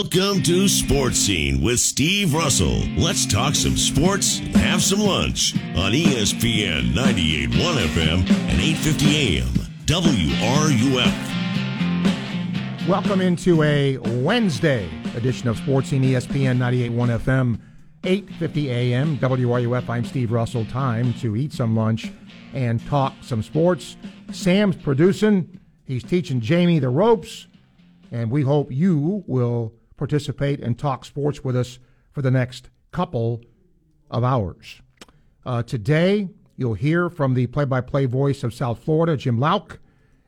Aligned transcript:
Welcome 0.00 0.42
to 0.44 0.66
Sports 0.66 1.18
Scene 1.18 1.60
with 1.60 1.78
Steve 1.78 2.32
Russell. 2.32 2.84
Let's 2.96 3.26
talk 3.26 3.54
some 3.54 3.76
sports, 3.76 4.38
and 4.38 4.56
have 4.56 4.82
some 4.82 5.00
lunch 5.00 5.54
on 5.76 5.92
ESPN 5.92 6.94
98.1 6.94 7.76
FM 7.84 8.20
and 8.48 8.60
8:50 8.62 9.14
AM 9.14 9.48
WRUF. 9.84 11.12
Welcome 12.88 13.20
into 13.20 13.62
a 13.62 13.98
Wednesday 13.98 14.88
edition 15.16 15.50
of 15.50 15.58
Sports 15.58 15.90
Scene 15.90 16.02
ESPN 16.02 16.56
98.1 16.56 17.10
FM 17.10 17.58
8:50 18.02 18.70
AM 18.70 19.18
WRUF. 19.18 19.90
I'm 19.90 20.06
Steve 20.06 20.32
Russell. 20.32 20.64
Time 20.64 21.12
to 21.20 21.36
eat 21.36 21.52
some 21.52 21.76
lunch 21.76 22.10
and 22.54 22.82
talk 22.86 23.12
some 23.20 23.42
sports. 23.42 23.98
Sam's 24.32 24.76
producing. 24.76 25.60
He's 25.84 26.02
teaching 26.02 26.40
Jamie 26.40 26.78
the 26.78 26.88
ropes, 26.88 27.48
and 28.10 28.30
we 28.30 28.40
hope 28.40 28.72
you 28.72 29.22
will 29.26 29.74
participate 30.00 30.60
and 30.60 30.78
talk 30.78 31.04
sports 31.04 31.44
with 31.44 31.54
us 31.54 31.78
for 32.10 32.22
the 32.22 32.30
next 32.30 32.70
couple 32.90 33.42
of 34.10 34.24
hours. 34.24 34.80
Uh, 35.44 35.62
today, 35.62 36.26
you'll 36.56 36.72
hear 36.72 37.10
from 37.10 37.34
the 37.34 37.46
play-by-play 37.48 38.06
voice 38.06 38.42
of 38.42 38.54
South 38.54 38.82
Florida, 38.82 39.14
Jim 39.14 39.38
Louk, 39.38 39.72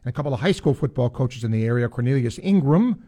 and 0.05 0.11
a 0.11 0.13
couple 0.13 0.35
of 0.35 0.41
high 0.41 0.53
school 0.53 0.75
football 0.75 1.09
coaches 1.09 1.43
in 1.43 1.51
the 1.51 1.65
area, 1.65 1.89
Cornelius 1.89 2.39
Ingram 2.43 3.03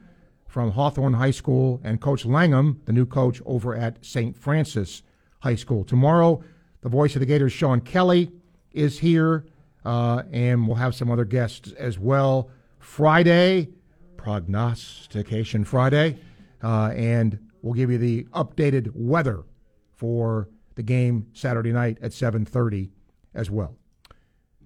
from 0.46 0.70
Hawthorne 0.70 1.12
High 1.12 1.32
School, 1.32 1.82
and 1.84 2.00
Coach 2.00 2.24
Langham, 2.24 2.80
the 2.87 2.92
new 2.95 3.04
coach 3.04 3.42
over 3.45 3.76
at 3.76 4.02
St. 4.02 4.34
Francis 4.34 5.02
High 5.40 5.56
School. 5.56 5.84
Tomorrow, 5.84 6.42
the 6.80 6.88
voice 6.88 7.15
of 7.15 7.20
the 7.20 7.26
Gators, 7.26 7.52
Sean 7.52 7.82
Kelley, 7.82 8.30
is 8.73 8.98
here, 8.98 9.45
uh, 9.84 10.23
and 10.32 10.66
we'll 10.66 10.76
have 10.76 10.95
some 10.95 11.10
other 11.10 11.26
guests 11.26 11.73
as 11.73 11.98
well. 11.98 12.48
Friday, 12.78 13.68
Prognostication 14.16 15.65
Friday, 15.65 16.16
uh, 16.64 16.92
and 16.96 17.38
we'll 17.60 17.74
give 17.74 17.91
you 17.91 17.98
the 17.98 18.24
updated 18.32 18.91
weather 18.95 19.45
for 19.92 20.48
the 20.76 20.82
game 20.82 21.26
Saturday 21.34 21.73
night 21.73 21.98
at 22.01 22.12
7:30 22.12 22.90
as 23.34 23.51
well. 23.51 23.76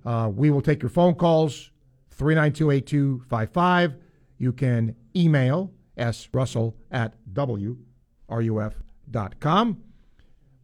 Uh, 0.05 0.31
we 0.33 0.51
will 0.51 0.63
take 0.63 0.81
your 0.81 0.91
phone 0.91 1.15
calls 1.17 1.73
392-8255. 2.17 3.97
You 4.39 4.53
can 4.53 4.95
email 5.15 5.73
srussell 5.97 6.75
at 6.91 7.15
wruf.com. 7.33 7.83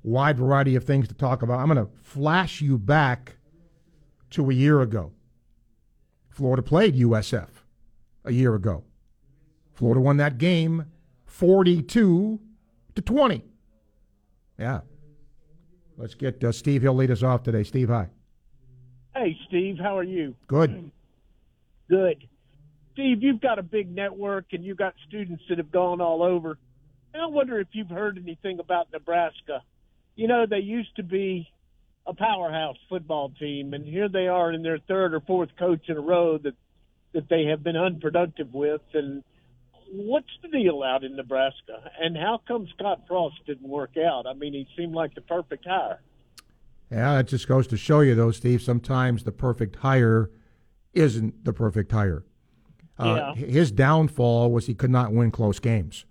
Wide 0.02 0.38
variety 0.38 0.76
of 0.76 0.84
things 0.84 1.08
to 1.08 1.14
talk 1.14 1.42
about. 1.42 1.58
I'm 1.58 1.66
going 1.66 1.84
to 1.84 1.90
flash 2.02 2.60
you 2.60 2.78
back 2.78 3.36
to 4.30 4.50
a 4.50 4.54
year 4.54 4.80
ago. 4.82 5.12
Florida 6.28 6.62
played 6.62 6.94
USF 6.94 7.48
a 8.24 8.32
year 8.32 8.54
ago. 8.54 8.84
Florida 9.72 10.00
won 10.00 10.18
that 10.18 10.38
game 10.38 10.86
42 11.34 12.38
to 12.94 13.02
20. 13.02 13.42
Yeah. 14.56 14.80
Let's 15.96 16.14
get 16.14 16.42
uh, 16.44 16.52
Steve. 16.52 16.82
He'll 16.82 16.94
lead 16.94 17.10
us 17.10 17.24
off 17.24 17.42
today. 17.42 17.64
Steve, 17.64 17.88
hi. 17.88 18.08
Hey, 19.16 19.36
Steve. 19.48 19.76
How 19.82 19.98
are 19.98 20.04
you? 20.04 20.36
Good. 20.46 20.92
Good. 21.90 22.28
Steve, 22.92 23.22
you've 23.22 23.40
got 23.40 23.58
a 23.58 23.64
big 23.64 23.92
network 23.92 24.46
and 24.52 24.64
you've 24.64 24.78
got 24.78 24.94
students 25.08 25.42
that 25.48 25.58
have 25.58 25.72
gone 25.72 26.00
all 26.00 26.22
over. 26.22 26.56
And 27.12 27.22
I 27.22 27.26
wonder 27.26 27.58
if 27.58 27.68
you've 27.72 27.90
heard 27.90 28.16
anything 28.16 28.60
about 28.60 28.92
Nebraska. 28.92 29.62
You 30.14 30.28
know, 30.28 30.46
they 30.48 30.58
used 30.58 30.94
to 30.96 31.02
be 31.02 31.48
a 32.06 32.14
powerhouse 32.14 32.76
football 32.88 33.32
team, 33.40 33.74
and 33.74 33.84
here 33.84 34.08
they 34.08 34.28
are 34.28 34.52
in 34.52 34.62
their 34.62 34.78
third 34.78 35.14
or 35.14 35.20
fourth 35.20 35.50
coach 35.58 35.88
in 35.88 35.96
a 35.96 36.00
row 36.00 36.38
that 36.38 36.54
that 37.12 37.28
they 37.28 37.46
have 37.46 37.64
been 37.64 37.76
unproductive 37.76 38.52
with. 38.52 38.82
And 38.92 39.24
what's 39.96 40.30
the 40.42 40.48
deal 40.48 40.82
out 40.82 41.04
in 41.04 41.16
Nebraska? 41.16 41.90
And 42.00 42.16
how 42.16 42.40
come 42.46 42.66
Scott 42.76 43.02
Frost 43.06 43.36
didn't 43.46 43.68
work 43.68 43.96
out? 43.96 44.26
I 44.26 44.34
mean, 44.34 44.52
he 44.52 44.66
seemed 44.76 44.94
like 44.94 45.14
the 45.14 45.20
perfect 45.20 45.66
hire. 45.66 46.00
Yeah, 46.90 47.14
that 47.16 47.28
just 47.28 47.48
goes 47.48 47.66
to 47.68 47.76
show 47.76 48.00
you, 48.00 48.14
though, 48.14 48.30
Steve. 48.30 48.62
Sometimes 48.62 49.24
the 49.24 49.32
perfect 49.32 49.76
hire 49.76 50.30
isn't 50.92 51.44
the 51.44 51.52
perfect 51.52 51.90
hire. 51.92 52.24
Uh, 52.98 53.32
Yeah. 53.36 53.46
His 53.46 53.72
downfall 53.72 54.52
was 54.52 54.66
he 54.66 54.74
could 54.74 54.90
not 54.90 55.12
win 55.12 55.30
close 55.30 55.58
games. 55.58 56.04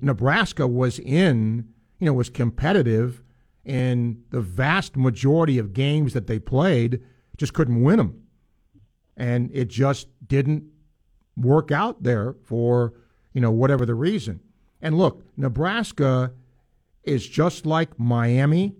Nebraska 0.00 0.66
was 0.66 0.98
in, 0.98 1.68
you 1.98 2.06
know, 2.06 2.12
was 2.14 2.30
competitive 2.30 3.22
in 3.64 4.22
the 4.30 4.40
vast 4.40 4.96
majority 4.96 5.58
of 5.58 5.74
games 5.74 6.14
that 6.14 6.26
they 6.26 6.38
played, 6.38 7.00
just 7.36 7.52
couldn't 7.52 7.82
win 7.82 7.98
them. 7.98 8.22
And 9.16 9.50
it 9.52 9.68
just 9.68 10.08
didn't 10.26 10.64
work 11.36 11.70
out 11.70 12.02
there 12.02 12.34
for, 12.44 12.94
you 13.32 13.40
know, 13.40 13.50
whatever 13.50 13.86
the 13.86 13.94
reason. 13.94 14.40
And 14.82 14.96
look, 14.96 15.22
Nebraska 15.36 16.32
is 17.04 17.26
just 17.26 17.66
like 17.66 17.98
Miami, 17.98 18.74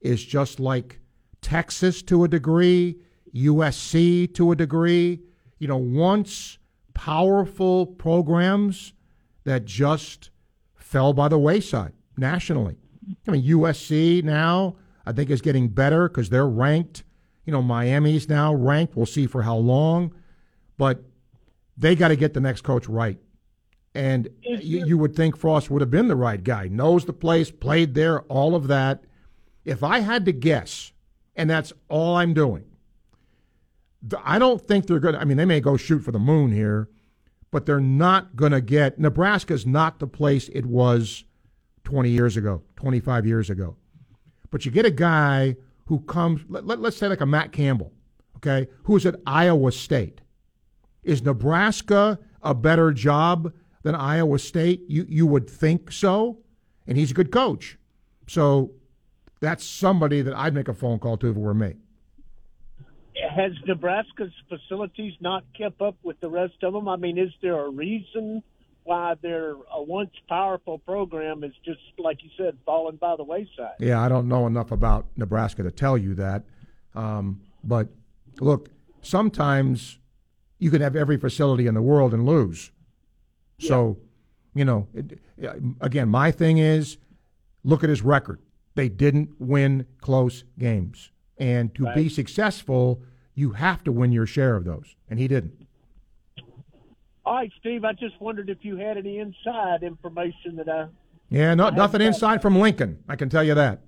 is 0.00 0.24
just 0.24 0.60
like 0.60 1.00
Texas 1.40 2.02
to 2.02 2.24
a 2.24 2.28
degree, 2.28 2.96
USC 3.34 4.32
to 4.34 4.52
a 4.52 4.56
degree. 4.56 5.20
You 5.58 5.68
know, 5.68 5.76
once 5.76 6.58
powerful 6.94 7.86
programs 7.86 8.92
that 9.44 9.64
just 9.64 10.30
fell 10.74 11.12
by 11.12 11.28
the 11.28 11.38
wayside 11.38 11.92
nationally. 12.16 12.76
I 13.26 13.30
mean, 13.30 13.44
USC 13.44 14.22
now, 14.22 14.76
I 15.06 15.12
think, 15.12 15.30
is 15.30 15.40
getting 15.40 15.68
better 15.68 16.08
because 16.08 16.30
they're 16.30 16.48
ranked. 16.48 17.04
You 17.44 17.52
know, 17.52 17.62
Miami's 17.62 18.28
now 18.28 18.54
ranked. 18.54 18.96
We'll 18.96 19.06
see 19.06 19.26
for 19.26 19.42
how 19.42 19.56
long. 19.56 20.14
But 20.76 21.02
they 21.76 21.96
got 21.96 22.08
to 22.08 22.16
get 22.16 22.34
the 22.34 22.40
next 22.40 22.62
coach 22.62 22.88
right. 22.88 23.18
And 23.94 24.28
you, 24.42 24.86
you 24.86 24.98
would 24.98 25.16
think 25.16 25.36
Frost 25.36 25.70
would 25.70 25.80
have 25.80 25.90
been 25.90 26.08
the 26.08 26.16
right 26.16 26.42
guy. 26.42 26.68
Knows 26.68 27.04
the 27.04 27.12
place, 27.12 27.50
played 27.50 27.94
there, 27.94 28.20
all 28.22 28.54
of 28.54 28.68
that. 28.68 29.04
If 29.64 29.82
I 29.82 30.00
had 30.00 30.24
to 30.26 30.32
guess, 30.32 30.92
and 31.34 31.50
that's 31.50 31.72
all 31.88 32.16
I'm 32.16 32.32
doing, 32.32 32.64
I 34.24 34.38
don't 34.38 34.60
think 34.60 34.86
they're 34.86 35.00
going 35.00 35.14
to. 35.14 35.20
I 35.20 35.24
mean, 35.24 35.36
they 35.36 35.44
may 35.44 35.60
go 35.60 35.76
shoot 35.76 36.00
for 36.00 36.12
the 36.12 36.18
moon 36.18 36.52
here, 36.52 36.88
but 37.50 37.66
they're 37.66 37.80
not 37.80 38.36
going 38.36 38.52
to 38.52 38.60
get. 38.60 38.98
Nebraska's 38.98 39.66
not 39.66 39.98
the 39.98 40.06
place 40.06 40.48
it 40.52 40.66
was 40.66 41.24
20 41.84 42.10
years 42.10 42.36
ago, 42.36 42.62
25 42.76 43.26
years 43.26 43.50
ago. 43.50 43.76
But 44.50 44.64
you 44.64 44.70
get 44.70 44.86
a 44.86 44.90
guy 44.90 45.56
who 45.86 46.00
comes, 46.00 46.42
let, 46.48 46.66
let, 46.66 46.80
let's 46.80 46.96
say 46.96 47.08
like 47.08 47.20
a 47.20 47.26
Matt 47.26 47.52
Campbell, 47.52 47.92
okay, 48.36 48.68
who's 48.84 49.04
at 49.04 49.16
Iowa 49.26 49.72
State. 49.72 50.20
Is 51.02 51.22
Nebraska 51.22 52.18
a 52.42 52.54
better 52.54 52.92
job 52.92 53.52
than 53.82 53.94
Iowa 53.94 54.38
State? 54.38 54.82
You, 54.88 55.06
you 55.08 55.26
would 55.26 55.48
think 55.48 55.92
so. 55.92 56.38
And 56.86 56.98
he's 56.98 57.10
a 57.10 57.14
good 57.14 57.30
coach. 57.30 57.78
So 58.26 58.72
that's 59.40 59.64
somebody 59.64 60.22
that 60.22 60.34
I'd 60.34 60.54
make 60.54 60.68
a 60.68 60.74
phone 60.74 60.98
call 60.98 61.16
to 61.18 61.30
if 61.30 61.36
it 61.36 61.40
were 61.40 61.54
me. 61.54 61.74
Has 63.36 63.52
Nebraska's 63.66 64.32
facilities 64.48 65.14
not 65.20 65.44
kept 65.56 65.80
up 65.80 65.96
with 66.02 66.18
the 66.20 66.28
rest 66.28 66.62
of 66.62 66.72
them? 66.72 66.88
I 66.88 66.96
mean, 66.96 67.18
is 67.18 67.30
there 67.42 67.58
a 67.58 67.70
reason 67.70 68.42
why 68.84 69.14
their 69.22 69.54
once 69.72 70.10
powerful 70.28 70.78
program 70.78 71.44
is 71.44 71.52
just 71.64 71.80
like 71.98 72.22
you 72.22 72.30
said 72.36 72.56
falling 72.64 72.96
by 72.96 73.16
the 73.16 73.24
wayside? 73.24 73.74
Yeah, 73.78 74.00
I 74.00 74.08
don't 74.08 74.26
know 74.26 74.46
enough 74.46 74.72
about 74.72 75.06
Nebraska 75.16 75.62
to 75.62 75.70
tell 75.70 75.98
you 75.98 76.14
that. 76.14 76.44
Um, 76.94 77.40
but 77.62 77.88
look, 78.40 78.70
sometimes 79.02 79.98
you 80.58 80.70
can 80.70 80.80
have 80.80 80.96
every 80.96 81.16
facility 81.16 81.66
in 81.66 81.74
the 81.74 81.82
world 81.82 82.14
and 82.14 82.26
lose. 82.26 82.70
So, 83.60 83.98
you 84.54 84.64
know, 84.64 84.88
it, 84.94 85.18
again, 85.80 86.08
my 86.08 86.30
thing 86.30 86.58
is 86.58 86.98
look 87.64 87.84
at 87.84 87.90
his 87.90 88.02
record. 88.02 88.40
They 88.74 88.88
didn't 88.88 89.30
win 89.38 89.86
close 90.00 90.44
games. 90.58 91.10
And 91.38 91.74
to 91.74 91.90
be 91.94 92.08
successful, 92.08 93.02
you 93.34 93.52
have 93.52 93.82
to 93.84 93.92
win 93.92 94.12
your 94.12 94.26
share 94.26 94.56
of 94.56 94.64
those. 94.64 94.94
And 95.08 95.18
he 95.18 95.26
didn't. 95.26 95.66
All 97.24 97.36
right, 97.36 97.52
Steve. 97.58 97.84
I 97.84 97.92
just 97.92 98.20
wondered 98.20 98.50
if 98.50 98.58
you 98.62 98.76
had 98.76 98.96
any 98.96 99.18
inside 99.18 99.82
information 99.82 100.56
that 100.56 100.68
I. 100.68 100.86
Yeah, 101.28 101.54
no, 101.54 101.66
have 101.66 101.76
nothing 101.76 102.00
inside 102.00 102.42
from 102.42 102.58
Lincoln. 102.58 103.02
I 103.08 103.16
can 103.16 103.28
tell 103.28 103.44
you 103.44 103.54
that. 103.54 103.82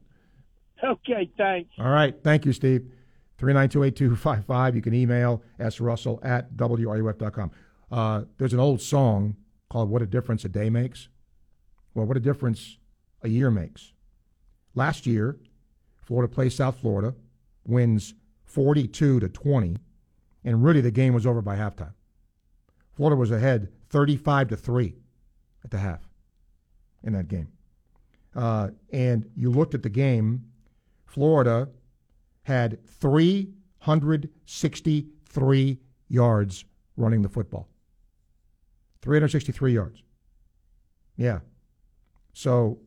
Okay, 0.83 1.31
thanks. 1.37 1.71
All 1.79 1.91
right. 1.91 2.15
Thank 2.23 2.45
you, 2.45 2.53
Steve. 2.53 2.91
3928255. 3.39 4.75
You 4.75 4.83
can 4.83 4.95
email 4.95 5.43
srussell 5.59 6.25
at 6.25 6.53
wruf.com. 6.57 7.51
Uh, 7.91 8.23
there's 8.39 8.53
an 8.53 8.61
old 8.61 8.81
song 8.81 9.37
called 9.73 9.89
What 9.89 10.03
a 10.03 10.07
Difference 10.07 10.45
a 10.45 10.51
Day 10.51 10.69
Makes. 10.69 11.09
Well, 11.95 12.05
what 12.05 12.19
a 12.19 12.21
difference 12.21 12.77
a 13.23 13.31
year 13.31 13.51
makes. 13.51 13.95
Last 14.75 15.07
year, 15.07 15.39
Florida 16.03 16.31
plays 16.31 16.55
South 16.55 16.79
Florida, 16.79 17.15
wins 17.67 18.13
42 18.45 19.21
to 19.21 19.29
20, 19.31 19.79
and 20.45 20.63
really 20.63 20.83
the 20.83 20.91
game 20.91 21.15
was 21.15 21.27
over 21.27 21.41
by 21.41 21.57
halftime. 21.57 21.95
Florida 22.95 23.17
was 23.17 23.31
ahead 23.31 23.73
35 23.89 24.49
to 24.49 24.59
3 24.59 24.95
at 25.65 25.71
the 25.71 25.79
half 25.79 26.07
in 27.03 27.15
that 27.15 27.29
game. 27.29 27.49
Uh, 28.37 28.69
and 28.93 29.25
you 29.35 29.51
looked 29.51 29.75
at 29.75 29.83
the 29.83 29.89
game, 29.89 30.45
Florida 31.07 31.71
had 32.43 32.87
363 32.87 35.79
yards 36.09 36.65
running 36.99 37.23
the 37.23 37.31
football. 37.31 37.72
363 39.03 39.75
yards. 39.75 40.03
Yeah. 41.17 41.41
So 42.33 42.79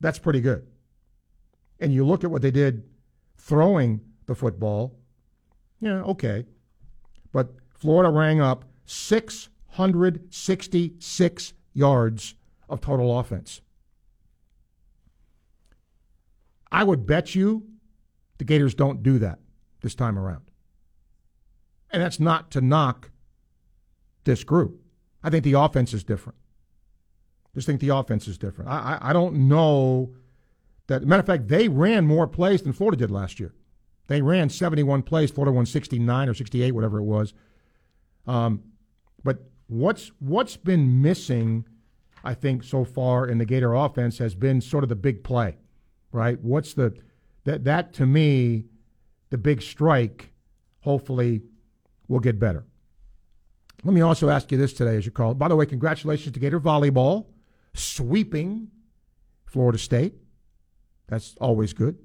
that's 0.00 0.18
pretty 0.18 0.40
good. 0.40 0.66
And 1.78 1.92
you 1.92 2.04
look 2.04 2.24
at 2.24 2.30
what 2.30 2.42
they 2.42 2.50
did 2.50 2.82
throwing 3.36 4.00
the 4.26 4.34
football. 4.34 4.96
Yeah, 5.80 6.02
okay. 6.02 6.44
But 7.32 7.54
Florida 7.70 8.10
rang 8.10 8.40
up 8.40 8.64
666 8.86 11.52
yards 11.74 12.34
of 12.68 12.80
total 12.80 13.16
offense. 13.18 13.60
I 16.72 16.84
would 16.84 17.06
bet 17.06 17.34
you 17.34 17.66
the 18.38 18.44
Gators 18.44 18.74
don't 18.74 19.02
do 19.02 19.18
that 19.18 19.38
this 19.82 19.94
time 19.94 20.18
around. 20.18 20.50
And 21.90 22.02
that's 22.02 22.18
not 22.18 22.50
to 22.52 22.60
knock 22.60 23.10
this 24.24 24.42
group. 24.42 24.80
I 25.24 25.30
think 25.30 25.42
the 25.42 25.54
offense 25.54 25.94
is 25.94 26.04
different. 26.04 26.38
Just 27.54 27.66
think 27.66 27.80
the 27.80 27.88
offense 27.88 28.28
is 28.28 28.36
different. 28.36 28.70
I, 28.70 28.98
I, 29.00 29.10
I 29.10 29.12
don't 29.12 29.48
know 29.48 30.14
that. 30.88 31.04
Matter 31.04 31.20
of 31.20 31.26
fact, 31.26 31.48
they 31.48 31.68
ran 31.68 32.06
more 32.06 32.26
plays 32.26 32.62
than 32.62 32.72
Florida 32.72 32.96
did 32.96 33.10
last 33.10 33.40
year. 33.40 33.54
They 34.06 34.20
ran 34.20 34.50
71 34.50 35.02
plays. 35.02 35.30
Florida 35.30 35.52
won 35.52 35.64
69 35.64 36.28
or 36.28 36.34
68, 36.34 36.72
whatever 36.72 36.98
it 36.98 37.04
was. 37.04 37.32
Um, 38.26 38.62
but 39.22 39.38
what's 39.66 40.12
what's 40.18 40.56
been 40.56 41.00
missing, 41.00 41.64
I 42.22 42.34
think, 42.34 42.62
so 42.62 42.84
far 42.84 43.26
in 43.26 43.38
the 43.38 43.46
Gator 43.46 43.72
offense 43.72 44.18
has 44.18 44.34
been 44.34 44.60
sort 44.60 44.84
of 44.84 44.88
the 44.88 44.96
big 44.96 45.24
play, 45.24 45.56
right? 46.12 46.38
What's 46.42 46.74
the 46.74 46.94
that 47.44 47.64
that 47.64 47.92
to 47.94 48.06
me, 48.06 48.64
the 49.30 49.38
big 49.38 49.62
strike, 49.62 50.32
hopefully, 50.80 51.42
will 52.08 52.20
get 52.20 52.38
better. 52.38 52.66
Let 53.84 53.92
me 53.92 54.00
also 54.00 54.30
ask 54.30 54.50
you 54.50 54.56
this 54.56 54.72
today, 54.72 54.96
as 54.96 55.04
you 55.04 55.12
call 55.12 55.32
it. 55.32 55.38
By 55.38 55.48
the 55.48 55.56
way, 55.56 55.66
congratulations 55.66 56.32
to 56.32 56.40
Gator 56.40 56.58
volleyball 56.58 57.26
sweeping 57.74 58.68
Florida 59.44 59.78
State. 59.78 60.14
That's 61.06 61.34
always 61.38 61.74
good. 61.74 61.98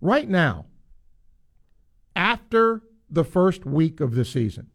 Right 0.00 0.28
now, 0.28 0.64
after 2.16 2.82
the 3.10 3.24
first 3.24 3.66
week 3.66 4.00
of 4.00 4.14
the 4.14 4.24
season, 4.24 4.68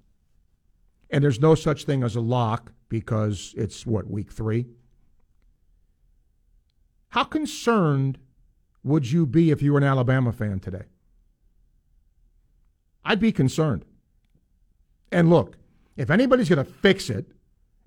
and 1.09 1.23
there's 1.23 1.39
no 1.39 1.55
such 1.55 1.85
thing 1.85 2.03
as 2.03 2.15
a 2.15 2.21
lock 2.21 2.71
because 2.87 3.55
it's 3.57 3.87
what, 3.87 4.07
week 4.07 4.31
three? 4.31 4.67
How 7.09 7.23
concerned 7.23 8.19
would 8.83 9.11
you 9.11 9.25
be 9.25 9.49
if 9.49 9.63
you 9.63 9.71
were 9.71 9.79
an 9.79 9.83
Alabama 9.83 10.31
fan 10.31 10.59
today? 10.59 10.83
I'd 13.03 13.19
be 13.19 13.31
concerned. 13.31 13.85
And 15.11 15.29
look, 15.29 15.57
if 15.95 16.09
anybody's 16.09 16.49
going 16.49 16.63
to 16.63 16.71
fix 16.71 17.09
it, 17.09 17.25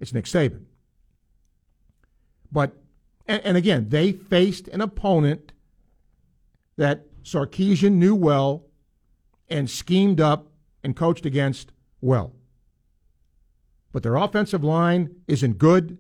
it's 0.00 0.12
Nick 0.12 0.25
Saban. 0.25 0.65
But, 2.50 2.76
and, 3.26 3.43
and 3.44 3.56
again, 3.56 3.88
they 3.88 4.12
faced 4.12 4.69
an 4.69 4.81
opponent 4.81 5.53
that 6.76 7.06
Sarkisian 7.23 7.93
knew 7.93 8.15
well 8.15 8.65
and 9.49 9.69
schemed 9.69 10.20
up 10.20 10.49
and 10.82 10.97
coached 10.97 11.26
against 11.26 11.73
well. 12.00 12.32
But 13.93 14.03
their 14.03 14.17
offensive 14.17 14.62
line 14.62 15.17
isn't 15.26 15.59
good. 15.59 15.99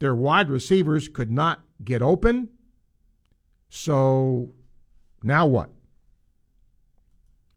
Their 0.00 0.14
wide 0.14 0.50
receivers 0.50 1.08
could 1.08 1.30
not 1.30 1.60
get 1.82 2.02
open. 2.02 2.50
So 3.68 4.50
now 5.22 5.46
what? 5.46 5.70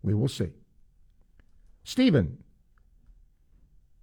We 0.02 0.14
will 0.14 0.28
see. 0.28 0.52
Stephen, 1.84 2.44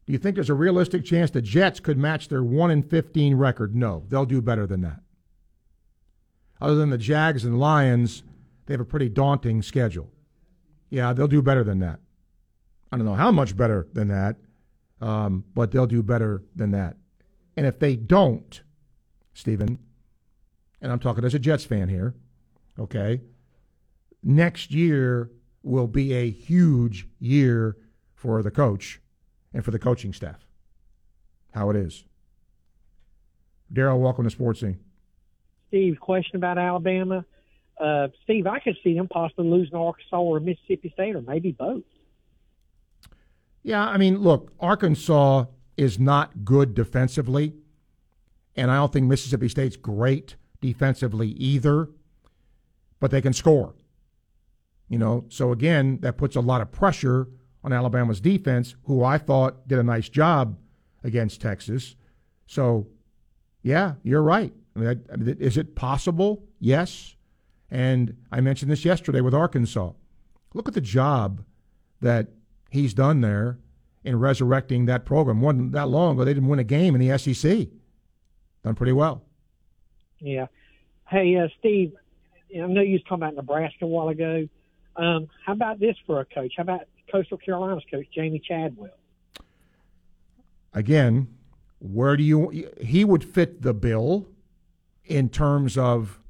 do 0.08 0.12
you 0.12 0.18
think 0.18 0.36
there's 0.36 0.48
a 0.48 0.54
realistic 0.54 1.04
chance 1.04 1.30
the 1.30 1.42
Jets 1.42 1.80
could 1.80 1.98
match 1.98 2.28
their 2.28 2.42
1 2.42 2.70
in 2.70 2.82
15 2.82 3.34
record? 3.34 3.76
No, 3.76 4.04
they'll 4.08 4.24
do 4.24 4.40
better 4.40 4.66
than 4.66 4.80
that. 4.80 5.00
Other 6.62 6.76
than 6.76 6.88
the 6.88 6.96
Jags 6.96 7.44
and 7.44 7.60
Lions, 7.60 8.22
they 8.64 8.72
have 8.72 8.80
a 8.80 8.86
pretty 8.86 9.10
daunting 9.10 9.60
schedule. 9.60 10.10
Yeah, 10.88 11.12
they'll 11.12 11.28
do 11.28 11.42
better 11.42 11.62
than 11.62 11.80
that. 11.80 12.00
I 12.90 12.96
don't 12.96 13.04
know 13.04 13.16
how 13.16 13.30
much 13.30 13.54
better 13.54 13.86
than 13.92 14.08
that, 14.08 14.36
um, 15.02 15.44
but 15.54 15.72
they'll 15.72 15.86
do 15.86 16.02
better 16.02 16.42
than 16.56 16.70
that. 16.70 16.96
And 17.54 17.66
if 17.66 17.78
they 17.78 17.94
don't, 17.94 18.62
Stephen, 19.34 19.78
and 20.80 20.90
I'm 20.90 21.00
talking 21.00 21.22
as 21.22 21.34
a 21.34 21.38
Jets 21.38 21.66
fan 21.66 21.90
here, 21.90 22.14
okay, 22.78 23.20
next 24.22 24.70
year 24.70 25.30
will 25.62 25.86
be 25.86 26.14
a 26.14 26.30
huge 26.30 27.06
year 27.20 27.76
for 28.14 28.42
the 28.42 28.50
coach 28.50 29.02
and 29.52 29.64
for 29.64 29.70
the 29.70 29.78
coaching 29.78 30.12
staff. 30.12 30.46
How 31.52 31.70
it 31.70 31.76
is. 31.76 32.04
Daryl, 33.72 33.98
welcome 33.98 34.24
to 34.24 34.30
Sports 34.30 34.60
Scene. 34.60 34.78
Steve, 35.68 35.98
question 36.00 36.36
about 36.36 36.58
Alabama. 36.58 37.24
Uh, 37.78 38.08
Steve, 38.24 38.46
I 38.46 38.58
could 38.58 38.76
see 38.82 38.94
them 38.94 39.08
possibly 39.08 39.46
losing 39.46 39.74
Arkansas 39.74 40.18
or 40.18 40.40
Mississippi 40.40 40.90
State, 40.94 41.14
or 41.14 41.22
maybe 41.22 41.52
both. 41.52 41.82
Yeah, 43.62 43.86
I 43.86 43.98
mean, 43.98 44.18
look, 44.18 44.52
Arkansas 44.60 45.44
is 45.76 45.98
not 45.98 46.44
good 46.44 46.74
defensively, 46.74 47.54
and 48.56 48.70
I 48.70 48.76
don't 48.76 48.92
think 48.92 49.06
Mississippi 49.06 49.48
State's 49.48 49.76
great 49.76 50.36
defensively 50.60 51.28
either, 51.28 51.90
but 52.98 53.10
they 53.10 53.20
can 53.20 53.32
score. 53.32 53.74
You 54.88 54.98
know, 54.98 55.26
so 55.28 55.52
again, 55.52 55.98
that 56.00 56.16
puts 56.16 56.34
a 56.34 56.40
lot 56.40 56.62
of 56.62 56.72
pressure 56.72 57.28
on 57.68 57.78
Alabama's 57.78 58.20
defense, 58.20 58.74
who 58.84 59.04
I 59.04 59.18
thought 59.18 59.68
did 59.68 59.78
a 59.78 59.82
nice 59.82 60.08
job 60.08 60.56
against 61.04 61.42
Texas. 61.42 61.96
So, 62.46 62.86
yeah, 63.62 63.94
you're 64.02 64.22
right. 64.22 64.54
I 64.74 64.78
mean, 64.78 65.36
is 65.38 65.58
it 65.58 65.74
possible? 65.74 66.42
Yes. 66.60 67.14
And 67.70 68.16
I 68.32 68.40
mentioned 68.40 68.70
this 68.70 68.86
yesterday 68.86 69.20
with 69.20 69.34
Arkansas. 69.34 69.92
Look 70.54 70.66
at 70.66 70.72
the 70.72 70.80
job 70.80 71.44
that 72.00 72.28
he's 72.70 72.94
done 72.94 73.20
there 73.20 73.58
in 74.02 74.18
resurrecting 74.18 74.86
that 74.86 75.04
program. 75.04 75.42
Wasn't 75.42 75.72
that 75.72 75.88
long 75.88 76.14
ago 76.14 76.24
they 76.24 76.32
didn't 76.32 76.48
win 76.48 76.58
a 76.58 76.64
game 76.64 76.94
in 76.94 77.06
the 77.06 77.18
SEC. 77.18 77.68
Done 78.64 78.74
pretty 78.74 78.92
well. 78.92 79.24
Yeah. 80.20 80.46
Hey, 81.06 81.36
uh, 81.36 81.48
Steve, 81.58 81.92
I 82.54 82.66
know 82.66 82.80
you 82.80 82.94
was 82.94 83.02
talking 83.02 83.22
about 83.24 83.34
Nebraska 83.34 83.84
a 83.84 83.88
while 83.88 84.08
ago. 84.08 84.48
Um, 84.96 85.28
how 85.44 85.52
about 85.52 85.78
this 85.78 85.96
for 86.06 86.20
a 86.20 86.24
coach? 86.24 86.54
How 86.56 86.62
about 86.62 86.88
Coastal 87.10 87.38
Carolina's 87.38 87.84
coach, 87.90 88.06
Jamey 88.16 88.42
Chadwell. 88.42 88.90
Again, 90.72 91.28
where 91.80 92.16
do 92.16 92.22
you 92.22 92.70
he 92.80 93.04
would 93.04 93.24
fit 93.24 93.62
the 93.62 93.74
bill 93.74 94.28
in 95.04 95.28
terms 95.28 95.78
of 95.78 96.20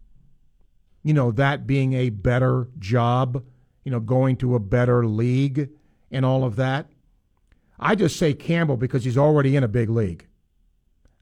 you 1.03 1.13
know 1.15 1.31
that 1.33 1.67
being 1.67 1.95
a 1.95 2.11
better 2.11 2.69
job, 2.79 3.45
you 3.85 3.91
know, 3.91 4.01
going 4.01 4.37
to 4.37 4.55
a 4.55 4.61
better 4.61 5.07
league 5.07 5.71
and 6.11 6.25
all 6.25 6.45
of 6.45 6.57
that. 6.57 6.87
I 7.79 7.95
just 7.95 8.17
say 8.17 8.35
Campbell 8.35 8.77
because 8.77 9.05
he's 9.05 9.19
already 9.19 9.55
in 9.57 9.63
a 9.63 9.69
big 9.69 9.89
league. 9.89 10.27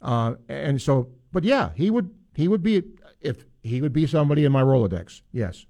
Uh, 0.00 0.34
and 0.48 0.80
so 0.80 1.10
but 1.32 1.44
yeah, 1.44 1.70
he 1.74 1.90
would 1.90 2.10
he 2.34 2.48
would 2.48 2.62
be 2.62 2.82
if 3.20 3.44
he 3.62 3.80
would 3.80 3.92
be 3.92 4.06
somebody 4.06 4.44
in 4.44 4.52
my 4.52 4.62
Rolodex. 4.62 5.22
Yes. 5.32 5.66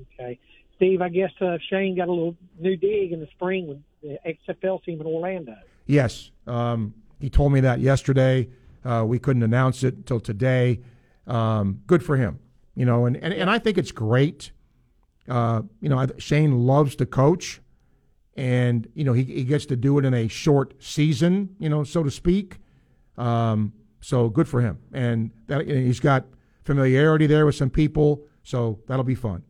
Okay. 0.00 0.38
Steve, 0.80 1.02
I 1.02 1.10
guess 1.10 1.30
uh, 1.42 1.58
Shane 1.68 1.94
got 1.94 2.08
a 2.08 2.10
little 2.10 2.34
new 2.58 2.74
dig 2.74 3.12
in 3.12 3.20
the 3.20 3.26
spring 3.26 3.66
with 3.68 3.78
the 4.02 4.18
XFL 4.26 4.82
team 4.82 4.98
in 4.98 5.06
Orlando. 5.06 5.54
Yes, 5.84 6.30
um, 6.46 6.94
he 7.20 7.28
told 7.28 7.52
me 7.52 7.60
that 7.60 7.80
yesterday. 7.80 8.48
Uh, 8.82 9.04
we 9.06 9.18
couldn't 9.18 9.42
announce 9.42 9.84
it 9.84 9.94
until 9.94 10.20
today. 10.20 10.80
Um, 11.26 11.82
good 11.86 12.02
for 12.02 12.16
him, 12.16 12.38
you 12.74 12.86
know, 12.86 13.04
and, 13.04 13.14
and, 13.18 13.34
and 13.34 13.50
I 13.50 13.58
think 13.58 13.76
it's 13.76 13.92
great. 13.92 14.52
Uh, 15.28 15.60
you 15.82 15.90
know, 15.90 16.06
Shane 16.16 16.66
loves 16.66 16.96
to 16.96 17.04
coach, 17.04 17.60
and 18.34 18.88
you 18.94 19.04
know 19.04 19.12
he, 19.12 19.24
he 19.24 19.44
gets 19.44 19.66
to 19.66 19.76
do 19.76 19.98
it 19.98 20.06
in 20.06 20.14
a 20.14 20.28
short 20.28 20.82
season, 20.82 21.56
you 21.58 21.68
know, 21.68 21.84
so 21.84 22.02
to 22.02 22.10
speak. 22.10 22.56
Um, 23.18 23.74
so 24.00 24.30
good 24.30 24.48
for 24.48 24.62
him, 24.62 24.78
and 24.94 25.30
that 25.46 25.60
and 25.60 25.86
he's 25.86 26.00
got 26.00 26.24
familiarity 26.64 27.26
there 27.26 27.44
with 27.44 27.54
some 27.54 27.68
people, 27.68 28.24
so 28.42 28.78
that'll 28.86 29.04
be 29.04 29.14
fun. 29.14 29.42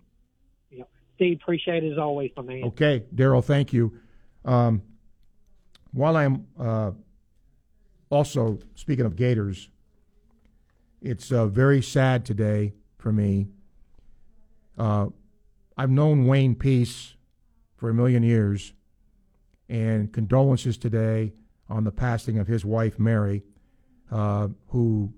Steve, 1.20 1.38
appreciate 1.42 1.84
it 1.84 1.92
as 1.92 1.98
always, 1.98 2.30
my 2.34 2.42
man. 2.42 2.64
Okay, 2.64 3.04
Daryl, 3.14 3.44
thank 3.44 3.74
you. 3.74 3.92
Um, 4.46 4.80
while 5.92 6.16
I'm 6.16 6.46
uh, 6.58 6.92
also 8.08 8.58
speaking 8.74 9.04
of 9.04 9.16
Gators, 9.16 9.68
it's 11.02 11.30
uh, 11.30 11.44
very 11.44 11.82
sad 11.82 12.24
today 12.24 12.72
for 12.96 13.12
me. 13.12 13.48
Uh, 14.78 15.08
I've 15.76 15.90
known 15.90 16.26
Wayne 16.26 16.54
Peace 16.54 17.16
for 17.76 17.90
a 17.90 17.94
million 17.94 18.22
years, 18.22 18.72
and 19.68 20.10
condolences 20.10 20.78
today 20.78 21.34
on 21.68 21.84
the 21.84 21.92
passing 21.92 22.38
of 22.38 22.46
his 22.46 22.64
wife 22.64 22.98
Mary, 22.98 23.42
uh, 24.10 24.48
who 24.68 25.12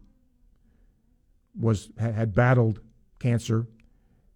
was 1.57 1.91
had 1.97 2.35
battled 2.35 2.81
cancer 3.21 3.69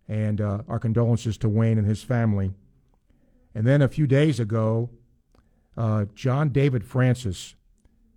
and 0.09 0.41
uh, 0.41 0.63
our 0.69 0.79
condolences 0.79 1.37
to 1.39 1.49
Wayne 1.49 1.79
and 1.79 1.87
his 1.87 2.03
family. 2.03 2.53
And 3.55 3.67
then 3.67 3.83
a 3.83 3.89
few 3.89 4.07
days 4.07 4.39
ago, 4.39 4.91
uh, 5.77 6.07
John 6.15 6.51
David 6.51 6.85
Francis 6.85 7.55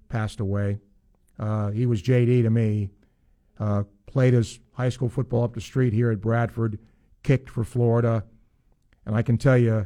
passed 0.07 0.39
away. 0.39 0.79
Uh, 1.39 1.71
he 1.71 1.85
was 1.85 2.01
JD 2.01 2.43
to 2.43 2.49
me. 2.49 2.89
Uh, 3.59 3.83
played 4.05 4.33
his 4.33 4.59
high 4.73 4.89
school 4.89 5.09
football 5.09 5.43
up 5.43 5.53
the 5.53 5.61
street 5.61 5.93
here 5.93 6.11
at 6.11 6.21
Bradford, 6.21 6.79
kicked 7.23 7.49
for 7.49 7.63
Florida. 7.63 8.23
And 9.05 9.15
I 9.15 9.21
can 9.21 9.37
tell 9.37 9.57
you, 9.57 9.85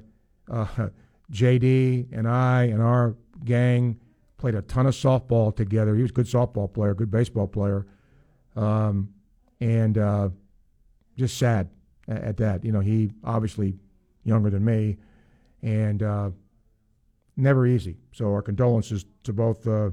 uh, 0.52 0.68
JD 1.32 2.08
and 2.12 2.28
I 2.28 2.64
and 2.64 2.82
our 2.82 3.16
gang 3.44 4.00
played 4.38 4.56
a 4.56 4.62
ton 4.62 4.86
of 4.86 4.94
softball 4.94 5.56
together. 5.56 5.96
He 5.96 6.02
was 6.02 6.12
a 6.12 6.14
good 6.14 6.26
softball 6.26 6.72
player, 6.72 6.94
good 6.94 7.10
baseball 7.10 7.48
player. 7.48 7.88
Um, 8.56 9.14
and 9.60 9.98
uh, 9.98 10.30
just 11.18 11.38
sad 11.38 11.70
at, 12.08 12.24
at, 12.24 12.38
that. 12.38 12.64
You 12.64 12.72
know, 12.72 12.80
he 12.80 13.12
obviously 13.24 13.76
younger 14.24 14.50
than 14.50 14.64
me, 14.64 14.98
and 15.62 16.02
uh, 16.02 16.30
never 17.36 17.66
easy. 17.66 17.98
So 18.12 18.32
our 18.32 18.42
condolences 18.42 19.06
to 19.24 19.34
both 19.34 19.68
uh, 19.68 19.92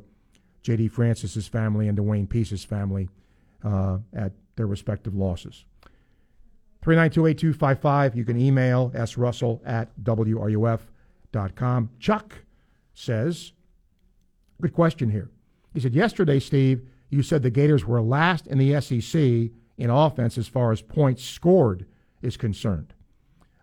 J.D. 0.62 0.88
Francis's 0.88 1.48
family 1.48 1.88
and 1.88 1.98
Wayne 1.98 2.26
Peace's 2.26 2.64
family 2.64 3.08
uh, 3.64 3.98
at 4.12 4.32
their 4.56 4.66
respective 4.66 5.14
losses. 5.14 5.64
3928255. 6.84 8.16
You 8.16 8.24
can 8.24 8.40
email 8.40 8.90
srussell 8.90 9.60
at 9.64 9.90
wruf.com. 10.02 11.90
Chuck 11.98 12.34
says, 12.94 13.52
good 14.60 14.72
question 14.72 15.10
here. 15.10 15.30
He 15.74 15.80
said, 15.80 15.94
Yesterday, 15.94 16.40
Steve, 16.40 16.86
you 17.10 17.22
said 17.22 17.42
the 17.42 17.50
Gators 17.50 17.84
were 17.84 18.00
last 18.00 18.46
in 18.46 18.58
the 18.58 18.80
SEC 18.80 19.52
in 19.78 19.90
offense 19.90 20.38
as 20.38 20.48
far 20.48 20.72
as 20.72 20.82
points 20.82 21.24
scored 21.24 21.86
is 22.22 22.36
concerned. 22.36 22.94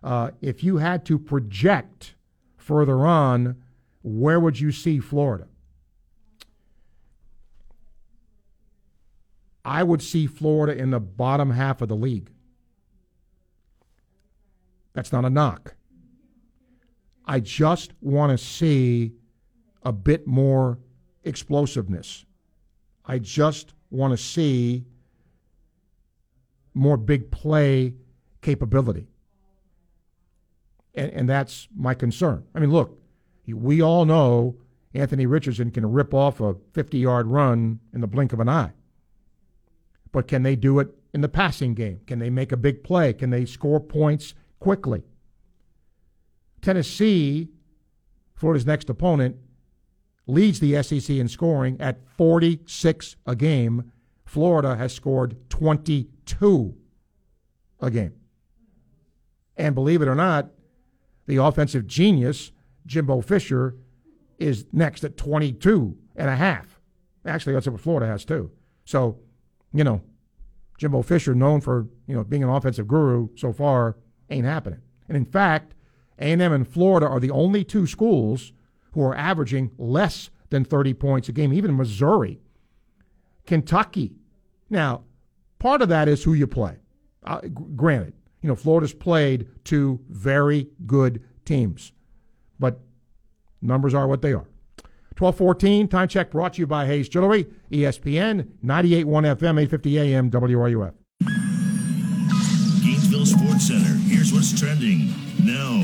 Uh, 0.02 0.30
if 0.40 0.62
you 0.62 0.78
had 0.78 1.04
to 1.06 1.18
project 1.18 2.14
further 2.56 3.06
on, 3.06 3.56
where 4.02 4.38
would 4.38 4.60
you 4.60 4.70
see 4.70 5.00
Florida? 5.00 5.48
I 9.64 9.82
would 9.82 10.00
see 10.00 10.26
Florida 10.26 10.80
in 10.80 10.90
the 10.90 11.00
bottom 11.00 11.50
half 11.50 11.82
of 11.82 11.88
the 11.88 11.96
league. 11.96 12.30
That's 14.94 15.12
not 15.12 15.24
a 15.24 15.30
knock. 15.30 15.76
I 17.26 17.40
just 17.40 17.92
want 18.00 18.32
to 18.32 18.38
see 18.42 19.12
a 19.82 19.92
bit 19.92 20.26
more 20.26 20.78
explosiveness. 21.24 22.24
I 23.04 23.18
just 23.18 23.74
want 23.90 24.12
to 24.12 24.16
see 24.16 24.86
more 26.72 26.96
big 26.96 27.30
play 27.30 27.94
capability. 28.42 29.08
And, 30.94 31.10
and 31.12 31.28
that's 31.28 31.68
my 31.76 31.94
concern. 31.94 32.44
I 32.54 32.60
mean, 32.60 32.70
look, 32.70 32.98
we 33.46 33.80
all 33.82 34.04
know 34.04 34.56
Anthony 34.94 35.26
Richardson 35.26 35.70
can 35.70 35.90
rip 35.90 36.12
off 36.14 36.40
a 36.40 36.56
50 36.72 36.98
yard 36.98 37.26
run 37.26 37.80
in 37.92 38.00
the 38.00 38.06
blink 38.06 38.32
of 38.32 38.40
an 38.40 38.48
eye. 38.48 38.72
But 40.12 40.26
can 40.26 40.42
they 40.42 40.56
do 40.56 40.78
it 40.78 40.88
in 41.12 41.20
the 41.20 41.28
passing 41.28 41.74
game? 41.74 42.00
Can 42.06 42.18
they 42.18 42.30
make 42.30 42.52
a 42.52 42.56
big 42.56 42.82
play? 42.82 43.12
Can 43.12 43.30
they 43.30 43.44
score 43.44 43.80
points 43.80 44.34
quickly? 44.58 45.02
Tennessee, 46.60 47.48
Florida's 48.34 48.66
next 48.66 48.90
opponent, 48.90 49.36
leads 50.26 50.60
the 50.60 50.82
SEC 50.82 51.10
in 51.10 51.28
scoring 51.28 51.80
at 51.80 52.06
46 52.16 53.16
a 53.26 53.36
game. 53.36 53.92
Florida 54.24 54.76
has 54.76 54.92
scored 54.92 55.36
22 55.48 56.74
a 57.80 57.90
game. 57.90 58.14
And 59.58 59.74
believe 59.74 60.00
it 60.00 60.08
or 60.08 60.14
not, 60.14 60.50
the 61.26 61.36
offensive 61.36 61.86
genius, 61.86 62.52
Jimbo 62.86 63.20
Fisher, 63.20 63.76
is 64.38 64.64
next 64.72 65.04
at 65.04 65.16
22 65.16 65.96
and 66.16 66.30
a 66.30 66.36
half. 66.36 66.80
Actually, 67.26 67.52
that's 67.54 67.66
what 67.66 67.80
Florida 67.80 68.06
has 68.06 68.24
too. 68.24 68.50
So, 68.84 69.18
you 69.74 69.84
know, 69.84 70.00
Jimbo 70.78 71.02
Fisher, 71.02 71.34
known 71.34 71.60
for 71.60 71.88
you 72.06 72.14
know 72.14 72.24
being 72.24 72.44
an 72.44 72.48
offensive 72.48 72.86
guru 72.86 73.28
so 73.36 73.52
far, 73.52 73.96
ain't 74.30 74.46
happening. 74.46 74.80
And 75.08 75.16
in 75.16 75.24
fact, 75.24 75.74
A&M 76.18 76.40
and 76.40 76.66
Florida 76.66 77.06
are 77.06 77.20
the 77.20 77.30
only 77.30 77.64
two 77.64 77.86
schools 77.86 78.52
who 78.92 79.02
are 79.02 79.14
averaging 79.14 79.72
less 79.76 80.30
than 80.50 80.64
30 80.64 80.94
points 80.94 81.28
a 81.28 81.32
game. 81.32 81.52
Even 81.52 81.76
Missouri, 81.76 82.40
Kentucky. 83.44 84.14
Now, 84.70 85.02
part 85.58 85.82
of 85.82 85.88
that 85.88 86.08
is 86.08 86.24
who 86.24 86.32
you 86.32 86.46
play. 86.46 86.76
Uh, 87.24 87.40
granted, 87.74 88.14
you 88.42 88.48
know 88.48 88.56
Florida's 88.56 88.94
played 88.94 89.48
two 89.64 90.00
very 90.08 90.68
good 90.86 91.22
teams, 91.44 91.92
but 92.58 92.80
numbers 93.60 93.94
are 93.94 94.06
what 94.06 94.22
they 94.22 94.32
are. 94.32 94.46
1214, 95.18 95.88
time 95.88 96.06
check 96.06 96.30
brought 96.30 96.54
to 96.54 96.60
you 96.60 96.66
by 96.66 96.86
Hayes 96.86 97.08
Jewelry, 97.08 97.46
ESPN, 97.72 98.46
98.1 98.64 99.04
FM, 99.04 99.60
850 99.60 99.98
AM, 99.98 100.30
WRUF. 100.30 100.94
Gainesville 102.84 103.26
Sports 103.26 103.66
Center, 103.66 103.98
here's 104.06 104.32
what's 104.32 104.58
trending 104.58 105.08
now 105.42 105.82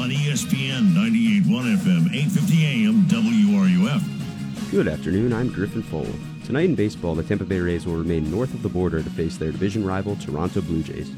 on 0.00 0.10
ESPN 0.10 0.92
98.1 0.92 1.76
FM, 1.78 2.14
850 2.14 2.66
AM, 2.66 3.02
WRUF. 3.06 4.70
Good 4.70 4.86
afternoon, 4.86 5.32
I'm 5.32 5.48
Griffin 5.48 5.82
Fole. 5.82 6.06
Tonight 6.44 6.66
in 6.66 6.74
baseball, 6.76 7.16
the 7.16 7.24
Tampa 7.24 7.44
Bay 7.44 7.58
Rays 7.58 7.84
will 7.84 7.96
remain 7.96 8.30
north 8.30 8.54
of 8.54 8.62
the 8.62 8.68
border 8.68 9.02
to 9.02 9.10
face 9.10 9.36
their 9.36 9.50
division 9.50 9.84
rival, 9.84 10.14
Toronto 10.16 10.60
Blue 10.60 10.84
Jays. 10.84 11.10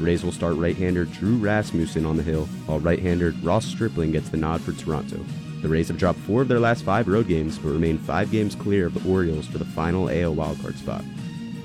Rays 0.00 0.24
will 0.24 0.32
start 0.32 0.56
right-hander 0.56 1.04
Drew 1.04 1.36
Rasmussen 1.36 2.06
on 2.06 2.16
the 2.16 2.22
hill, 2.22 2.46
while 2.66 2.80
right-hander 2.80 3.34
Ross 3.42 3.66
Stripling 3.66 4.12
gets 4.12 4.30
the 4.30 4.36
nod 4.36 4.60
for 4.60 4.72
Toronto. 4.72 5.24
The 5.62 5.68
Rays 5.68 5.88
have 5.88 5.98
dropped 5.98 6.18
four 6.20 6.42
of 6.42 6.48
their 6.48 6.58
last 6.58 6.84
five 6.84 7.06
road 7.06 7.28
games, 7.28 7.58
but 7.58 7.70
remain 7.70 7.98
five 7.98 8.30
games 8.30 8.54
clear 8.54 8.86
of 8.86 8.94
the 8.94 9.10
Orioles 9.10 9.46
for 9.46 9.58
the 9.58 9.64
final 9.64 10.08
AL 10.08 10.34
wildcard 10.34 10.76
spot. 10.76 11.04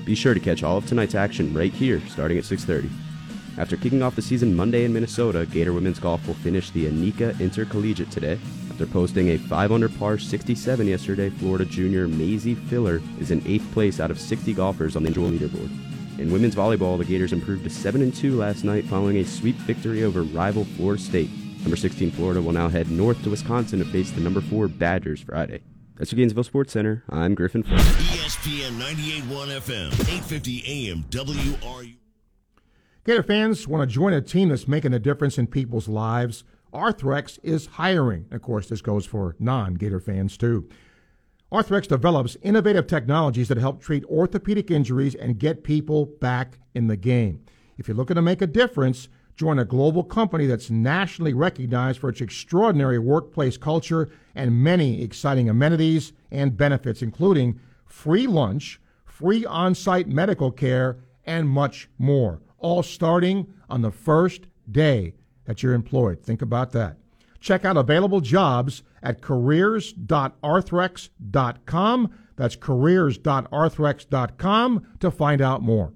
Be 0.04 0.14
sure 0.14 0.34
to 0.34 0.40
catch 0.40 0.62
all 0.62 0.76
of 0.76 0.86
tonight's 0.86 1.14
action 1.14 1.54
right 1.54 1.72
here, 1.72 2.00
starting 2.08 2.36
at 2.36 2.44
6:30. 2.44 2.90
After 3.58 3.76
kicking 3.76 4.02
off 4.02 4.14
the 4.14 4.22
season 4.22 4.54
Monday 4.54 4.84
in 4.84 4.92
Minnesota, 4.92 5.46
Gator 5.46 5.72
women's 5.72 5.98
golf 5.98 6.26
will 6.26 6.34
finish 6.34 6.70
the 6.70 6.86
Annika 6.86 7.40
Intercollegiate 7.40 8.10
today. 8.10 8.38
After 8.70 8.86
posting 8.86 9.30
a 9.30 9.38
5 9.38 9.72
under 9.72 9.88
par 9.88 10.18
67 10.18 10.86
yesterday, 10.86 11.30
Florida 11.30 11.64
junior 11.64 12.06
Maisie 12.06 12.54
Filler 12.54 13.00
is 13.18 13.30
in 13.30 13.42
eighth 13.46 13.72
place 13.72 13.98
out 13.98 14.10
of 14.10 14.20
60 14.20 14.52
golfers 14.52 14.94
on 14.94 15.02
the 15.02 15.08
individual 15.08 15.30
leaderboard. 15.30 15.85
In 16.18 16.32
women's 16.32 16.54
volleyball, 16.54 16.96
the 16.96 17.04
Gators 17.04 17.34
improved 17.34 17.64
to 17.64 17.70
7 17.70 18.00
and 18.00 18.14
2 18.14 18.36
last 18.36 18.64
night 18.64 18.84
following 18.86 19.18
a 19.18 19.24
sweep 19.24 19.56
victory 19.56 20.02
over 20.02 20.22
rival 20.22 20.64
Florida 20.64 21.02
State. 21.02 21.30
Number 21.60 21.76
16 21.76 22.10
Florida 22.12 22.40
will 22.40 22.52
now 22.52 22.68
head 22.68 22.90
north 22.90 23.22
to 23.24 23.30
Wisconsin 23.30 23.80
to 23.80 23.84
face 23.84 24.10
the 24.12 24.22
number 24.22 24.40
4 24.40 24.68
Badgers 24.68 25.20
Friday. 25.20 25.62
That's 25.96 26.12
your 26.12 26.16
Gainesville 26.16 26.44
Sports 26.44 26.72
Center. 26.72 27.04
I'm 27.10 27.34
Griffin 27.34 27.62
Ford. 27.62 27.80
ESPN 27.80 28.78
98.1 28.78 29.60
FM, 29.60 29.92
850 29.92 30.88
AM, 30.90 31.04
WRU. 31.10 31.96
Gator 33.04 33.22
fans 33.22 33.68
want 33.68 33.88
to 33.88 33.94
join 33.94 34.14
a 34.14 34.22
team 34.22 34.48
that's 34.48 34.66
making 34.66 34.94
a 34.94 34.98
difference 34.98 35.36
in 35.36 35.46
people's 35.46 35.86
lives. 35.86 36.44
Arthrex 36.72 37.38
is 37.42 37.66
hiring. 37.66 38.26
Of 38.30 38.40
course, 38.40 38.68
this 38.68 38.80
goes 38.80 39.04
for 39.04 39.36
non 39.38 39.74
Gator 39.74 40.00
fans 40.00 40.36
too. 40.38 40.68
Arthrex 41.52 41.86
develops 41.86 42.36
innovative 42.42 42.86
technologies 42.86 43.48
that 43.48 43.58
help 43.58 43.80
treat 43.80 44.04
orthopedic 44.06 44.70
injuries 44.70 45.14
and 45.14 45.38
get 45.38 45.62
people 45.64 46.06
back 46.06 46.58
in 46.74 46.88
the 46.88 46.96
game. 46.96 47.44
If 47.78 47.86
you're 47.86 47.96
looking 47.96 48.16
to 48.16 48.22
make 48.22 48.42
a 48.42 48.46
difference, 48.46 49.08
Join 49.36 49.58
a 49.58 49.66
global 49.66 50.02
company 50.02 50.46
that's 50.46 50.70
nationally 50.70 51.34
recognized 51.34 51.98
for 52.00 52.08
its 52.08 52.22
extraordinary 52.22 52.98
workplace 52.98 53.58
culture 53.58 54.08
and 54.34 54.62
many 54.64 55.02
exciting 55.02 55.50
amenities 55.50 56.14
and 56.30 56.56
benefits, 56.56 57.02
including 57.02 57.60
free 57.84 58.26
lunch, 58.26 58.80
free 59.04 59.44
on 59.44 59.74
site 59.74 60.08
medical 60.08 60.50
care, 60.50 60.96
and 61.26 61.50
much 61.50 61.90
more, 61.98 62.40
all 62.58 62.82
starting 62.82 63.52
on 63.68 63.82
the 63.82 63.90
first 63.90 64.46
day 64.70 65.12
that 65.44 65.62
you're 65.62 65.74
employed. 65.74 66.22
Think 66.22 66.40
about 66.40 66.72
that. 66.72 66.96
Check 67.38 67.66
out 67.66 67.76
available 67.76 68.22
jobs 68.22 68.82
at 69.06 69.22
careers.arthrex.com. 69.22 72.10
That's 72.34 72.56
careers.arthrex.com 72.56 74.86
to 75.00 75.10
find 75.10 75.40
out 75.40 75.62
more. 75.62 75.94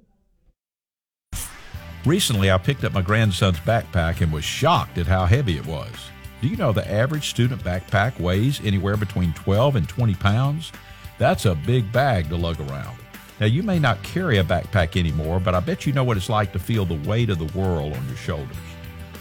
Recently, 2.07 2.51
I 2.51 2.57
picked 2.57 2.85
up 2.85 2.95
my 2.95 3.03
grandson's 3.03 3.59
backpack 3.59 4.23
and 4.23 4.33
was 4.33 4.45
shocked 4.45 4.97
at 4.97 5.07
how 5.07 5.27
heavy 5.27 5.59
it 5.59 5.67
was. 5.67 5.93
Do 6.41 6.49
you 6.49 6.57
know 6.57 6.73
the 6.73 6.91
average 6.91 7.29
student 7.29 7.63
backpack 7.63 8.19
weighs 8.19 8.59
anywhere 8.65 8.97
between 8.97 9.35
12 9.35 9.77
and 9.77 9.87
20 9.87 10.15
pounds? 10.15 10.73
That's 11.19 11.45
a 11.45 11.55
big 11.55 11.93
bag 11.93 12.31
to 12.31 12.37
lug 12.37 12.59
around. 12.61 12.97
Now, 13.39 13.45
you 13.47 13.63
may 13.63 13.79
not 13.79 14.03
carry 14.03 14.39
a 14.39 14.45
backpack 14.45 14.97
anymore, 14.97 15.41
but 15.41 15.55
I 15.55 15.61
bet 15.61 15.85
you 15.85 15.93
know 15.93 16.05
what 16.05 16.17
it's 16.17 16.31
like 16.31 16.53
to 16.53 16.59
feel 16.59 16.87
the 16.87 16.95
weight 17.09 17.29
of 17.29 17.39
the 17.39 17.59
world 17.59 17.95
on 17.95 18.07
your 18.07 18.17
shoulders. 18.17 18.57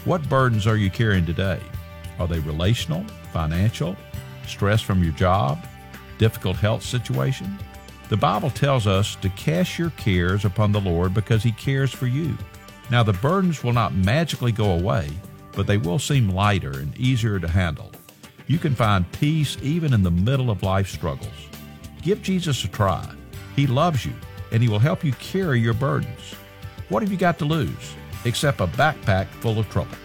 What 0.06 0.26
burdens 0.30 0.66
are 0.66 0.78
you 0.78 0.90
carrying 0.90 1.26
today? 1.26 1.60
Are 2.20 2.28
they 2.28 2.38
relational, 2.40 3.04
financial, 3.32 3.96
stress 4.46 4.82
from 4.82 5.02
your 5.02 5.14
job, 5.14 5.66
difficult 6.18 6.56
health 6.56 6.82
situation? 6.82 7.58
The 8.10 8.16
Bible 8.18 8.50
tells 8.50 8.86
us 8.86 9.16
to 9.16 9.30
cast 9.30 9.78
your 9.78 9.90
cares 9.90 10.44
upon 10.44 10.70
the 10.70 10.80
Lord 10.80 11.14
because 11.14 11.42
He 11.42 11.52
cares 11.52 11.92
for 11.92 12.06
you. 12.06 12.36
Now, 12.90 13.02
the 13.02 13.14
burdens 13.14 13.64
will 13.64 13.72
not 13.72 13.94
magically 13.94 14.52
go 14.52 14.72
away, 14.72 15.08
but 15.52 15.66
they 15.66 15.78
will 15.78 15.98
seem 15.98 16.28
lighter 16.28 16.72
and 16.72 16.94
easier 16.98 17.38
to 17.38 17.48
handle. 17.48 17.90
You 18.46 18.58
can 18.58 18.74
find 18.74 19.10
peace 19.12 19.56
even 19.62 19.94
in 19.94 20.02
the 20.02 20.10
middle 20.10 20.50
of 20.50 20.62
life 20.62 20.88
struggles. 20.88 21.28
Give 22.02 22.20
Jesus 22.20 22.64
a 22.64 22.68
try. 22.68 23.08
He 23.56 23.66
loves 23.66 24.04
you, 24.04 24.12
and 24.52 24.62
He 24.62 24.68
will 24.68 24.78
help 24.78 25.04
you 25.04 25.12
carry 25.12 25.60
your 25.60 25.74
burdens. 25.74 26.34
What 26.90 27.02
have 27.02 27.12
you 27.12 27.18
got 27.18 27.38
to 27.38 27.44
lose 27.46 27.94
except 28.26 28.60
a 28.60 28.66
backpack 28.66 29.26
full 29.40 29.58
of 29.58 29.70
trouble? 29.70 29.96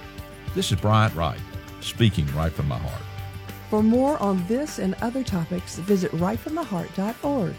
This 0.54 0.72
is 0.72 0.80
Bryant 0.80 1.16
Wright, 1.16 1.40
speaking 1.86 2.26
right 2.36 2.52
from 2.52 2.68
my 2.68 2.78
heart. 2.78 3.02
For 3.70 3.82
more 3.82 4.18
on 4.22 4.46
this 4.48 4.80
and 4.80 4.96
other 5.02 5.24
topics, 5.24 5.78
visit 5.78 6.12
rightfromtheheart.org. 6.12 7.54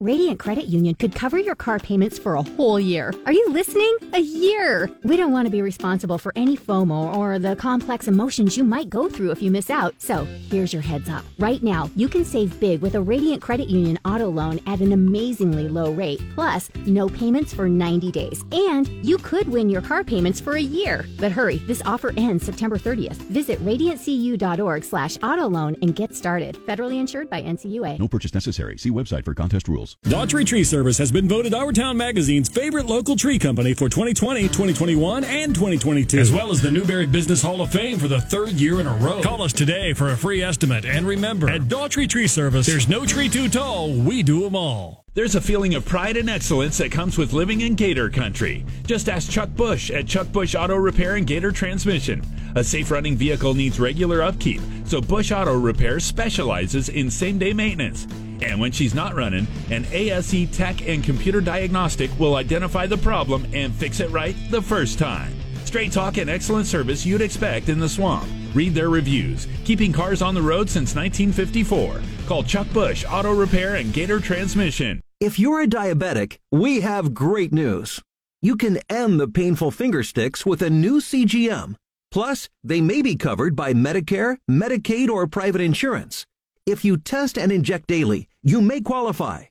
Radiant 0.00 0.38
Credit 0.38 0.66
Union 0.66 0.94
could 0.94 1.12
cover 1.12 1.40
your 1.40 1.56
car 1.56 1.80
payments 1.80 2.20
for 2.20 2.36
a 2.36 2.42
whole 2.42 2.78
year. 2.78 3.12
Are 3.26 3.32
you 3.32 3.48
listening? 3.50 3.96
A 4.12 4.20
year! 4.20 4.88
We 5.02 5.16
don't 5.16 5.32
want 5.32 5.46
to 5.46 5.50
be 5.50 5.60
responsible 5.60 6.18
for 6.18 6.32
any 6.36 6.56
FOMO 6.56 7.16
or 7.16 7.40
the 7.40 7.56
complex 7.56 8.06
emotions 8.06 8.56
you 8.56 8.62
might 8.62 8.88
go 8.88 9.08
through 9.08 9.32
if 9.32 9.42
you 9.42 9.50
miss 9.50 9.70
out. 9.70 9.96
So, 9.98 10.24
here's 10.50 10.72
your 10.72 10.82
heads 10.82 11.08
up. 11.08 11.24
Right 11.40 11.64
now, 11.64 11.90
you 11.96 12.08
can 12.08 12.24
save 12.24 12.60
big 12.60 12.80
with 12.80 12.94
a 12.94 13.00
Radiant 13.00 13.42
Credit 13.42 13.68
Union 13.68 13.98
auto 14.04 14.28
loan 14.28 14.60
at 14.68 14.78
an 14.78 14.92
amazingly 14.92 15.68
low 15.68 15.90
rate, 15.90 16.22
plus 16.36 16.70
no 16.86 17.08
payments 17.08 17.52
for 17.52 17.68
90 17.68 18.12
days. 18.12 18.44
And 18.52 18.86
you 19.04 19.18
could 19.18 19.48
win 19.48 19.68
your 19.68 19.82
car 19.82 20.04
payments 20.04 20.40
for 20.40 20.54
a 20.54 20.62
year. 20.62 21.06
But 21.18 21.32
hurry, 21.32 21.56
this 21.66 21.82
offer 21.84 22.12
ends 22.16 22.46
September 22.46 22.78
30th. 22.78 23.16
Visit 23.32 23.58
radiantcu.org 23.64 24.84
slash 24.84 25.18
auto 25.24 25.48
loan 25.48 25.74
and 25.82 25.96
get 25.96 26.14
started. 26.14 26.54
Federally 26.68 27.00
insured 27.00 27.28
by 27.28 27.42
NCUA. 27.42 27.98
No 27.98 28.06
purchase 28.06 28.32
necessary. 28.32 28.78
See 28.78 28.92
website 28.92 29.24
for 29.24 29.34
contest 29.34 29.66
rules. 29.66 29.87
Daughtry 30.04 30.46
Tree 30.46 30.64
Service 30.64 30.98
has 30.98 31.12
been 31.12 31.28
voted 31.28 31.54
Our 31.54 31.72
Town 31.72 31.96
Magazine's 31.96 32.48
favorite 32.48 32.86
local 32.86 33.16
tree 33.16 33.38
company 33.38 33.74
for 33.74 33.88
2020, 33.88 34.42
2021, 34.42 35.24
and 35.24 35.54
2022, 35.54 36.18
as 36.18 36.32
well 36.32 36.50
as 36.50 36.60
the 36.60 36.70
Newberry 36.70 37.06
Business 37.06 37.42
Hall 37.42 37.60
of 37.60 37.70
Fame 37.70 37.98
for 37.98 38.08
the 38.08 38.20
third 38.20 38.52
year 38.52 38.80
in 38.80 38.86
a 38.86 38.94
row. 38.96 39.22
Call 39.22 39.42
us 39.42 39.52
today 39.52 39.92
for 39.92 40.10
a 40.10 40.16
free 40.16 40.42
estimate, 40.42 40.84
and 40.84 41.06
remember, 41.06 41.48
at 41.48 41.62
Daughtry 41.62 42.08
Tree 42.08 42.26
Service, 42.26 42.66
there's 42.66 42.88
no 42.88 43.06
tree 43.06 43.28
too 43.28 43.48
tall. 43.48 43.92
We 43.92 44.22
do 44.22 44.42
them 44.42 44.56
all. 44.56 45.04
There's 45.14 45.34
a 45.34 45.40
feeling 45.40 45.74
of 45.74 45.84
pride 45.84 46.16
and 46.16 46.30
excellence 46.30 46.78
that 46.78 46.92
comes 46.92 47.18
with 47.18 47.32
living 47.32 47.62
in 47.62 47.74
Gator 47.74 48.08
Country. 48.08 48.64
Just 48.86 49.08
ask 49.08 49.30
Chuck 49.30 49.48
Bush 49.50 49.90
at 49.90 50.06
Chuck 50.06 50.30
Bush 50.32 50.54
Auto 50.54 50.76
Repair 50.76 51.16
and 51.16 51.26
Gator 51.26 51.50
Transmission. 51.50 52.22
A 52.54 52.62
safe 52.62 52.90
running 52.90 53.16
vehicle 53.16 53.54
needs 53.54 53.80
regular 53.80 54.22
upkeep, 54.22 54.60
so 54.84 55.00
Bush 55.00 55.32
Auto 55.32 55.58
Repair 55.58 55.98
specializes 55.98 56.88
in 56.88 57.10
same 57.10 57.38
day 57.38 57.52
maintenance. 57.52 58.06
And 58.40 58.60
when 58.60 58.72
she's 58.72 58.94
not 58.94 59.14
running, 59.14 59.46
an 59.70 59.86
ASE 59.92 60.50
tech 60.50 60.86
and 60.86 61.02
computer 61.02 61.40
diagnostic 61.40 62.10
will 62.18 62.36
identify 62.36 62.86
the 62.86 62.98
problem 62.98 63.46
and 63.52 63.74
fix 63.74 64.00
it 64.00 64.10
right 64.10 64.36
the 64.50 64.62
first 64.62 64.98
time. 64.98 65.32
Straight 65.64 65.92
talk 65.92 66.16
and 66.16 66.30
excellent 66.30 66.66
service 66.66 67.04
you'd 67.04 67.20
expect 67.20 67.68
in 67.68 67.78
the 67.78 67.88
swamp. 67.88 68.28
Read 68.54 68.74
their 68.74 68.88
reviews. 68.88 69.46
Keeping 69.64 69.92
cars 69.92 70.22
on 70.22 70.34
the 70.34 70.42
road 70.42 70.70
since 70.70 70.94
1954. 70.94 72.00
Call 72.26 72.42
Chuck 72.42 72.66
Bush 72.72 73.04
Auto 73.08 73.34
Repair 73.34 73.76
and 73.76 73.92
Gator 73.92 74.20
Transmission. 74.20 75.02
If 75.20 75.38
you're 75.38 75.62
a 75.62 75.66
diabetic, 75.66 76.38
we 76.52 76.80
have 76.80 77.12
great 77.12 77.52
news. 77.52 78.00
You 78.40 78.56
can 78.56 78.78
end 78.88 79.18
the 79.18 79.26
painful 79.26 79.72
finger 79.72 80.02
sticks 80.02 80.46
with 80.46 80.62
a 80.62 80.70
new 80.70 81.00
CGM. 81.00 81.74
Plus, 82.10 82.48
they 82.62 82.80
may 82.80 83.02
be 83.02 83.16
covered 83.16 83.56
by 83.56 83.74
Medicare, 83.74 84.38
Medicaid, 84.48 85.08
or 85.08 85.26
private 85.26 85.60
insurance. 85.60 86.24
If 86.64 86.84
you 86.84 86.98
test 86.98 87.36
and 87.36 87.50
inject 87.50 87.88
daily, 87.88 88.27
you 88.42 88.60
may 88.60 88.80
qualify. 88.80 89.44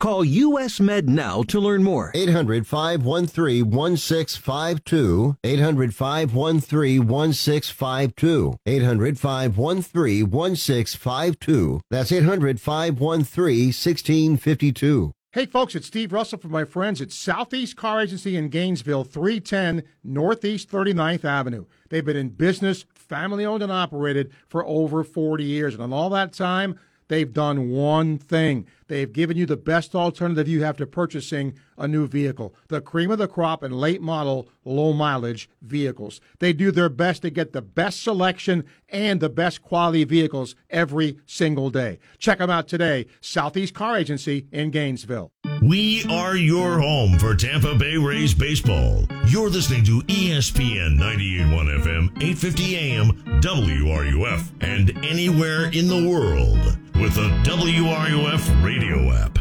Call 0.00 0.24
US 0.24 0.80
Med 0.80 1.08
now 1.08 1.42
to 1.44 1.58
learn 1.58 1.82
more. 1.82 2.10
800 2.14 2.66
513 2.66 3.70
1652. 3.70 5.36
800 5.42 5.94
513 5.94 7.06
1652. 7.06 8.56
800 8.66 9.18
513 9.18 10.30
1652. 10.30 11.80
That's 11.90 12.12
800 12.12 12.60
513 12.60 13.66
1652. 13.68 15.12
Hey, 15.32 15.46
folks, 15.46 15.74
it's 15.74 15.88
Steve 15.88 16.12
Russell 16.12 16.38
from 16.38 16.52
my 16.52 16.64
friends 16.64 17.00
at 17.00 17.10
Southeast 17.10 17.74
Car 17.74 18.02
Agency 18.02 18.36
in 18.36 18.50
Gainesville, 18.50 19.02
310 19.02 19.82
Northeast 20.04 20.70
39th 20.70 21.24
Avenue. 21.24 21.64
They've 21.88 22.04
been 22.04 22.16
in 22.16 22.28
business, 22.28 22.84
family 22.94 23.44
owned 23.44 23.62
and 23.62 23.72
operated, 23.72 24.30
for 24.46 24.64
over 24.64 25.02
40 25.02 25.42
years. 25.42 25.74
And 25.74 25.82
in 25.82 25.92
all 25.92 26.10
that 26.10 26.34
time, 26.34 26.78
they've 27.08 27.32
done 27.32 27.70
one 27.70 28.18
thing. 28.18 28.66
They've 28.86 29.12
given 29.12 29.36
you 29.36 29.46
the 29.46 29.56
best 29.56 29.94
alternative 29.94 30.48
you 30.48 30.62
have 30.62 30.76
to 30.78 30.86
purchasing 30.86 31.54
a 31.76 31.88
new 31.88 32.06
vehicle 32.06 32.54
the 32.68 32.80
cream 32.80 33.10
of 33.10 33.18
the 33.18 33.28
crop 33.28 33.62
and 33.62 33.78
late 33.78 34.00
model, 34.00 34.48
low 34.64 34.92
mileage 34.92 35.48
vehicles. 35.62 36.20
They 36.38 36.52
do 36.52 36.70
their 36.70 36.88
best 36.88 37.22
to 37.22 37.30
get 37.30 37.52
the 37.52 37.62
best 37.62 38.02
selection 38.02 38.64
and 38.88 39.20
the 39.20 39.28
best 39.28 39.62
quality 39.62 40.04
vehicles 40.04 40.54
every 40.70 41.18
single 41.26 41.70
day. 41.70 41.98
Check 42.18 42.38
them 42.38 42.50
out 42.50 42.68
today, 42.68 43.06
Southeast 43.20 43.74
Car 43.74 43.96
Agency 43.96 44.46
in 44.52 44.70
Gainesville. 44.70 45.32
We 45.62 46.04
are 46.10 46.36
your 46.36 46.80
home 46.80 47.18
for 47.18 47.34
Tampa 47.34 47.74
Bay 47.74 47.96
Rays 47.96 48.34
baseball. 48.34 49.06
You're 49.26 49.50
listening 49.50 49.84
to 49.84 50.00
ESPN 50.02 50.98
98.1 50.98 51.82
FM, 51.82 52.22
850 52.22 52.76
AM, 52.76 53.12
WRUF, 53.40 54.52
and 54.60 54.90
anywhere 55.04 55.66
in 55.66 55.88
the 55.88 56.08
world 56.08 56.78
with 57.00 57.14
the 57.14 57.28
WRUF 57.44 58.64
radio 58.64 58.73
app. 58.82 59.38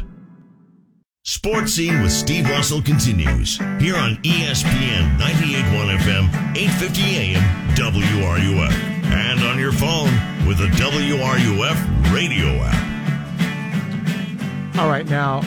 Sports 1.23 1.73
Scene 1.73 2.01
with 2.01 2.11
Steve 2.11 2.47
Russell 2.49 2.81
continues 2.81 3.57
here 3.79 3.95
on 3.95 4.17
ESPN 4.17 5.17
98.1 5.17 5.97
FM, 5.97 6.25
850 6.55 7.01
AM, 7.01 7.75
WRUF, 7.75 8.71
and 9.05 9.39
on 9.41 9.57
your 9.57 9.71
phone 9.71 10.11
with 10.47 10.57
the 10.57 10.67
WRUF 10.67 12.13
radio 12.13 12.47
app. 12.61 12.93
All 14.77 14.89
right, 14.89 15.07
now 15.07 15.41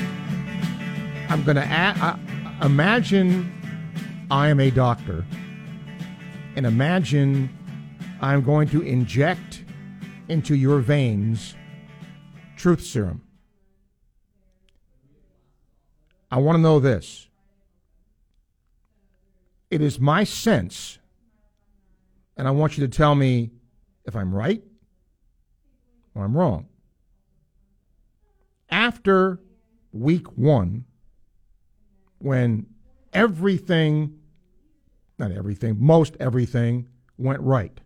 I'm 1.29 1.45
going 1.45 1.57
to 1.57 1.67
uh, 1.67 2.17
imagine 2.63 3.53
I 4.31 4.49
am 4.49 4.61
a 4.61 4.71
doctor, 4.71 5.25
and 6.57 6.67
imagine 6.67 7.51
I'm 8.21 8.43
going 8.43 8.69
to 8.71 8.83
inject 8.83 9.65
into 10.29 10.55
your 10.55 10.81
veins 10.81 11.55
truth 12.57 12.83
serum. 12.83 13.26
I 16.31 16.39
want 16.39 16.57
to 16.57 16.63
know 16.63 16.81
this. 16.81 17.29
It 19.71 19.81
is 19.81 19.99
my 19.99 20.25
sense, 20.25 20.99
and 22.37 22.47
I 22.47 22.51
want 22.51 22.77
you 22.77 22.87
to 22.87 22.97
tell 22.97 23.15
me 23.15 23.51
if 24.05 24.15
I'm 24.15 24.35
right 24.35 24.63
or 26.15 26.25
I'm 26.25 26.37
wrong. 26.37 26.67
After 28.71 29.41
week 29.93 30.27
one, 30.37 30.85
when 32.19 32.67
everything, 33.13 34.19
not 35.19 35.31
everything, 35.31 35.77
most 35.79 36.17
everything 36.21 36.89
went 37.19 37.41
right. 37.41 37.81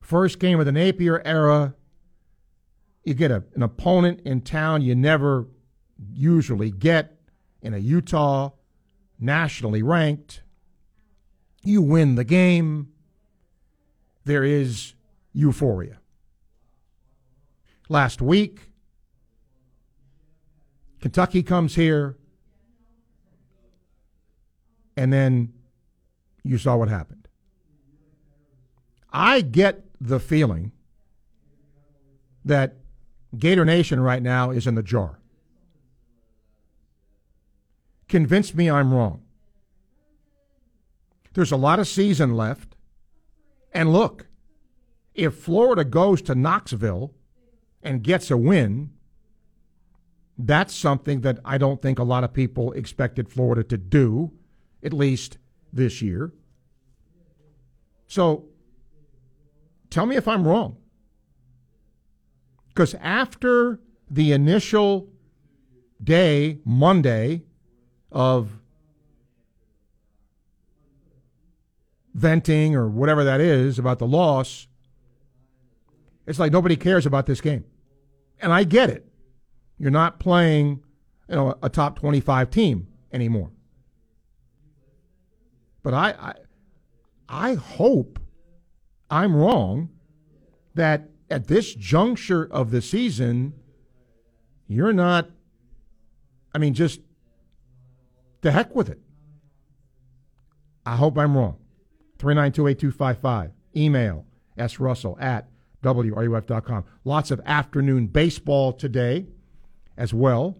First 0.00 0.38
game 0.38 0.58
of 0.58 0.66
the 0.66 0.72
Napier 0.72 1.20
era, 1.24 1.74
you 3.04 3.14
get 3.14 3.30
a, 3.30 3.44
an 3.54 3.62
opponent 3.62 4.20
in 4.24 4.40
town 4.40 4.82
you 4.82 4.94
never 4.94 5.46
usually 6.12 6.70
get 6.70 7.18
in 7.62 7.74
a 7.74 7.78
Utah, 7.78 8.50
nationally 9.18 9.82
ranked. 9.82 10.42
You 11.62 11.82
win 11.82 12.14
the 12.14 12.24
game. 12.24 12.92
There 14.24 14.44
is 14.44 14.94
euphoria. 15.32 15.98
Last 17.88 18.20
week, 18.20 18.70
Kentucky 21.00 21.42
comes 21.42 21.74
here, 21.74 22.16
and 24.96 25.12
then 25.12 25.52
you 26.42 26.58
saw 26.58 26.76
what 26.76 26.88
happened. 26.88 27.28
I 29.12 29.40
get 29.40 29.84
the 30.00 30.20
feeling 30.20 30.72
that 32.44 32.76
Gator 33.36 33.64
Nation 33.64 34.00
right 34.00 34.22
now 34.22 34.50
is 34.50 34.66
in 34.66 34.74
the 34.74 34.82
jar. 34.82 35.18
Convince 38.08 38.54
me 38.54 38.70
I'm 38.70 38.92
wrong. 38.92 39.22
There's 41.34 41.52
a 41.52 41.56
lot 41.56 41.78
of 41.78 41.86
season 41.86 42.34
left. 42.34 42.74
And 43.72 43.92
look, 43.92 44.26
if 45.14 45.34
Florida 45.34 45.84
goes 45.84 46.22
to 46.22 46.34
Knoxville 46.34 47.14
and 47.82 48.02
gets 48.02 48.30
a 48.30 48.36
win, 48.36 48.90
that's 50.38 50.74
something 50.74 51.20
that 51.22 51.38
I 51.44 51.58
don't 51.58 51.82
think 51.82 51.98
a 51.98 52.04
lot 52.04 52.24
of 52.24 52.32
people 52.32 52.72
expected 52.72 53.28
Florida 53.28 53.62
to 53.64 53.76
do, 53.76 54.32
at 54.82 54.92
least 54.92 55.38
this 55.72 56.00
year. 56.00 56.32
So 58.06 58.46
tell 59.90 60.06
me 60.06 60.16
if 60.16 60.26
I'm 60.26 60.46
wrong. 60.46 60.78
Because 62.68 62.94
after 62.94 63.80
the 64.08 64.32
initial 64.32 65.08
day, 66.02 66.60
Monday, 66.64 67.42
of 68.10 68.50
venting 72.14 72.74
or 72.74 72.88
whatever 72.88 73.24
that 73.24 73.40
is 73.40 73.78
about 73.78 73.98
the 73.98 74.06
loss, 74.06 74.66
It's 76.26 76.38
like 76.38 76.52
nobody 76.52 76.76
cares 76.76 77.06
about 77.06 77.24
this 77.26 77.40
game. 77.40 77.64
And 78.40 78.52
I 78.52 78.64
get 78.64 78.90
it. 78.90 79.06
You're 79.78 79.90
not 79.90 80.20
playing, 80.20 80.82
you 81.28 81.36
know, 81.36 81.54
a 81.62 81.70
top 81.70 81.98
25 81.98 82.50
team 82.50 82.88
anymore. 83.12 83.50
But 85.82 85.94
I, 85.94 86.10
I, 86.10 86.34
I 87.28 87.54
hope 87.54 88.18
I'm 89.10 89.34
wrong 89.34 89.88
that 90.74 91.08
at 91.30 91.46
this 91.46 91.74
juncture 91.74 92.44
of 92.50 92.70
the 92.70 92.82
season, 92.82 93.54
you're 94.66 94.92
not, 94.92 95.30
I 96.54 96.58
mean, 96.58 96.74
just 96.74 97.00
the 98.40 98.52
heck 98.52 98.74
with 98.74 98.88
it. 98.88 99.00
I 100.86 100.96
hope 100.96 101.18
I'm 101.18 101.36
wrong. 101.36 101.58
3928255. 102.18 103.52
Email 103.76 104.24
srussell 104.56 105.20
at 105.20 105.48
wruf.com. 105.82 106.84
Lots 107.04 107.30
of 107.30 107.40
afternoon 107.44 108.06
baseball 108.06 108.72
today 108.72 109.26
as 109.96 110.12
well. 110.12 110.56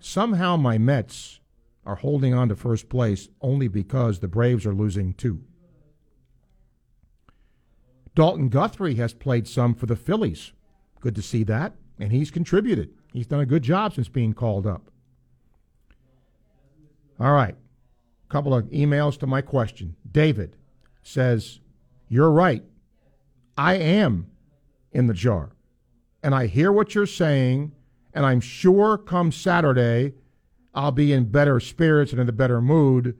Somehow 0.00 0.56
my 0.56 0.78
Mets 0.78 1.40
are 1.84 1.96
holding 1.96 2.32
on 2.32 2.48
to 2.48 2.56
first 2.56 2.88
place 2.88 3.28
only 3.40 3.68
because 3.68 4.20
the 4.20 4.28
Braves 4.28 4.64
are 4.64 4.74
losing 4.74 5.12
two. 5.14 5.42
Dalton 8.14 8.48
Guthrie 8.48 8.94
has 8.94 9.12
played 9.12 9.48
some 9.48 9.74
for 9.74 9.86
the 9.86 9.96
Phillies. 9.96 10.52
Good 11.00 11.16
to 11.16 11.22
see 11.22 11.42
that. 11.44 11.74
And 11.98 12.12
he's 12.12 12.30
contributed. 12.30 12.90
He's 13.12 13.26
done 13.26 13.40
a 13.40 13.46
good 13.46 13.62
job 13.62 13.94
since 13.94 14.08
being 14.08 14.32
called 14.32 14.66
up. 14.66 14.90
All 17.20 17.32
right. 17.32 17.54
A 17.54 18.32
couple 18.32 18.54
of 18.54 18.64
emails 18.66 19.18
to 19.18 19.26
my 19.26 19.40
question. 19.40 19.96
David 20.10 20.56
says, 21.02 21.60
You're 22.08 22.30
right. 22.30 22.64
I 23.56 23.74
am 23.74 24.30
in 24.92 25.06
the 25.06 25.14
jar. 25.14 25.50
And 26.22 26.34
I 26.34 26.46
hear 26.46 26.72
what 26.72 26.94
you're 26.94 27.06
saying. 27.06 27.72
And 28.12 28.24
I'm 28.24 28.40
sure 28.40 28.96
come 28.96 29.32
Saturday, 29.32 30.14
I'll 30.74 30.92
be 30.92 31.12
in 31.12 31.30
better 31.30 31.60
spirits 31.60 32.12
and 32.12 32.20
in 32.20 32.28
a 32.28 32.32
better 32.32 32.60
mood. 32.60 33.16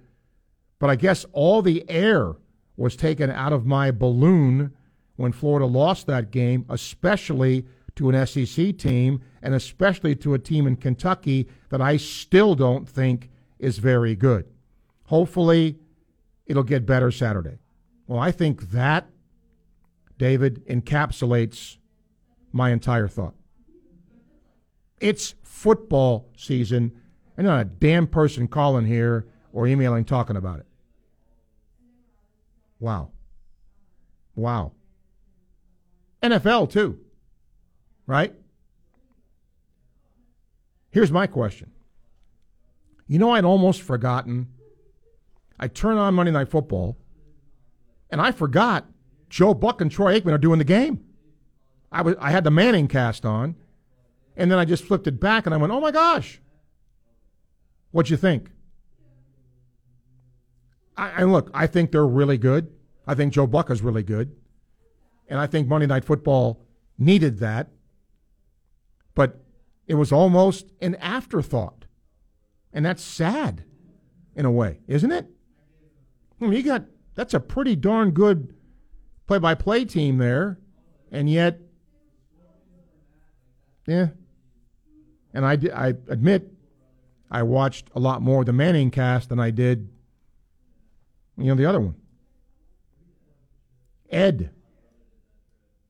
But 0.78 0.90
I 0.90 0.96
guess 0.96 1.26
all 1.32 1.62
the 1.62 1.88
air 1.88 2.34
was 2.76 2.96
taken 2.96 3.30
out 3.30 3.52
of 3.52 3.66
my 3.66 3.90
balloon 3.90 4.72
when 5.16 5.32
Florida 5.32 5.66
lost 5.66 6.06
that 6.06 6.30
game, 6.30 6.64
especially 6.68 7.66
to 7.96 8.10
an 8.10 8.26
SEC 8.26 8.76
team 8.76 9.20
and 9.42 9.54
especially 9.54 10.16
to 10.16 10.34
a 10.34 10.38
team 10.38 10.66
in 10.66 10.76
Kentucky 10.76 11.48
that 11.68 11.80
I 11.80 11.96
still 11.96 12.54
don't 12.54 12.88
think 12.88 13.30
is 13.64 13.78
very 13.78 14.14
good. 14.14 14.44
Hopefully, 15.04 15.78
it'll 16.46 16.62
get 16.62 16.86
better 16.86 17.10
Saturday. 17.10 17.58
Well, 18.06 18.20
I 18.20 18.30
think 18.30 18.70
that, 18.72 19.08
David, 20.18 20.66
encapsulates 20.66 21.78
my 22.52 22.70
entire 22.70 23.08
thought. 23.08 23.34
It's 25.00 25.34
football 25.42 26.28
season, 26.36 26.92
and 27.36 27.46
not 27.46 27.60
a 27.60 27.64
damn 27.64 28.06
person 28.06 28.46
calling 28.46 28.86
here 28.86 29.26
or 29.52 29.66
emailing 29.66 30.04
talking 30.04 30.36
about 30.36 30.60
it. 30.60 30.66
Wow. 32.78 33.10
Wow. 34.36 34.72
NFL, 36.22 36.70
too. 36.70 37.00
Right? 38.06 38.34
Here's 40.90 41.10
my 41.10 41.26
question. 41.26 41.73
You 43.06 43.18
know, 43.18 43.32
I'd 43.32 43.44
almost 43.44 43.82
forgotten. 43.82 44.48
I 45.58 45.68
turn 45.68 45.98
on 45.98 46.14
Monday 46.14 46.32
Night 46.32 46.48
Football, 46.48 46.96
and 48.10 48.20
I 48.20 48.32
forgot 48.32 48.86
Joe 49.28 49.54
Buck 49.54 49.80
and 49.80 49.90
Troy 49.90 50.18
Aikman 50.18 50.32
are 50.32 50.38
doing 50.38 50.58
the 50.58 50.64
game. 50.64 51.04
I, 51.92 52.02
was, 52.02 52.16
I 52.18 52.30
had 52.30 52.44
the 52.44 52.50
Manning 52.50 52.88
cast 52.88 53.24
on, 53.24 53.56
and 54.36 54.50
then 54.50 54.58
I 54.58 54.64
just 54.64 54.84
flipped 54.84 55.06
it 55.06 55.20
back, 55.20 55.46
and 55.46 55.54
I 55.54 55.58
went, 55.58 55.72
oh 55.72 55.80
my 55.80 55.90
gosh. 55.90 56.40
What'd 57.92 58.10
you 58.10 58.16
think? 58.16 58.50
I, 60.96 61.08
and 61.10 61.32
look, 61.32 61.50
I 61.54 61.66
think 61.66 61.92
they're 61.92 62.06
really 62.06 62.38
good. 62.38 62.72
I 63.06 63.14
think 63.14 63.32
Joe 63.32 63.46
Buck 63.46 63.70
is 63.70 63.82
really 63.82 64.02
good. 64.02 64.34
And 65.28 65.38
I 65.38 65.46
think 65.46 65.68
Monday 65.68 65.86
Night 65.86 66.04
Football 66.04 66.60
needed 66.98 67.38
that. 67.38 67.68
But 69.14 69.44
it 69.86 69.94
was 69.94 70.12
almost 70.12 70.72
an 70.80 70.96
afterthought. 70.96 71.83
And 72.74 72.84
that's 72.84 73.02
sad 73.02 73.64
in 74.34 74.44
a 74.44 74.50
way, 74.50 74.80
isn't 74.88 75.12
it? 75.12 75.26
I 76.40 76.44
mean, 76.44 76.52
you 76.52 76.62
got 76.64 76.84
that's 77.14 77.32
a 77.32 77.40
pretty 77.40 77.76
darn 77.76 78.10
good 78.10 78.54
play 79.26 79.38
by 79.38 79.54
play 79.54 79.84
team 79.84 80.18
there. 80.18 80.58
And 81.12 81.30
yet, 81.30 81.60
yeah. 83.86 84.08
And 85.32 85.46
I, 85.46 85.58
I 85.74 85.88
admit, 86.08 86.52
I 87.30 87.42
watched 87.44 87.88
a 87.94 88.00
lot 88.00 88.22
more 88.22 88.40
of 88.40 88.46
the 88.46 88.52
Manning 88.52 88.90
cast 88.90 89.28
than 89.28 89.38
I 89.38 89.50
did, 89.50 89.88
you 91.36 91.46
know, 91.46 91.54
the 91.54 91.66
other 91.66 91.80
one. 91.80 91.94
Ed 94.10 94.50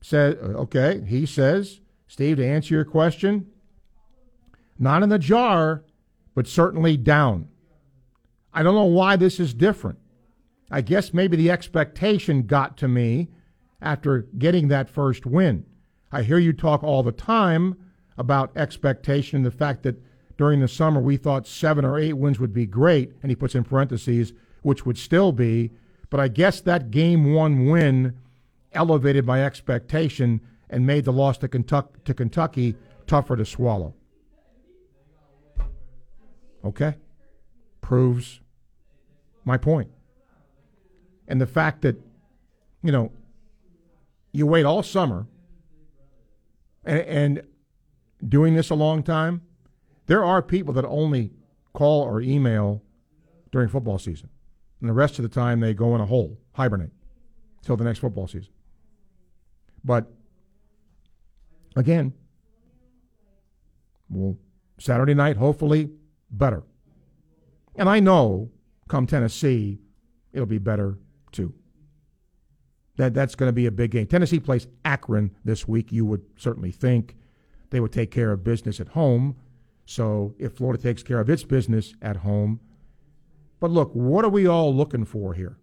says, 0.00 0.36
okay, 0.36 1.02
he 1.06 1.26
says, 1.26 1.80
Steve, 2.06 2.36
to 2.36 2.46
answer 2.46 2.74
your 2.74 2.84
question, 2.84 3.46
not 4.78 5.02
in 5.02 5.08
the 5.08 5.18
jar, 5.18 5.84
but 6.34 6.46
certainly 6.46 6.96
down. 6.96 7.48
I 8.52 8.62
don't 8.62 8.74
know 8.74 8.84
why 8.84 9.16
this 9.16 9.40
is 9.40 9.54
different. 9.54 9.98
I 10.70 10.80
guess 10.80 11.14
maybe 11.14 11.36
the 11.36 11.50
expectation 11.50 12.46
got 12.46 12.76
to 12.78 12.88
me 12.88 13.28
after 13.80 14.22
getting 14.38 14.68
that 14.68 14.88
first 14.88 15.26
win. 15.26 15.66
I 16.10 16.22
hear 16.22 16.38
you 16.38 16.52
talk 16.52 16.82
all 16.82 17.02
the 17.02 17.12
time 17.12 17.76
about 18.16 18.56
expectation, 18.56 19.38
and 19.38 19.46
the 19.46 19.50
fact 19.50 19.82
that 19.82 20.00
during 20.36 20.60
the 20.60 20.68
summer 20.68 21.00
we 21.00 21.16
thought 21.16 21.46
seven 21.46 21.84
or 21.84 21.98
eight 21.98 22.14
wins 22.14 22.38
would 22.40 22.52
be 22.52 22.66
great, 22.66 23.12
and 23.22 23.30
he 23.30 23.36
puts 23.36 23.54
in 23.54 23.64
parentheses, 23.64 24.32
which 24.62 24.86
would 24.86 24.98
still 24.98 25.32
be. 25.32 25.72
But 26.10 26.20
I 26.20 26.28
guess 26.28 26.60
that 26.60 26.90
game 26.90 27.34
one 27.34 27.66
win 27.66 28.16
elevated 28.72 29.26
my 29.26 29.44
expectation 29.44 30.40
and 30.70 30.86
made 30.86 31.04
the 31.04 31.12
loss 31.12 31.38
to 31.38 31.48
Kentucky, 31.48 31.98
to 32.04 32.14
Kentucky 32.14 32.76
tougher 33.06 33.36
to 33.36 33.44
swallow. 33.44 33.94
Okay? 36.64 36.94
Proves 37.80 38.40
my 39.44 39.56
point. 39.56 39.90
And 41.28 41.40
the 41.40 41.46
fact 41.46 41.82
that, 41.82 41.96
you 42.82 42.92
know, 42.92 43.12
you 44.32 44.46
wait 44.46 44.64
all 44.64 44.82
summer 44.82 45.26
and, 46.84 47.00
and 47.00 47.42
doing 48.26 48.54
this 48.54 48.70
a 48.70 48.74
long 48.74 49.02
time, 49.02 49.42
there 50.06 50.24
are 50.24 50.42
people 50.42 50.74
that 50.74 50.84
only 50.84 51.32
call 51.72 52.02
or 52.02 52.20
email 52.20 52.82
during 53.52 53.68
football 53.68 53.98
season. 53.98 54.28
And 54.80 54.88
the 54.88 54.94
rest 54.94 55.18
of 55.18 55.22
the 55.22 55.28
time 55.28 55.60
they 55.60 55.72
go 55.72 55.94
in 55.94 56.00
a 56.00 56.06
hole, 56.06 56.38
hibernate, 56.52 56.92
till 57.62 57.76
the 57.76 57.84
next 57.84 58.00
football 58.00 58.26
season. 58.26 58.52
But 59.82 60.10
again, 61.76 62.12
well, 64.10 64.36
Saturday 64.78 65.14
night, 65.14 65.36
hopefully, 65.36 65.90
better. 66.38 66.62
And 67.76 67.88
I 67.88 68.00
know 68.00 68.50
come 68.88 69.06
Tennessee, 69.06 69.80
it'll 70.32 70.46
be 70.46 70.58
better 70.58 70.98
too. 71.32 71.54
That 72.96 73.14
that's 73.14 73.34
going 73.34 73.48
to 73.48 73.52
be 73.52 73.66
a 73.66 73.72
big 73.72 73.90
game. 73.90 74.06
Tennessee 74.06 74.40
plays 74.40 74.68
Akron 74.84 75.34
this 75.44 75.66
week. 75.66 75.90
You 75.90 76.04
would 76.06 76.22
certainly 76.36 76.70
think 76.70 77.16
they 77.70 77.80
would 77.80 77.92
take 77.92 78.10
care 78.10 78.30
of 78.30 78.44
business 78.44 78.78
at 78.80 78.88
home. 78.88 79.36
So 79.86 80.34
if 80.38 80.54
Florida 80.54 80.82
takes 80.82 81.02
care 81.02 81.18
of 81.18 81.28
its 81.28 81.42
business 81.42 81.94
at 82.00 82.18
home, 82.18 82.60
but 83.60 83.70
look, 83.70 83.90
what 83.92 84.24
are 84.24 84.30
we 84.30 84.46
all 84.46 84.74
looking 84.74 85.04
for 85.04 85.34
here? 85.34 85.58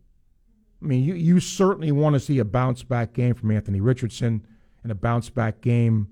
I 0.82 0.86
mean, 0.86 1.04
you, 1.04 1.14
you 1.14 1.40
certainly 1.40 1.92
want 1.92 2.16
to 2.16 2.20
see 2.20 2.40
a 2.40 2.46
bounce 2.46 2.84
back 2.84 3.14
game 3.14 3.36
from 3.36 3.52
Anthony 3.52 3.80
Richardson 3.80 4.46
and 4.84 4.92
a 4.92 4.96
bounce 4.96 5.30
back 5.30 5.62
game, 5.62 6.08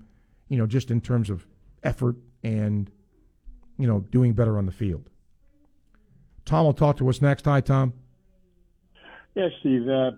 you 0.48 0.56
know, 0.56 0.66
just 0.66 0.90
in 0.90 1.00
terms 1.00 1.28
of 1.28 1.46
effort 1.82 2.16
and, 2.42 2.90
you 3.80 3.86
know, 3.86 4.00
doing 4.10 4.32
better 4.32 4.58
on 4.58 4.66
the 4.66 4.72
field. 4.72 5.08
Tom 6.44 6.64
will 6.64 6.74
talk 6.74 6.96
to 6.98 7.08
us 7.08 7.22
next. 7.22 7.44
Hi, 7.44 7.60
Tom. 7.60 7.92
Yeah, 9.34 9.48
Steve. 9.60 9.88
Uh, 9.88 10.12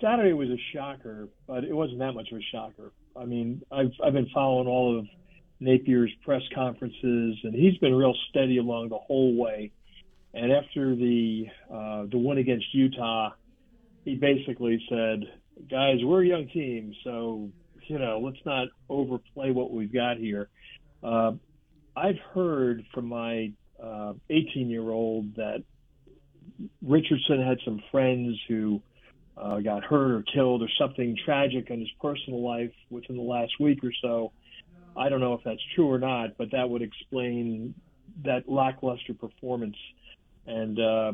Saturday 0.00 0.32
was 0.32 0.48
a 0.48 0.56
shocker, 0.72 1.28
but 1.46 1.64
it 1.64 1.74
wasn't 1.74 1.98
that 1.98 2.12
much 2.12 2.30
of 2.32 2.38
a 2.38 2.42
shocker. 2.52 2.92
I 3.16 3.24
mean, 3.24 3.62
I've 3.70 3.92
I've 4.04 4.12
been 4.12 4.28
following 4.32 4.66
all 4.66 4.98
of 4.98 5.06
Napier's 5.60 6.12
press 6.24 6.42
conferences, 6.54 7.38
and 7.42 7.54
he's 7.54 7.76
been 7.78 7.94
real 7.94 8.14
steady 8.30 8.58
along 8.58 8.88
the 8.88 8.98
whole 8.98 9.36
way. 9.36 9.72
And 10.32 10.52
after 10.52 10.94
the 10.94 11.46
uh, 11.70 12.04
the 12.10 12.18
win 12.18 12.38
against 12.38 12.72
Utah, 12.72 13.30
he 14.04 14.14
basically 14.14 14.82
said, 14.88 15.24
"Guys, 15.70 15.98
we're 16.02 16.22
a 16.22 16.26
young 16.26 16.48
team, 16.48 16.94
so 17.04 17.50
you 17.88 17.98
know, 17.98 18.20
let's 18.20 18.44
not 18.46 18.68
overplay 18.88 19.50
what 19.50 19.72
we've 19.72 19.92
got 19.92 20.16
here." 20.16 20.48
Uh, 21.02 21.32
I've 21.96 22.18
heard 22.34 22.84
from 22.94 23.06
my 23.06 23.52
18 23.80 24.18
uh, 24.30 24.68
year 24.68 24.90
old 24.90 25.36
that 25.36 25.62
Richardson 26.82 27.42
had 27.42 27.58
some 27.64 27.82
friends 27.90 28.38
who 28.48 28.80
uh, 29.36 29.60
got 29.60 29.84
hurt 29.84 30.12
or 30.12 30.22
killed 30.34 30.62
or 30.62 30.68
something 30.78 31.16
tragic 31.24 31.70
in 31.70 31.80
his 31.80 31.90
personal 32.00 32.42
life 32.42 32.72
within 32.90 33.16
the 33.16 33.22
last 33.22 33.52
week 33.58 33.82
or 33.82 33.92
so. 34.02 34.32
I 34.96 35.08
don't 35.08 35.20
know 35.20 35.34
if 35.34 35.40
that's 35.44 35.62
true 35.74 35.90
or 35.90 35.98
not, 35.98 36.36
but 36.36 36.50
that 36.52 36.68
would 36.68 36.82
explain 36.82 37.74
that 38.24 38.48
lackluster 38.48 39.14
performance. 39.14 39.76
And 40.46 40.78
uh, 40.78 41.12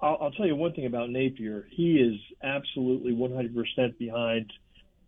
I'll, 0.00 0.18
I'll 0.20 0.30
tell 0.32 0.46
you 0.46 0.54
one 0.54 0.74
thing 0.74 0.86
about 0.86 1.10
Napier. 1.10 1.66
He 1.70 1.94
is 1.94 2.20
absolutely 2.42 3.12
100% 3.12 3.98
behind 3.98 4.52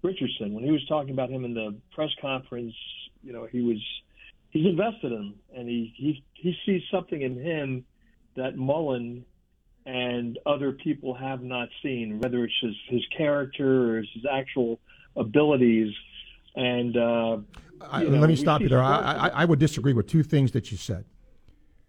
Richardson. 0.02 0.54
When 0.54 0.64
he 0.64 0.72
was 0.72 0.84
talking 0.88 1.12
about 1.12 1.30
him 1.30 1.44
in 1.44 1.54
the 1.54 1.76
press 1.94 2.10
conference, 2.20 2.74
you 3.22 3.32
know, 3.32 3.46
he 3.50 3.60
was 3.60 3.78
he's 4.52 4.66
invested 4.66 5.12
in 5.12 5.18
him, 5.18 5.34
and 5.56 5.68
he 5.68 5.92
he 5.96 6.24
he 6.34 6.54
sees 6.64 6.82
something 6.90 7.20
in 7.20 7.36
him 7.42 7.84
that 8.36 8.56
Mullen 8.56 9.24
and 9.84 10.38
other 10.46 10.72
people 10.72 11.14
have 11.14 11.42
not 11.42 11.68
seen, 11.82 12.20
whether 12.20 12.44
it's 12.44 12.54
his 12.62 12.74
his 12.88 13.02
character 13.16 13.96
or 13.96 13.98
his 13.98 14.24
actual 14.30 14.78
abilities. 15.16 15.92
And 16.54 16.96
uh, 16.96 17.38
I, 17.90 18.04
know, 18.04 18.18
let 18.18 18.28
me 18.28 18.36
stop 18.36 18.60
you 18.60 18.68
there. 18.68 18.82
I, 18.82 18.94
I, 18.94 19.28
I 19.28 19.44
would 19.46 19.58
disagree 19.58 19.94
with 19.94 20.06
two 20.06 20.22
things 20.22 20.52
that 20.52 20.70
you 20.70 20.76
said. 20.76 21.06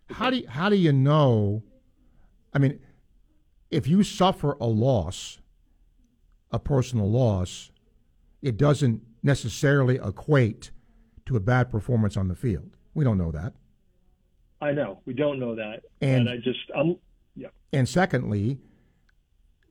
How 0.09 0.29
do 0.29 0.37
you, 0.37 0.47
how 0.47 0.69
do 0.69 0.77
you 0.77 0.93
know? 0.93 1.63
I 2.53 2.59
mean, 2.59 2.79
if 3.69 3.87
you 3.87 4.03
suffer 4.03 4.55
a 4.61 4.67
loss, 4.67 5.39
a 6.51 6.59
personal 6.59 7.09
loss, 7.09 7.71
it 8.41 8.55
doesn't 8.55 9.01
necessarily 9.21 9.95
equate 9.95 10.71
to 11.25 11.35
a 11.35 11.39
bad 11.39 11.71
performance 11.71 12.17
on 12.17 12.27
the 12.27 12.35
field. 12.35 12.75
We 12.93 13.03
don't 13.03 13.17
know 13.17 13.31
that. 13.31 13.53
I 14.61 14.71
know 14.71 14.99
we 15.05 15.13
don't 15.13 15.39
know 15.39 15.55
that, 15.55 15.83
And- 16.01 16.27
and, 16.27 16.29
I 16.29 16.37
just 16.37 16.59
I'm 16.75 16.97
yeah. 17.35 17.47
And 17.73 17.89
secondly, 17.89 18.59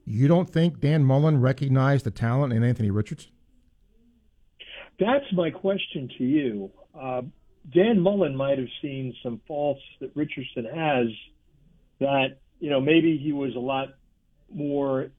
you 0.05 0.29
don't 0.29 0.51
think 0.51 0.81
Dan 0.81 1.05
Mullen 1.05 1.41
recognized 1.41 2.05
the 2.05 2.11
talent 2.11 2.53
in 2.53 2.63
Anthony 2.63 2.91
Richardson? 2.91 3.31
That's 4.99 5.25
my 5.33 5.51
question 5.51 6.11
to 6.19 6.25
you. 6.25 6.71
Uh, 6.95 7.23
Dan 7.73 8.01
Mullen 8.01 8.37
might 8.37 8.59
have 8.59 8.69
seen 8.83 9.15
some 9.23 9.41
faults 9.47 9.81
that 10.01 10.11
Richardson 10.15 10.65
has 10.65 11.07
that, 12.01 12.39
you 12.61 12.69
know, 12.69 12.81
maybe 12.81 13.17
he 13.17 13.33
was 13.33 13.55
a 13.55 13.61
lot 13.61 13.89
more 14.53 15.11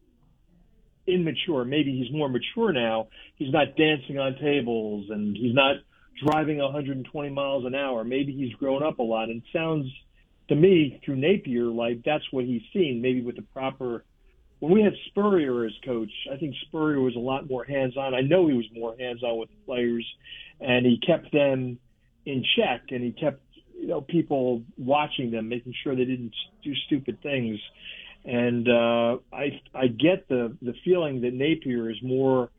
immature. 1.07 1.65
Maybe 1.65 1.97
he's 1.97 2.13
more 2.15 2.29
mature 2.29 2.71
now. 2.73 3.07
He's 3.35 3.51
not 3.51 3.75
dancing 3.77 4.19
on 4.19 4.35
tables 4.39 5.07
and 5.09 5.35
he's 5.35 5.53
not 5.55 5.77
driving 6.26 6.58
120 6.58 7.30
miles 7.30 7.65
an 7.65 7.76
hour. 7.76 8.04
Maybe 8.04 8.34
he's 8.34 8.54
grown 8.56 8.84
up 8.84 8.99
a 8.99 9.04
lot. 9.04 9.30
And 9.30 9.41
it 9.41 9.49
sounds 9.52 9.86
to 10.49 10.56
me 10.56 11.02
through 11.06 11.15
Napier 11.17 11.65
like 11.65 12.04
that's 12.04 12.26
what 12.32 12.45
he's 12.45 12.62
seen, 12.73 13.02
maybe 13.02 13.21
with 13.21 13.36
the 13.36 13.41
proper 13.54 14.04
when 14.63 14.71
we 14.71 14.82
had 14.82 14.93
Spurrier 15.08 15.65
as 15.65 15.73
coach, 15.84 16.12
I 16.32 16.38
think 16.38 16.56
Spurrier 16.67 17.02
was 17.02 17.17
a 17.17 17.19
lot 17.19 17.49
more 17.49 17.65
hands 17.65 17.97
on. 17.97 18.13
I 18.13 18.21
know 18.21 18.47
he 18.47 18.54
was 18.54 18.65
more 18.73 18.95
hands 18.97 19.21
on 19.21 19.38
with 19.38 19.49
the 19.49 19.58
players, 19.65 20.08
and 20.62 20.86
he 20.86 21.02
kept 21.06 21.34
them 21.34 21.80
in 22.26 22.45
check, 22.56 22.84
and 22.91 23.04
he 23.04 23.12
kept 23.12 23.41
you 23.78 23.88
know 23.88 23.99
people 23.99 24.63
watching 24.78 25.32
them, 25.32 25.49
making 25.49 25.73
sure 25.84 25.97
they 25.97 26.06
didn't 26.06 26.34
do 26.63 26.73
stupid 26.86 27.21
things. 27.21 27.60
And 28.23 28.69
uh, 28.69 29.17
I 29.34 29.60
I 29.76 29.88
get 29.88 30.30
the 30.30 30.56
the 30.62 30.73
feeling 30.86 31.19
that 31.23 31.34
Napier 31.34 31.89
is 31.89 31.97
more 32.02 32.49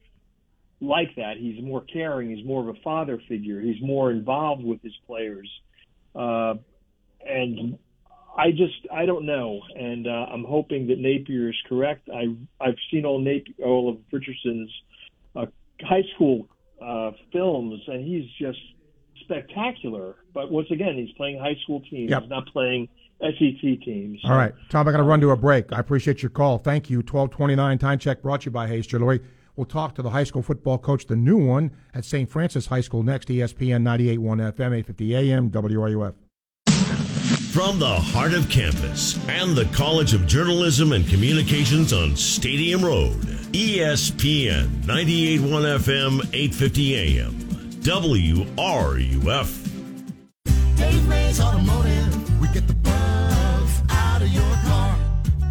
like 0.84 1.14
that. 1.16 1.36
He's 1.38 1.62
more 1.62 1.82
caring. 1.82 2.34
He's 2.34 2.44
more 2.44 2.60
of 2.62 2.68
a 2.68 2.80
father 2.80 3.20
figure. 3.28 3.60
He's 3.60 3.80
more 3.82 4.10
involved 4.10 4.64
with 4.64 4.82
his 4.82 4.94
players. 5.06 5.48
Uh, 6.14 6.54
and 7.26 7.78
I 8.36 8.50
just 8.50 8.86
I 8.92 9.06
don't 9.06 9.26
know, 9.26 9.60
and 9.76 10.06
uh, 10.06 10.10
I'm 10.10 10.44
hoping 10.44 10.88
that 10.88 10.98
Napier 10.98 11.48
is 11.48 11.56
correct. 11.68 12.08
I 12.12 12.34
I've 12.60 12.76
seen 12.90 13.04
all 13.04 13.20
Napier, 13.20 13.54
all 13.64 13.88
of 13.88 13.98
Richardson's 14.12 14.70
uh, 15.36 15.46
high 15.82 16.02
school 16.14 16.48
uh, 16.82 17.12
films, 17.32 17.80
and 17.86 18.04
he's 18.04 18.28
just 18.38 18.58
spectacular. 19.20 20.16
But 20.32 20.50
once 20.50 20.68
again, 20.70 20.96
he's 20.96 21.14
playing 21.16 21.38
high 21.38 21.56
school 21.62 21.80
teams. 21.80 22.10
Yep. 22.10 22.22
He's 22.22 22.30
not 22.30 22.46
playing 22.46 22.88
SEC 23.20 23.80
teams. 23.84 24.20
All 24.24 24.36
right, 24.36 24.52
Tom, 24.68 24.88
I 24.88 24.90
got 24.90 24.98
to 24.98 25.04
run 25.04 25.20
to 25.20 25.30
a 25.30 25.36
break. 25.36 25.72
I 25.72 25.78
appreciate 25.78 26.22
your 26.22 26.30
call. 26.30 26.58
Thank 26.58 26.90
you. 26.90 27.02
Twelve 27.02 27.30
twenty 27.30 27.54
nine 27.54 27.78
time 27.78 27.98
check 27.98 28.22
brought 28.22 28.42
to 28.42 28.46
you 28.46 28.50
by 28.50 28.66
Hayes 28.66 28.86
Jewelry. 28.86 29.20
We'll 29.56 29.66
talk 29.66 29.94
to 29.94 30.02
the 30.02 30.10
high 30.10 30.24
school 30.24 30.42
football 30.42 30.78
coach, 30.78 31.06
the 31.06 31.16
new 31.16 31.38
one 31.38 31.70
at 31.94 32.04
St. 32.04 32.28
Francis 32.28 32.66
High 32.66 32.80
School 32.80 33.02
next. 33.02 33.28
ESPN 33.28 33.82
98.1 33.82 34.52
FM, 34.52 34.74
850 34.74 35.14
AM, 35.16 35.50
WRUF. 35.50 36.14
From 37.52 37.78
the 37.78 37.86
heart 37.86 38.34
of 38.34 38.50
campus 38.50 39.16
and 39.28 39.54
the 39.54 39.66
College 39.66 40.12
of 40.12 40.26
Journalism 40.26 40.90
and 40.90 41.06
Communications 41.06 41.92
on 41.92 42.16
Stadium 42.16 42.84
Road, 42.84 43.12
ESPN 43.52 44.66
98.1 44.82 45.38
FM, 45.78 46.18
850 46.34 47.20
AM, 47.20 47.32
WRUF. 47.84 49.70
Dave 50.76 51.08
Mays 51.08 51.40
Automotive. 51.40 52.40
We 52.40 52.48
get 52.48 52.66
the 52.66 52.74
bugs 52.74 53.82
out 53.88 54.20
of 54.20 54.28
your 54.30 54.42
car. 54.64 54.98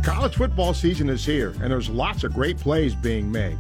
College 0.04 0.36
football 0.36 0.74
season 0.74 1.08
is 1.08 1.26
here, 1.26 1.52
and 1.62 1.72
there's 1.72 1.90
lots 1.90 2.26
of 2.26 2.34
great 2.34 2.58
plays 2.58 2.94
being 2.96 3.32
made. 3.32 3.58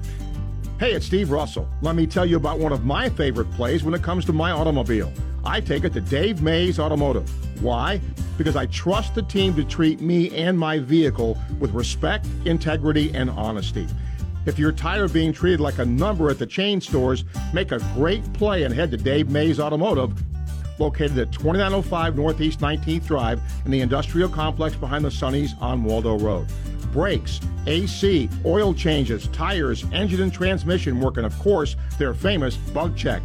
Hey, 0.79 0.93
it's 0.93 1.05
Steve 1.05 1.29
Russell. 1.29 1.69
Let 1.83 1.95
me 1.95 2.07
tell 2.07 2.25
you 2.25 2.35
about 2.35 2.57
one 2.57 2.71
of 2.71 2.83
my 2.83 3.07
favorite 3.07 3.49
plays 3.51 3.83
when 3.83 3.93
it 3.93 4.01
comes 4.01 4.25
to 4.25 4.33
my 4.33 4.49
automobile. 4.49 5.13
I 5.45 5.61
take 5.61 5.83
it 5.83 5.93
to 5.93 6.01
Dave 6.01 6.41
Mays 6.41 6.79
Automotive. 6.79 7.29
Why? 7.63 8.01
Because 8.39 8.55
I 8.55 8.65
trust 8.65 9.13
the 9.13 9.21
team 9.21 9.55
to 9.55 9.63
treat 9.63 10.01
me 10.01 10.35
and 10.35 10.57
my 10.57 10.79
vehicle 10.79 11.37
with 11.59 11.71
respect, 11.73 12.25
integrity, 12.45 13.13
and 13.13 13.29
honesty. 13.29 13.87
If 14.47 14.57
you're 14.57 14.71
tired 14.71 15.03
of 15.03 15.13
being 15.13 15.31
treated 15.31 15.59
like 15.59 15.77
a 15.77 15.85
number 15.85 16.31
at 16.31 16.39
the 16.39 16.47
chain 16.47 16.81
stores, 16.81 17.23
make 17.53 17.71
a 17.71 17.79
great 17.93 18.33
play 18.33 18.63
and 18.63 18.73
head 18.73 18.89
to 18.91 18.97
Dave 18.97 19.29
Mays 19.29 19.59
Automotive 19.59 20.11
located 20.79 21.17
at 21.19 21.31
2905 21.31 22.15
Northeast 22.15 22.59
19th 22.59 23.05
Drive 23.05 23.39
in 23.65 23.71
the 23.71 23.81
industrial 23.81 24.27
complex 24.27 24.75
behind 24.75 25.05
the 25.05 25.09
Sunnies 25.09 25.59
on 25.61 25.83
Waldo 25.83 26.17
Road. 26.17 26.47
Brakes, 26.93 27.41
AC, 27.65 28.29
oil 28.45 28.73
changes, 28.73 29.27
tires, 29.29 29.83
engine 29.91 30.21
and 30.21 30.31
transmission 30.31 30.99
work, 30.99 31.17
and 31.17 31.25
of 31.25 31.35
course, 31.39 31.75
their 31.97 32.13
famous 32.13 32.55
bug 32.55 32.95
check. 32.95 33.23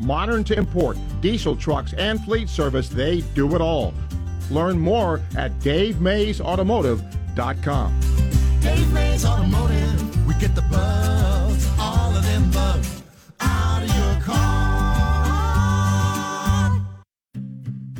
Modern 0.00 0.44
to 0.44 0.56
import, 0.56 0.96
diesel 1.20 1.56
trucks, 1.56 1.92
and 1.94 2.24
fleet 2.24 2.48
service, 2.48 2.88
they 2.88 3.22
do 3.34 3.52
it 3.54 3.60
all. 3.60 3.92
Learn 4.50 4.78
more 4.78 5.20
at 5.36 5.52
DaveMaysAutomotive.com. 5.60 8.00
Dave 8.60 8.92
Mays 8.92 9.24
Automotive. 9.24 10.26
We 10.26 10.34
get 10.34 10.54
the 10.54 10.62
bugs, 10.62 11.68
all 11.78 12.16
of 12.16 12.24
them 12.24 12.50
bugs, 12.50 13.02
out 13.40 13.82
of 13.82 13.88
your 13.88 14.20
car. 14.22 14.63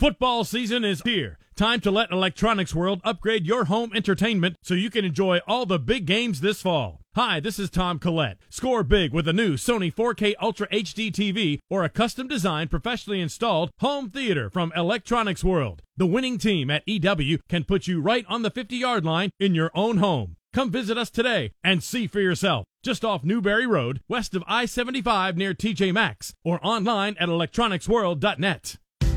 Football 0.00 0.44
season 0.44 0.82
is 0.82 1.02
here. 1.02 1.36
Time 1.56 1.78
to 1.80 1.90
let 1.90 2.10
Electronics 2.10 2.74
World 2.74 3.02
upgrade 3.04 3.46
your 3.46 3.66
home 3.66 3.92
entertainment 3.94 4.56
so 4.62 4.72
you 4.72 4.88
can 4.88 5.04
enjoy 5.04 5.40
all 5.46 5.66
the 5.66 5.78
big 5.78 6.06
games 6.06 6.40
this 6.40 6.62
fall. 6.62 7.02
Hi, 7.14 7.38
this 7.38 7.58
is 7.58 7.68
Tom 7.68 7.98
Collette. 7.98 8.38
Score 8.48 8.82
big 8.82 9.12
with 9.12 9.28
a 9.28 9.34
new 9.34 9.58
Sony 9.58 9.94
4K 9.94 10.32
Ultra 10.40 10.66
HD 10.68 11.12
TV 11.12 11.58
or 11.68 11.84
a 11.84 11.90
custom 11.90 12.28
designed, 12.28 12.70
professionally 12.70 13.20
installed 13.20 13.72
home 13.80 14.08
theater 14.08 14.48
from 14.48 14.72
Electronics 14.74 15.44
World. 15.44 15.82
The 15.98 16.06
winning 16.06 16.38
team 16.38 16.70
at 16.70 16.88
EW 16.88 17.36
can 17.50 17.64
put 17.64 17.86
you 17.86 18.00
right 18.00 18.24
on 18.26 18.40
the 18.40 18.50
50 18.50 18.76
yard 18.76 19.04
line 19.04 19.28
in 19.38 19.54
your 19.54 19.70
own 19.74 19.98
home. 19.98 20.36
Come 20.54 20.70
visit 20.70 20.96
us 20.96 21.10
today 21.10 21.52
and 21.62 21.84
see 21.84 22.06
for 22.06 22.20
yourself. 22.20 22.64
Just 22.82 23.04
off 23.04 23.22
Newberry 23.22 23.66
Road, 23.66 24.00
west 24.08 24.34
of 24.34 24.44
I 24.46 24.64
75 24.64 25.36
near 25.36 25.52
TJ 25.52 25.92
Maxx, 25.92 26.32
or 26.42 26.58
online 26.62 27.18
at 27.20 27.28
electronicsworld.net. 27.28 28.76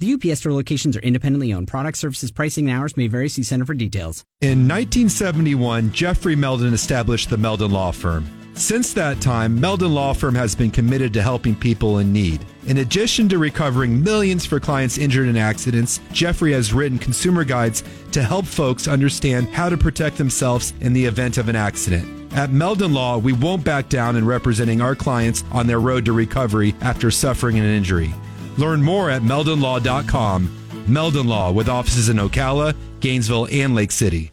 The 0.00 0.12
UPS 0.12 0.40
store 0.40 0.52
locations 0.52 0.96
are 0.96 1.00
independently 1.00 1.52
owned. 1.52 1.66
Product 1.66 1.98
services, 1.98 2.30
pricing, 2.30 2.70
and 2.70 2.78
hours 2.78 2.96
may 2.96 3.08
vary. 3.08 3.28
See 3.28 3.42
Center 3.42 3.64
for 3.64 3.74
details. 3.74 4.24
In 4.40 4.68
1971, 4.68 5.90
Jeffrey 5.92 6.36
Meldon 6.36 6.72
established 6.72 7.30
the 7.30 7.36
Meldon 7.36 7.72
Law 7.72 7.90
Firm. 7.90 8.30
Since 8.54 8.92
that 8.94 9.20
time, 9.20 9.60
Meldon 9.60 9.94
Law 9.94 10.12
Firm 10.12 10.36
has 10.36 10.54
been 10.54 10.70
committed 10.70 11.12
to 11.14 11.22
helping 11.22 11.56
people 11.56 11.98
in 11.98 12.12
need. 12.12 12.44
In 12.66 12.78
addition 12.78 13.28
to 13.28 13.38
recovering 13.38 14.02
millions 14.02 14.46
for 14.46 14.60
clients 14.60 14.98
injured 14.98 15.28
in 15.28 15.36
accidents, 15.36 16.00
Jeffrey 16.12 16.52
has 16.52 16.72
written 16.72 16.98
consumer 16.98 17.42
guides 17.44 17.82
to 18.12 18.22
help 18.22 18.46
folks 18.46 18.86
understand 18.86 19.48
how 19.48 19.68
to 19.68 19.76
protect 19.76 20.16
themselves 20.16 20.74
in 20.80 20.92
the 20.92 21.04
event 21.04 21.38
of 21.38 21.48
an 21.48 21.56
accident. 21.56 22.32
At 22.34 22.52
Meldon 22.52 22.92
Law, 22.92 23.18
we 23.18 23.32
won't 23.32 23.64
back 23.64 23.88
down 23.88 24.14
in 24.14 24.24
representing 24.24 24.80
our 24.80 24.94
clients 24.94 25.42
on 25.50 25.66
their 25.66 25.80
road 25.80 26.04
to 26.04 26.12
recovery 26.12 26.74
after 26.82 27.10
suffering 27.10 27.58
an 27.58 27.64
injury. 27.64 28.12
Learn 28.58 28.82
more 28.82 29.08
at 29.08 29.22
meldonlaw.com. 29.22 30.84
Meldon 30.88 31.26
Law 31.26 31.52
with 31.52 31.68
offices 31.68 32.08
in 32.08 32.16
Ocala, 32.16 32.74
Gainesville, 33.00 33.48
and 33.50 33.74
Lake 33.74 33.92
City. 33.92 34.32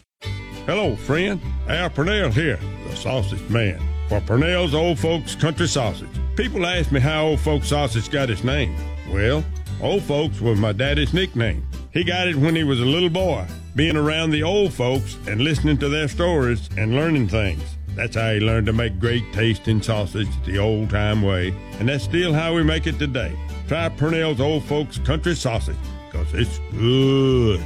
Hello, 0.66 0.96
friend. 0.96 1.40
Al 1.68 1.90
Purnell 1.90 2.32
here, 2.32 2.60
the 2.90 2.96
sausage 2.96 3.48
man, 3.50 3.80
for 4.10 4.20
Purnell's 4.22 4.74
Old 4.74 4.98
Folks 4.98 5.36
Country 5.36 5.68
Sausage. 5.68 6.10
People 6.36 6.66
ask 6.66 6.92
me 6.92 7.00
how 7.00 7.26
Old 7.28 7.40
Folks 7.40 7.68
Sausage 7.68 8.10
got 8.10 8.30
its 8.30 8.44
name. 8.44 8.76
Well, 9.12 9.44
Old 9.82 10.04
Folks 10.04 10.42
was 10.42 10.60
my 10.60 10.72
daddy's 10.72 11.14
nickname. 11.14 11.68
He 11.92 12.04
got 12.04 12.28
it 12.28 12.36
when 12.36 12.56
he 12.56 12.64
was 12.64 12.80
a 12.80 12.86
little 12.86 13.10
boy, 13.10 13.46
being 13.76 13.96
around 13.96 14.32
the 14.32 14.44
old 14.44 14.74
folks 14.74 15.18
and 15.28 15.42
listening 15.42 15.78
to 15.78 15.90
their 15.90 16.08
stories 16.08 16.70
and 16.78 16.96
learning 16.96 17.28
things. 17.28 17.64
That's 17.96 18.16
how 18.16 18.34
he 18.34 18.40
learned 18.40 18.66
to 18.68 18.74
make 18.74 19.00
great 19.00 19.24
tasting 19.34 19.82
sausage 19.82 20.28
the 20.46 20.58
old 20.58 20.90
time 20.90 21.22
way, 21.22 21.54
and 21.80 21.88
that's 21.88 22.04
still 22.04 22.34
how 22.34 22.56
we 22.56 22.64
make 22.64 22.88
it 22.88 23.00
today. 23.00 23.34
Try 23.68 23.90
Purnell's 23.90 24.40
Old 24.40 24.64
Folks 24.66 25.00
Country 25.00 25.36
Sausage, 25.36 25.76
because 26.12 26.34
it's 26.34 26.60
good. 26.72 27.64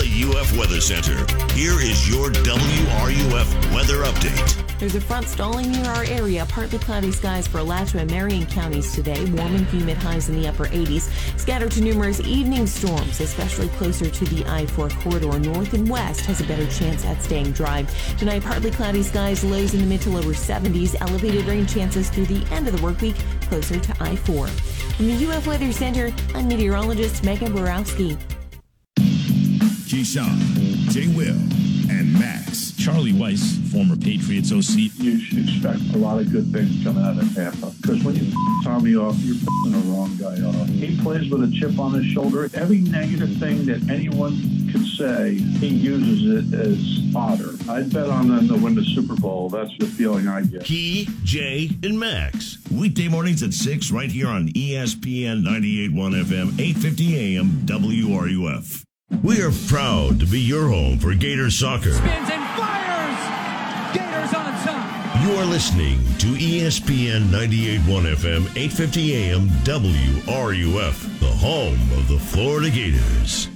The 0.00 0.30
UF 0.30 0.56
Weather 0.56 0.80
Center, 0.80 1.26
here 1.52 1.78
is 1.78 2.08
your 2.08 2.30
WRUF 2.30 3.74
weather 3.74 4.02
update. 4.04 4.78
There's 4.78 4.94
a 4.94 5.00
front 5.00 5.28
stalling 5.28 5.70
near 5.72 5.84
our 5.84 6.04
area. 6.04 6.46
Partly 6.46 6.78
cloudy 6.78 7.12
skies 7.12 7.46
for 7.46 7.58
Alachua 7.58 8.00
and 8.00 8.10
Marion 8.10 8.46
counties 8.46 8.94
today. 8.94 9.22
Warm 9.32 9.54
and 9.54 9.66
humid 9.66 9.98
highs 9.98 10.30
in 10.30 10.40
the 10.40 10.48
upper 10.48 10.64
80s. 10.68 11.10
Scattered 11.38 11.72
to 11.72 11.82
numerous 11.82 12.18
evening 12.20 12.66
storms, 12.66 13.20
especially 13.20 13.68
closer 13.68 14.08
to 14.08 14.24
the 14.24 14.42
I-4 14.50 14.90
corridor. 15.02 15.38
North 15.38 15.74
and 15.74 15.86
west 15.86 16.24
has 16.24 16.40
a 16.40 16.44
better 16.44 16.66
chance 16.70 17.04
at 17.04 17.22
staying 17.22 17.52
dry. 17.52 17.82
Tonight, 18.16 18.42
partly 18.42 18.70
cloudy 18.70 19.02
skies, 19.02 19.44
lows 19.44 19.74
in 19.74 19.80
the 19.80 19.86
mid 19.86 20.00
to 20.02 20.08
lower 20.08 20.32
70s. 20.32 20.96
Elevated 21.02 21.44
rain 21.44 21.66
chances 21.66 22.08
through 22.08 22.26
the 22.26 22.46
end 22.54 22.66
of 22.66 22.74
the 22.74 22.82
work 22.82 23.02
week, 23.02 23.16
closer 23.42 23.78
to 23.78 23.92
I-4. 24.02 24.48
From 24.48 25.06
the 25.08 25.26
UF 25.30 25.46
Weather 25.46 25.72
Center, 25.72 26.10
I'm 26.34 26.48
meteorologist 26.48 27.22
Megan 27.22 27.52
Borowski. 27.52 28.16
Keyshawn, 29.90 30.38
J. 30.92 31.08
Will, 31.16 31.34
and 31.90 32.12
Max. 32.12 32.70
Charlie 32.76 33.12
Weis, 33.12 33.58
former 33.72 33.96
Patriots 33.96 34.52
OC. 34.52 34.92
You 35.02 35.18
should 35.18 35.38
expect 35.48 35.80
a 35.96 35.98
lot 35.98 36.20
of 36.20 36.30
good 36.30 36.52
things 36.52 36.84
coming 36.84 37.04
out 37.04 37.18
of 37.18 37.34
Tampa. 37.34 37.72
Because 37.82 38.04
when 38.04 38.14
you 38.14 38.28
f- 38.28 38.64
Tommy 38.64 38.94
off, 38.94 39.18
you're 39.18 39.34
f***ing 39.34 39.72
the 39.72 39.78
wrong 39.92 40.16
guy 40.16 40.40
off. 40.42 40.68
He 40.68 40.96
plays 41.02 41.28
with 41.28 41.42
a 41.42 41.50
chip 41.58 41.76
on 41.80 41.92
his 41.94 42.06
shoulder. 42.06 42.48
Every 42.54 42.82
negative 42.82 43.36
thing 43.38 43.66
that 43.66 43.90
anyone 43.90 44.70
could 44.70 44.86
say, 44.86 45.34
he 45.34 45.66
uses 45.66 46.52
it 46.52 46.54
as 46.56 47.12
fodder. 47.12 47.50
I'd 47.68 47.92
bet 47.92 48.08
on 48.08 48.28
them 48.28 48.46
to 48.46 48.54
win 48.54 48.76
the 48.76 48.84
Super 48.84 49.16
Bowl. 49.16 49.48
That's 49.48 49.76
the 49.78 49.86
feeling 49.86 50.28
I 50.28 50.42
get. 50.42 50.62
Key, 50.62 51.08
Jay, 51.24 51.68
and 51.82 51.98
Max. 51.98 52.58
Weekday 52.70 53.08
mornings 53.08 53.42
at 53.42 53.52
6 53.52 53.90
right 53.90 54.10
here 54.10 54.28
on 54.28 54.50
ESPN 54.50 55.42
98.1 55.42 56.22
FM, 56.22 56.60
850 56.60 57.36
AM, 57.36 57.48
WRUF. 57.66 58.84
We 59.10 59.42
are 59.42 59.50
proud 59.66 60.20
to 60.20 60.26
be 60.26 60.40
your 60.40 60.68
home 60.68 60.98
for 61.00 61.12
Gator 61.14 61.50
Soccer. 61.50 61.92
Spins 61.92 62.30
and 62.30 62.56
fires! 62.56 63.92
Gators 63.92 64.32
on 64.32 64.52
top! 64.62 65.26
You 65.26 65.32
are 65.32 65.44
listening 65.44 65.98
to 66.18 66.28
ESPN 66.28 67.24
98.1 67.24 68.14
FM, 68.14 68.42
850 68.56 69.14
AM, 69.16 69.48
WRUF, 69.64 71.18
the 71.18 71.26
home 71.26 71.80
of 71.98 72.06
the 72.06 72.20
Florida 72.20 72.70
Gators. 72.70 73.48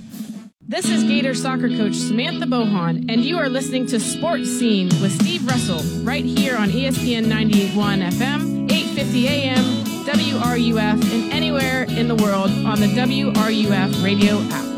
This 0.60 0.86
is 0.86 1.04
Gator 1.04 1.34
soccer 1.34 1.68
coach 1.68 1.94
Samantha 1.94 2.46
Bohon, 2.46 3.08
and 3.08 3.24
you 3.24 3.38
are 3.38 3.48
listening 3.48 3.86
to 3.86 4.00
Sports 4.00 4.48
Scene 4.48 4.88
with 5.00 5.12
Steve 5.22 5.46
Russell 5.46 5.82
right 6.02 6.24
here 6.24 6.56
on 6.56 6.68
ESPN 6.68 7.26
98.1 7.26 8.10
FM, 8.10 8.72
850 8.72 9.28
AM, 9.28 9.64
WRUF, 10.04 11.12
and 11.14 11.32
anywhere 11.32 11.84
in 11.84 12.08
the 12.08 12.16
world 12.16 12.50
on 12.66 12.80
the 12.80 12.88
WRUF 12.88 14.02
radio 14.02 14.40
app. 14.50 14.73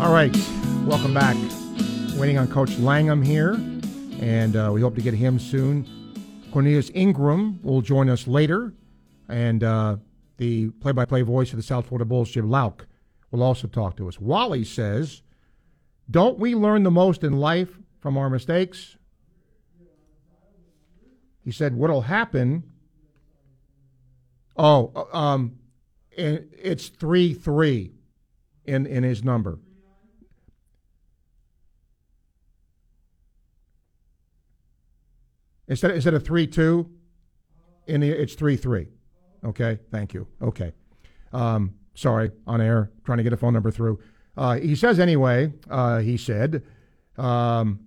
All 0.00 0.12
right, 0.12 0.32
welcome 0.86 1.12
back. 1.12 1.36
Waiting 2.16 2.38
on 2.38 2.46
Coach 2.46 2.78
Langham 2.78 3.20
here, 3.20 3.54
and 4.20 4.54
uh, 4.54 4.70
we 4.72 4.80
hope 4.80 4.94
to 4.94 5.00
get 5.00 5.12
him 5.12 5.40
soon. 5.40 6.14
Cornelius 6.52 6.88
Ingram 6.94 7.58
will 7.64 7.82
join 7.82 8.08
us 8.08 8.28
later, 8.28 8.72
and 9.28 9.64
uh, 9.64 9.96
the 10.36 10.70
play-by-play 10.70 11.22
voice 11.22 11.50
of 11.50 11.56
the 11.56 11.64
South 11.64 11.88
Florida 11.88 12.04
Bulls, 12.04 12.30
Jim 12.30 12.48
Louk, 12.48 12.86
will 13.32 13.42
also 13.42 13.66
talk 13.66 13.96
to 13.96 14.06
us. 14.06 14.20
Wally 14.20 14.62
says, 14.62 15.22
"Don't 16.08 16.38
we 16.38 16.54
learn 16.54 16.84
the 16.84 16.92
most 16.92 17.24
in 17.24 17.32
life 17.32 17.80
from 17.98 18.16
our 18.16 18.30
mistakes?" 18.30 18.96
He 21.44 21.50
said, 21.50 21.74
"What'll 21.74 22.02
happen?" 22.02 22.62
Oh, 24.56 24.92
uh, 24.94 25.16
um, 25.16 25.58
it's 26.12 26.86
three 26.86 27.34
three 27.34 27.94
in 28.64 28.86
in 28.86 29.02
his 29.02 29.24
number. 29.24 29.58
Instead 35.68 35.90
instead 35.92 36.14
of 36.14 36.24
three 36.24 36.46
two, 36.46 36.90
in 37.86 38.00
the 38.00 38.10
it's 38.10 38.34
three 38.34 38.56
three. 38.56 38.88
Okay, 39.44 39.78
thank 39.90 40.14
you. 40.14 40.26
Okay, 40.42 40.72
um, 41.32 41.74
sorry 41.94 42.30
on 42.46 42.60
air 42.60 42.90
trying 43.04 43.18
to 43.18 43.24
get 43.24 43.32
a 43.32 43.36
phone 43.36 43.52
number 43.52 43.70
through. 43.70 44.00
Uh, 44.36 44.56
he 44.56 44.74
says 44.74 44.98
anyway. 44.98 45.52
Uh, 45.68 45.98
he 45.98 46.16
said, 46.16 46.62
um, 47.16 47.80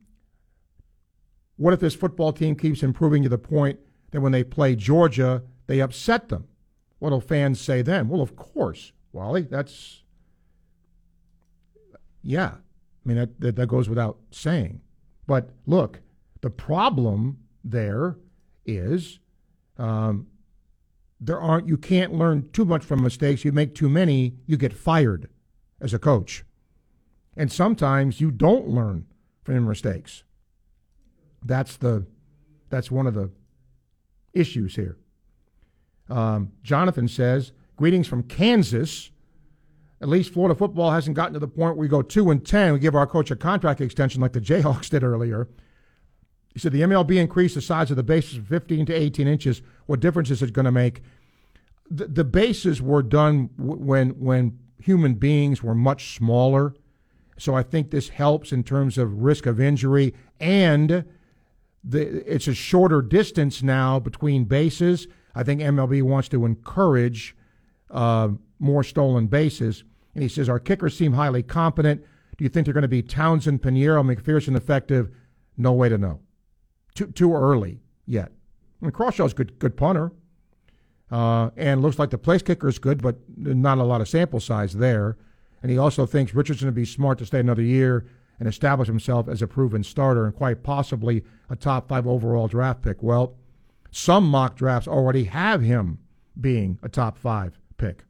"What 1.57 1.73
if 1.73 1.79
this 1.79 1.95
football 1.95 2.31
team 2.31 2.55
keeps 2.55 2.83
improving 2.83 3.23
to 3.23 3.29
the 3.29 3.37
point 3.37 3.79
that 4.11 4.21
when 4.21 4.31
they 4.31 4.43
play 4.43 4.75
Georgia, 4.75 5.43
they 5.67 5.81
upset 5.81 6.29
them? 6.29 6.47
What'll 6.99 7.21
fans 7.21 7.59
say 7.59 7.81
then?" 7.81 8.09
Well, 8.09 8.21
of 8.21 8.35
course, 8.35 8.91
Wally. 9.11 9.41
That's 9.41 10.03
yeah. 12.21 12.51
I 12.53 13.07
mean 13.07 13.17
that, 13.17 13.41
that 13.41 13.55
that 13.55 13.67
goes 13.67 13.89
without 13.89 14.19
saying. 14.29 14.81
But 15.25 15.49
look, 15.65 16.01
the 16.41 16.51
problem 16.51 17.37
there 17.63 18.17
is 18.65 19.19
um, 19.77 20.27
there 21.19 21.39
aren't 21.39 21.67
you 21.67 21.77
can't 21.77 22.13
learn 22.13 22.49
too 22.51 22.65
much 22.65 22.83
from 22.83 23.03
mistakes. 23.03 23.45
You 23.45 23.51
make 23.51 23.75
too 23.75 23.89
many, 23.89 24.35
you 24.45 24.57
get 24.57 24.73
fired 24.73 25.29
as 25.79 25.93
a 25.93 25.99
coach. 25.99 26.43
And 27.37 27.51
sometimes 27.51 28.19
you 28.19 28.31
don't 28.31 28.67
learn 28.67 29.05
from 29.43 29.55
your 29.55 29.63
mistakes. 29.63 30.23
That's 31.43 31.77
the 31.77 32.05
that's 32.69 32.91
one 32.91 33.07
of 33.07 33.13
the 33.13 33.31
issues 34.33 34.75
here. 34.75 34.97
Um, 36.09 36.51
Jonathan 36.63 37.07
says, 37.07 37.51
"Greetings 37.77 38.07
from 38.07 38.23
Kansas." 38.23 39.11
At 40.01 40.09
least 40.09 40.33
Florida 40.33 40.55
football 40.55 40.89
hasn't 40.89 41.15
gotten 41.15 41.33
to 41.33 41.39
the 41.39 41.47
point 41.47 41.77
where 41.77 41.83
we 41.83 41.87
go 41.87 42.01
two 42.01 42.31
and 42.31 42.43
ten. 42.43 42.73
We 42.73 42.79
give 42.79 42.95
our 42.95 43.05
coach 43.05 43.29
a 43.29 43.35
contract 43.35 43.81
extension 43.81 44.19
like 44.19 44.33
the 44.33 44.41
Jayhawks 44.41 44.89
did 44.89 45.03
earlier. 45.03 45.47
He 46.53 46.59
said 46.59 46.73
the 46.73 46.81
MLB 46.81 47.15
increased 47.15 47.55
the 47.55 47.61
size 47.61 47.91
of 47.91 47.97
the 47.97 48.03
bases 48.03 48.35
from 48.35 48.45
15 48.45 48.85
to 48.87 48.93
18 48.93 49.27
inches. 49.27 49.61
What 49.85 49.99
difference 49.99 50.29
is 50.29 50.41
it 50.41 50.53
going 50.53 50.65
to 50.65 50.71
make? 50.71 51.01
The, 51.89 52.07
the 52.07 52.23
bases 52.23 52.81
were 52.81 53.01
done 53.03 53.49
w- 53.57 53.79
when 53.79 54.09
when 54.11 54.59
human 54.81 55.13
beings 55.15 55.61
were 55.61 55.75
much 55.75 56.15
smaller, 56.15 56.73
So 57.37 57.55
I 57.55 57.63
think 57.63 57.91
this 57.91 58.09
helps 58.09 58.51
in 58.51 58.63
terms 58.63 58.97
of 58.97 59.21
risk 59.21 59.45
of 59.45 59.59
injury 59.59 60.13
and 60.39 61.05
the, 61.83 62.31
it's 62.31 62.47
a 62.47 62.53
shorter 62.53 63.01
distance 63.01 63.63
now 63.63 63.99
between 63.99 64.45
bases. 64.45 65.07
I 65.33 65.43
think 65.43 65.61
MLB 65.61 66.03
wants 66.03 66.29
to 66.29 66.45
encourage 66.45 67.35
uh, 67.89 68.29
more 68.59 68.83
stolen 68.83 69.27
bases. 69.27 69.83
And 70.13 70.21
he 70.21 70.29
says, 70.29 70.49
Our 70.49 70.59
kickers 70.59 70.95
seem 70.95 71.13
highly 71.13 71.41
competent. 71.41 72.01
Do 72.37 72.43
you 72.43 72.49
think 72.49 72.65
they're 72.65 72.73
going 72.73 72.83
to 72.83 72.87
be 72.87 73.01
Townsend, 73.01 73.61
Pineiro, 73.61 74.03
McPherson 74.03 74.55
effective? 74.55 75.09
No 75.57 75.73
way 75.73 75.89
to 75.89 75.97
know. 75.97 76.19
Too, 76.95 77.07
too 77.07 77.33
early 77.33 77.79
yet. 78.05 78.31
Mean, 78.81 78.91
Crawshaw's 78.91 79.33
good, 79.33 79.59
good 79.59 79.77
punter. 79.77 80.11
Uh, 81.11 81.49
and 81.57 81.81
looks 81.81 81.99
like 81.99 82.09
the 82.09 82.17
place 82.17 82.41
kicker 82.41 82.69
is 82.69 82.79
good, 82.79 83.01
but 83.01 83.17
not 83.35 83.77
a 83.77 83.83
lot 83.83 84.01
of 84.01 84.07
sample 84.07 84.39
size 84.39 84.73
there. 84.73 85.17
And 85.61 85.69
he 85.69 85.77
also 85.77 86.05
thinks 86.05 86.33
Richardson 86.33 86.67
would 86.67 86.75
be 86.75 86.85
smart 86.85 87.19
to 87.19 87.25
stay 87.25 87.39
another 87.39 87.61
year 87.61 88.07
and 88.39 88.47
establish 88.47 88.87
himself 88.87 89.27
as 89.27 89.41
a 89.41 89.47
proven 89.47 89.83
starter 89.83 90.25
and 90.25 90.33
quite 90.33 90.63
possibly 90.63 91.23
a 91.49 91.55
top 91.55 91.89
five 91.89 92.07
overall 92.07 92.47
draft 92.47 92.81
pick. 92.81 93.03
Well, 93.03 93.35
some 93.91 94.25
mock 94.27 94.55
drafts 94.55 94.87
already 94.87 95.25
have 95.25 95.61
him 95.61 95.99
being 96.39 96.79
a 96.81 96.89
top 96.89 97.17
five 97.17 97.59
pick. 97.77 98.05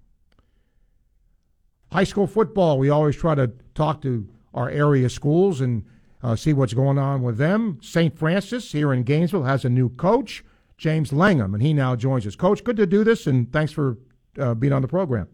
High 1.91 2.05
school 2.05 2.27
football, 2.27 2.77
we 2.77 2.89
always 2.89 3.15
try 3.15 3.35
to 3.35 3.51
talk 3.73 4.01
to 4.03 4.29
our 4.53 4.69
area 4.69 5.09
schools 5.09 5.59
and 5.59 5.85
uh, 6.23 6.35
see 6.35 6.53
what's 6.53 6.73
going 6.73 6.97
on 6.97 7.21
with 7.21 7.37
them. 7.37 7.79
St. 7.81 8.17
Francis 8.17 8.71
here 8.71 8.93
in 8.93 9.03
Gainesville 9.03 9.43
has 9.43 9.65
a 9.65 9.69
new 9.69 9.89
coach, 9.89 10.43
James 10.77 11.11
Langham, 11.11 11.53
and 11.53 11.63
he 11.63 11.73
now 11.73 11.95
joins 11.95 12.25
us. 12.27 12.35
Coach, 12.35 12.63
good 12.63 12.77
to 12.77 12.85
do 12.85 13.03
this, 13.03 13.27
and 13.27 13.51
thanks 13.51 13.71
for 13.71 13.97
uh, 14.39 14.53
being 14.53 14.73
on 14.73 14.81
the 14.81 14.87
program. 14.87 15.27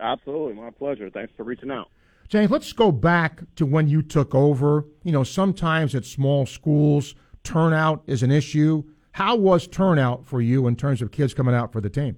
Absolutely, 0.00 0.54
my 0.54 0.70
pleasure. 0.70 1.10
Thanks 1.10 1.32
for 1.36 1.44
reaching 1.44 1.70
out. 1.70 1.88
James, 2.28 2.50
let's 2.50 2.72
go 2.72 2.90
back 2.90 3.42
to 3.56 3.66
when 3.66 3.88
you 3.88 4.02
took 4.02 4.34
over. 4.34 4.86
You 5.02 5.12
know, 5.12 5.22
sometimes 5.22 5.94
at 5.94 6.04
small 6.04 6.46
schools, 6.46 7.14
turnout 7.44 8.02
is 8.06 8.22
an 8.22 8.30
issue. 8.30 8.84
How 9.12 9.36
was 9.36 9.66
turnout 9.66 10.24
for 10.24 10.40
you 10.40 10.66
in 10.66 10.76
terms 10.76 11.02
of 11.02 11.10
kids 11.10 11.34
coming 11.34 11.54
out 11.54 11.72
for 11.72 11.80
the 11.80 11.90
team? 11.90 12.16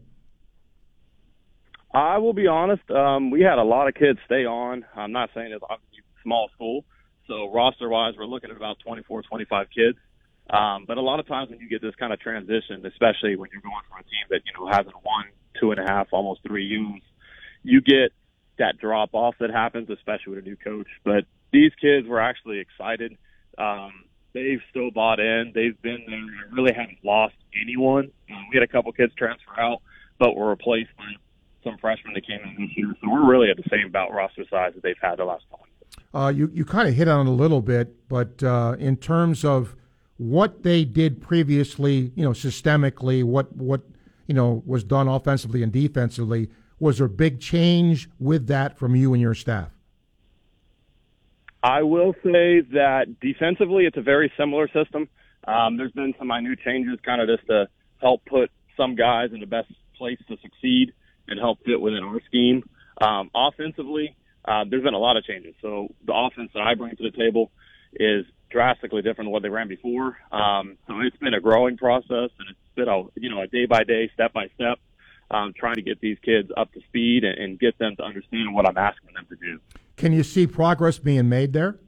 I 1.93 2.19
will 2.19 2.33
be 2.33 2.47
honest. 2.47 2.89
Um, 2.91 3.31
we 3.31 3.41
had 3.43 3.59
a 3.59 3.63
lot 3.63 3.89
of 3.89 3.95
kids 3.95 4.19
stay 4.25 4.45
on. 4.45 4.85
I'm 4.97 5.13
not 5.13 5.31
saying 5.35 5.53
it's 5.53 5.65
obviously 5.69 6.03
small 6.23 6.49
school, 6.55 6.85
so 7.27 7.51
roster 7.53 7.89
wise, 7.89 8.15
we're 8.19 8.27
looking 8.27 8.51
at 8.51 8.57
about 8.57 8.79
24, 8.85 9.23
25 9.23 9.67
kids. 9.75 9.99
Um, 10.51 10.85
but 10.87 10.99
a 10.99 11.01
lot 11.01 11.21
of 11.21 11.27
times 11.27 11.51
when 11.51 11.61
you 11.61 11.69
get 11.69 11.81
this 11.81 11.95
kind 11.95 12.13
of 12.13 12.21
transition, 12.21 12.85
especially 12.85 13.37
when 13.37 13.49
you're 13.53 13.63
going 13.63 13.83
from 13.89 14.01
a 14.01 14.03
team 14.03 14.27
that 14.31 14.43
you 14.45 14.53
know 14.59 14.71
has 14.71 14.87
a 14.87 14.99
one, 15.03 15.25
two 15.59 15.71
and 15.71 15.81
a 15.81 15.85
half, 15.85 16.09
almost 16.13 16.43
three 16.47 16.67
U's, 16.67 17.03
you 17.63 17.81
get 17.81 18.13
that 18.59 18.79
drop 18.79 19.11
off 19.15 19.37
that 19.41 19.51
happens, 19.51 19.89
especially 19.89 20.35
with 20.35 20.45
a 20.45 20.47
new 20.47 20.57
coach. 20.57 20.89
But 21.03 21.25
these 21.51 21.73
kids 21.81 22.07
were 22.07 22.21
actually 22.21 22.59
excited. 22.59 23.17
Um, 23.57 24.05
they've 24.35 24.61
still 24.69 24.91
bought 24.91 25.19
in. 25.19 25.53
They've 25.55 25.81
been 25.81 26.05
there. 26.07 26.19
I 26.19 26.55
really 26.55 26.75
haven't 26.75 26.99
lost 27.03 27.37
anyone. 27.59 28.11
Um, 28.31 28.47
we 28.51 28.57
had 28.57 28.63
a 28.63 28.71
couple 28.71 28.93
kids 28.93 29.15
transfer 29.17 29.59
out, 29.59 29.81
but 30.19 30.37
were 30.37 30.51
replaced 30.51 30.91
by 30.99 31.05
some 31.65 31.79
freshmen 31.79 32.13
that 32.13 32.27
came 32.27 32.41
in 32.45 32.67
this 32.67 32.77
year. 32.77 32.95
So 33.01 33.09
we're 33.09 33.27
really 33.27 33.51
at 33.51 33.57
the 33.57 33.69
same 33.71 33.87
about 33.87 34.13
roster 34.13 34.45
size 34.51 34.73
that 34.75 34.83
they've 34.83 35.01
had 35.01 35.17
the 35.17 35.25
last 35.25 35.45
couple. 35.51 35.67
Uh, 36.15 36.29
you 36.29 36.51
you 36.55 36.65
kind 36.65 36.89
of 36.89 36.95
hit 36.95 37.09
on 37.09 37.27
it 37.27 37.31
a 37.31 37.33
little 37.33 37.61
bit, 37.61 38.09
but 38.09 38.43
uh, 38.43 38.77
in 38.79 38.97
terms 38.97 39.45
of 39.45 39.75
what 40.17 40.63
they 40.63 40.85
did 40.85 41.21
previously, 41.21 42.13
you 42.15 42.23
know, 42.23 42.31
systemically, 42.31 43.25
what 43.25 43.55
what 43.57 43.83
you 44.29 44.35
know 44.35 44.63
was 44.65 44.85
done 44.85 45.09
offensively 45.09 45.63
and 45.63 45.73
defensively, 45.73 46.49
was 46.79 46.99
there 46.99 47.07
a 47.07 47.11
big 47.11 47.41
change 47.41 48.09
with 48.21 48.47
that 48.47 48.79
from 48.79 48.95
you 48.95 49.13
and 49.13 49.21
your 49.21 49.35
staff? 49.35 49.71
I 51.65 51.83
will 51.83 52.13
say 52.23 52.61
that 52.73 53.17
defensively, 53.21 53.87
it's 53.87 53.97
a 53.97 54.03
very 54.03 54.31
similar 54.39 54.69
system. 54.69 55.09
Um, 55.49 55.77
there's 55.79 55.93
been 55.93 56.15
some 56.19 56.29
minute 56.29 56.59
changes, 56.65 56.99
kind 57.05 57.21
of 57.21 57.27
just 57.27 57.47
to 57.49 57.69
help 58.01 58.25
put 58.27 58.51
some 58.77 58.95
guys 58.95 59.31
in 59.33 59.41
the 59.41 59.47
best 59.47 59.73
place 59.97 60.19
to 60.29 60.37
succeed 60.43 60.93
and 61.27 61.41
help 61.41 61.59
fit 61.65 61.81
within 61.81 62.05
our 62.05 62.21
scheme. 62.27 62.63
Um, 63.01 63.31
offensively, 63.35 64.15
uh, 64.45 64.65
there's 64.69 64.83
been 64.83 64.95
a 64.95 64.99
lot 64.99 65.17
of 65.17 65.25
changes. 65.25 65.55
So 65.63 65.89
the 66.07 66.13
offense 66.15 66.51
that 66.55 66.63
I 66.63 66.75
bring 66.75 66.97
to 66.97 67.03
the 67.03 67.17
table 67.17 67.51
is 67.95 68.27
drastically 68.51 69.03
different 69.03 69.27
than 69.27 69.33
what 69.33 69.43
they 69.43 69.49
ran 69.49 69.69
before. 69.69 70.17
Um, 70.31 70.77
so 70.87 71.01
it's 71.01 71.17
been 71.17 71.35
a 71.35 71.41
growing 71.41 71.77
process, 71.77 72.31
and 72.39 72.49
it's 72.51 72.59
been 72.75 72.89
a 72.89 73.03
you 73.17 73.31
know 73.31 73.41
a 73.41 73.47
day 73.47 73.67
by 73.67 73.85
day, 73.85 74.11
step 74.15 74.33
by 74.33 74.49
step, 74.55 74.79
um, 75.31 75.53
trying 75.57 75.77
to 75.77 75.83
get 75.83 76.01
these 76.01 76.19
kids 76.23 76.51
up 76.57 76.73
to 76.73 76.81
speed 76.89 77.25
and, 77.25 77.39
and 77.39 77.59
get 77.59 77.79
them 77.79 77.97
to 77.97 78.03
understand 78.03 78.55
what 78.55 78.67
I'm 78.69 78.77
asking 78.77 79.11
them 79.15 79.27
to 79.29 79.37
do. 79.37 79.61
Can 79.97 80.13
you 80.13 80.23
see 80.23 80.47
progress 80.47 80.99
being 80.99 81.29
made 81.29 81.53
there? 81.53 81.79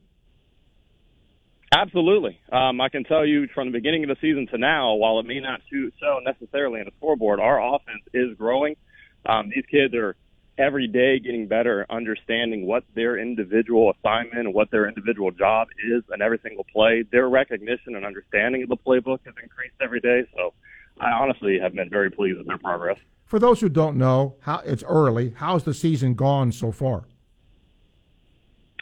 Absolutely. 1.71 2.39
Um, 2.49 2.79
I 2.79 2.87
can 2.87 3.03
tell 3.03 3.25
you 3.25 3.47
from 3.53 3.67
the 3.67 3.77
beginning 3.77 4.03
of 4.03 4.09
the 4.09 4.15
season 4.21 4.47
to 4.47 4.57
now, 4.57 4.93
while 4.95 5.19
it 5.19 5.25
may 5.25 5.41
not 5.41 5.61
show 5.69 6.19
necessarily 6.23 6.79
in 6.79 6.85
the 6.85 6.91
scoreboard, 6.97 7.41
our 7.41 7.75
offense 7.75 8.03
is 8.13 8.37
growing. 8.37 8.77
Um, 9.25 9.49
these 9.53 9.65
kids 9.69 9.93
are 9.93 10.15
every 10.57 10.87
day 10.87 11.19
getting 11.19 11.47
better, 11.47 11.85
understanding 11.89 12.65
what 12.65 12.83
their 12.95 13.17
individual 13.17 13.91
assignment 13.91 14.39
and 14.39 14.53
what 14.53 14.71
their 14.71 14.87
individual 14.87 15.31
job 15.31 15.67
is 15.91 16.03
and 16.09 16.21
every 16.21 16.39
single 16.43 16.65
play. 16.73 17.03
Their 17.11 17.29
recognition 17.29 17.95
and 17.95 18.05
understanding 18.05 18.63
of 18.63 18.69
the 18.69 18.77
playbook 18.77 19.19
has 19.25 19.35
increased 19.41 19.75
every 19.81 19.99
day. 19.99 20.23
So 20.35 20.53
I 20.99 21.11
honestly 21.11 21.59
have 21.61 21.73
been 21.73 21.89
very 21.89 22.09
pleased 22.09 22.39
with 22.39 22.47
their 22.47 22.57
progress. 22.57 22.97
For 23.25 23.39
those 23.39 23.59
who 23.59 23.69
don't 23.69 23.97
know, 23.97 24.35
how 24.41 24.61
it's 24.65 24.83
early. 24.87 25.33
How's 25.35 25.63
the 25.63 25.73
season 25.73 26.15
gone 26.15 26.51
so 26.51 26.71
far? 26.71 27.03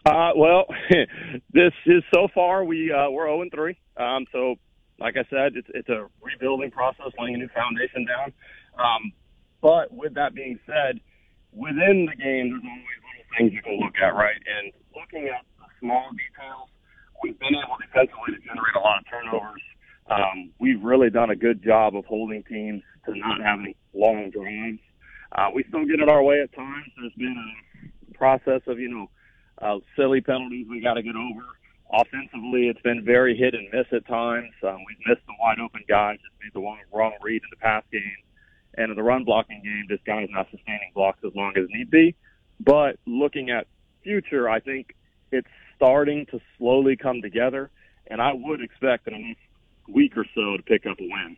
Uh, 0.05 0.31
well, 0.35 0.65
this 1.51 1.73
is 1.87 2.03
so 2.13 2.27
far 2.33 2.63
we 2.63 2.91
uh, 2.91 3.09
we're 3.09 3.25
zero 3.25 3.41
and 3.41 3.51
three. 3.51 3.77
Um, 3.97 4.27
so, 4.31 4.55
like 4.99 5.15
I 5.17 5.25
said, 5.31 5.55
it's 5.55 5.67
it's 5.73 5.89
a 5.89 6.05
rebuilding 6.21 6.69
process, 6.69 7.07
laying 7.19 7.35
a 7.35 7.37
new 7.39 7.49
foundation 7.49 8.05
down. 8.05 8.33
Um, 8.77 9.13
but 9.61 9.91
with 9.91 10.13
that 10.13 10.35
being 10.35 10.59
said, 10.67 10.99
within 11.55 12.05
the 12.05 12.15
game, 12.15 12.51
there's 12.51 12.67
always 12.67 12.99
little 13.07 13.27
things 13.37 13.53
you 13.53 13.61
can 13.63 13.79
look 13.79 13.95
at, 13.97 14.13
right? 14.13 14.35
And 14.35 14.71
looking 14.93 15.27
at 15.31 15.43
the 15.57 15.65
small 15.79 16.11
details, 16.11 16.69
we've 17.23 17.39
been 17.39 17.55
able 17.55 17.79
defensively 17.79 18.35
to 18.35 18.41
generate 18.43 18.75
a 18.75 18.79
lot 18.79 18.99
of 18.99 19.05
turnovers. 19.07 19.63
Um, 20.07 20.51
we've 20.59 20.83
really 20.83 21.09
done 21.09 21.31
a 21.31 21.35
good 21.35 21.63
job 21.63 21.95
of 21.95 22.05
holding 22.05 22.43
teams 22.43 22.83
to 23.05 23.17
not 23.17 23.41
having 23.41 23.73
long 23.93 24.29
drives. 24.29 24.79
Uh, 25.31 25.49
we 25.53 25.63
still 25.69 25.85
get 25.85 25.99
it 25.99 26.09
our 26.09 26.21
way 26.21 26.41
at 26.41 26.53
times. 26.53 26.85
There's 26.99 27.13
been 27.17 27.35
a 27.35 28.13
process 28.13 28.61
of, 28.67 28.79
you 28.79 28.89
know, 28.89 29.09
uh, 29.61 29.79
silly 29.95 30.21
penalties 30.21 30.67
we 30.69 30.81
got 30.81 30.95
to 30.95 31.03
get 31.03 31.15
over. 31.15 31.43
Offensively, 31.91 32.67
it's 32.67 32.81
been 32.81 33.03
very 33.05 33.37
hit 33.37 33.53
and 33.53 33.67
miss 33.71 33.87
at 33.91 34.05
times. 34.07 34.51
Um, 34.63 34.77
we've 34.87 34.99
missed 35.07 35.25
some 35.25 35.35
wide 35.39 35.59
open 35.59 35.81
guys, 35.87 36.17
just 36.17 36.33
made 36.41 36.53
the 36.53 36.59
wrong, 36.59 36.79
wrong 36.93 37.13
read 37.21 37.41
in 37.41 37.49
the 37.49 37.57
pass 37.57 37.83
game. 37.91 38.17
And 38.77 38.91
in 38.91 38.95
the 38.95 39.03
run 39.03 39.23
blocking 39.23 39.61
game, 39.63 39.85
this 39.89 39.99
guy's 40.05 40.29
not 40.29 40.47
sustaining 40.51 40.91
blocks 40.93 41.19
as 41.25 41.33
long 41.35 41.53
as 41.57 41.65
need 41.69 41.89
be. 41.89 42.15
But 42.59 42.97
looking 43.05 43.49
at 43.49 43.67
future, 44.03 44.49
I 44.49 44.59
think 44.59 44.95
it's 45.31 45.47
starting 45.75 46.25
to 46.27 46.39
slowly 46.57 46.95
come 46.95 47.21
together. 47.21 47.69
And 48.07 48.21
I 48.21 48.33
would 48.33 48.61
expect 48.61 49.07
in 49.07 49.13
a 49.13 49.19
next 49.19 49.41
week 49.87 50.17
or 50.17 50.25
so 50.35 50.57
to 50.57 50.63
pick 50.63 50.85
up 50.85 50.99
a 50.99 51.03
win. 51.03 51.37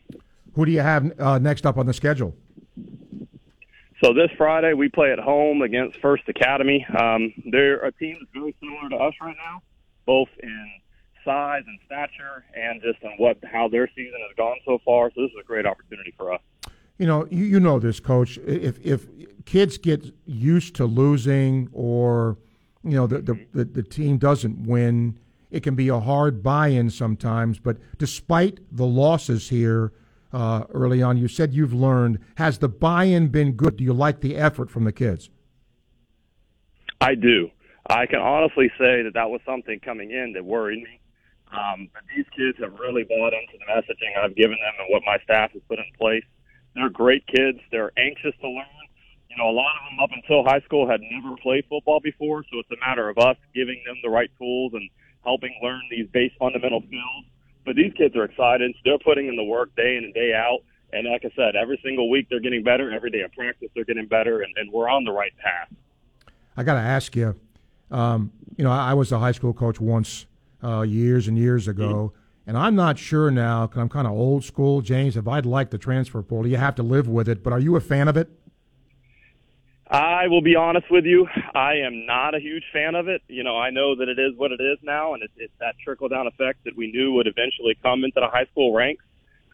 Who 0.56 0.66
do 0.66 0.72
you 0.72 0.82
have 0.82 1.20
uh, 1.20 1.38
next 1.40 1.66
up 1.66 1.78
on 1.78 1.86
the 1.86 1.94
schedule? 1.94 2.36
So 4.04 4.14
this 4.14 4.30
Friday 4.38 4.74
we 4.74 4.90
play 4.90 5.12
at 5.12 5.20
home 5.20 5.62
against 5.62 6.00
First 6.00 6.24
Academy. 6.28 6.86
Um, 7.00 7.34
they're 7.52 7.84
a 7.84 7.92
team 7.92 8.18
that's 8.20 8.32
very 8.34 8.56
similar 8.60 8.90
to 8.90 8.96
us 8.96 9.14
right 9.22 9.36
now, 9.36 9.62
both 10.06 10.30
in 10.42 10.68
size 11.26 11.64
and 11.66 11.80
stature, 11.86 12.46
and 12.56 12.82
just 12.82 13.04
on 13.04 13.14
what 13.18 13.38
how 13.44 13.68
their 13.68 13.90
season 13.96 14.20
has 14.28 14.36
gone 14.38 14.58
so 14.66 14.80
far. 14.86 15.12
So 15.16 15.22
this 15.22 15.32
is 15.32 15.38
a 15.42 15.44
great 15.44 15.66
opportunity 15.66 16.14
for 16.16 16.34
us. 16.34 16.42
You 16.98 17.08
know, 17.08 17.28
you, 17.30 17.46
you 17.46 17.60
know 17.60 17.80
this, 17.80 18.00
Coach. 18.00 18.38
If 18.46 18.80
if 18.86 19.08
kids 19.46 19.78
get 19.78 20.14
used 20.26 20.76
to 20.76 20.86
losing, 20.86 21.70
or 21.72 22.38
you 22.84 22.96
know 22.96 23.08
the 23.08 23.20
the, 23.20 23.46
the, 23.54 23.66
the 23.66 23.84
team 23.84 24.18
doesn't 24.18 24.68
win, 24.68 25.20
it 25.52 25.62
can 25.64 25.76
be 25.76 25.90
a 25.90 26.00
hard 26.00 26.42
buy-in 26.42 26.90
sometimes. 26.90 27.60
But 27.60 27.78
despite 27.98 28.60
the 28.72 28.86
losses 28.86 29.50
here 29.50 29.92
uh, 30.34 30.64
early 30.74 31.02
on. 31.02 31.18
You 31.18 31.28
said 31.28 31.54
you've 31.54 31.74
learned. 31.74 32.20
Has 32.36 32.60
the 32.60 32.70
buy-in 32.70 33.30
been 33.30 33.54
good? 33.54 33.78
Do 33.78 33.84
you 33.84 33.94
like 33.94 34.22
the 34.22 34.36
effort 34.36 34.70
from 34.70 34.84
the 34.84 34.92
kids? 34.92 35.30
I 37.00 37.16
do. 37.16 37.50
I 37.90 38.06
can 38.06 38.20
honestly 38.20 38.70
say 38.78 39.04
that 39.04 39.14
that 39.14 39.30
was 39.30 39.40
something 39.46 39.80
coming 39.80 40.12
in 40.12 40.34
that 40.34 40.44
worried 40.44 40.84
me. 40.84 41.00
Um, 41.52 41.90
but 41.94 42.04
these 42.14 42.26
kids 42.36 42.58
have 42.60 42.78
really 42.78 43.04
bought 43.04 43.34
into 43.34 43.54
the 43.58 43.66
messaging 43.72 44.22
I've 44.22 44.36
given 44.36 44.58
them 44.58 44.74
and 44.80 44.90
what 44.90 45.04
my 45.06 45.18
staff 45.24 45.52
has 45.54 45.62
put 45.70 45.80
in 45.80 45.86
place. 45.98 46.26
They're 46.78 46.90
great 46.90 47.26
kids. 47.28 47.60
They're 47.72 47.92
anxious 47.98 48.34
to 48.42 48.48
learn. 48.48 48.86
You 49.30 49.38
know, 49.38 49.50
a 49.50 49.56
lot 49.58 49.76
of 49.76 49.92
them 49.92 50.00
up 50.00 50.10
until 50.14 50.44
high 50.44 50.62
school 50.62 50.90
had 50.90 51.02
never 51.02 51.36
played 51.44 51.66
football 51.70 52.00
before, 52.00 52.44
so 52.50 52.60
it's 52.60 52.72
a 52.72 52.80
matter 52.80 53.10
of 53.10 53.18
us 53.18 53.36
giving 53.54 53.82
them 53.86 53.98
the 54.02 54.10
right 54.10 54.32
tools 54.38 54.74
and 54.74 54.90
helping 55.26 55.54
learn 55.62 55.82
these 55.92 56.08
base 56.14 56.32
fundamental 56.40 56.82
skills 56.88 57.26
but 57.68 57.76
these 57.76 57.94
kids 57.94 58.16
are 58.16 58.24
excited. 58.24 58.74
They're 58.86 58.98
putting 58.98 59.28
in 59.28 59.36
the 59.36 59.44
work 59.44 59.76
day 59.76 59.98
in 59.98 60.06
and 60.06 60.14
day 60.14 60.34
out. 60.34 60.60
And 60.94 61.06
like 61.06 61.26
I 61.26 61.30
said, 61.36 61.58
every 61.58 61.78
single 61.84 62.10
week 62.10 62.28
they're 62.30 62.40
getting 62.40 62.64
better. 62.64 62.90
Every 62.92 63.12
day 63.12 63.22
of 63.22 63.34
practice 63.34 63.68
they're 63.76 63.84
getting 63.84 64.08
better, 64.08 64.42
and, 64.42 64.54
and 64.56 64.72
we're 64.72 64.88
on 64.90 65.04
the 65.04 65.12
right 65.12 65.34
path. 65.38 65.68
I 66.56 66.64
got 66.64 66.76
to 66.76 66.80
ask 66.80 67.14
you, 67.16 67.36
Um, 67.92 68.32
you 68.56 68.64
know, 68.64 68.72
I, 68.72 68.92
I 68.92 68.94
was 68.94 69.12
a 69.12 69.20
high 69.20 69.34
school 69.34 69.54
coach 69.54 69.82
once, 69.82 70.28
uh, 70.64 70.82
years 70.82 71.28
and 71.28 71.38
years 71.38 71.68
ago, 71.68 72.14
and 72.48 72.58
I'm 72.58 72.76
not 72.76 72.98
sure 72.98 73.30
now 73.30 73.68
because 73.68 73.82
I'm 73.82 73.90
kind 73.90 74.08
of 74.08 74.14
old 74.14 74.46
school, 74.46 74.82
James. 74.82 75.18
If 75.18 75.28
I'd 75.28 75.46
like 75.46 75.70
the 75.70 75.78
transfer 75.78 76.22
portal, 76.22 76.50
you 76.50 76.58
have 76.58 76.76
to 76.76 76.84
live 76.84 77.10
with 77.10 77.28
it. 77.28 77.44
But 77.44 77.52
are 77.52 77.60
you 77.60 77.76
a 77.76 77.82
fan 77.82 78.08
of 78.08 78.16
it? 78.16 78.30
I 79.90 80.28
will 80.28 80.42
be 80.42 80.56
honest 80.56 80.90
with 80.90 81.06
you. 81.06 81.28
I 81.54 81.76
am 81.86 82.06
not 82.06 82.36
a 82.36 82.40
huge 82.40 82.64
fan 82.72 82.96
of 82.96 83.10
it. 83.10 83.22
You 83.28 83.44
know, 83.44 83.58
I 83.58 83.70
know 83.70 83.96
that 83.96 84.08
it 84.08 84.18
is 84.18 84.34
what 84.38 84.52
it 84.52 84.62
is 84.62 84.78
now, 84.82 85.14
and 85.14 85.24
it's, 85.24 85.34
it's 85.38 85.54
that 85.60 85.76
trickle 85.84 86.08
down 86.08 86.28
effect 86.28 86.64
that 86.64 86.76
we 86.76 86.92
knew 86.92 87.14
would 87.14 87.28
eventually 87.28 87.78
come 87.84 88.04
into 88.04 88.20
the 88.20 88.28
high 88.28 88.46
school 88.52 88.74
ranks. 88.74 89.04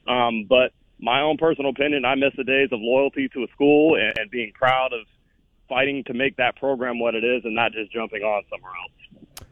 Um, 0.08 0.46
but 0.48 0.72
my 1.00 1.22
own 1.22 1.38
personal 1.38 1.72
opinion, 1.72 2.06
I 2.06 2.16
miss 2.16 2.34
the 2.36 2.44
days 2.44 2.70
of 2.72 2.80
loyalty 2.82 3.28
to 3.30 3.44
a 3.44 3.48
school 3.54 3.96
and, 3.96 4.18
and 4.18 4.32
being 4.32 4.52
proud 4.54 4.94
of 4.94 5.06
fighting 5.70 6.04
to 6.06 6.14
make 6.14 6.38
that 6.38 6.56
program 6.58 7.00
what 7.00 7.16
it 7.16 7.24
is, 7.24 7.44
and 7.46 7.56
not 7.56 7.72
just 7.72 7.92
jumping 7.92 8.22
on 8.22 8.44
somewhere 8.50 8.72
else. 8.72 9.03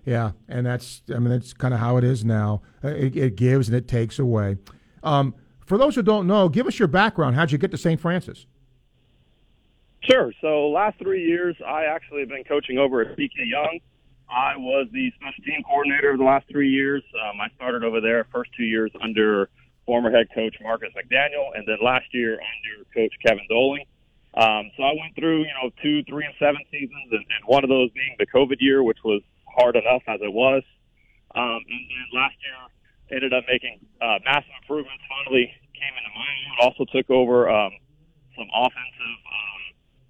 Yeah, 0.05 0.31
and 0.47 0.65
that's 0.65 1.03
I 1.13 1.19
mean 1.19 1.29
that's 1.29 1.53
kind 1.53 1.73
of 1.73 1.79
how 1.79 1.97
it 1.97 2.03
is 2.03 2.25
now. 2.25 2.61
Uh, 2.83 2.89
It, 2.89 3.15
it 3.15 3.35
gives 3.35 3.67
and 3.67 3.77
it 3.77 3.87
takes 3.87 4.19
away. 4.19 4.57
Um, 5.03 5.35
for 5.65 5.77
those 5.77 5.95
who 5.95 6.01
don't 6.01 6.27
know, 6.27 6.49
give 6.49 6.67
us 6.67 6.79
your 6.79 6.87
background. 6.87 7.35
How'd 7.35 7.51
you 7.51 7.57
get 7.57 7.71
to 7.71 7.77
St. 7.77 7.99
Francis? 7.99 8.45
Sure. 10.01 10.33
So 10.41 10.69
last 10.69 10.97
three 10.97 11.23
years, 11.25 11.55
I 11.65 11.85
actually 11.85 12.21
have 12.21 12.29
been 12.29 12.43
coaching 12.43 12.77
over 12.77 13.01
at 13.01 13.17
PK 13.17 13.31
Yonge. 13.45 13.81
I 14.29 14.57
was 14.57 14.87
the 14.91 15.11
special 15.15 15.43
team 15.43 15.61
coordinator 15.63 16.17
the 16.17 16.23
last 16.23 16.47
three 16.49 16.69
years. 16.69 17.03
Um, 17.21 17.39
I 17.39 17.49
started 17.55 17.83
over 17.83 18.01
there 18.01 18.25
first 18.31 18.51
two 18.57 18.63
years 18.63 18.91
under 19.01 19.49
former 19.85 20.09
head 20.09 20.27
coach 20.33 20.55
Marcus 20.61 20.89
McDaniel, 20.95 21.55
and 21.55 21.67
then 21.67 21.77
last 21.83 22.05
year 22.13 22.33
under 22.33 22.85
coach 22.93 23.13
Kevin 23.25 23.45
Doling. 23.49 23.85
Um, 24.33 24.71
so 24.77 24.83
I 24.83 24.93
went 24.93 25.15
through, 25.15 25.39
you 25.41 25.53
know, 25.61 25.69
two, 25.83 26.03
three, 26.05 26.25
and 26.25 26.33
seven 26.39 26.61
seasons, 26.71 27.11
and, 27.11 27.19
and 27.19 27.45
one 27.45 27.63
of 27.63 27.69
those 27.69 27.91
being 27.91 28.15
the 28.17 28.25
COVID 28.25 28.57
year, 28.59 28.81
which 28.81 28.99
was 29.03 29.21
hard 29.55 29.75
enough 29.75 30.03
as 30.07 30.19
it 30.21 30.31
was. 30.31 30.63
Um, 31.35 31.61
and 31.63 31.83
then 31.87 32.07
last 32.13 32.35
year 32.43 32.59
ended 33.15 33.33
up 33.33 33.43
making 33.47 33.79
uh, 34.01 34.19
massive 34.23 34.51
improvements. 34.61 35.03
Finally 35.07 35.51
came 35.75 35.93
into 35.95 36.11
my 36.15 36.27
own. 36.27 36.51
Also 36.67 36.83
took 36.91 37.09
over 37.09 37.49
um, 37.49 37.71
some 38.35 38.47
offensive 38.51 39.19
um, 39.27 39.61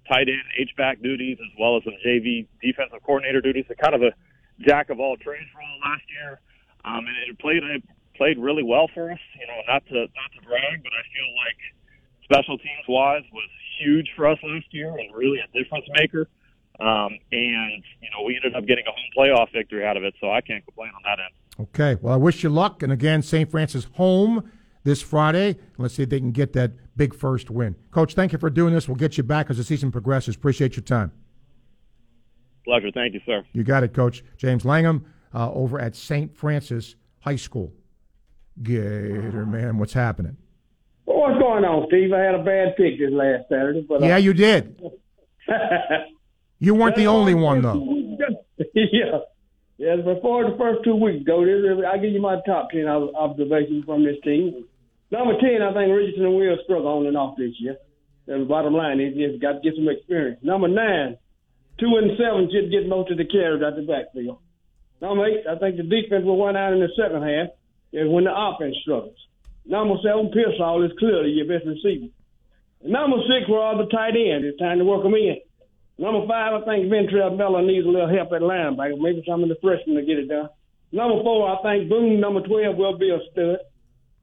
tight 0.08 0.28
end 0.28 0.46
H 0.58 0.70
back 0.76 1.00
duties 1.02 1.38
as 1.40 1.52
well 1.58 1.76
as 1.76 1.84
some 1.84 1.94
JV 2.04 2.46
defensive 2.62 3.02
coordinator 3.02 3.40
duties. 3.40 3.66
So 3.68 3.74
kind 3.74 3.94
of 3.94 4.02
a 4.02 4.12
jack 4.60 4.90
of 4.90 5.00
all 5.00 5.16
trades 5.16 5.50
role 5.56 5.78
last 5.82 6.06
year, 6.10 6.40
um, 6.84 7.06
and 7.06 7.16
it 7.30 7.38
played 7.38 7.62
it 7.62 7.82
played 8.14 8.38
really 8.38 8.62
well 8.62 8.88
for 8.94 9.10
us. 9.10 9.22
You 9.38 9.46
know, 9.46 9.58
not 9.66 9.86
to 9.86 10.06
not 10.12 10.30
to 10.38 10.40
brag, 10.46 10.82
but 10.82 10.92
I 10.92 11.02
feel 11.10 11.30
like 11.42 11.60
special 12.24 12.58
teams 12.58 12.86
wise 12.88 13.24
was 13.32 13.48
huge 13.80 14.10
for 14.16 14.28
us 14.28 14.38
last 14.42 14.66
year 14.70 14.94
and 14.96 15.14
really 15.14 15.38
a 15.38 15.48
difference 15.56 15.86
maker. 15.96 16.28
Um, 16.82 17.16
and 17.30 17.82
you 18.00 18.10
know, 18.10 18.24
we 18.26 18.34
ended 18.34 18.56
up 18.56 18.66
getting 18.66 18.84
a 18.86 18.90
home 18.90 19.10
playoff 19.16 19.52
victory 19.52 19.86
out 19.86 19.96
of 19.96 20.02
it, 20.02 20.14
so 20.20 20.30
I 20.32 20.40
can't 20.40 20.64
complain 20.64 20.90
on 20.96 21.02
that 21.04 21.18
end. 21.22 21.68
Okay. 21.68 22.00
Well, 22.02 22.12
I 22.12 22.16
wish 22.16 22.42
you 22.42 22.48
luck. 22.48 22.82
And 22.82 22.90
again, 22.92 23.22
St. 23.22 23.48
Francis 23.48 23.86
home 23.92 24.50
this 24.82 25.00
Friday. 25.00 25.58
Let's 25.78 25.94
see 25.94 26.02
if 26.02 26.08
they 26.08 26.18
can 26.18 26.32
get 26.32 26.54
that 26.54 26.72
big 26.96 27.14
first 27.14 27.50
win. 27.50 27.76
Coach, 27.92 28.14
thank 28.14 28.32
you 28.32 28.38
for 28.38 28.50
doing 28.50 28.74
this. 28.74 28.88
We'll 28.88 28.96
get 28.96 29.16
you 29.16 29.22
back 29.22 29.48
as 29.48 29.58
the 29.58 29.64
season 29.64 29.92
progresses. 29.92 30.34
Appreciate 30.34 30.74
your 30.74 30.82
time. 30.82 31.12
Pleasure. 32.64 32.90
Thank 32.92 33.14
you, 33.14 33.20
sir. 33.26 33.44
You 33.52 33.62
got 33.64 33.84
it, 33.84 33.92
Coach. 33.92 34.24
James 34.36 34.64
Langham 34.64 35.04
uh, 35.34 35.52
over 35.52 35.78
at 35.80 35.94
St. 35.94 36.36
Francis 36.36 36.96
High 37.20 37.36
School. 37.36 37.72
Gator, 38.62 39.46
man, 39.46 39.78
what's 39.78 39.92
happening? 39.92 40.36
Well, 41.06 41.18
what's 41.18 41.38
going 41.38 41.64
on, 41.64 41.86
Steve? 41.88 42.12
I 42.12 42.20
had 42.20 42.34
a 42.34 42.42
bad 42.42 42.76
pick 42.76 42.98
this 42.98 43.10
last 43.12 43.48
Saturday, 43.48 43.84
but 43.88 44.02
Yeah, 44.02 44.16
uh, 44.16 44.18
you 44.18 44.34
did. 44.34 44.80
You 46.62 46.76
weren't 46.76 46.94
the 46.94 47.08
only 47.08 47.34
one, 47.34 47.60
though. 47.60 47.74
yeah, 48.74 49.26
yeah. 49.78 49.96
Before 49.96 50.48
the 50.48 50.54
first 50.56 50.84
two 50.84 50.94
weeks 50.94 51.26
go, 51.26 51.42
I'll 51.42 52.00
give 52.00 52.14
you 52.14 52.22
my 52.22 52.38
top 52.46 52.70
ten 52.70 52.86
observations 52.86 53.84
from 53.84 54.04
this 54.04 54.14
team. 54.22 54.64
Number 55.10 55.34
ten, 55.42 55.58
I 55.58 55.74
think 55.74 55.90
Richardson 55.90 56.38
Will 56.38 56.56
struggle 56.62 56.86
on 56.86 57.06
and 57.06 57.16
off 57.16 57.34
this 57.36 57.50
year. 57.58 57.78
The 58.28 58.46
bottom 58.48 58.74
line 58.74 59.00
is 59.00 59.18
just 59.18 59.42
got 59.42 59.58
to 59.58 59.60
get 59.60 59.74
some 59.74 59.88
experience. 59.88 60.38
Number 60.44 60.68
nine, 60.68 61.18
two 61.80 61.98
and 61.98 62.14
seven 62.14 62.46
should 62.46 62.70
get 62.70 62.86
most 62.86 63.10
of 63.10 63.18
the 63.18 63.26
carries 63.26 63.60
out 63.60 63.74
the 63.74 63.82
backfield. 63.82 64.38
Number 65.00 65.26
eight, 65.26 65.42
I 65.50 65.58
think 65.58 65.78
the 65.78 65.82
defense 65.82 66.24
will 66.24 66.38
win 66.38 66.54
out 66.54 66.72
in 66.72 66.78
the 66.78 66.94
second 66.94 67.26
half 67.26 67.58
is 67.90 68.06
when 68.06 68.22
the 68.22 68.30
offense 68.30 68.78
struggles. 68.86 69.18
Number 69.66 69.98
seven, 69.98 70.30
Pearsall 70.30 70.86
is 70.86 70.94
clearly 70.96 71.34
your 71.34 71.50
best 71.50 71.66
receiver. 71.66 72.06
Number 72.86 73.18
six 73.26 73.50
were 73.50 73.58
all 73.58 73.78
the 73.78 73.90
tight 73.90 74.14
ends. 74.14 74.46
It's 74.46 74.62
time 74.62 74.78
to 74.78 74.86
work 74.86 75.02
them 75.02 75.18
in. 75.18 75.42
Number 76.02 76.26
five, 76.26 76.50
I 76.50 76.64
think 76.66 76.90
Ventrell 76.90 77.38
Miller 77.38 77.62
needs 77.62 77.86
a 77.86 77.88
little 77.88 78.10
help 78.10 78.34
at 78.34 78.42
linebacker. 78.42 78.98
Maybe 78.98 79.22
some 79.22 79.44
of 79.44 79.48
the 79.48 79.54
freshmen 79.62 79.94
to 79.94 80.02
get 80.02 80.18
it 80.18 80.26
done. 80.26 80.50
Number 80.90 81.22
four, 81.22 81.46
I 81.46 81.62
think 81.62 81.88
Boone, 81.88 82.18
number 82.18 82.42
12, 82.42 82.74
will 82.76 82.98
be 82.98 83.14
a 83.14 83.22
stud. 83.30 83.62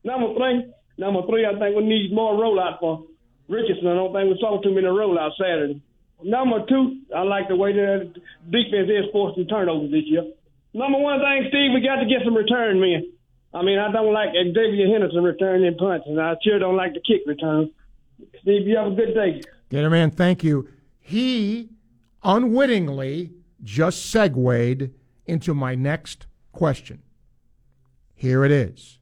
Number 0.03 0.35
three, 0.35 0.75
number 0.97 1.23
three, 1.23 1.47
I 1.47 1.55
think 1.55 1.79
we 1.79 1.87
need 1.87 2.11
more 2.11 2.35
rollout 2.35 2.83
for 2.83 3.07
Richardson. 3.47 3.87
I 3.87 3.95
don't 3.95 4.11
think 4.11 4.27
we 4.27 4.35
saw 4.43 4.59
too 4.59 4.75
many 4.75 4.87
rollouts 4.91 5.39
Saturday. 5.39 5.81
Number 6.21 6.67
two, 6.67 6.99
I 7.15 7.23
like 7.23 7.47
the 7.47 7.55
way 7.55 7.71
the 7.71 8.11
defense 8.51 8.91
is 8.91 9.07
forcing 9.13 9.47
turnovers 9.47 9.89
this 9.89 10.03
year. 10.03 10.27
Number 10.73 10.99
one 10.99 11.23
thing, 11.23 11.47
Steve, 11.47 11.71
we 11.73 11.79
got 11.79 12.03
to 12.03 12.11
get 12.11 12.27
some 12.27 12.35
return 12.35 12.81
men. 12.81 13.07
I 13.53 13.63
mean, 13.63 13.79
I 13.79 13.89
don't 13.89 14.11
like 14.11 14.35
Xavier 14.35 14.91
Henderson 14.91 15.23
returning 15.23 15.77
punts, 15.79 16.07
and 16.11 16.19
I 16.19 16.35
sure 16.43 16.59
don't 16.59 16.75
like 16.75 16.91
the 16.91 16.99
kick 16.99 17.23
return. 17.25 17.71
Steve, 18.41 18.67
you 18.67 18.75
have 18.75 18.91
a 18.91 18.95
good 18.95 19.15
day. 19.15 19.41
Gator 19.71 19.89
man, 19.89 20.11
thank 20.11 20.43
you. 20.43 20.67
He 21.09 21.71
unwittingly 22.23 23.33
just 23.63 24.11
segued 24.11 24.91
into 25.25 25.55
my 25.55 25.73
next 25.73 26.27
question. 26.51 27.01
Here 28.13 28.45
it 28.45 28.51
is. 28.51 28.99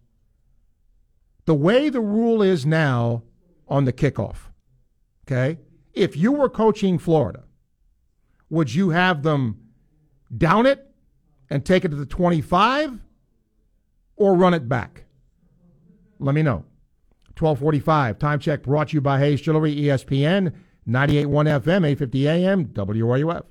The 1.43 1.53
way 1.53 1.89
the 1.89 1.99
rule 1.99 2.41
is 2.41 2.65
now 2.65 3.23
on 3.67 3.83
the 3.83 3.91
kickoff, 3.91 4.37
okay? 5.25 5.59
If 5.91 6.15
you 6.15 6.31
were 6.31 6.47
coaching 6.47 6.97
Florida, 6.97 7.43
would 8.49 8.73
you 8.73 8.91
have 8.91 9.23
them 9.23 9.59
down 10.37 10.65
it 10.65 10.89
and 11.49 11.65
take 11.65 11.83
it 11.83 11.89
to 11.89 11.97
the 11.97 12.05
25 12.05 13.01
or 14.15 14.33
run 14.33 14.53
it 14.53 14.69
back? 14.69 15.03
Let 16.19 16.35
me 16.35 16.41
know. 16.41 16.63
1245. 17.37 18.17
Time 18.17 18.39
check 18.39 18.63
brought 18.63 18.87
to 18.89 18.93
you 18.93 19.01
by 19.01 19.19
Hayes 19.19 19.41
Jewelry, 19.41 19.75
ESPN, 19.75 20.53
98.1 20.87 21.27
FM, 21.63 21.85
850 21.85 22.27
AM, 22.29 22.65
WRUF. 22.67 23.43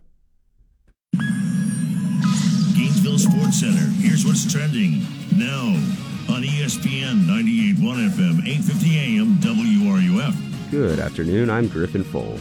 Gainesville 2.74 3.18
Sports 3.18 3.61
Center. 3.61 3.84
Here's 4.01 4.24
what's 4.24 4.51
trending 4.51 5.01
now 5.37 5.66
on 6.32 6.43
ESPN 6.43 7.26
98.1 7.26 8.09
FM, 8.09 8.41
850 8.41 8.99
AM, 8.99 9.37
WRUF. 9.37 10.70
Good 10.70 10.99
afternoon, 10.99 11.51
I'm 11.51 11.68
Griffin 11.68 12.05
Fole. 12.05 12.39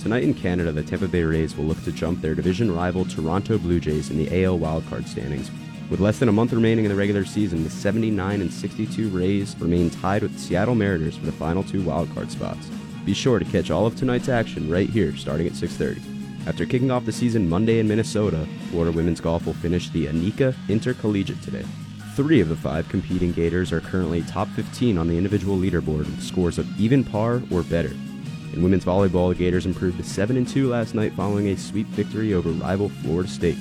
Tonight 0.00 0.22
in 0.22 0.32
Canada, 0.32 0.72
the 0.72 0.82
Tampa 0.82 1.08
Bay 1.08 1.24
Rays 1.24 1.54
will 1.54 1.66
look 1.66 1.82
to 1.84 1.92
jump 1.92 2.22
their 2.22 2.34
division 2.34 2.74
rival 2.74 3.04
Toronto 3.04 3.58
Blue 3.58 3.80
Jays 3.80 4.08
in 4.08 4.16
the 4.16 4.44
AL 4.44 4.58
wildcard 4.58 5.06
standings. 5.06 5.50
With 5.90 6.00
less 6.00 6.18
than 6.18 6.30
a 6.30 6.32
month 6.32 6.54
remaining 6.54 6.86
in 6.86 6.90
the 6.90 6.96
regular 6.96 7.26
season, 7.26 7.64
the 7.64 7.70
79 7.70 8.40
and 8.40 8.52
62 8.52 9.10
Rays 9.10 9.54
remain 9.58 9.90
tied 9.90 10.22
with 10.22 10.32
the 10.32 10.38
Seattle 10.38 10.74
Mariners 10.74 11.18
for 11.18 11.26
the 11.26 11.32
final 11.32 11.62
two 11.62 11.82
wildcard 11.82 12.30
spots. 12.30 12.70
Be 13.08 13.14
sure 13.14 13.38
to 13.38 13.44
catch 13.46 13.70
all 13.70 13.86
of 13.86 13.96
tonight's 13.96 14.28
action 14.28 14.68
right 14.68 14.90
here 14.90 15.16
starting 15.16 15.46
at 15.46 15.54
6:30. 15.54 16.02
After 16.46 16.66
kicking 16.66 16.90
off 16.90 17.06
the 17.06 17.10
season 17.10 17.48
Monday 17.48 17.78
in 17.78 17.88
Minnesota, 17.88 18.46
Florida 18.68 18.94
women's 18.94 19.18
golf 19.18 19.46
will 19.46 19.54
finish 19.54 19.88
the 19.88 20.08
Annika 20.08 20.54
Intercollegiate 20.68 21.40
today. 21.40 21.64
Three 22.14 22.42
of 22.42 22.50
the 22.50 22.56
five 22.56 22.86
competing 22.90 23.32
Gators 23.32 23.72
are 23.72 23.80
currently 23.80 24.20
top 24.20 24.46
15 24.48 24.98
on 24.98 25.08
the 25.08 25.16
individual 25.16 25.56
leaderboard 25.56 26.00
with 26.00 26.22
scores 26.22 26.58
of 26.58 26.68
even 26.78 27.02
par 27.02 27.40
or 27.50 27.62
better. 27.62 27.96
In 28.52 28.62
women's 28.62 28.84
volleyball, 28.84 29.34
Gators 29.34 29.64
improved 29.64 29.96
to 29.96 30.04
7 30.04 30.44
2 30.44 30.68
last 30.68 30.94
night 30.94 31.14
following 31.14 31.48
a 31.48 31.56
sweep 31.56 31.86
victory 31.86 32.34
over 32.34 32.50
rival 32.50 32.90
Florida 32.90 33.30
State. 33.30 33.56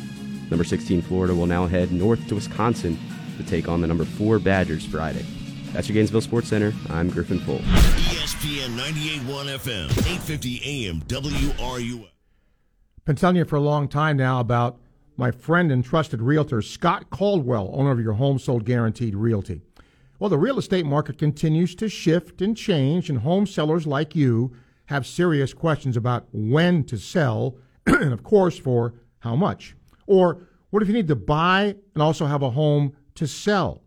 Number 0.51 0.65
16 0.65 1.01
Florida 1.03 1.33
will 1.33 1.45
now 1.45 1.67
head 1.67 1.93
north 1.93 2.27
to 2.27 2.35
Wisconsin 2.35 2.99
to 3.37 3.43
take 3.43 3.69
on 3.69 3.79
the 3.79 3.87
number 3.87 4.03
4 4.03 4.39
Badgers 4.39 4.85
Friday. 4.85 5.25
That's 5.73 5.87
your 5.87 5.93
Gainesville 5.93 6.21
Sports 6.21 6.47
Center. 6.47 6.73
I'm 6.89 7.09
Griffin 7.09 7.39
Full. 7.39 7.59
ESPN 7.59 8.77
98.1 8.77 9.55
FM, 9.57 9.89
850 9.91 10.87
AM, 10.87 11.01
WRUF. 11.01 12.09
Been 13.05 13.15
telling 13.15 13.35
you 13.37 13.45
for 13.45 13.55
a 13.55 13.61
long 13.61 13.87
time 13.87 14.17
now 14.17 14.39
about 14.39 14.79
my 15.17 15.31
friend 15.31 15.71
and 15.71 15.83
trusted 15.83 16.21
realtor, 16.21 16.61
Scott 16.61 17.09
Caldwell, 17.09 17.71
owner 17.73 17.91
of 17.91 17.99
your 17.99 18.13
home 18.13 18.37
sold 18.39 18.65
guaranteed 18.65 19.15
realty. 19.15 19.61
Well, 20.19 20.29
the 20.29 20.37
real 20.37 20.57
estate 20.57 20.85
market 20.85 21.17
continues 21.17 21.75
to 21.75 21.89
shift 21.89 22.41
and 22.41 22.55
change, 22.57 23.09
and 23.09 23.19
home 23.19 23.45
sellers 23.45 23.85
like 23.85 24.15
you 24.15 24.55
have 24.85 25.05
serious 25.05 25.53
questions 25.53 25.95
about 25.97 26.27
when 26.31 26.83
to 26.85 26.97
sell 26.97 27.57
and, 27.85 28.13
of 28.13 28.23
course, 28.23 28.57
for 28.57 28.93
how 29.19 29.35
much. 29.35 29.75
Or 30.05 30.47
what 30.69 30.81
if 30.81 30.87
you 30.87 30.93
need 30.93 31.07
to 31.07 31.15
buy 31.15 31.75
and 31.93 32.01
also 32.01 32.25
have 32.25 32.41
a 32.41 32.51
home 32.51 32.95
to 33.15 33.27
sell? 33.27 33.83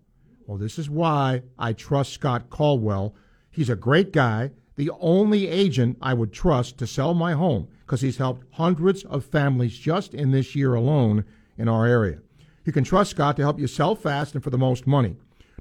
Well, 0.50 0.58
this 0.58 0.80
is 0.80 0.90
why 0.90 1.42
I 1.60 1.72
trust 1.72 2.12
Scott 2.12 2.50
Caldwell. 2.50 3.14
He's 3.52 3.70
a 3.70 3.76
great 3.76 4.12
guy, 4.12 4.50
the 4.74 4.90
only 4.98 5.46
agent 5.46 5.96
I 6.02 6.12
would 6.12 6.32
trust 6.32 6.76
to 6.78 6.88
sell 6.88 7.14
my 7.14 7.34
home 7.34 7.68
because 7.86 8.00
he's 8.00 8.16
helped 8.16 8.44
hundreds 8.54 9.04
of 9.04 9.24
families 9.24 9.78
just 9.78 10.12
in 10.12 10.32
this 10.32 10.56
year 10.56 10.74
alone. 10.74 11.24
in 11.56 11.68
our 11.68 11.86
area. 11.86 12.18
You 12.64 12.72
can 12.72 12.82
trust 12.82 13.12
Scott 13.12 13.36
to 13.36 13.42
help 13.42 13.60
you 13.60 13.68
sell 13.68 13.94
fast 13.94 14.34
and 14.34 14.42
for 14.42 14.50
the 14.50 14.58
most 14.58 14.88
money. 14.88 15.14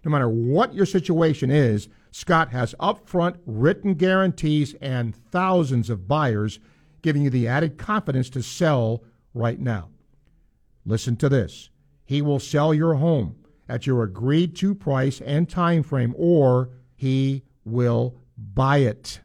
No 0.03 0.09
matter 0.09 0.27
what 0.27 0.73
your 0.73 0.87
situation 0.87 1.51
is, 1.51 1.87
Scott 2.09 2.49
has 2.49 2.73
upfront 2.79 3.37
written 3.45 3.93
guarantees 3.93 4.73
and 4.81 5.15
thousands 5.15 5.91
of 5.91 6.07
buyers 6.07 6.57
giving 7.03 7.21
you 7.21 7.29
the 7.29 7.47
added 7.47 7.77
confidence 7.77 8.31
to 8.31 8.41
sell 8.41 9.03
right 9.35 9.59
now. 9.59 9.89
Listen 10.83 11.15
to 11.17 11.29
this. 11.29 11.69
He 12.05 12.23
will 12.23 12.39
sell 12.39 12.73
your 12.73 12.95
home 12.95 13.35
at 13.69 13.87
your 13.87 14.03
agreed 14.03 14.55
to 14.57 14.75
price 14.75 15.21
and 15.21 15.49
time 15.49 15.83
frame 15.83 16.13
or 16.17 16.71
he 16.95 17.43
will 17.63 18.17
buy 18.37 18.79
it. 18.79 19.21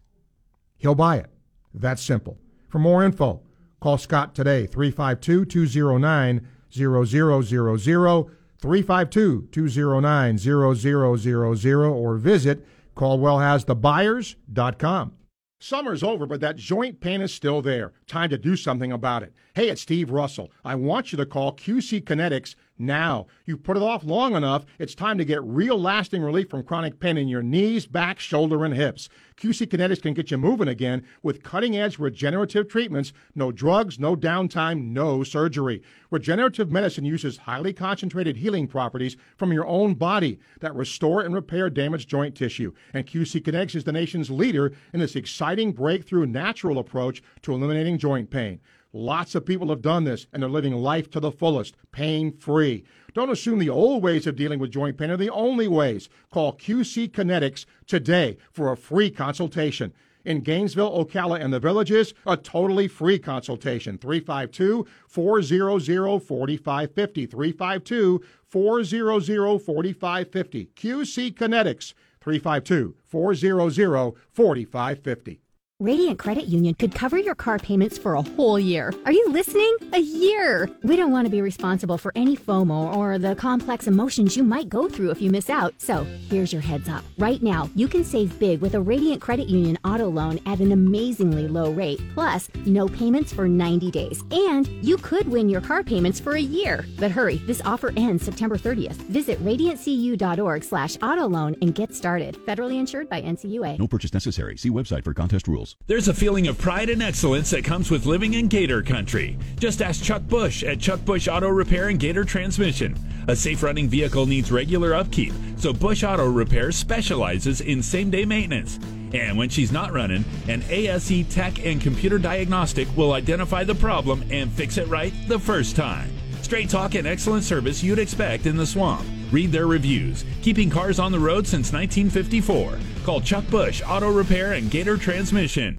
He'll 0.76 0.95
buy 0.95 1.16
it. 1.16 1.30
That's 1.72 2.03
simple. 2.03 2.38
For 2.68 2.78
more 2.78 3.03
info, 3.05 3.42
call 3.80 3.99
Scott 3.99 4.34
today 4.34 4.66
352 4.66 5.47
209 5.47 6.47
0000 6.70 8.30
352 8.59 9.49
209 9.51 10.38
0000 10.38 11.74
or 11.74 12.16
visit 12.16 12.66
caldwellhasthebuyers.com. 12.97 15.12
Summer's 15.61 16.03
over, 16.03 16.26
but 16.26 16.40
that 16.40 16.57
joint 16.57 16.99
pain 17.01 17.22
is 17.22 17.32
still 17.32 17.62
there. 17.62 17.95
Time 18.07 18.28
to 18.28 18.36
do 18.36 18.55
something 18.55 18.92
about 18.92 19.22
it. 19.22 19.32
Hey, 19.55 19.70
it's 19.70 19.80
Steve 19.80 20.11
Russell. 20.11 20.53
I 20.64 20.74
want 20.74 21.11
you 21.11 21.16
to 21.16 21.24
call 21.24 21.57
QC 21.57 22.05
Kinetics 22.05 22.55
now. 22.79 23.27
You 23.45 23.57
put 23.57 23.77
it 23.77 23.83
off 23.83 24.05
long 24.05 24.35
enough, 24.35 24.64
it's 24.79 24.95
time 24.95 25.18
to 25.18 25.25
get 25.25 25.43
real 25.43 25.81
lasting 25.81 26.22
relief 26.22 26.51
from 26.51 26.62
chronic 26.62 27.01
pain 27.01 27.16
in 27.16 27.29
your 27.29 27.43
knees, 27.43 27.87
back, 27.87 28.18
shoulder, 28.18 28.64
and 28.64 28.75
hips. 28.75 29.09
QC 29.37 29.66
Kinetics 29.66 30.03
can 30.03 30.14
get 30.14 30.31
you 30.31 30.39
moving 30.39 30.68
again 30.68 31.05
with 31.22 31.43
cutting 31.43 31.77
edge 31.77 31.99
regenerative 31.99 32.68
treatments, 32.68 33.12
no 33.35 33.51
drugs, 33.51 33.99
no 33.99 34.14
downtime, 34.14 34.93
no 34.93 35.25
surgery. 35.25 35.83
Regenerative 36.11 36.70
medicine 36.70 37.05
uses 37.05 37.39
highly 37.39 37.72
concentrated 37.72 38.37
healing 38.37 38.68
properties 38.68 39.16
from 39.37 39.53
your 39.53 39.66
own 39.66 39.95
body 39.95 40.39
that 40.61 40.75
restore 40.75 41.20
and 41.20 41.35
repair 41.35 41.68
damaged 41.68 42.09
joint 42.09 42.37
tissue. 42.37 42.72
And 42.93 43.07
QC 43.07 43.43
Kinetics 43.43 43.75
is 43.75 43.85
the 43.85 43.93
nation's 43.93 44.31
leader 44.31 44.72
in 44.93 45.01
this 45.01 45.16
exciting 45.16 45.72
breakthrough 45.72 46.27
natural 46.27 46.79
approach 46.79 47.22
to 47.43 47.53
eliminating 47.53 47.99
joint 47.99 48.31
pain. 48.31 48.61
Lots 48.97 49.34
of 49.34 49.45
people 49.45 49.70
have 49.70 49.82
done 49.82 50.05
this 50.05 50.28
and 50.32 50.40
they're 50.40 50.49
living 50.49 50.72
life 50.72 51.11
to 51.11 51.18
the 51.18 51.32
fullest, 51.32 51.74
pain 51.90 52.30
free. 52.30 52.84
Don't 53.12 53.28
assume 53.28 53.59
the 53.59 53.68
old 53.68 54.05
ways 54.05 54.24
of 54.24 54.36
dealing 54.36 54.61
with 54.61 54.70
joint 54.70 54.97
pain 54.97 55.11
are 55.11 55.16
the 55.16 55.30
only 55.30 55.66
ways. 55.66 56.09
Call 56.30 56.53
QC 56.53 57.11
Kinetics 57.11 57.66
today 57.88 58.36
for 58.53 58.70
a 58.70 58.76
free 58.76 59.11
consultation. 59.11 59.92
In 60.24 60.42
Gainesville, 60.42 61.05
Ocala, 61.05 61.42
and 61.42 61.53
the 61.53 61.59
villages, 61.59 62.14
a 62.24 62.36
totally 62.36 62.86
free 62.86 63.18
consultation. 63.18 63.99
352 63.99 64.86
400 65.09 66.20
4550. 66.20 67.26
352 67.26 68.20
400 68.47 69.59
4550. 69.59 70.70
QC 70.76 71.34
Kinetics. 71.34 71.95
352 72.20 72.95
400 73.05 74.14
4550. 74.30 75.43
Radiant 75.85 76.18
Credit 76.18 76.47
Union 76.47 76.72
could 76.76 76.95
cover 76.95 77.18
your 77.18 77.35
car 77.35 77.59
payments 77.59 77.99
for 77.99 78.14
a 78.14 78.22
whole 78.22 78.59
year. 78.59 78.91
Are 79.05 79.12
you 79.12 79.28
listening? 79.28 79.76
A 79.93 79.99
year! 79.99 80.70
We 80.82 80.97
don't 80.97 81.12
want 81.12 81.26
to 81.26 81.30
be 81.30 81.43
responsible 81.43 81.99
for 81.99 82.11
any 82.14 82.39
FOMO 82.39 82.97
or 82.97 83.18
the 83.18 83.35
complex 83.35 83.87
emotions 83.87 84.35
you 84.35 84.45
might 84.45 84.70
go 84.70 84.89
through 84.89 85.11
if 85.11 85.20
you 85.20 85.30
miss 85.30 85.51
out. 85.51 85.74
So, 85.76 86.05
here's 86.30 86.55
your 86.55 86.62
heads 86.62 86.89
up. 86.89 87.05
Right 87.18 87.43
now, 87.43 87.68
you 87.74 87.87
can 87.87 88.03
save 88.03 88.39
big 88.39 88.62
with 88.62 88.76
a 88.76 88.80
Radiant 88.80 89.20
Credit 89.20 89.47
Union 89.47 89.76
auto 89.85 90.09
loan 90.09 90.41
at 90.47 90.61
an 90.61 90.72
amazingly 90.72 91.49
low 91.49 91.70
rate, 91.70 92.01
plus 92.14 92.49
no 92.64 92.89
payments 92.89 93.35
for 93.35 93.47
90 93.47 93.91
days. 93.91 94.24
And 94.30 94.66
you 94.82 94.97
could 94.97 95.28
win 95.28 95.51
your 95.51 95.61
car 95.61 95.82
payments 95.82 96.18
for 96.18 96.32
a 96.32 96.41
year. 96.41 96.87
But 96.99 97.11
hurry, 97.11 97.37
this 97.47 97.61
offer 97.62 97.93
ends 97.95 98.24
September 98.24 98.57
30th. 98.57 98.97
Visit 99.12 99.39
radiantcu.org 99.45 100.64
slash 100.64 100.97
auto 101.03 101.28
loan 101.28 101.57
and 101.61 101.74
get 101.74 101.95
started. 101.95 102.39
Federally 102.47 102.78
insured 102.78 103.11
by 103.11 103.20
NCUA. 103.20 103.78
No 103.78 103.87
purchase 103.87 104.14
necessary. 104.14 104.57
See 104.57 104.70
website 104.70 105.05
for 105.05 105.12
contest 105.12 105.47
rules. 105.47 105.74
There's 105.87 106.09
a 106.09 106.14
feeling 106.14 106.47
of 106.49 106.57
pride 106.57 106.89
and 106.89 107.03
excellence 107.03 107.51
that 107.51 107.62
comes 107.62 107.91
with 107.91 108.07
living 108.07 108.33
in 108.33 108.49
Gator 108.49 108.83
Country. 108.83 109.37
Just 109.59 109.83
ask 109.83 110.03
Chuck 110.03 110.22
Bush 110.22 110.62
at 110.62 110.81
Chuck 110.81 111.05
Bush 111.05 111.29
Auto 111.29 111.49
Repair 111.49 111.91
and 111.91 112.01
Gator 112.01 112.25
Transmission. 112.25 112.97
A 113.29 113.37
safe 113.37 113.62
running 113.62 113.89
vehicle 113.89 114.25
needs 114.25 114.51
regular 114.51 114.95
upkeep, 114.95 115.35
so 115.59 115.75
Bush 115.75 116.03
Auto 116.03 116.27
Repair 116.27 116.72
specializes 116.72 117.61
in 117.61 117.83
same 117.83 118.11
day 118.11 118.25
maintenance. 118.25 118.79
And 119.12 119.37
when 119.37 119.51
she's 119.51 119.72
not 119.72 119.93
running, 119.93 120.25
an 120.49 120.64
ASE 120.70 121.29
tech 121.29 121.62
and 121.64 121.83
computer 121.83 122.18
diagnostic 122.18 122.89
will 122.97 123.12
identify 123.12 123.62
the 123.62 123.75
problem 123.75 124.25
and 124.31 124.51
fix 124.51 124.79
it 124.79 124.89
right 124.89 125.12
the 125.29 125.39
first 125.39 125.77
time. 125.77 126.11
Straight 126.41 126.70
talk 126.70 126.95
and 126.95 127.07
excellent 127.07 127.45
service 127.45 127.83
you'd 127.83 127.99
expect 127.99 128.47
in 128.47 128.57
the 128.57 128.66
swamp. 128.66 129.07
Read 129.35 129.51
their 129.51 129.66
reviews. 129.66 130.24
Keeping 130.43 130.70
cars 130.70 131.01
on 131.01 131.11
the 131.11 131.18
road 131.18 131.45
since 131.45 131.72
1954. 131.72 132.78
Call 133.05 133.20
Chuck 133.20 133.45
Bush 133.51 133.82
Auto 133.85 134.12
Repair 134.12 134.53
and 134.53 134.70
Gator 134.70 134.97
Transmission. 134.97 135.76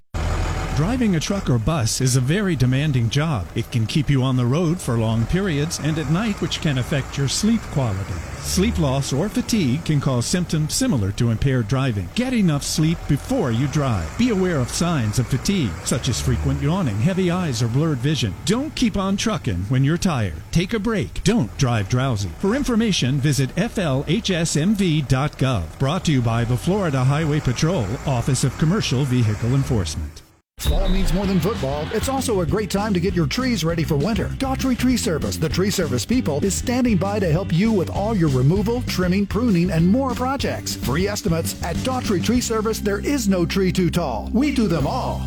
Driving 0.76 1.16
a 1.16 1.20
truck 1.20 1.48
or 1.48 1.58
bus 1.58 2.02
is 2.02 2.16
a 2.16 2.20
very 2.20 2.54
demanding 2.54 3.08
job. 3.08 3.46
It 3.54 3.72
can 3.72 3.86
keep 3.86 4.10
you 4.10 4.22
on 4.22 4.36
the 4.36 4.44
road 4.44 4.78
for 4.78 4.98
long 4.98 5.24
periods 5.24 5.80
and 5.82 5.98
at 5.98 6.10
night, 6.10 6.38
which 6.42 6.60
can 6.60 6.76
affect 6.76 7.16
your 7.16 7.28
sleep 7.28 7.62
quality. 7.72 8.35
Sleep 8.46 8.78
loss 8.78 9.12
or 9.12 9.28
fatigue 9.28 9.84
can 9.84 10.00
cause 10.00 10.24
symptoms 10.24 10.72
similar 10.72 11.10
to 11.12 11.30
impaired 11.30 11.66
driving. 11.66 12.08
Get 12.14 12.32
enough 12.32 12.62
sleep 12.62 12.96
before 13.08 13.50
you 13.50 13.66
drive. 13.68 14.16
Be 14.16 14.30
aware 14.30 14.60
of 14.60 14.70
signs 14.70 15.18
of 15.18 15.26
fatigue, 15.26 15.72
such 15.84 16.08
as 16.08 16.22
frequent 16.22 16.62
yawning, 16.62 16.96
heavy 17.00 17.30
eyes, 17.30 17.60
or 17.60 17.68
blurred 17.68 17.98
vision. 17.98 18.32
Don't 18.44 18.74
keep 18.74 18.96
on 18.96 19.16
trucking 19.16 19.64
when 19.68 19.82
you're 19.84 19.98
tired. 19.98 20.40
Take 20.52 20.74
a 20.74 20.78
break. 20.78 21.24
Don't 21.24 21.54
drive 21.58 21.88
drowsy. 21.88 22.30
For 22.38 22.54
information, 22.54 23.18
visit 23.18 23.52
flhsmv.gov. 23.56 24.18
Brought 25.78 26.04
to 26.04 26.12
you 26.12 26.22
by 26.22 26.44
the 26.44 26.56
Florida 26.56 27.02
Highway 27.02 27.40
Patrol, 27.40 27.86
Office 28.06 28.44
of 28.44 28.56
Commercial 28.58 29.04
Vehicle 29.04 29.54
Enforcement. 29.54 30.25
Fall 30.66 30.88
means 30.88 31.12
more 31.12 31.26
than 31.26 31.38
football. 31.38 31.88
It's 31.92 32.08
also 32.08 32.40
a 32.40 32.46
great 32.46 32.70
time 32.70 32.92
to 32.92 32.98
get 32.98 33.14
your 33.14 33.28
trees 33.28 33.62
ready 33.62 33.84
for 33.84 33.96
winter. 33.96 34.28
Daughtry 34.38 34.76
Tree 34.76 34.96
Service, 34.96 35.36
the 35.36 35.48
tree 35.48 35.70
service 35.70 36.04
people, 36.04 36.44
is 36.44 36.54
standing 36.54 36.96
by 36.96 37.20
to 37.20 37.30
help 37.30 37.52
you 37.52 37.70
with 37.70 37.88
all 37.88 38.16
your 38.16 38.30
removal, 38.30 38.82
trimming, 38.82 39.26
pruning, 39.26 39.70
and 39.70 39.86
more 39.86 40.12
projects. 40.12 40.74
Free 40.74 41.06
estimates 41.06 41.62
at 41.62 41.76
Daughtry 41.76 42.22
Tree 42.22 42.40
Service. 42.40 42.80
There 42.80 42.98
is 42.98 43.28
no 43.28 43.46
tree 43.46 43.70
too 43.70 43.90
tall. 43.90 44.28
We 44.32 44.52
do 44.52 44.66
them 44.66 44.88
all. 44.88 45.22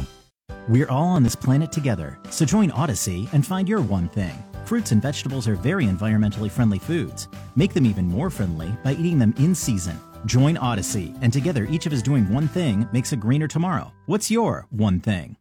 We're 0.67 0.89
all 0.89 1.07
on 1.07 1.23
this 1.23 1.35
planet 1.35 1.71
together, 1.71 2.19
so 2.29 2.43
join 2.45 2.69
Odyssey 2.71 3.29
and 3.31 3.45
find 3.45 3.67
your 3.69 3.81
one 3.81 4.09
thing. 4.09 4.43
Fruits 4.65 4.91
and 4.91 5.01
vegetables 5.01 5.47
are 5.47 5.55
very 5.55 5.85
environmentally 5.85 6.51
friendly 6.51 6.79
foods. 6.79 7.29
Make 7.55 7.73
them 7.73 7.85
even 7.85 8.05
more 8.05 8.29
friendly 8.29 8.71
by 8.83 8.91
eating 8.91 9.17
them 9.17 9.33
in 9.37 9.55
season. 9.55 9.97
Join 10.25 10.57
Odyssey, 10.57 11.13
and 11.21 11.31
together 11.31 11.65
each 11.69 11.85
of 11.85 11.93
us 11.93 12.01
doing 12.01 12.27
one 12.31 12.47
thing 12.47 12.87
makes 12.91 13.13
a 13.13 13.15
greener 13.15 13.47
tomorrow. 13.47 13.93
What's 14.05 14.29
your 14.29 14.67
one 14.69 14.99
thing? 14.99 15.37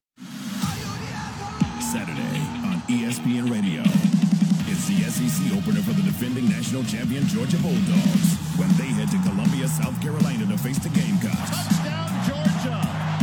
Saturday 1.81 2.39
on 2.65 2.81
ESPN 2.87 3.51
Radio. 3.51 3.83
It's 4.71 4.87
the 4.87 5.03
SEC 5.11 5.57
opener 5.57 5.83
for 5.83 5.93
the 5.93 6.03
defending 6.03 6.49
national 6.49 6.85
champion 6.85 7.27
Georgia 7.27 7.57
Bulldogs 7.59 8.37
when 8.57 8.69
they 8.77 8.87
head 8.95 9.11
to 9.11 9.19
Columbia, 9.29 9.67
South 9.67 10.01
Carolina 10.01 10.47
to 10.47 10.59
face 10.59 10.79
the 10.79 10.91
Gamecocks. 10.91 11.51
Touchdown, 11.51 12.09
Georgia! 12.29 12.79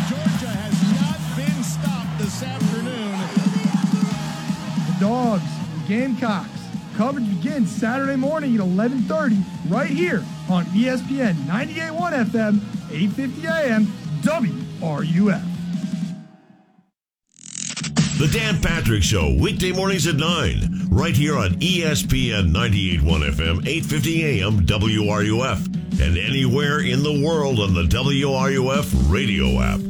Georgia 0.10 0.52
has 0.52 0.76
not 1.00 1.20
been 1.38 1.64
stopped 1.64 2.18
this 2.20 2.44
afternoon. 2.44 3.16
The 4.92 5.00
Dogs, 5.00 5.44
the 5.82 5.88
Gamecocks. 5.88 6.50
Coverage 6.98 7.30
begins 7.30 7.72
Saturday 7.72 8.16
morning 8.18 8.56
at 8.56 8.62
11:30 8.62 9.42
right 9.70 9.90
here 9.90 10.26
on 10.50 10.66
ESPN 10.66 11.34
98.1 11.48 12.26
FM, 12.26 12.60
8:50 12.90 13.48
AM, 13.48 13.88
WRUF. 14.22 15.42
The 18.18 18.28
Dan 18.28 18.62
Patrick 18.62 19.04
Show, 19.04 19.36
weekday 19.42 19.74
mornings 19.74 20.08
at 20.08 20.16
9, 20.16 20.88
right 20.90 21.14
here 21.14 21.38
on 21.38 21.56
ESPN 21.56 22.54
98.1 22.54 23.30
FM, 23.32 23.68
850 23.68 24.42
AM, 24.42 24.66
WRUF, 24.66 25.66
and 26.00 26.18
anywhere 26.18 26.80
in 26.80 27.04
the 27.04 27.22
world 27.26 27.60
on 27.60 27.74
the 27.74 27.84
WRUF 27.84 29.12
radio 29.12 29.60
app. 29.60 29.82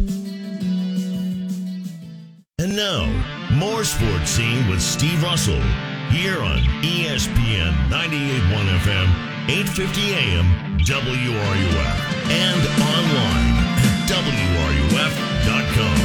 And 2.58 2.76
now, 2.76 3.06
more 3.54 3.84
sports 3.84 4.32
scene 4.32 4.68
with 4.70 4.82
Steve 4.82 5.22
Russell, 5.22 5.62
here 6.10 6.42
on 6.42 6.58
ESPN 6.82 7.90
98.1 7.90 8.80
FM, 8.80 9.35
850 9.48 10.02
AM, 10.16 10.80
WRUF, 10.80 12.00
and 12.32 12.62
online 12.82 13.54
at 13.78 14.10
WRUF.com. 14.10 15.98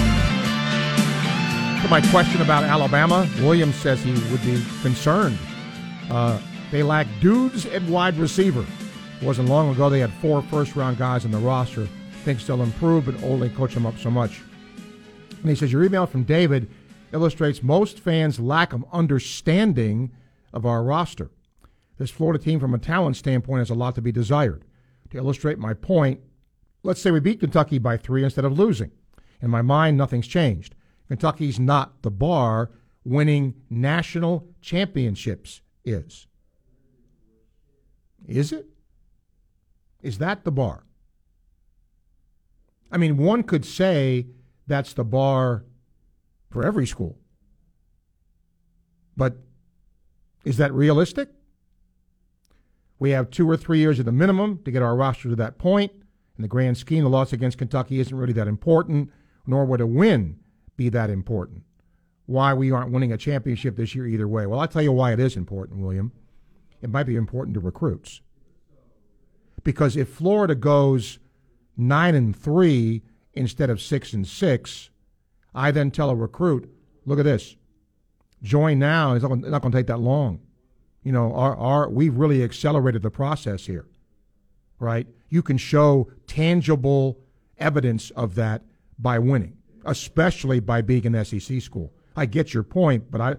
To 1.82 1.88
my 1.88 2.02
question 2.10 2.42
about 2.42 2.64
Alabama, 2.64 3.26
Williams 3.38 3.76
says 3.76 4.02
he 4.02 4.12
would 4.12 4.44
be 4.44 4.62
concerned. 4.82 5.38
Uh, 6.10 6.38
they 6.70 6.82
lack 6.82 7.06
dudes 7.22 7.64
at 7.64 7.82
wide 7.84 8.18
receiver. 8.18 8.66
It 9.22 9.24
wasn't 9.24 9.48
long 9.48 9.70
ago 9.70 9.88
they 9.88 10.00
had 10.00 10.12
four 10.12 10.42
first 10.42 10.76
round 10.76 10.98
guys 10.98 11.24
on 11.24 11.30
the 11.30 11.38
roster. 11.38 11.88
Thinks 12.24 12.46
they'll 12.46 12.62
improve, 12.62 13.06
but 13.06 13.22
only 13.22 13.48
coach 13.48 13.72
them 13.72 13.86
up 13.86 13.96
so 13.96 14.10
much. 14.10 14.42
And 15.40 15.48
he 15.48 15.54
says, 15.54 15.72
Your 15.72 15.82
email 15.82 16.04
from 16.04 16.24
David 16.24 16.68
illustrates 17.14 17.62
most 17.62 18.00
fans' 18.00 18.38
lack 18.38 18.74
of 18.74 18.84
understanding 18.92 20.10
of 20.52 20.66
our 20.66 20.82
roster. 20.82 21.30
This 22.00 22.10
Florida 22.10 22.42
team, 22.42 22.58
from 22.58 22.72
a 22.72 22.78
talent 22.78 23.16
standpoint, 23.16 23.58
has 23.58 23.68
a 23.68 23.74
lot 23.74 23.94
to 23.94 24.00
be 24.00 24.10
desired. 24.10 24.64
To 25.10 25.18
illustrate 25.18 25.58
my 25.58 25.74
point, 25.74 26.20
let's 26.82 26.98
say 26.98 27.10
we 27.10 27.20
beat 27.20 27.40
Kentucky 27.40 27.78
by 27.78 27.98
three 27.98 28.24
instead 28.24 28.46
of 28.46 28.58
losing. 28.58 28.90
In 29.42 29.50
my 29.50 29.60
mind, 29.60 29.98
nothing's 29.98 30.26
changed. 30.26 30.74
Kentucky's 31.08 31.60
not 31.60 32.00
the 32.00 32.10
bar. 32.10 32.70
Winning 33.04 33.54
national 33.68 34.48
championships 34.62 35.60
is. 35.84 36.26
Is 38.26 38.50
it? 38.50 38.70
Is 40.00 40.16
that 40.18 40.44
the 40.44 40.52
bar? 40.52 40.86
I 42.90 42.96
mean, 42.96 43.18
one 43.18 43.42
could 43.42 43.66
say 43.66 44.28
that's 44.66 44.94
the 44.94 45.04
bar 45.04 45.66
for 46.48 46.64
every 46.64 46.86
school. 46.86 47.18
But 49.18 49.36
is 50.46 50.56
that 50.56 50.72
realistic? 50.72 51.28
We 53.00 53.10
have 53.10 53.30
two 53.30 53.50
or 53.50 53.56
three 53.56 53.78
years 53.78 53.98
at 53.98 54.06
the 54.06 54.12
minimum 54.12 54.60
to 54.64 54.70
get 54.70 54.82
our 54.82 54.94
roster 54.94 55.30
to 55.30 55.36
that 55.36 55.58
point. 55.58 55.90
In 56.36 56.42
the 56.42 56.48
grand 56.48 56.76
scheme, 56.76 57.02
the 57.02 57.10
loss 57.10 57.32
against 57.32 57.58
Kentucky 57.58 57.98
isn't 57.98 58.16
really 58.16 58.34
that 58.34 58.46
important, 58.46 59.10
nor 59.46 59.64
would 59.64 59.80
a 59.80 59.86
win 59.86 60.38
be 60.76 60.90
that 60.90 61.10
important. 61.10 61.62
Why 62.26 62.54
we 62.54 62.70
aren't 62.70 62.92
winning 62.92 63.12
a 63.12 63.16
championship 63.16 63.76
this 63.76 63.94
year 63.94 64.06
either 64.06 64.28
way? 64.28 64.46
Well, 64.46 64.60
I'll 64.60 64.68
tell 64.68 64.82
you 64.82 64.92
why 64.92 65.12
it 65.12 65.18
is 65.18 65.36
important, 65.36 65.80
William. 65.80 66.12
It 66.82 66.90
might 66.90 67.04
be 67.04 67.16
important 67.16 67.54
to 67.54 67.60
recruits. 67.60 68.20
Because 69.64 69.96
if 69.96 70.08
Florida 70.08 70.54
goes 70.54 71.18
nine 71.76 72.14
and 72.14 72.36
three 72.36 73.02
instead 73.32 73.70
of 73.70 73.80
six 73.80 74.12
and 74.12 74.26
six, 74.26 74.90
I 75.54 75.70
then 75.70 75.90
tell 75.90 76.10
a 76.10 76.14
recruit, 76.14 76.70
look 77.06 77.18
at 77.18 77.24
this. 77.24 77.56
Join 78.42 78.78
now. 78.78 79.14
It's 79.14 79.22
not 79.22 79.62
going 79.62 79.72
to 79.72 79.78
take 79.78 79.86
that 79.88 80.00
long. 80.00 80.40
You 81.02 81.12
know, 81.12 81.32
our, 81.34 81.56
our, 81.56 81.88
we've 81.88 82.14
really 82.14 82.42
accelerated 82.42 83.02
the 83.02 83.10
process 83.10 83.66
here, 83.66 83.86
right? 84.78 85.06
You 85.28 85.42
can 85.42 85.56
show 85.56 86.10
tangible 86.26 87.18
evidence 87.58 88.10
of 88.10 88.34
that 88.34 88.62
by 88.98 89.18
winning, 89.18 89.56
especially 89.84 90.60
by 90.60 90.82
being 90.82 91.06
an 91.06 91.24
SEC 91.24 91.62
school. 91.62 91.92
I 92.16 92.26
get 92.26 92.52
your 92.52 92.62
point, 92.62 93.10
but 93.10 93.20
I, 93.20 93.36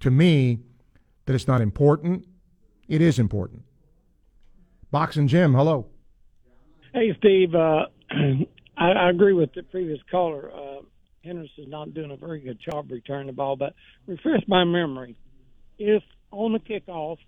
to 0.00 0.10
me, 0.10 0.60
that 1.26 1.34
it's 1.34 1.48
not 1.48 1.60
important. 1.60 2.26
It 2.88 3.00
is 3.00 3.18
important. 3.18 3.62
Boxing 4.90 5.28
Jim, 5.28 5.54
hello. 5.54 5.86
Hey, 6.92 7.14
Steve. 7.18 7.54
Uh, 7.54 7.86
I, 8.76 8.90
I, 8.90 9.10
agree 9.10 9.32
with 9.32 9.52
the 9.54 9.62
previous 9.62 10.00
caller. 10.10 10.50
Uh, 10.52 10.82
Henderson's 11.24 11.68
not 11.68 11.94
doing 11.94 12.10
a 12.10 12.16
very 12.16 12.40
good 12.40 12.58
job 12.58 12.90
returning 12.90 13.28
the 13.28 13.32
ball, 13.32 13.56
but 13.56 13.74
refresh 14.06 14.42
my 14.48 14.64
memory. 14.64 15.16
If 15.78 16.02
on 16.30 16.52
the 16.52 16.58
kickoff, 16.58 17.18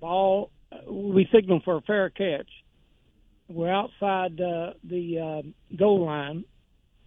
ball, 0.00 0.50
we 0.88 1.28
signal 1.32 1.60
for 1.64 1.76
a 1.76 1.80
fair 1.82 2.10
catch, 2.10 2.48
we're 3.48 3.72
outside 3.72 4.40
uh, 4.40 4.72
the 4.84 5.18
uh, 5.44 5.76
goal 5.76 6.06
line, 6.06 6.44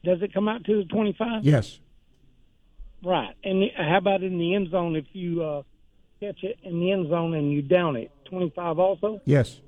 does 0.03 0.21
it 0.21 0.33
come 0.33 0.47
out 0.47 0.63
to 0.65 0.83
the 0.83 0.85
25? 0.85 1.43
Yes. 1.43 1.79
Right. 3.03 3.35
And 3.43 3.63
how 3.75 3.97
about 3.97 4.23
in 4.23 4.37
the 4.37 4.55
end 4.55 4.69
zone 4.69 4.95
if 4.95 5.05
you 5.13 5.43
uh, 5.43 5.61
catch 6.19 6.43
it 6.43 6.59
in 6.63 6.79
the 6.79 6.91
end 6.91 7.09
zone 7.09 7.33
and 7.33 7.51
you 7.51 7.61
down 7.61 7.95
it? 7.95 8.11
25 8.25 8.79
also? 8.79 9.21
Yes. 9.25 9.59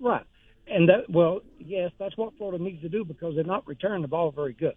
Right. 0.00 0.24
And 0.66 0.88
that, 0.88 1.10
well, 1.10 1.40
yes, 1.58 1.90
that's 1.98 2.16
what 2.16 2.36
Florida 2.38 2.62
needs 2.62 2.82
to 2.82 2.88
do 2.88 3.04
because 3.04 3.34
they're 3.34 3.44
not 3.44 3.66
returning 3.66 4.02
the 4.02 4.08
ball 4.08 4.30
very 4.30 4.52
good. 4.52 4.74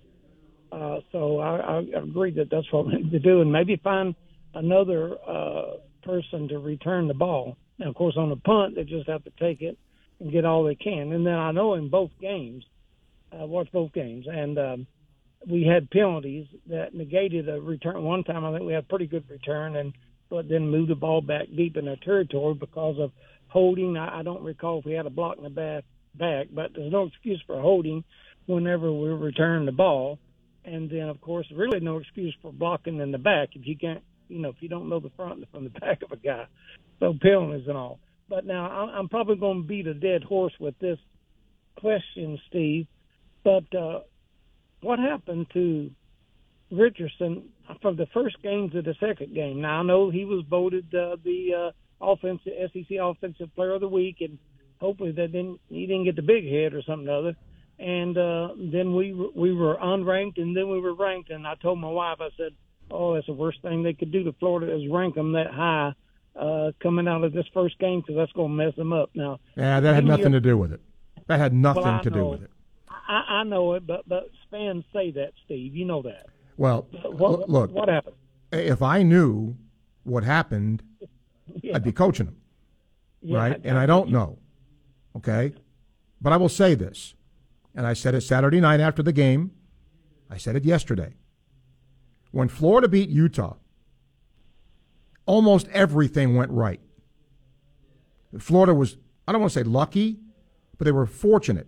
Uh, 0.72 1.00
so 1.12 1.40
I, 1.40 1.78
I 1.78 1.78
agree 2.02 2.32
that 2.32 2.50
that's 2.50 2.72
what 2.72 2.88
we 2.88 2.96
need 2.96 3.12
to 3.12 3.20
do, 3.20 3.42
and 3.42 3.52
maybe 3.52 3.80
find 3.84 4.16
another 4.56 5.16
uh, 5.28 5.78
person 6.04 6.48
to 6.48 6.60
return 6.60 7.08
the 7.08 7.14
ball. 7.14 7.58
And 7.80 7.90
of 7.90 7.96
course, 7.96 8.16
on 8.18 8.30
the 8.30 8.38
punt, 8.38 8.76
they 8.76 8.84
just 8.84 9.08
have 9.08 9.24
to 9.26 9.32
take 9.40 9.62
it 9.62 9.78
and 10.20 10.32
get 10.32 10.46
all 10.46 10.64
they 10.64 10.76
can. 10.76 11.12
And 11.12 11.26
then 11.26 11.34
I 11.36 11.52
know 11.52 11.76
in 11.76 11.90
both 11.90 12.12
games, 12.20 12.64
I 13.32 13.44
watched 13.44 13.74
both 13.74 13.92
games, 13.92 14.26
and 14.30 14.58
um, 14.58 14.88
we 15.46 15.64
had 15.64 15.90
penalties 15.90 16.48
that 16.68 16.94
negated 16.94 17.50
a 17.50 17.60
return. 17.60 18.02
One 18.02 18.24
time, 18.24 18.46
I 18.46 18.54
think 18.54 18.66
we 18.66 18.74
had 18.74 18.86
a 18.86 18.88
pretty 18.88 19.08
good 19.08 19.30
return, 19.30 19.76
and 19.76 19.94
but 20.30 20.50
then 20.50 20.70
moved 20.70 20.90
the 20.90 20.96
ball 20.96 21.22
back 21.22 21.48
deep 21.56 21.78
in 21.78 21.86
their 21.86 21.98
territory 21.98 22.56
because 22.56 22.98
of 23.00 23.12
holding. 23.48 23.98
I, 23.98 24.20
I 24.20 24.24
don't 24.24 24.42
recall 24.42 24.80
if 24.80 24.86
we 24.86 24.94
had 24.94 25.06
a 25.06 25.12
block 25.12 25.38
in 25.38 25.44
the 25.44 25.50
back, 25.50 25.84
back, 26.16 26.48
but 26.52 26.72
there's 26.74 26.92
no 26.92 27.04
excuse 27.04 27.42
for 27.46 27.60
holding 27.60 28.04
whenever 28.46 28.92
we 28.92 29.10
return 29.10 29.66
the 29.66 29.72
ball. 29.72 30.18
And 30.64 30.90
then, 30.90 31.10
of 31.10 31.22
course, 31.22 31.46
really 31.54 31.80
no 31.80 31.98
excuse 31.98 32.36
for 32.42 32.52
blocking 32.52 33.00
in 33.00 33.12
the 33.12 33.20
back 33.20 33.50
if 33.54 33.68
you 33.68 33.78
can't, 33.78 34.02
you 34.28 34.40
know, 34.40 34.50
if 34.50 34.56
you 34.60 34.70
don't 34.70 34.90
know 34.90 35.00
the 35.00 35.12
front 35.16 35.44
from 35.52 35.64
the 35.66 35.70
back 35.80 36.02
of 36.04 36.12
a 36.12 36.18
guy. 36.18 36.46
So 37.00 37.14
penalties 37.22 37.68
and 37.68 37.78
all. 37.78 38.00
But 38.30 38.46
now 38.46 38.66
I'm 38.66 39.10
probably 39.10 39.36
going 39.36 39.62
to 39.62 39.68
beat 39.68 39.88
a 39.88 39.94
dead 39.94 40.24
horse 40.24 40.54
with 40.60 40.78
this 40.80 40.98
question, 41.78 42.40
Steve. 42.50 42.88
But 43.44 43.64
uh, 43.76 44.00
what 44.82 44.98
happened 44.98 45.48
to 45.54 45.92
Richardson 46.72 47.50
from 47.82 47.98
the 47.98 48.08
first 48.14 48.42
game 48.42 48.72
to 48.72 48.82
the 48.82 48.96
second 49.00 49.36
game? 49.36 49.62
Now 49.62 49.82
I 49.82 49.84
know 49.84 50.10
he 50.10 50.26
was 50.26 50.44
voted 50.50 50.86
uh, 50.96 51.18
the 51.24 51.72
uh, 52.02 52.06
offensive 52.06 52.54
SEC 52.74 52.98
Offensive 53.00 53.54
Player 53.56 53.74
of 53.74 53.82
the 53.82 53.88
Week, 53.88 54.18
and 54.22 54.40
hopefully 54.80 55.12
that 55.12 55.32
didn't 55.32 55.60
he 55.70 55.86
didn't 55.86 56.06
get 56.06 56.16
the 56.16 56.24
big 56.24 56.50
head 56.50 56.74
or 56.74 56.82
something 56.82 57.08
other 57.08 57.36
and 57.80 58.18
uh, 58.18 58.50
then 58.58 58.96
we 58.96 59.14
we 59.36 59.54
were 59.54 59.76
unranked, 59.76 60.38
and 60.38 60.56
then 60.56 60.70
we 60.70 60.80
were 60.80 60.94
ranked. 60.94 61.30
And 61.30 61.46
I 61.46 61.56
told 61.56 61.80
my 61.80 61.90
wife, 61.90 62.18
I 62.22 62.30
said, 62.38 62.52
"Oh, 62.92 63.14
that's 63.14 63.28
the 63.28 63.34
worst 63.34 63.62
thing 63.62 63.84
they 63.84 63.94
could 63.94 64.12
do 64.12 64.24
to 64.24 64.34
Florida 64.34 64.74
is 64.76 64.90
rank 64.90 65.16
them 65.16 65.34
that 65.34 65.52
high 65.52 65.94
uh, 66.36 66.72
coming 66.82 67.08
out 67.08 67.24
of 67.24 67.34
this 67.34 67.46
first 67.54 67.78
game 67.80 68.02
because 68.02 68.16
that's 68.16 68.32
going 68.34 68.52
to 68.58 68.66
mess 68.66 68.76
them 68.76 68.94
up." 68.94 69.10
Now, 69.14 69.40
yeah, 69.56 69.80
that 69.80 69.96
had 69.96 70.06
nothing 70.06 70.32
to 70.32 70.42
do 70.42 70.58
with 70.58 70.72
it. 70.74 70.82
That 71.28 71.40
had 71.40 71.54
nothing 71.54 71.84
well, 71.84 72.04
to 72.04 72.10
know, 72.10 72.16
do 72.18 72.26
with 72.28 72.44
it. 72.44 72.52
I, 72.90 73.40
I 73.40 73.44
know 73.44 73.74
it, 73.74 73.86
but 73.86 74.08
but 74.08 74.30
fans 74.52 74.84
say 74.94 75.12
that, 75.12 75.34
Steve. 75.46 75.76
You 75.76 75.86
know 75.86 76.02
that. 76.04 76.28
Well, 76.58 76.88
what, 77.04 77.50
look, 77.50 77.72
what 77.72 77.90
happened? 77.90 78.16
If 78.52 78.82
I 78.82 79.04
knew 79.04 79.56
what 80.04 80.24
happened, 80.24 80.84
Yeah. 81.62 81.76
I'd 81.76 81.84
be 81.84 81.92
coaching 81.92 82.26
them, 82.26 82.38
Yeah, 83.22 83.38
right? 83.38 83.54
I- 83.54 83.68
and 83.68 83.78
I 83.78 83.86
don't 83.86 84.10
know. 84.10 84.40
Okay, 85.16 85.54
but 86.22 86.34
I 86.34 86.38
will 86.38 86.50
say 86.50 86.76
this 86.76 87.14
and 87.76 87.86
I 87.86 87.94
said 87.94 88.16
it 88.16 88.22
Saturday 88.22 88.60
night 88.60 88.80
after 88.80 89.04
the 89.04 89.14
game. 89.14 89.52
I 90.30 90.38
said 90.38 90.56
it 90.56 90.66
yesterday. 90.66 91.14
When 92.36 92.50
Florida 92.50 92.90
beat 92.90 93.08
Utah, 93.08 93.56
almost 95.26 95.70
everything 95.70 96.36
went 96.36 96.52
right. 96.52 96.82
Florida 98.40 98.74
was, 98.74 98.98
I 99.26 99.32
don't 99.32 99.40
want 99.40 99.54
to 99.54 99.60
say 99.60 99.64
lucky, 99.64 100.20
but 100.78 100.84
they 100.84 100.92
were 100.92 101.06
fortunate. 101.06 101.68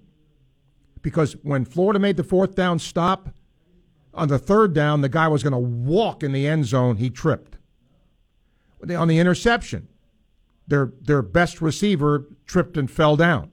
Because 1.01 1.37
when 1.41 1.63
Florida 1.63 1.99
made 1.99 2.17
the 2.17 2.23
fourth 2.25 2.53
down 2.53 2.79
stop, 2.79 3.29
on 4.13 4.27
the 4.27 4.37
third 4.37 4.73
down, 4.73 4.99
the 4.99 5.07
guy 5.07 5.29
was 5.29 5.41
going 5.41 5.53
to 5.53 5.57
walk 5.57 6.21
in 6.21 6.33
the 6.33 6.45
end 6.45 6.65
zone. 6.65 6.97
He 6.97 7.09
tripped. 7.09 7.57
On 8.89 9.07
the 9.07 9.19
interception, 9.19 9.87
their, 10.67 10.91
their 10.99 11.21
best 11.21 11.61
receiver 11.61 12.27
tripped 12.45 12.75
and 12.75 12.91
fell 12.91 13.15
down. 13.15 13.51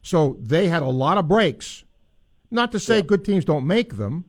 So 0.00 0.38
they 0.40 0.68
had 0.68 0.80
a 0.80 0.86
lot 0.86 1.18
of 1.18 1.28
breaks. 1.28 1.84
Not 2.50 2.72
to 2.72 2.80
say 2.80 3.02
good 3.02 3.22
teams 3.22 3.44
don't 3.44 3.66
make 3.66 3.98
them, 3.98 4.24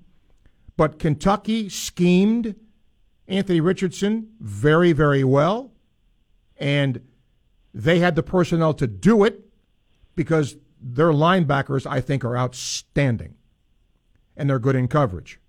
but 0.82 0.97
Kentucky 0.97 1.69
schemed 1.69 2.55
Anthony 3.27 3.61
Richardson 3.61 4.29
very, 4.39 4.93
very 4.93 5.23
well. 5.23 5.73
And 6.57 7.01
they 7.71 7.99
had 7.99 8.15
the 8.15 8.23
personnel 8.23 8.73
to 8.73 8.88
do 8.88 9.23
it 9.23 9.41
because 10.15 10.55
their 10.82 11.11
linebackers, 11.11 11.86
I 11.86 12.01
think, 12.01 12.25
are 12.25 12.36
outstanding. 12.36 13.36
And 14.36 14.49
they're 14.49 14.57
good 14.57 14.75
in 14.75 14.88
coverage. 14.88 15.39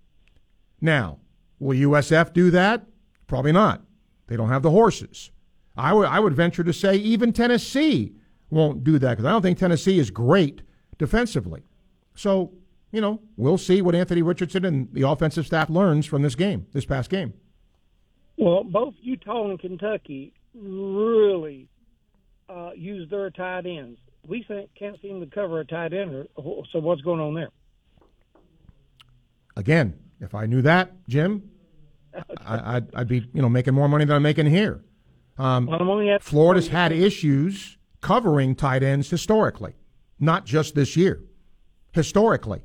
Now, 0.82 1.18
will 1.58 1.78
USF 1.78 2.34
do 2.34 2.50
that? 2.50 2.84
Probably 3.26 3.52
not. 3.52 3.80
They 4.26 4.36
don't 4.36 4.50
have 4.50 4.62
the 4.62 4.70
horses. 4.70 5.30
I 5.78 5.94
would, 5.94 6.08
I 6.08 6.20
would 6.20 6.34
venture 6.34 6.62
to 6.62 6.74
say 6.74 6.96
even 6.96 7.32
Tennessee 7.32 8.12
won't 8.50 8.84
do 8.84 8.98
that 8.98 9.12
because 9.12 9.24
I 9.24 9.30
don't 9.30 9.40
think 9.40 9.56
Tennessee 9.56 9.98
is 9.98 10.10
great 10.10 10.60
defensively. 10.98 11.62
So, 12.14 12.52
you 12.92 13.00
know, 13.00 13.20
we'll 13.36 13.58
see 13.58 13.82
what 13.82 13.94
Anthony 13.94 14.22
Richardson 14.22 14.64
and 14.64 14.88
the 14.92 15.02
offensive 15.08 15.46
staff 15.46 15.68
learns 15.70 16.06
from 16.06 16.22
this 16.22 16.34
game, 16.34 16.66
this 16.72 16.84
past 16.84 17.10
game. 17.10 17.32
Well, 18.36 18.64
both 18.64 18.94
Utah 19.00 19.48
and 19.48 19.58
Kentucky 19.58 20.32
really 20.54 21.68
uh, 22.48 22.70
use 22.76 23.08
their 23.10 23.30
tight 23.30 23.66
ends. 23.66 23.98
We 24.26 24.44
think, 24.46 24.70
can't 24.78 25.00
seem 25.00 25.20
to 25.20 25.26
cover 25.26 25.60
a 25.60 25.64
tight 25.64 25.92
end. 25.92 26.28
So 26.36 26.78
what's 26.78 27.00
going 27.02 27.20
on 27.20 27.34
there? 27.34 27.48
Again, 29.56 29.98
if 30.20 30.34
I 30.34 30.46
knew 30.46 30.62
that, 30.62 30.92
Jim, 31.08 31.50
I, 32.44 32.76
I'd, 32.76 32.94
I'd 32.94 33.08
be 33.08 33.26
you 33.32 33.42
know 33.42 33.48
making 33.48 33.74
more 33.74 33.88
money 33.88 34.04
than 34.04 34.16
I'm 34.16 34.22
making 34.22 34.46
here. 34.46 34.84
Um, 35.38 35.66
Well, 35.66 35.80
I'm 35.80 35.88
only 35.90 36.10
at- 36.10 36.22
Florida's 36.22 36.68
had 36.68 36.92
issues 36.92 37.78
covering 38.00 38.54
tight 38.54 38.82
ends 38.82 39.08
historically, 39.10 39.74
not 40.20 40.44
just 40.44 40.74
this 40.74 40.96
year. 40.96 41.22
Historically, 41.92 42.62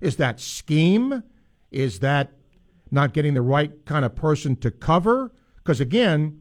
is 0.00 0.16
that 0.16 0.40
scheme? 0.40 1.22
Is 1.70 2.00
that 2.00 2.32
not 2.90 3.12
getting 3.12 3.34
the 3.34 3.42
right 3.42 3.84
kind 3.86 4.04
of 4.04 4.14
person 4.14 4.56
to 4.56 4.70
cover? 4.70 5.32
Because 5.56 5.80
again, 5.80 6.40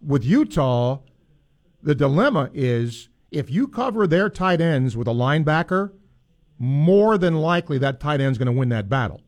with 0.00 0.24
Utah, 0.24 1.00
the 1.82 1.94
dilemma 1.94 2.50
is 2.54 3.08
if 3.30 3.50
you 3.50 3.66
cover 3.66 4.06
their 4.06 4.28
tight 4.28 4.60
ends 4.60 4.96
with 4.96 5.08
a 5.08 5.12
linebacker, 5.12 5.92
more 6.58 7.18
than 7.18 7.34
likely 7.34 7.78
that 7.78 7.98
tight 7.98 8.20
end's 8.20 8.38
going 8.38 8.46
to 8.46 8.52
win 8.52 8.68
that 8.68 8.88
battle. 8.88 9.20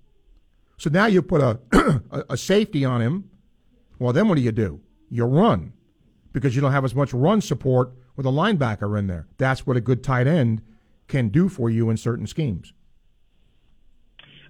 So 0.77 0.91
now 0.91 1.07
you 1.07 1.23
put 1.23 1.41
a, 1.41 1.59
a, 2.11 2.25
a 2.31 2.37
safety 2.37 2.85
on 2.85 3.01
him. 3.01 3.31
Well, 3.99 4.13
then 4.13 4.29
what 4.29 4.37
do 4.37 4.43
you 4.43 4.53
do? 4.53 4.81
You 5.11 5.25
run 5.25 5.73
because 6.33 6.55
you 6.55 6.61
don't 6.61 6.73
have 6.73 6.85
as 6.85 6.95
much 6.95 7.13
run 7.13 7.41
support 7.41 7.93
with 8.17 8.27
a 8.27 8.31
linebacker 8.31 8.99
in 8.99 9.07
there. 9.07 9.27
That's 9.39 9.67
what 9.67 9.77
a 9.77 9.81
good 9.81 10.03
tight 10.03 10.27
end 10.27 10.63
can 11.09 11.29
do 11.29 11.49
for 11.49 11.71
you 11.71 11.91
in 11.91 11.97
certain 11.97 12.27
schemes. 12.27 12.73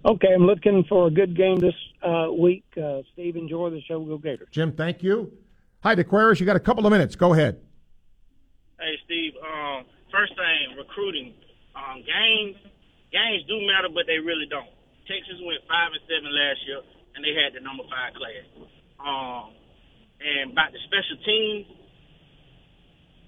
Okay, 0.05 0.35
I'm 0.35 0.45
looking 0.45 0.85
for 0.87 1.07
a 1.07 1.11
good 1.11 1.35
game 1.35 1.61
this 1.61 1.75
uh, 2.05 2.29
week. 2.29 2.65
Uh, 2.77 3.01
Steve, 3.15 3.37
enjoy 3.37 3.71
the 3.71 3.81
show. 3.89 4.05
Go 4.05 4.19
Gators. 4.19 4.49
Jim, 4.53 4.73
thank 4.73 5.03
you. 5.03 5.33
Hi, 5.81 5.95
DeQuaris. 5.97 6.39
You 6.41 6.45
got 6.45 6.57
a 6.57 6.61
couple 6.61 6.85
of 6.85 6.93
minutes. 6.93 7.17
Go 7.17 7.33
ahead. 7.33 7.57
Hey, 8.79 9.01
Steve. 9.07 9.33
Um, 9.41 9.89
first 10.13 10.37
thing, 10.37 10.77
recruiting. 10.77 11.33
Um, 11.73 12.05
games, 12.05 12.57
games 13.17 13.49
do 13.49 13.57
matter, 13.65 13.89
but 13.89 14.05
they 14.05 14.21
really 14.21 14.45
don't. 14.45 14.69
Texas 15.09 15.41
went 15.41 15.65
five 15.65 15.97
and 15.97 16.05
seven 16.05 16.29
last 16.29 16.61
year, 16.69 16.85
and 17.17 17.25
they 17.25 17.33
had 17.33 17.57
the 17.57 17.65
number 17.65 17.85
five 17.89 18.13
class. 18.13 18.45
Um, 19.01 19.57
and 20.21 20.53
about 20.53 20.77
the 20.77 20.85
special 20.85 21.17
teams, 21.25 21.65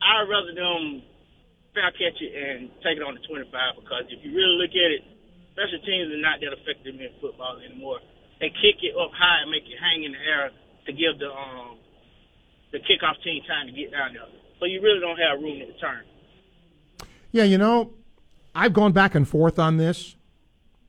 I'd 0.05 0.29
rather 0.29 0.53
them 0.53 1.01
fair 1.73 1.89
catch 1.97 2.21
it 2.21 2.33
and 2.37 2.69
take 2.85 3.01
it 3.01 3.05
on 3.05 3.17
the 3.17 3.25
25 3.25 3.49
because 3.81 4.05
if 4.13 4.21
you 4.25 4.37
really 4.37 4.61
look 4.61 4.77
at 4.77 4.91
it, 4.93 5.16
special 5.57 5.81
teams 5.89 6.13
are 6.13 6.21
not 6.21 6.37
that 6.45 6.53
effective 6.53 7.01
in 7.01 7.09
football 7.19 7.57
anymore. 7.65 7.99
They 8.41 8.53
kick 8.53 8.85
it 8.85 8.93
up 8.93 9.11
high 9.17 9.41
and 9.41 9.51
make 9.51 9.65
it 9.65 9.81
hang 9.81 10.05
in 10.05 10.13
the 10.13 10.21
air 10.21 10.51
to 10.85 10.93
give 10.93 11.19
the 11.19 11.33
um 11.33 11.79
the 12.73 12.79
kickoff 12.79 13.17
team 13.25 13.43
time 13.49 13.67
to 13.67 13.73
get 13.73 13.91
down 13.91 14.13
there. 14.13 14.29
So 14.61 14.67
you 14.67 14.83
really 14.83 15.01
don't 15.01 15.17
have 15.17 15.41
room 15.41 15.59
to 15.61 15.73
turn. 15.81 16.05
Yeah, 17.33 17.45
you 17.45 17.57
know, 17.57 17.95
I've 18.55 18.75
gone 18.75 18.93
back 18.93 19.15
and 19.15 19.27
forth 19.27 19.59
on 19.59 19.79
this, 19.79 20.17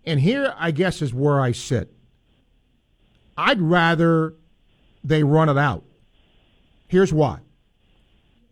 and 0.05 0.20
here 0.20 0.53
I 0.57 0.72
guess 0.72 1.01
is 1.01 1.13
where 1.13 1.39
I 1.39 1.53
sit. 1.53 1.93
I'd 3.38 3.61
rather 3.61 4.36
they 5.01 5.24
run 5.24 5.47
it 5.47 5.57
out. 5.57 5.86
Here's 6.88 7.13
why. 7.13 7.39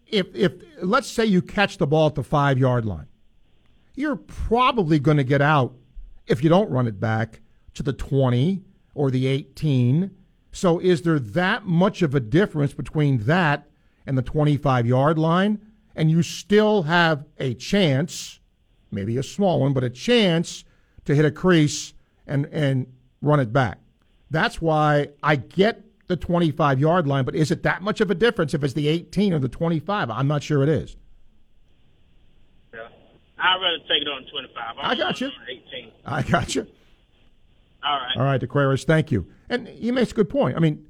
If 0.07 0.33
if 0.33 0.53
let's 0.81 1.09
say 1.09 1.25
you 1.25 1.41
catch 1.41 1.77
the 1.77 1.87
ball 1.87 2.07
at 2.07 2.15
the 2.15 2.23
five 2.23 2.57
yard 2.57 2.85
line, 2.85 3.07
you're 3.95 4.15
probably 4.15 4.99
going 4.99 5.17
to 5.17 5.23
get 5.23 5.41
out 5.41 5.73
if 6.27 6.43
you 6.43 6.49
don't 6.49 6.69
run 6.69 6.87
it 6.87 6.99
back 6.99 7.41
to 7.75 7.83
the 7.83 7.93
20 7.93 8.63
or 8.93 9.11
the 9.11 9.27
18. 9.27 10.11
So 10.51 10.79
is 10.79 11.01
there 11.01 11.19
that 11.19 11.65
much 11.65 12.01
of 12.01 12.15
a 12.15 12.19
difference 12.19 12.73
between 12.73 13.19
that 13.19 13.67
and 14.05 14.17
the 14.17 14.21
25 14.21 14.87
yard 14.87 15.19
line? 15.19 15.59
And 15.95 16.11
you 16.11 16.23
still 16.23 16.83
have 16.83 17.25
a 17.37 17.53
chance, 17.53 18.39
maybe 18.91 19.17
a 19.17 19.23
small 19.23 19.61
one, 19.61 19.73
but 19.73 19.83
a 19.83 19.89
chance 19.89 20.63
to 21.05 21.15
hit 21.15 21.25
a 21.25 21.31
crease 21.31 21.93
and, 22.27 22.45
and 22.47 22.87
run 23.21 23.39
it 23.39 23.53
back. 23.53 23.79
That's 24.31 24.61
why 24.61 25.09
I 25.21 25.35
get 25.35 25.83
the 26.07 26.15
25 26.15 26.79
yard 26.79 27.07
line, 27.07 27.25
but 27.25 27.35
is 27.35 27.51
it 27.51 27.63
that 27.63 27.81
much 27.81 28.01
of 28.01 28.11
a 28.11 28.15
difference 28.15 28.53
if 28.53 28.63
it's 28.63 28.73
the 28.73 28.87
18 28.87 29.33
or 29.33 29.39
the 29.39 29.49
25? 29.49 30.09
I'm 30.09 30.27
not 30.27 30.43
sure 30.43 30.63
it 30.63 30.69
is. 30.69 30.95
I'd 33.37 33.61
rather 33.61 33.79
take 33.87 34.01
it 34.01 34.07
on 34.07 34.25
25. 34.31 34.75
I'm 34.79 34.91
I 34.91 34.95
got 34.95 35.21
you. 35.21 35.29
18. 35.49 35.91
I 36.05 36.21
got 36.23 36.55
you. 36.55 36.67
All 37.83 37.97
right. 37.97 38.17
All 38.17 38.23
right, 38.23 38.41
Aquarius, 38.41 38.83
thank 38.83 39.11
you. 39.11 39.27
And 39.49 39.67
he 39.67 39.91
makes 39.91 40.11
a 40.11 40.15
good 40.15 40.29
point. 40.29 40.55
I 40.55 40.59
mean, 40.59 40.85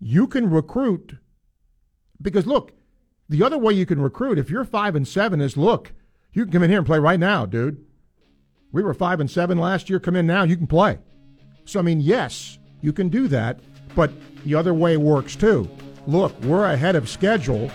you 0.00 0.26
can 0.26 0.50
recruit 0.50 1.16
because 2.20 2.46
look, 2.46 2.72
the 3.28 3.42
other 3.42 3.58
way 3.58 3.72
you 3.72 3.86
can 3.86 4.00
recruit 4.00 4.38
if 4.38 4.50
you're 4.50 4.64
five 4.64 4.96
and 4.96 5.06
seven 5.06 5.40
is 5.40 5.56
look, 5.56 5.92
you 6.32 6.44
can 6.44 6.52
come 6.52 6.62
in 6.62 6.70
here 6.70 6.78
and 6.78 6.86
play 6.86 6.98
right 6.98 7.20
now, 7.20 7.46
dude. 7.46 7.84
We 8.72 8.82
were 8.82 8.94
five 8.94 9.20
and 9.20 9.30
seven 9.30 9.58
last 9.58 9.90
year. 9.90 10.00
Come 10.00 10.16
in 10.16 10.26
now, 10.26 10.42
you 10.44 10.56
can 10.56 10.66
play. 10.66 10.98
So 11.64 11.78
I 11.78 11.82
mean, 11.82 12.00
yes, 12.00 12.58
you 12.80 12.92
can 12.92 13.08
do 13.08 13.28
that, 13.28 13.60
but 13.94 14.10
the 14.44 14.54
other 14.54 14.74
way 14.74 14.96
works 14.96 15.36
too. 15.36 15.68
Look, 16.06 16.38
we're 16.42 16.64
ahead 16.64 16.96
of 16.96 17.08
schedule, 17.08 17.70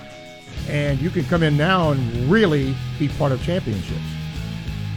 and 0.67 0.99
you 0.99 1.09
can 1.09 1.23
come 1.25 1.43
in 1.43 1.55
now 1.55 1.91
and 1.91 2.29
really 2.29 2.75
be 2.97 3.07
part 3.07 3.31
of 3.31 3.41
championships. 3.43 4.14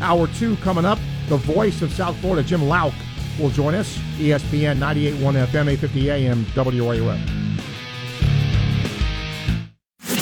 Hour 0.01 0.29
two 0.29 0.57
coming 0.57 0.85
up. 0.85 0.99
The 1.29 1.37
voice 1.37 1.83
of 1.83 1.93
South 1.93 2.17
Florida, 2.19 2.43
Jim 2.47 2.61
Louk, 2.61 2.95
will 3.39 3.51
join 3.51 3.75
us. 3.75 3.99
ESPN 4.19 4.79
98.1 4.79 5.47
FM, 5.47 5.69
850 5.69 6.11
AM, 6.11 6.45
WRUF. 6.47 7.39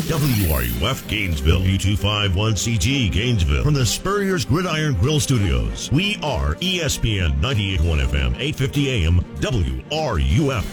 WRUF 0.07 1.09
Gainesville, 1.09 1.61
U251CG 1.61 3.11
Gainesville, 3.11 3.65
from 3.65 3.75
the 3.75 3.85
Spurrier's 3.85 4.45
Gridiron 4.45 4.95
Grill 4.95 5.19
Studios. 5.19 5.91
We 5.91 6.17
are 6.23 6.55
ESPN 6.57 7.41
98.1 7.41 8.07
FM, 8.07 8.37
850 8.39 8.91
AM, 8.91 9.21
WRUF. 9.41 10.65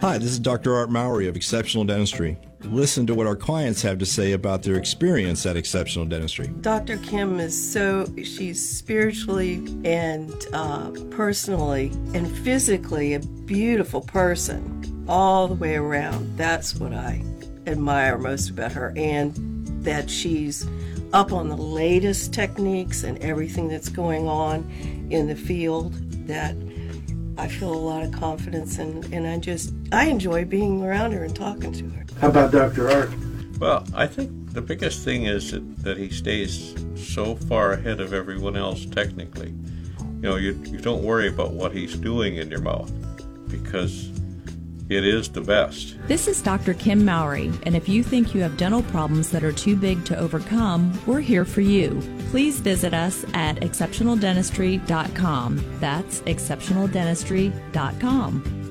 Hi, 0.00 0.18
this 0.18 0.30
is 0.30 0.38
Dr. 0.38 0.74
Art 0.74 0.90
Mowry 0.90 1.28
of 1.28 1.36
Exceptional 1.36 1.84
Dentistry. 1.84 2.36
Listen 2.70 3.06
to 3.06 3.14
what 3.14 3.26
our 3.26 3.36
clients 3.36 3.82
have 3.82 3.98
to 3.98 4.06
say 4.06 4.32
about 4.32 4.62
their 4.62 4.76
experience 4.76 5.44
at 5.46 5.56
Exceptional 5.56 6.04
Dentistry. 6.06 6.48
Dr. 6.60 6.96
Kim 6.98 7.38
is 7.38 7.72
so, 7.72 8.06
she's 8.16 8.66
spiritually 8.66 9.56
and 9.84 10.32
uh, 10.52 10.90
personally 11.10 11.92
and 12.14 12.30
physically 12.38 13.14
a 13.14 13.20
beautiful 13.20 14.00
person 14.00 15.04
all 15.08 15.48
the 15.48 15.54
way 15.54 15.76
around. 15.76 16.36
That's 16.36 16.74
what 16.74 16.92
I 16.92 17.22
admire 17.66 18.18
most 18.18 18.50
about 18.50 18.72
her, 18.72 18.92
and 18.96 19.34
that 19.84 20.08
she's 20.08 20.66
up 21.12 21.32
on 21.32 21.48
the 21.48 21.56
latest 21.56 22.32
techniques 22.32 23.04
and 23.04 23.18
everything 23.18 23.68
that's 23.68 23.88
going 23.88 24.26
on 24.28 24.68
in 25.10 25.26
the 25.26 25.36
field. 25.36 25.94
That 26.26 26.56
I 27.36 27.48
feel 27.48 27.72
a 27.72 27.76
lot 27.76 28.02
of 28.02 28.12
confidence 28.12 28.78
in, 28.78 29.12
and 29.12 29.26
I 29.26 29.38
just 29.38 29.74
I 29.92 30.06
enjoy 30.06 30.44
being 30.44 30.82
around 30.82 31.12
her 31.12 31.24
and 31.24 31.36
talking 31.36 31.72
to 31.72 31.88
her. 31.90 32.03
How 32.20 32.28
about 32.28 32.52
Dr. 32.52 32.90
Art? 32.90 33.10
Well, 33.58 33.84
I 33.94 34.06
think 34.06 34.52
the 34.52 34.62
biggest 34.62 35.04
thing 35.04 35.26
is 35.26 35.52
that, 35.52 35.82
that 35.82 35.96
he 35.96 36.10
stays 36.10 36.74
so 36.96 37.34
far 37.34 37.72
ahead 37.72 38.00
of 38.00 38.12
everyone 38.12 38.56
else 38.56 38.84
technically. 38.86 39.54
You 39.98 40.20
know, 40.20 40.36
you, 40.36 40.52
you 40.64 40.78
don't 40.78 41.02
worry 41.02 41.28
about 41.28 41.52
what 41.52 41.72
he's 41.72 41.96
doing 41.96 42.36
in 42.36 42.50
your 42.50 42.60
mouth 42.60 42.90
because 43.48 44.10
it 44.88 45.04
is 45.04 45.28
the 45.28 45.40
best. 45.40 45.96
This 46.06 46.28
is 46.28 46.42
Dr. 46.42 46.74
Kim 46.74 47.04
Mowry, 47.04 47.50
and 47.64 47.74
if 47.74 47.88
you 47.88 48.02
think 48.02 48.34
you 48.34 48.42
have 48.42 48.56
dental 48.56 48.82
problems 48.82 49.30
that 49.30 49.42
are 49.42 49.52
too 49.52 49.76
big 49.76 50.04
to 50.06 50.18
overcome, 50.18 50.98
we're 51.06 51.20
here 51.20 51.44
for 51.44 51.62
you. 51.62 52.02
Please 52.30 52.60
visit 52.60 52.92
us 52.92 53.24
at 53.34 53.56
exceptionaldentistry.com. 53.56 55.78
That's 55.80 56.20
exceptionaldentistry.com. 56.22 58.63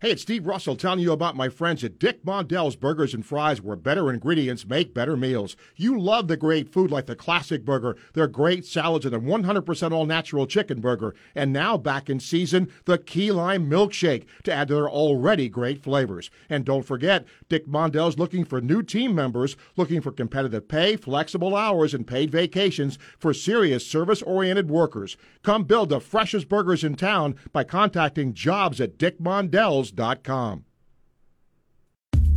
Hey, 0.00 0.12
it's 0.12 0.22
Steve 0.22 0.46
Russell 0.46 0.76
telling 0.76 1.00
you 1.00 1.10
about 1.10 1.34
my 1.34 1.48
friends 1.48 1.82
at 1.82 1.98
Dick 1.98 2.24
Mondell's 2.24 2.76
Burgers 2.76 3.14
and 3.14 3.26
Fries, 3.26 3.60
where 3.60 3.74
better 3.74 4.12
ingredients 4.12 4.64
make 4.64 4.94
better 4.94 5.16
meals. 5.16 5.56
You 5.74 5.98
love 5.98 6.28
the 6.28 6.36
great 6.36 6.68
food 6.68 6.92
like 6.92 7.06
the 7.06 7.16
classic 7.16 7.64
burger, 7.64 7.96
their 8.14 8.28
great 8.28 8.64
salads, 8.64 9.04
and 9.04 9.12
their 9.12 9.20
100% 9.20 9.90
all 9.90 10.06
natural 10.06 10.46
chicken 10.46 10.80
burger. 10.80 11.16
And 11.34 11.52
now 11.52 11.76
back 11.76 12.08
in 12.08 12.20
season, 12.20 12.70
the 12.84 12.98
key 12.98 13.32
lime 13.32 13.68
milkshake 13.68 14.26
to 14.44 14.52
add 14.52 14.68
to 14.68 14.74
their 14.74 14.88
already 14.88 15.48
great 15.48 15.82
flavors. 15.82 16.30
And 16.48 16.64
don't 16.64 16.84
forget, 16.84 17.26
Dick 17.48 17.66
Mondell's 17.66 18.18
looking 18.18 18.44
for 18.44 18.60
new 18.60 18.84
team 18.84 19.16
members, 19.16 19.56
looking 19.76 20.00
for 20.00 20.12
competitive 20.12 20.68
pay, 20.68 20.94
flexible 20.94 21.56
hours, 21.56 21.92
and 21.92 22.06
paid 22.06 22.30
vacations 22.30 23.00
for 23.18 23.34
serious 23.34 23.84
service 23.84 24.22
oriented 24.22 24.70
workers. 24.70 25.16
Come 25.42 25.64
build 25.64 25.88
the 25.88 25.98
freshest 25.98 26.48
burgers 26.48 26.84
in 26.84 26.94
town 26.94 27.34
by 27.50 27.64
contacting 27.64 28.32
jobs 28.32 28.80
at 28.80 28.96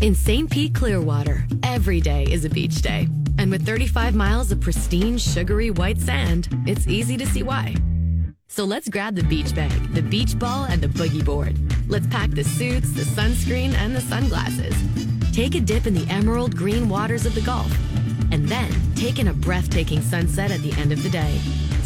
In 0.01 0.15
St. 0.15 0.49
Pete 0.49 0.73
Clearwater, 0.73 1.45
every 1.61 2.01
day 2.01 2.23
is 2.23 2.43
a 2.43 2.49
beach 2.49 2.81
day. 2.81 3.07
And 3.37 3.51
with 3.51 3.65
35 3.65 4.15
miles 4.15 4.51
of 4.51 4.59
pristine, 4.59 5.17
sugary 5.17 5.69
white 5.69 5.99
sand, 5.99 6.47
it's 6.65 6.87
easy 6.87 7.17
to 7.17 7.25
see 7.25 7.43
why. 7.43 7.75
So 8.47 8.63
let's 8.63 8.89
grab 8.89 9.15
the 9.15 9.23
beach 9.23 9.55
bag, 9.55 9.93
the 9.93 10.01
beach 10.01 10.37
ball, 10.37 10.65
and 10.65 10.81
the 10.81 10.87
boogie 10.87 11.23
board. 11.23 11.55
Let's 11.87 12.07
pack 12.07 12.31
the 12.31 12.43
suits, 12.43 12.91
the 12.91 13.03
sunscreen, 13.03 13.73
and 13.75 13.95
the 13.95 14.01
sunglasses. 14.01 14.75
Take 15.31 15.55
a 15.55 15.61
dip 15.61 15.87
in 15.87 15.93
the 15.93 16.07
emerald 16.11 16.55
green 16.55 16.89
waters 16.89 17.25
of 17.25 17.35
the 17.35 17.41
Gulf. 17.41 17.71
And 18.31 18.47
then 18.47 18.71
take 18.95 19.19
in 19.19 19.27
a 19.27 19.33
breathtaking 19.33 20.01
sunset 20.01 20.51
at 20.51 20.61
the 20.61 20.73
end 20.73 20.91
of 20.91 21.03
the 21.03 21.09
day. 21.09 21.39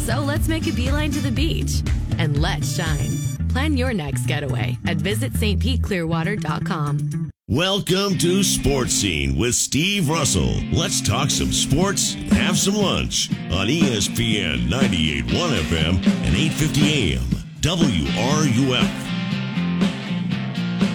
So 0.06 0.20
let's 0.20 0.46
make 0.46 0.68
a 0.68 0.72
beeline 0.72 1.10
to 1.10 1.20
the 1.20 1.32
beach 1.32 1.82
and 2.18 2.40
let's 2.40 2.76
shine. 2.76 3.10
Plan 3.48 3.76
your 3.76 3.92
next 3.92 4.26
getaway 4.26 4.78
at 4.84 4.98
visitstpeteclearwater.com. 4.98 7.30
Welcome 7.48 8.16
to 8.18 8.44
Sports 8.44 8.92
Scene 8.92 9.36
with 9.36 9.56
Steve 9.56 10.08
Russell. 10.08 10.60
Let's 10.70 11.00
talk 11.00 11.30
some 11.30 11.50
sports, 11.50 12.14
and 12.14 12.32
have 12.34 12.56
some 12.56 12.76
lunch 12.76 13.32
on 13.50 13.66
ESPN 13.66 14.68
98.1 14.68 15.64
FM 15.64 15.96
and 15.96 16.36
8:50 16.36 16.92
AM. 16.92 17.24
WRUF. 17.62 18.88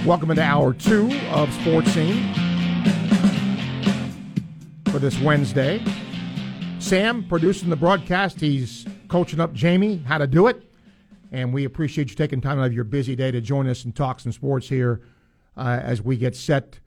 Welcome 0.05 0.31
into 0.31 0.43
hour 0.43 0.73
two 0.73 1.11
of 1.31 1.53
Sports 1.55 1.91
Scene 1.91 2.33
for 4.85 4.99
this 4.99 5.19
Wednesday. 5.19 5.83
Sam 6.79 7.25
producing 7.27 7.69
the 7.69 7.75
broadcast. 7.75 8.39
He's 8.39 8.85
coaching 9.11 9.41
up 9.41 9.51
Jamie 9.51 9.97
how 10.07 10.17
to 10.17 10.25
do 10.25 10.47
it. 10.47 10.63
And 11.33 11.53
we 11.53 11.65
appreciate 11.65 12.09
you 12.09 12.15
taking 12.15 12.39
time 12.39 12.59
out 12.59 12.67
of 12.67 12.73
your 12.73 12.85
busy 12.85 13.13
day 13.13 13.29
to 13.29 13.41
join 13.41 13.67
us 13.67 13.83
and 13.83 13.93
talk 13.93 14.21
some 14.21 14.31
sports 14.31 14.69
here 14.69 15.01
uh, 15.57 15.81
as 15.83 16.01
we 16.01 16.15
get 16.15 16.33
set 16.33 16.79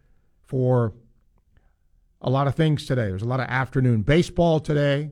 for 0.42 0.94
a 2.22 2.30
lot 2.30 2.46
of 2.46 2.54
things 2.54 2.86
today. 2.86 3.08
There's 3.08 3.20
a 3.20 3.26
lot 3.26 3.40
of 3.40 3.46
afternoon 3.48 4.02
baseball 4.02 4.58
today. 4.58 5.10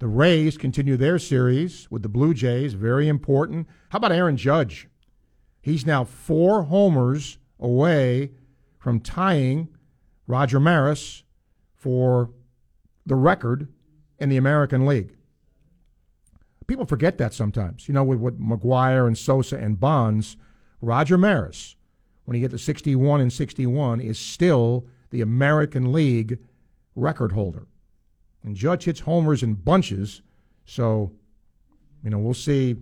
The 0.00 0.08
Rays 0.08 0.58
continue 0.58 0.96
their 0.96 1.20
series 1.20 1.88
with 1.92 2.02
the 2.02 2.08
Blue 2.08 2.34
Jays, 2.34 2.74
very 2.74 3.06
important. 3.06 3.68
How 3.90 3.98
about 3.98 4.10
Aaron 4.10 4.36
Judge? 4.36 4.88
He's 5.60 5.86
now 5.86 6.02
four 6.02 6.64
homers 6.64 7.38
away 7.60 8.32
from 8.80 8.98
tying 8.98 9.68
Roger 10.26 10.58
Maris 10.58 11.22
for 11.76 12.30
the 13.06 13.14
record 13.14 13.68
in 14.18 14.28
the 14.28 14.36
American 14.36 14.86
League. 14.86 15.14
People 16.66 16.86
forget 16.86 17.18
that 17.18 17.34
sometimes. 17.34 17.88
You 17.88 17.94
know, 17.94 18.04
with, 18.04 18.18
with 18.18 18.40
McGwire 18.40 19.06
and 19.06 19.16
Sosa 19.16 19.56
and 19.56 19.78
Bonds, 19.78 20.36
Roger 20.80 21.18
Maris, 21.18 21.76
when 22.24 22.34
he 22.34 22.40
get 22.40 22.50
to 22.50 22.58
61 22.58 23.20
and 23.20 23.32
61, 23.32 24.00
is 24.00 24.18
still 24.18 24.86
the 25.10 25.20
American 25.20 25.92
League 25.92 26.38
record 26.94 27.32
holder. 27.32 27.66
And 28.42 28.56
Judge 28.56 28.84
hits 28.84 29.00
homers 29.00 29.42
in 29.42 29.54
bunches, 29.54 30.22
so, 30.64 31.12
you 32.02 32.10
know, 32.10 32.18
we'll 32.18 32.34
see 32.34 32.76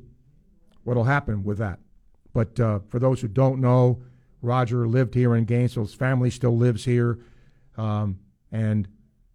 what'll 0.84 1.04
happen 1.04 1.44
with 1.44 1.58
that. 1.58 1.78
But 2.32 2.58
uh, 2.58 2.80
for 2.88 2.98
those 2.98 3.20
who 3.20 3.28
don't 3.28 3.60
know, 3.60 4.02
Roger 4.42 4.86
lived 4.86 5.14
here 5.14 5.34
in 5.34 5.44
Gainesville. 5.44 5.84
His 5.84 5.94
family 5.94 6.30
still 6.30 6.56
lives 6.56 6.84
here, 6.84 7.18
um, 7.76 8.18
and 8.50 8.88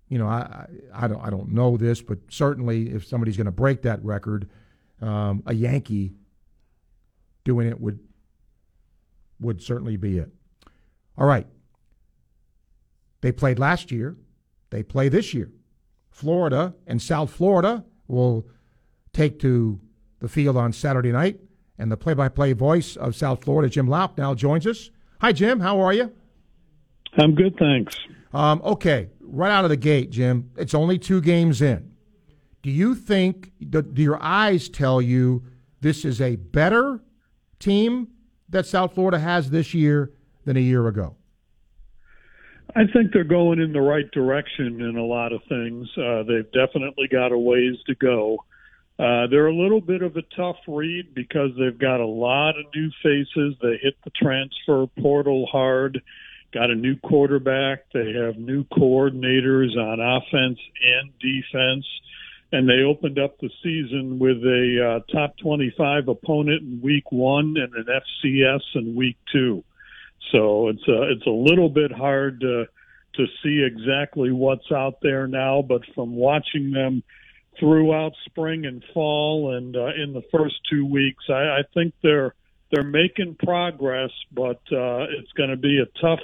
you 0.10 0.18
know, 0.18 0.28
I, 0.28 0.68
I, 0.93 1.06
I 1.06 1.08
don't 1.08 1.22
I 1.22 1.30
don't 1.30 1.51
know 1.51 1.78
this, 1.78 2.01
but 2.01 2.20
certainly 2.30 2.93
if 2.93 3.06
somebody's 3.06 3.38
going 3.38 3.45
to 3.45 3.51
break 3.51 3.82
that 3.84 4.03
record, 4.03 4.49
um, 5.01 5.43
a 5.45 5.53
Yankee 5.53 6.14
doing 7.43 7.68
it 7.68 7.80
would 7.80 7.99
would 9.39 9.62
certainly 9.62 9.97
be 9.97 10.18
it. 10.18 10.32
All 11.18 11.28
right. 11.28 11.47
They 13.22 13.32
played 13.32 13.60
last 13.60 13.91
year. 13.91 14.16
They 14.70 14.84
play 14.84 15.10
this 15.10 15.34
year. 15.34 15.51
Florida 16.12 16.76
and 16.88 17.01
South 17.01 17.32
Florida 17.32 17.84
will 18.08 18.47
take 19.14 19.39
to 19.39 19.80
the 20.20 20.28
field 20.28 20.58
on 20.58 20.72
Saturday 20.72 21.12
night. 21.12 21.39
And 21.78 21.91
the 21.91 21.97
play-by-play 21.97 22.53
voice 22.53 22.95
of 22.95 23.18
South 23.18 23.43
Florida, 23.43 23.70
Jim 23.70 23.88
Louk, 23.88 24.18
now 24.18 24.34
joins 24.34 24.66
us. 24.66 24.91
Hi, 25.20 25.34
Jim. 25.34 25.60
How 25.60 25.82
are 25.82 25.91
you? 25.91 26.10
I'm 27.18 27.36
good, 27.36 27.58
thanks. 27.58 27.97
Um, 28.34 28.62
okay, 28.64 29.10
right 29.36 29.51
out 29.51 29.65
of 29.65 29.69
the 29.69 29.77
gate, 29.77 30.09
Jim. 30.09 30.49
It's 30.57 30.73
only 30.73 30.97
two 30.97 31.21
games 31.21 31.61
in. 31.61 31.91
Do 32.63 32.71
you 32.71 32.95
think? 32.95 33.51
Do, 33.69 33.81
do 33.81 34.01
your 34.01 34.21
eyes 34.21 34.69
tell 34.69 35.01
you 35.01 35.43
this 35.81 36.05
is 36.05 36.21
a 36.21 36.36
better 36.38 37.01
team 37.59 38.07
that 38.49 38.65
South 38.65 38.95
Florida 38.95 39.19
has 39.19 39.49
this 39.49 39.73
year 39.73 40.11
than 40.45 40.57
a 40.57 40.61
year 40.61 40.88
ago? 40.88 41.15
I 42.75 42.83
think 42.91 43.13
they're 43.13 43.23
going 43.23 43.59
in 43.59 43.71
the 43.71 43.81
right 43.81 44.09
direction 44.11 44.81
in 44.81 44.97
a 44.97 45.05
lot 45.05 45.31
of 45.31 45.41
things. 45.47 45.88
Uh, 45.97 46.23
they've 46.23 46.51
definitely 46.51 47.07
got 47.07 47.31
a 47.31 47.38
ways 47.38 47.75
to 47.88 47.95
go. 47.95 48.38
Uh, 48.97 49.27
they're 49.27 49.47
a 49.47 49.55
little 49.55 49.81
bit 49.81 50.01
of 50.01 50.15
a 50.15 50.21
tough 50.36 50.57
read 50.67 51.13
because 51.13 51.51
they've 51.59 51.77
got 51.77 51.99
a 51.99 52.05
lot 52.05 52.57
of 52.57 52.65
new 52.73 52.89
faces. 53.03 53.55
They 53.61 53.77
hit 53.81 53.95
the 54.03 54.11
transfer 54.11 54.88
portal 55.01 55.45
hard, 55.51 56.01
got 56.56 56.72
a 56.72 56.76
new 56.76 56.95
quarterback. 56.95 57.80
They 57.93 58.14
have 58.14 58.38
new 58.38 58.64
coordinators 58.64 59.76
on 59.78 59.99
offense 59.99 60.58
and 60.82 61.12
defense. 61.20 61.86
And 62.53 62.70
they 62.70 62.84
opened 62.84 63.20
up 63.20 63.38
the 63.39 63.49
season 63.62 64.20
with 64.20 64.38
a 64.38 65.01
uh, 65.03 65.12
top 65.12 65.38
25 65.39 66.08
opponent 66.08 66.62
in 66.62 66.80
week 66.82 67.12
one 67.12 67.56
and 67.58 67.74
an 67.76 67.86
FCS 67.86 68.62
in 68.76 68.95
week 68.95 69.18
two. 69.34 69.66
So 70.32 70.70
it's 70.70 70.88
a, 70.88 71.12
it's 71.12 71.28
a 71.28 71.30
little 71.30 71.68
bit 71.68 71.91
hard 71.91 72.39
to, 72.39 72.68
to 73.16 73.26
see 73.43 73.62
exactly 73.62 74.32
what's 74.32 74.72
out 74.72 74.99
there 75.01 75.28
now, 75.28 75.62
but 75.62 75.82
from 75.93 76.16
watching 76.16 76.72
them 76.72 77.03
throughout 77.60 78.14
spring 78.26 78.66
and 78.66 78.82
fall 78.93 79.56
and 79.58 79.76
uh, 79.76 79.93
in 80.01 80.14
the 80.14 80.24
first 80.32 80.56
two 80.70 80.86
weeks. 80.86 81.26
I, 81.30 81.34
I 81.34 81.62
think 81.74 81.93
they're 82.01 82.34
they're 82.72 82.84
making 82.84 83.36
progress, 83.43 84.12
but 84.32 84.62
uh, 84.72 85.06
it's 85.20 85.32
going 85.38 85.51
to 85.51 85.58
be 85.58 85.80
a 85.80 85.99
tough 86.01 86.20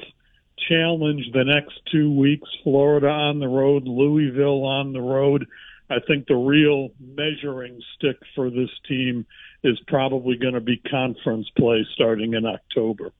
challenge 0.67 1.23
the 1.33 1.43
next 1.43 1.79
two 1.91 2.13
weeks. 2.13 2.47
Florida 2.63 3.07
on 3.07 3.39
the 3.39 3.47
road, 3.47 3.83
Louisville 3.85 4.63
on 4.63 4.93
the 4.93 5.01
road. 5.01 5.45
I 5.89 5.97
think 6.07 6.27
the 6.27 6.35
real 6.35 6.89
measuring 6.99 7.81
stick 7.95 8.17
for 8.33 8.49
this 8.49 8.69
team 8.87 9.25
is 9.63 9.79
probably 9.87 10.37
going 10.37 10.53
to 10.53 10.61
be 10.61 10.77
conference 10.77 11.49
play 11.57 11.85
starting 11.93 12.33
in 12.33 12.45
October. 12.45 13.11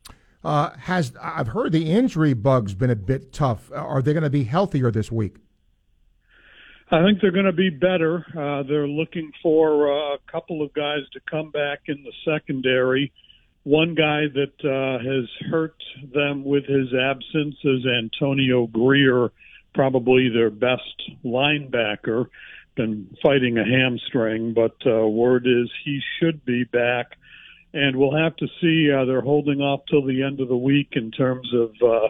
Uh, 0.43 0.71
has 0.71 1.13
I've 1.21 1.49
heard 1.49 1.71
the 1.71 1.91
injury 1.91 2.33
bug's 2.33 2.73
been 2.73 2.89
a 2.89 2.95
bit 2.95 3.31
tough. 3.31 3.71
Are 3.73 4.01
they 4.01 4.13
going 4.13 4.23
to 4.23 4.29
be 4.29 4.45
healthier 4.45 4.89
this 4.89 5.11
week? 5.11 5.35
I 6.89 7.03
think 7.03 7.21
they're 7.21 7.31
going 7.31 7.45
to 7.45 7.53
be 7.53 7.69
better. 7.69 8.25
Uh, 8.37 8.63
they're 8.63 8.87
looking 8.87 9.31
for 9.41 9.91
uh, 9.91 10.15
a 10.15 10.17
couple 10.29 10.61
of 10.61 10.73
guys 10.73 11.01
to 11.13 11.21
come 11.29 11.51
back 11.51 11.81
in 11.87 12.03
the 12.03 12.11
secondary. 12.25 13.13
One 13.63 13.93
guy 13.93 14.21
that 14.33 14.65
uh, 14.65 14.97
has 15.03 15.51
hurt 15.51 15.75
them 16.13 16.43
with 16.43 16.65
his 16.65 16.87
absence 16.93 17.55
is 17.63 17.85
Antonio 17.85 18.65
Grier, 18.65 19.29
probably 19.75 20.29
their 20.29 20.49
best 20.49 21.01
linebacker. 21.23 22.25
Been 22.75 23.15
fighting 23.21 23.57
a 23.57 23.65
hamstring, 23.65 24.53
but 24.53 24.75
uh, 24.85 25.07
word 25.07 25.45
is 25.45 25.69
he 25.85 25.99
should 26.19 26.43
be 26.43 26.63
back. 26.63 27.17
And 27.73 27.97
we'll 27.97 28.17
have 28.17 28.35
to 28.37 28.47
see. 28.59 28.91
Uh, 28.91 29.05
they're 29.05 29.21
holding 29.21 29.61
off 29.61 29.81
till 29.89 30.05
the 30.05 30.23
end 30.23 30.39
of 30.39 30.47
the 30.47 30.57
week 30.57 30.89
in 30.93 31.11
terms 31.11 31.47
of 31.53 31.69
uh, 31.87 32.07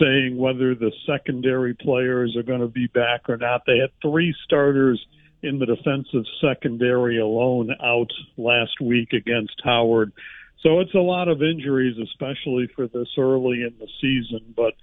saying 0.00 0.36
whether 0.36 0.74
the 0.74 0.92
secondary 1.06 1.74
players 1.74 2.36
are 2.36 2.42
going 2.42 2.60
to 2.60 2.68
be 2.68 2.86
back 2.88 3.28
or 3.28 3.36
not. 3.36 3.62
They 3.66 3.78
had 3.78 3.90
three 4.02 4.34
starters 4.44 5.04
in 5.42 5.58
the 5.58 5.66
defensive 5.66 6.24
secondary 6.40 7.18
alone 7.18 7.70
out 7.82 8.10
last 8.36 8.80
week 8.80 9.12
against 9.12 9.60
Howard. 9.64 10.12
So 10.62 10.78
it's 10.80 10.94
a 10.94 10.98
lot 10.98 11.28
of 11.28 11.42
injuries, 11.42 11.96
especially 11.98 12.68
for 12.74 12.86
this 12.86 13.08
early 13.18 13.62
in 13.62 13.74
the 13.80 13.88
season, 14.00 14.54
but 14.56 14.74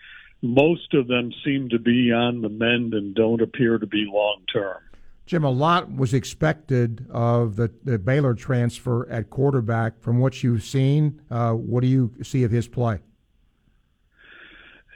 most 0.41 0.93
of 0.93 1.07
them 1.07 1.31
seem 1.45 1.69
to 1.69 1.79
be 1.79 2.11
on 2.11 2.41
the 2.41 2.49
mend 2.49 2.93
and 2.93 3.15
don't 3.15 3.41
appear 3.41 3.77
to 3.77 3.87
be 3.87 4.05
long 4.09 4.41
term. 4.51 4.77
Jim, 5.25 5.43
a 5.43 5.49
lot 5.49 5.93
was 5.93 6.13
expected 6.13 7.05
of 7.11 7.55
the, 7.55 7.71
the 7.83 7.99
Baylor 7.99 8.33
transfer 8.33 9.07
at 9.09 9.29
quarterback. 9.29 10.01
From 10.01 10.19
what 10.19 10.41
you've 10.41 10.63
seen, 10.63 11.21
uh, 11.29 11.53
what 11.53 11.81
do 11.81 11.87
you 11.87 12.11
see 12.23 12.43
of 12.43 12.51
his 12.51 12.67
play? 12.67 12.99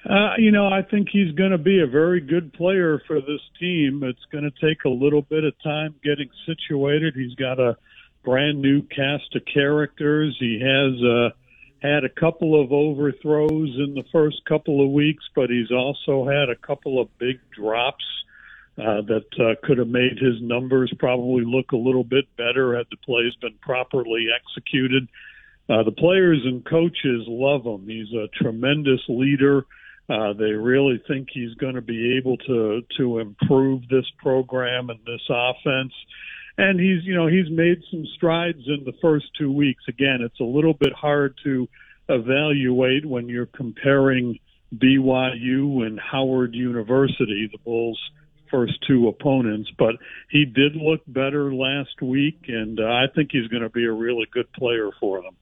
Uh, 0.10 0.34
you 0.38 0.52
know, 0.52 0.68
I 0.68 0.82
think 0.82 1.08
he's 1.12 1.32
going 1.34 1.52
to 1.52 1.58
be 1.58 1.82
a 1.82 1.88
very 1.88 2.20
good 2.20 2.52
player 2.54 3.02
for 3.08 3.22
this 3.22 3.40
team. 3.60 4.02
It's 4.04 4.26
going 4.32 4.44
to 4.44 4.68
take 4.68 4.84
a 4.86 4.90
little 4.90 5.22
bit 5.22 5.46
of 5.46 5.54
time 5.64 5.96
getting 6.04 6.30
situated. 6.46 7.14
He's 7.16 7.36
got 7.36 7.60
a 7.60 7.78
brand 8.24 8.62
new 8.62 8.82
cast 8.84 9.36
of 9.36 9.44
characters. 9.52 10.36
He 10.40 10.60
has 10.60 11.04
uh, 11.04 11.30
had 11.82 12.04
a 12.06 12.10
couple 12.10 12.60
of 12.62 12.72
overthrows 12.72 13.76
in 13.78 13.94
the 13.94 14.06
first 14.12 14.44
couple 14.46 14.84
of 14.84 14.92
weeks, 14.92 15.24
but 15.36 15.50
he's 15.50 15.72
also 15.72 16.26
had 16.26 16.50
a 16.50 16.56
couple 16.56 17.02
of 17.02 17.18
big 17.18 17.40
drops 17.52 18.06
uh, 18.78 19.02
that 19.02 19.26
uh, 19.40 19.68
could 19.68 19.78
have 19.78 19.88
made 19.88 20.18
his 20.18 20.42
numbers 20.42 20.92
probably 20.98 21.44
look 21.46 21.74
a 21.74 21.78
little 21.78 22.04
bit 22.04 22.26
better 22.38 22.76
had 22.76 22.88
the 22.90 22.98
plays 22.98 23.34
been 23.42 23.56
properly 23.62 24.28
executed. 24.34 25.08
Uh, 25.70 25.84
the 25.84 25.92
players 25.92 26.42
and 26.44 26.66
coaches 26.66 27.24
love 27.28 27.66
him. 27.66 27.88
He's 27.88 28.12
a 28.14 28.28
tremendous 28.42 29.02
leader. 29.08 29.66
Uh, 30.10 30.34
they 30.34 30.52
really 30.52 31.02
think 31.08 31.30
he's 31.32 31.54
going 31.56 31.76
to 31.76 31.82
be 31.82 32.18
able 32.18 32.38
to 32.38 32.82
to 32.98 33.20
improve 33.20 33.88
this 33.90 34.06
program 34.18 34.90
and 34.90 35.00
this 35.06 35.22
offense. 35.30 35.94
And 36.58 36.80
he's 36.80 37.04
you 37.04 37.16
know 37.16 37.28
he's 37.28 37.50
made 37.50 37.82
some 37.90 38.06
strides 38.16 38.64
in 38.68 38.84
the 38.86 38.94
first 39.02 39.26
two 39.38 39.52
weeks. 39.52 39.84
Again, 39.88 40.20
it's 40.22 40.40
a 40.40 40.46
little 40.46 40.74
bit 40.74 40.94
hard 40.94 41.36
to 41.44 41.68
evaluate 42.10 43.06
when 43.06 43.28
you're 43.28 43.48
comparing 43.48 44.40
BYU 44.76 45.86
and 45.86 46.00
Howard 46.00 46.54
University, 46.54 47.50
the 47.52 47.58
Bulls' 47.64 48.00
first 48.52 48.74
two 48.88 49.08
opponents. 49.08 49.72
But 49.78 49.96
he 50.30 50.46
did 50.46 50.76
look 50.76 51.02
better 51.08 51.54
last 51.54 52.02
week, 52.02 52.46
and 52.48 52.80
uh, 52.80 52.84
I 52.84 53.06
think 53.16 53.30
he's 53.32 53.48
going 53.48 53.64
to 53.64 53.70
be 53.70 53.86
a 53.86 53.92
really 53.92 54.28
good 54.32 54.52
player 54.54 54.92
for 55.00 55.22
them 55.22 55.36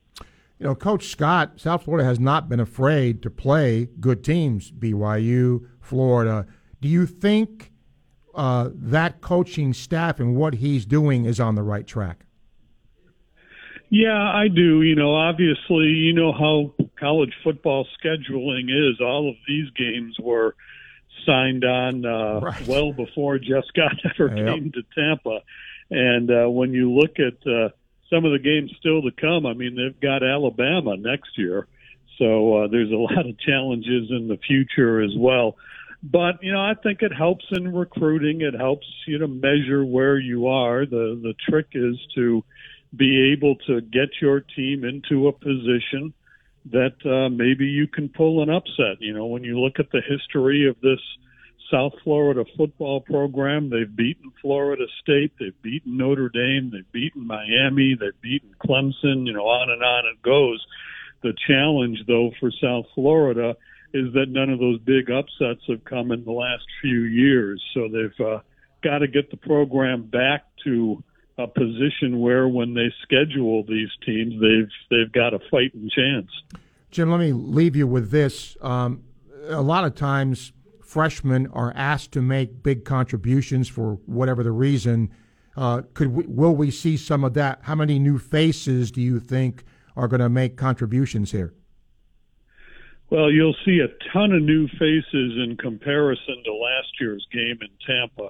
you 0.62 0.68
know, 0.68 0.76
Coach 0.76 1.08
Scott, 1.08 1.54
South 1.60 1.86
Florida 1.86 2.08
has 2.08 2.20
not 2.20 2.48
been 2.48 2.60
afraid 2.60 3.24
to 3.24 3.32
play 3.32 3.90
good 4.00 4.24
teams, 4.24 4.72
BYU, 4.72 5.68
Florida. 5.80 6.46
Do 6.80 6.88
you 6.88 7.08
think 7.08 7.71
uh, 8.36 8.70
that 8.74 9.22
coaching 9.22 9.74
staff 9.74 10.20
and 10.20 10.36
what 10.36 10.56
he's 10.56 10.86
doing 10.86 11.26
is 11.26 11.40
on 11.40 11.56
the 11.56 11.64
right 11.64 11.86
track? 11.88 12.26
Yeah, 13.90 14.18
I 14.18 14.48
do. 14.48 14.82
You 14.84 14.96
know, 14.96 15.14
obviously, 15.16 15.88
you 15.88 16.14
know 16.14 16.32
how 16.32 16.74
college 16.98 17.34
football 17.44 17.86
scheduling 18.02 18.70
is. 18.70 19.02
All 19.02 19.30
of 19.30 19.36
these 19.48 19.70
games 19.72 20.16
were 20.20 20.56
signed 21.26 21.66
on 21.66 22.06
uh, 22.06 22.40
Right. 22.40 22.68
well 22.68 22.94
before 22.94 23.38
Jeff 23.38 23.66
Scott 23.68 23.94
ever 24.20 24.34
Yep. 24.36 24.46
came 24.48 24.72
to 24.72 24.84
Tampa. 24.96 25.40
And 25.90 26.32
uh, 26.32 26.50
when 26.50 26.72
you 26.74 26.90
look 26.92 27.18
at 27.20 27.46
uh, 27.46 27.70
some 28.10 28.24
of 28.24 28.32
the 28.32 28.40
games 28.40 28.72
still 28.80 29.02
to 29.02 29.12
come, 29.12 29.46
I 29.46 29.54
mean, 29.54 29.76
they've 29.76 30.00
got 30.00 30.24
Alabama 30.24 30.96
next 30.96 31.38
year. 31.38 31.68
So 32.18 32.64
uh, 32.64 32.68
there's 32.68 32.92
a 32.92 32.96
lot 32.96 33.26
of 33.28 33.38
challenges 33.40 34.10
in 34.10 34.30
the 34.30 34.38
future 34.48 35.02
as 35.02 35.12
well. 35.18 35.58
But 36.04 36.42
you 36.42 36.52
know, 36.52 36.62
I 36.62 36.74
think 36.82 37.02
it 37.02 37.14
helps 37.14 37.46
in 37.52 37.74
recruiting. 37.74 38.42
It 38.42 38.56
helps 38.56 38.88
you 39.08 39.20
to 39.20 39.28
measure 39.28 39.86
where 39.86 40.18
you 40.18 40.48
are. 40.48 40.86
The 40.86 41.20
the 41.22 41.34
trick 41.48 41.68
is 41.74 41.96
to 42.16 42.44
be 42.96 43.34
able 43.34 43.56
to 43.68 43.82
get 43.82 44.10
your 44.22 44.42
team 44.42 44.84
into 44.84 45.28
a 45.28 45.32
position 45.32 46.14
that 46.72 46.96
uh, 47.06 47.30
maybe 47.30 47.66
you 47.66 47.88
can 47.88 48.10
pull 48.10 48.44
an 48.44 48.50
upset. 48.50 49.00
You 49.00 49.14
know, 49.14 49.28
when 49.28 49.44
you 49.44 49.60
look 49.60 49.80
at 49.80 49.92
the 49.92 50.02
history 50.02 50.68
of 50.68 50.76
this 50.82 51.00
South 51.72 51.94
Florida 52.04 52.46
football 52.58 53.02
program, 53.02 53.70
they've 53.70 53.96
beaten 53.96 54.32
Florida 54.42 54.86
State, 55.02 55.34
they've 55.40 55.62
beaten 55.62 55.98
Notre 55.98 56.30
Dame, 56.30 56.72
they've 56.72 56.92
beaten 56.92 57.26
Miami, 57.26 57.96
they've 58.00 58.22
beaten 58.22 58.54
Clemson. 58.62 59.28
You 59.28 59.34
know, 59.34 59.46
on 59.46 59.70
and 59.70 59.84
on 59.84 60.06
it 60.12 60.22
goes. 60.24 60.66
The 61.22 61.34
challenge, 61.48 62.00
though, 62.08 62.32
for 62.40 62.52
South 62.60 62.86
Florida 62.96 63.56
is 63.94 64.14
that 64.14 64.28
none 64.30 64.50
of 64.50 64.60
those 64.60 64.80
big 64.80 65.10
upsets 65.12 65.62
have 65.68 65.84
come 65.86 66.12
in 66.12 66.24
the 66.24 66.32
last 66.32 66.64
few 66.82 67.02
years. 67.02 67.62
So 67.74 67.88
they've 67.88 68.26
uh, 68.26 68.40
got 68.84 69.00
to 69.00 69.08
get 69.08 69.32
the 69.32 69.38
program 69.38 70.04
back 70.04 70.46
to 70.64 71.04
a 71.38 71.48
position 71.48 72.20
where, 72.20 72.48
when 72.48 72.74
they 72.74 72.94
schedule 73.02 73.64
these 73.64 73.90
teams, 74.06 74.34
they've 74.42 74.70
they've 74.90 75.12
got 75.12 75.34
a 75.34 75.40
fighting 75.50 75.90
chance. 75.96 76.30
Jim, 76.92 77.10
let 77.10 77.20
me 77.20 77.32
leave 77.32 77.76
you 77.76 77.88
with 77.88 78.12
this. 78.12 78.58
Um, 78.62 79.04
a 79.48 79.62
lot 79.62 79.86
of 79.86 79.96
times, 79.96 80.52
freshmen 80.84 81.48
are 81.48 81.72
asked 81.76 82.12
to 82.12 82.22
make 82.22 82.62
big 82.62 82.84
contributions 82.86 83.70
for 83.70 83.94
whatever 84.06 84.44
the 84.44 84.52
reason. 84.52 85.10
Uh, 85.56 85.82
could 85.94 86.10
we, 86.10 86.26
will 86.28 86.56
we 86.56 86.70
see 86.70 86.98
some 86.98 87.24
of 87.24 87.34
that? 87.34 87.60
How 87.64 87.76
many 87.76 87.98
new 87.98 88.20
faces 88.20 88.92
do 88.92 89.02
you 89.02 89.20
think 89.20 89.64
are 89.96 90.08
going 90.08 90.20
to 90.22 90.30
make 90.30 90.58
contributions 90.58 91.32
here? 91.32 91.54
Well, 93.12 93.30
you'll 93.30 93.58
see 93.66 93.82
a 93.82 93.90
ton 94.14 94.32
of 94.32 94.42
new 94.42 94.70
faces 94.70 95.04
in 95.46 95.58
comparison 95.60 96.44
to 96.46 96.54
last 96.54 96.88
year's 97.02 97.28
game 97.30 97.60
in 97.62 97.68
Tampa. 97.86 98.30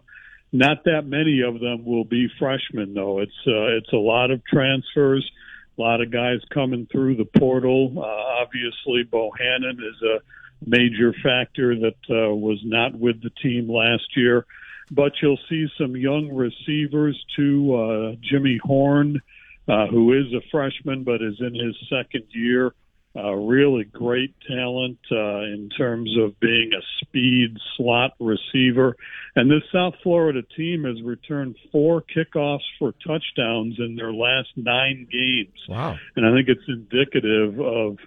Not 0.52 0.86
that 0.86 1.06
many 1.06 1.42
of 1.42 1.60
them 1.60 1.86
will 1.86 2.04
be 2.04 2.28
freshmen, 2.40 2.96
though. 2.96 3.20
It's 3.20 3.32
uh, 3.46 3.78
it's 3.78 3.94
a 3.94 3.98
lot 3.98 4.32
of 4.32 4.44
transfers, 4.44 5.30
a 5.78 5.82
lot 5.82 6.02
of 6.02 6.12
guys 6.12 6.40
coming 6.52 6.88
through 6.92 7.18
the 7.18 7.30
portal. 7.40 7.94
Uh, 7.96 8.42
obviously, 8.42 9.04
Bohanon 9.04 9.78
is 9.80 10.02
a 10.02 10.20
major 10.68 11.14
factor 11.22 11.76
that 11.76 12.02
uh, 12.10 12.34
was 12.34 12.60
not 12.64 12.98
with 12.98 13.22
the 13.22 13.30
team 13.30 13.70
last 13.70 14.18
year. 14.18 14.48
But 14.90 15.14
you'll 15.22 15.40
see 15.48 15.68
some 15.78 15.96
young 15.96 16.34
receivers 16.34 17.24
too. 17.36 17.76
Uh, 17.76 18.16
Jimmy 18.20 18.60
Horn, 18.64 19.22
uh, 19.68 19.86
who 19.86 20.14
is 20.14 20.34
a 20.34 20.42
freshman 20.50 21.04
but 21.04 21.22
is 21.22 21.40
in 21.40 21.54
his 21.54 21.78
second 21.88 22.26
year. 22.32 22.74
Uh, 23.14 23.34
really 23.34 23.84
great 23.84 24.34
talent 24.48 24.98
uh, 25.12 25.42
in 25.42 25.70
terms 25.78 26.18
of 26.18 26.40
being 26.40 26.72
a 26.74 26.82
speed 27.04 27.58
slot 27.76 28.12
receiver. 28.22 28.96
And 29.36 29.52
this 29.52 29.64
South 29.74 29.96
Florida 30.02 30.42
team 30.56 30.86
has 30.86 31.02
returned 31.04 31.58
four 31.74 32.02
kickoffs 32.02 32.64
for 32.80 32.94
touchdowns 33.06 33.76
in 33.80 33.98
their 33.98 34.14
last 34.14 34.50
nine 34.56 35.08
games. 35.12 35.60
Wow. 35.68 35.98
And 36.16 36.26
I 36.26 36.34
think 36.34 36.48
it's 36.48 36.68
indicative 36.70 37.60
of 37.60 37.98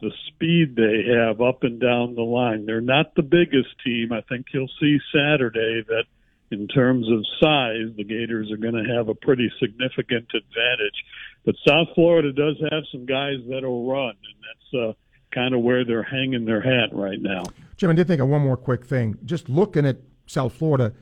the 0.00 0.12
speed 0.28 0.76
they 0.76 1.12
have 1.12 1.40
up 1.40 1.64
and 1.64 1.80
down 1.80 2.14
the 2.14 2.22
line. 2.22 2.64
They're 2.64 2.80
not 2.80 3.16
the 3.16 3.22
biggest 3.22 3.70
team. 3.84 4.12
I 4.12 4.20
think 4.20 4.46
you'll 4.54 4.70
see 4.80 4.98
Saturday 5.12 5.82
that 5.88 6.04
in 6.52 6.68
terms 6.68 7.08
of 7.10 7.24
size, 7.40 7.96
the 7.96 8.04
Gators 8.04 8.52
are 8.52 8.58
going 8.58 8.74
to 8.74 8.94
have 8.94 9.08
a 9.08 9.14
pretty 9.14 9.50
significant 9.58 10.28
advantage. 10.34 10.98
But 11.44 11.56
South 11.66 11.88
Florida 11.94 12.32
does 12.32 12.56
have 12.70 12.84
some 12.92 13.04
guys 13.04 13.36
that'll 13.48 13.88
run, 13.90 14.10
and 14.10 14.16
that's 14.46 14.82
uh, 14.82 14.92
kind 15.32 15.54
of 15.54 15.60
where 15.62 15.84
they're 15.84 16.02
hanging 16.02 16.44
their 16.44 16.60
hat 16.60 16.90
right 16.92 17.20
now. 17.20 17.42
Jim, 17.76 17.90
I 17.90 17.94
did 17.94 18.06
think 18.06 18.20
of 18.20 18.28
one 18.28 18.42
more 18.42 18.56
quick 18.56 18.84
thing. 18.84 19.18
Just 19.24 19.48
looking 19.48 19.84
at 19.84 19.98
South 20.26 20.52
Florida, 20.52 20.92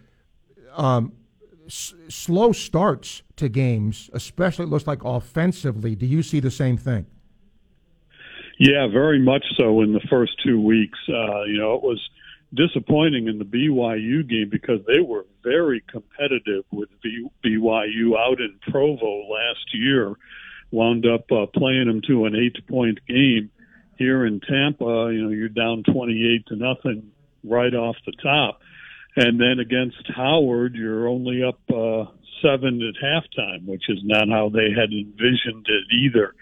um, 0.75 1.13
s- 1.67 1.93
slow 2.09 2.53
starts 2.53 3.23
to 3.37 3.49
games, 3.49 4.09
especially 4.15 4.65
it 4.65 4.69
looks 4.69 4.87
like 4.87 5.05
offensively. 5.05 5.95
Do 5.95 6.07
you 6.07 6.23
see 6.23 6.41
the 6.41 6.51
same 6.51 6.79
thing? 6.79 7.07
Yeah, 8.59 8.87
very 8.89 9.19
much 9.19 9.45
so 9.59 9.81
in 9.81 9.93
the 9.93 10.01
first 10.11 10.33
two 10.45 10.61
weeks. 10.61 10.99
Uh, 11.09 11.45
you 11.45 11.59
know, 11.59 11.75
it 11.75 11.83
was 11.83 12.01
disappointing 12.55 13.29
in 13.29 13.39
the 13.39 13.45
BYU 13.45 14.29
game 14.29 14.49
because 14.51 14.81
they 14.87 15.01
were 15.01 15.27
very 15.43 15.83
competitive 15.89 16.65
with 16.73 16.89
BYU 17.03 18.19
out 18.19 18.41
in 18.41 18.59
Provo 18.71 19.29
last 19.29 19.73
year. 19.73 20.15
Wound 20.73 21.07
up 21.07 21.31
uh, 21.33 21.47
playing 21.47 21.87
them 21.87 22.01
to 22.07 22.27
an 22.27 22.37
eight-point 22.37 23.01
game 23.09 23.51
here 23.97 24.25
in 24.25 24.41
Tampa. 24.41 25.11
You 25.13 25.25
know, 25.25 25.31
you're 25.31 25.49
down 25.49 25.83
28 25.83 26.47
to 26.47 26.57
nothing 26.57 27.13
right 27.43 27.75
off 27.75 27.97
the 28.07 28.13
top, 28.23 28.61
and 29.17 29.41
then 29.41 29.59
against 29.59 30.03
Howard, 30.15 30.75
you're 30.75 31.09
only 31.09 31.43
up 31.43 31.59
uh, 31.71 32.11
seven 32.43 32.81
at 32.83 33.03
halftime, 33.03 33.67
which 33.67 33.85
is 33.89 33.99
not 34.05 34.29
how 34.29 34.49
they 34.49 34.71
had 34.71 34.93
envisioned 34.93 35.67
it 35.67 35.85
either. 35.93 36.35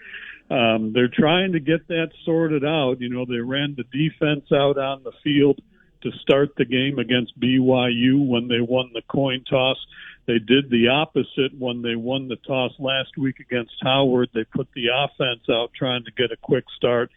Um, 0.51 0.93
they're 0.93 1.11
trying 1.13 1.53
to 1.53 1.59
get 1.59 1.87
that 1.87 2.09
sorted 2.25 2.65
out. 2.65 2.99
You 2.99 3.09
know, 3.09 3.25
they 3.25 3.39
ran 3.39 3.75
the 3.77 3.83
defense 3.83 4.45
out 4.51 4.77
on 4.77 5.03
the 5.03 5.11
field 5.23 5.61
to 6.01 6.11
start 6.21 6.55
the 6.55 6.65
game 6.65 6.99
against 6.99 7.39
BYU 7.39 8.25
when 8.25 8.47
they 8.47 8.61
won 8.61 8.91
the 8.93 9.01
coin 9.09 9.43
toss. 9.49 9.77
They 10.25 10.39
did 10.39 10.69
the 10.69 10.89
opposite 10.89 11.57
when 11.57 11.81
they 11.81 11.95
won 11.95 12.27
the 12.27 12.35
toss 12.35 12.71
last 12.79 13.17
week 13.17 13.39
against 13.39 13.73
Howard. 13.81 14.29
They 14.33 14.43
put 14.43 14.67
the 14.73 14.87
offense 14.93 15.41
out 15.49 15.71
trying 15.73 16.05
to 16.05 16.11
get 16.11 16.31
a 16.31 16.37
quick 16.37 16.65
start 16.75 17.09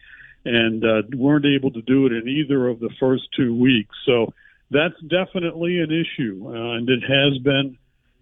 and 0.45 0.83
uh, 0.83 1.03
weren't 1.15 1.45
able 1.45 1.71
to 1.71 1.81
do 1.81 2.05
it 2.05 2.11
in 2.11 2.27
either 2.27 2.67
of 2.67 2.79
the 2.79 2.89
first 2.99 3.23
two 3.35 3.55
weeks. 3.55 3.95
So 4.05 4.33
that's 4.71 4.99
definitely 5.01 5.79
an 5.79 5.91
issue, 5.91 6.43
uh, 6.47 6.77
and 6.77 6.89
it 6.89 7.03
has 7.03 7.37
been 7.41 7.77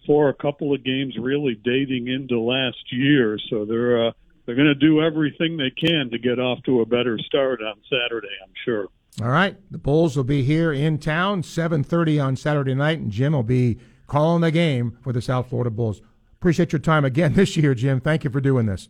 for 0.05 0.29
a 0.29 0.33
couple 0.33 0.73
of 0.73 0.83
games, 0.83 1.15
really 1.17 1.55
dating 1.55 2.07
into 2.07 2.39
last 2.39 2.91
year. 2.91 3.39
So 3.49 3.65
they're 3.65 4.07
uh, 4.07 4.11
they're 4.45 4.55
going 4.55 4.67
to 4.67 4.75
do 4.75 5.01
everything 5.01 5.57
they 5.57 5.69
can 5.69 6.09
to 6.11 6.17
get 6.17 6.39
off 6.39 6.63
to 6.63 6.81
a 6.81 6.85
better 6.85 7.17
start 7.19 7.61
on 7.61 7.75
Saturday. 7.89 8.35
I'm 8.43 8.53
sure. 8.65 8.87
All 9.19 9.27
right, 9.27 9.57
the 9.69 9.77
Bulls 9.77 10.15
will 10.15 10.23
be 10.23 10.41
here 10.43 10.71
in 10.71 10.97
town 10.97 11.43
7:30 11.43 12.17
on 12.19 12.37
Saturday 12.37 12.73
night, 12.73 12.99
and 12.99 13.11
Jim 13.11 13.33
will 13.33 13.43
be 13.43 13.77
calling 14.07 14.39
the 14.41 14.51
game 14.51 14.97
for 15.01 15.11
the 15.11 15.21
South 15.21 15.49
Florida 15.49 15.69
Bulls. 15.69 16.01
Appreciate 16.33 16.71
your 16.71 16.79
time 16.79 17.03
again 17.03 17.33
this 17.37 17.57
year, 17.57 17.75
Jim. 17.75 17.99
Thank 17.99 18.23
you 18.23 18.29
for 18.29 18.39
doing 18.39 18.67
this. 18.67 18.87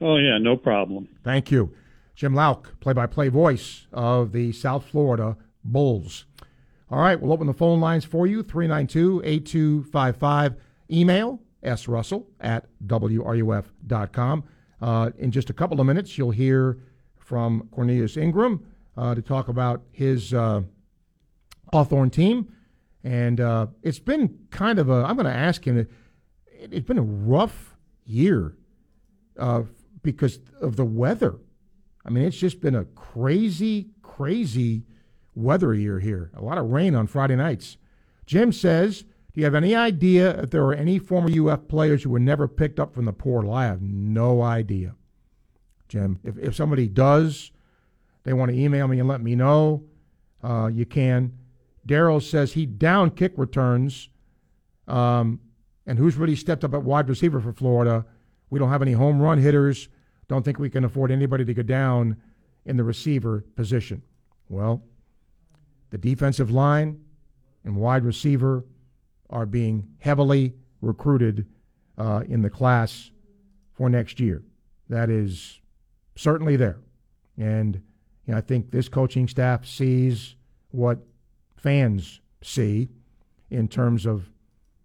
Oh 0.00 0.16
yeah, 0.16 0.38
no 0.38 0.56
problem. 0.56 1.06
Thank 1.22 1.52
you, 1.52 1.72
Jim 2.16 2.34
Louk, 2.34 2.80
play-by-play 2.80 3.28
voice 3.28 3.86
of 3.92 4.32
the 4.32 4.50
South 4.52 4.86
Florida 4.86 5.36
Bulls. 5.62 6.24
All 6.90 6.98
right, 6.98 7.20
we'll 7.20 7.32
open 7.32 7.46
the 7.46 7.54
phone 7.54 7.80
lines 7.80 8.04
for 8.04 8.26
you 8.26 8.42
392-8255. 8.42 10.56
Email 10.90 11.40
srussell 11.62 12.24
at 12.40 12.66
wruf.com. 12.86 14.44
Uh, 14.82 15.10
in 15.18 15.30
just 15.30 15.48
a 15.48 15.54
couple 15.54 15.80
of 15.80 15.86
minutes, 15.86 16.18
you'll 16.18 16.30
hear 16.30 16.78
from 17.16 17.68
Cornelius 17.72 18.18
Ingram 18.18 18.62
to 18.96 19.22
talk 19.22 19.48
about 19.48 19.82
his 19.92 20.32
uh, 20.32 20.62
Hawthorne 21.72 22.10
team. 22.10 22.52
And 23.02 23.40
uh, 23.40 23.66
it's 23.82 23.98
been 23.98 24.38
kind 24.50 24.78
of 24.78 24.88
a, 24.88 25.04
I'm 25.04 25.16
going 25.16 25.26
to 25.26 25.32
ask 25.32 25.66
him, 25.66 25.78
it, 25.78 25.90
it's 26.46 26.86
been 26.86 26.98
a 26.98 27.02
rough 27.02 27.76
year 28.06 28.56
uh, 29.38 29.62
because 30.02 30.38
of 30.60 30.76
the 30.76 30.84
weather. 30.84 31.36
I 32.04 32.10
mean, 32.10 32.24
it's 32.24 32.36
just 32.36 32.60
been 32.60 32.74
a 32.74 32.84
crazy, 32.84 33.90
crazy 34.02 34.84
weather 35.34 35.74
year 35.74 36.00
here. 36.00 36.30
A 36.34 36.42
lot 36.42 36.58
of 36.58 36.70
rain 36.70 36.94
on 36.94 37.06
Friday 37.06 37.36
nights. 37.36 37.76
Jim 38.26 38.52
says, 38.52 39.02
Do 39.02 39.40
you 39.40 39.44
have 39.44 39.54
any 39.54 39.74
idea 39.74 40.42
if 40.42 40.50
there 40.50 40.62
are 40.64 40.74
any 40.74 40.98
former 40.98 41.50
UF 41.50 41.68
players 41.68 42.02
who 42.02 42.10
were 42.10 42.18
never 42.18 42.46
picked 42.48 42.78
up 42.78 42.94
from 42.94 43.04
the 43.04 43.12
portal? 43.12 43.52
I 43.52 43.66
have 43.66 43.82
no 43.82 44.42
idea. 44.42 44.94
Jim, 45.88 46.20
if, 46.24 46.38
if 46.38 46.54
somebody 46.54 46.88
does, 46.88 47.50
they 48.24 48.32
want 48.32 48.50
to 48.50 48.58
email 48.58 48.88
me 48.88 48.98
and 48.98 49.08
let 49.08 49.20
me 49.20 49.34
know, 49.34 49.84
uh, 50.42 50.70
you 50.72 50.84
can. 50.84 51.32
Daryl 51.86 52.22
says 52.22 52.52
he 52.52 52.66
down 52.66 53.10
kick 53.10 53.32
returns. 53.36 54.08
Um, 54.88 55.40
and 55.86 55.98
who's 55.98 56.16
really 56.16 56.36
stepped 56.36 56.64
up 56.64 56.74
at 56.74 56.82
wide 56.82 57.08
receiver 57.08 57.40
for 57.40 57.52
Florida? 57.52 58.06
We 58.50 58.58
don't 58.58 58.70
have 58.70 58.82
any 58.82 58.92
home 58.92 59.20
run 59.20 59.38
hitters. 59.38 59.88
Don't 60.28 60.42
think 60.42 60.58
we 60.58 60.70
can 60.70 60.84
afford 60.84 61.10
anybody 61.10 61.44
to 61.44 61.54
go 61.54 61.62
down 61.62 62.16
in 62.64 62.76
the 62.76 62.84
receiver 62.84 63.44
position. 63.56 64.02
Well, 64.48 64.82
the 65.90 65.98
defensive 65.98 66.50
line 66.50 67.00
and 67.64 67.76
wide 67.76 68.04
receiver 68.04 68.64
are 69.30 69.46
being 69.46 69.88
heavily 69.98 70.54
recruited 70.80 71.46
uh, 71.98 72.22
in 72.28 72.42
the 72.42 72.50
class 72.50 73.10
for 73.72 73.88
next 73.88 74.20
year. 74.20 74.42
That 74.88 75.10
is 75.10 75.60
certainly 76.16 76.56
there. 76.56 76.78
And 77.36 77.82
you 78.26 78.32
know, 78.32 78.38
I 78.38 78.40
think 78.40 78.70
this 78.70 78.88
coaching 78.88 79.28
staff 79.28 79.66
sees 79.66 80.36
what 80.70 80.98
fans 81.56 82.20
see 82.42 82.88
in 83.50 83.68
terms 83.68 84.06
of 84.06 84.30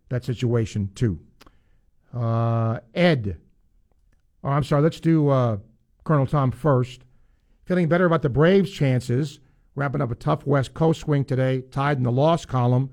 that 0.10 0.26
situation 0.26 0.90
too. 0.96 1.20
Uh, 2.14 2.80
Ed, 2.94 3.38
oh, 4.44 4.50
I'm 4.50 4.64
sorry. 4.64 4.82
Let's 4.82 5.00
do 5.00 5.30
uh, 5.30 5.58
Colonel 6.04 6.26
Tom 6.26 6.52
first. 6.52 7.02
Feeling 7.66 7.88
better 7.88 8.06
about 8.06 8.24
the 8.24 8.30
Braves' 8.30 8.72
chances. 8.72 9.40
Wrapping 9.76 10.02
up 10.02 10.12
a 10.12 10.16
tough 10.16 10.46
West 10.46 10.74
Coast 10.74 11.02
swing 11.02 11.24
today, 11.24 11.62
tied 11.62 11.98
in 11.98 12.04
the 12.04 12.12
loss 12.12 12.46
column. 12.46 12.90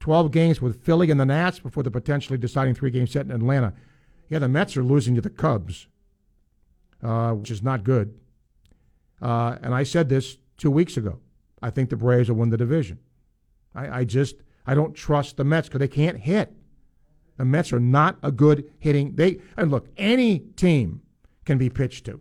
12 0.00 0.30
games 0.30 0.62
with 0.62 0.82
Philly 0.84 1.10
and 1.10 1.18
the 1.18 1.24
Nats 1.24 1.58
before 1.58 1.82
the 1.82 1.90
potentially 1.90 2.38
deciding 2.38 2.74
three 2.74 2.90
game 2.90 3.06
set 3.06 3.26
in 3.26 3.32
Atlanta. 3.32 3.72
Yeah, 4.28 4.38
the 4.38 4.48
Mets 4.48 4.76
are 4.76 4.84
losing 4.84 5.14
to 5.14 5.20
the 5.20 5.30
Cubs, 5.30 5.88
uh, 7.02 7.32
which 7.32 7.50
is 7.50 7.62
not 7.62 7.84
good. 7.84 8.14
Uh, 9.24 9.56
and 9.62 9.74
I 9.74 9.84
said 9.84 10.10
this 10.10 10.36
two 10.58 10.70
weeks 10.70 10.98
ago. 10.98 11.18
I 11.62 11.70
think 11.70 11.88
the 11.88 11.96
Braves 11.96 12.28
will 12.28 12.36
win 12.36 12.50
the 12.50 12.58
division. 12.58 12.98
I, 13.74 14.00
I 14.00 14.04
just 14.04 14.36
I 14.66 14.74
don't 14.74 14.94
trust 14.94 15.38
the 15.38 15.44
Mets 15.44 15.68
because 15.68 15.80
they 15.80 15.88
can't 15.88 16.18
hit. 16.18 16.52
The 17.38 17.46
Mets 17.46 17.72
are 17.72 17.80
not 17.80 18.18
a 18.22 18.30
good 18.30 18.70
hitting. 18.78 19.16
They 19.16 19.40
and 19.56 19.70
look, 19.70 19.88
any 19.96 20.40
team 20.40 21.00
can 21.46 21.56
be 21.56 21.70
pitched 21.70 22.04
to, 22.04 22.20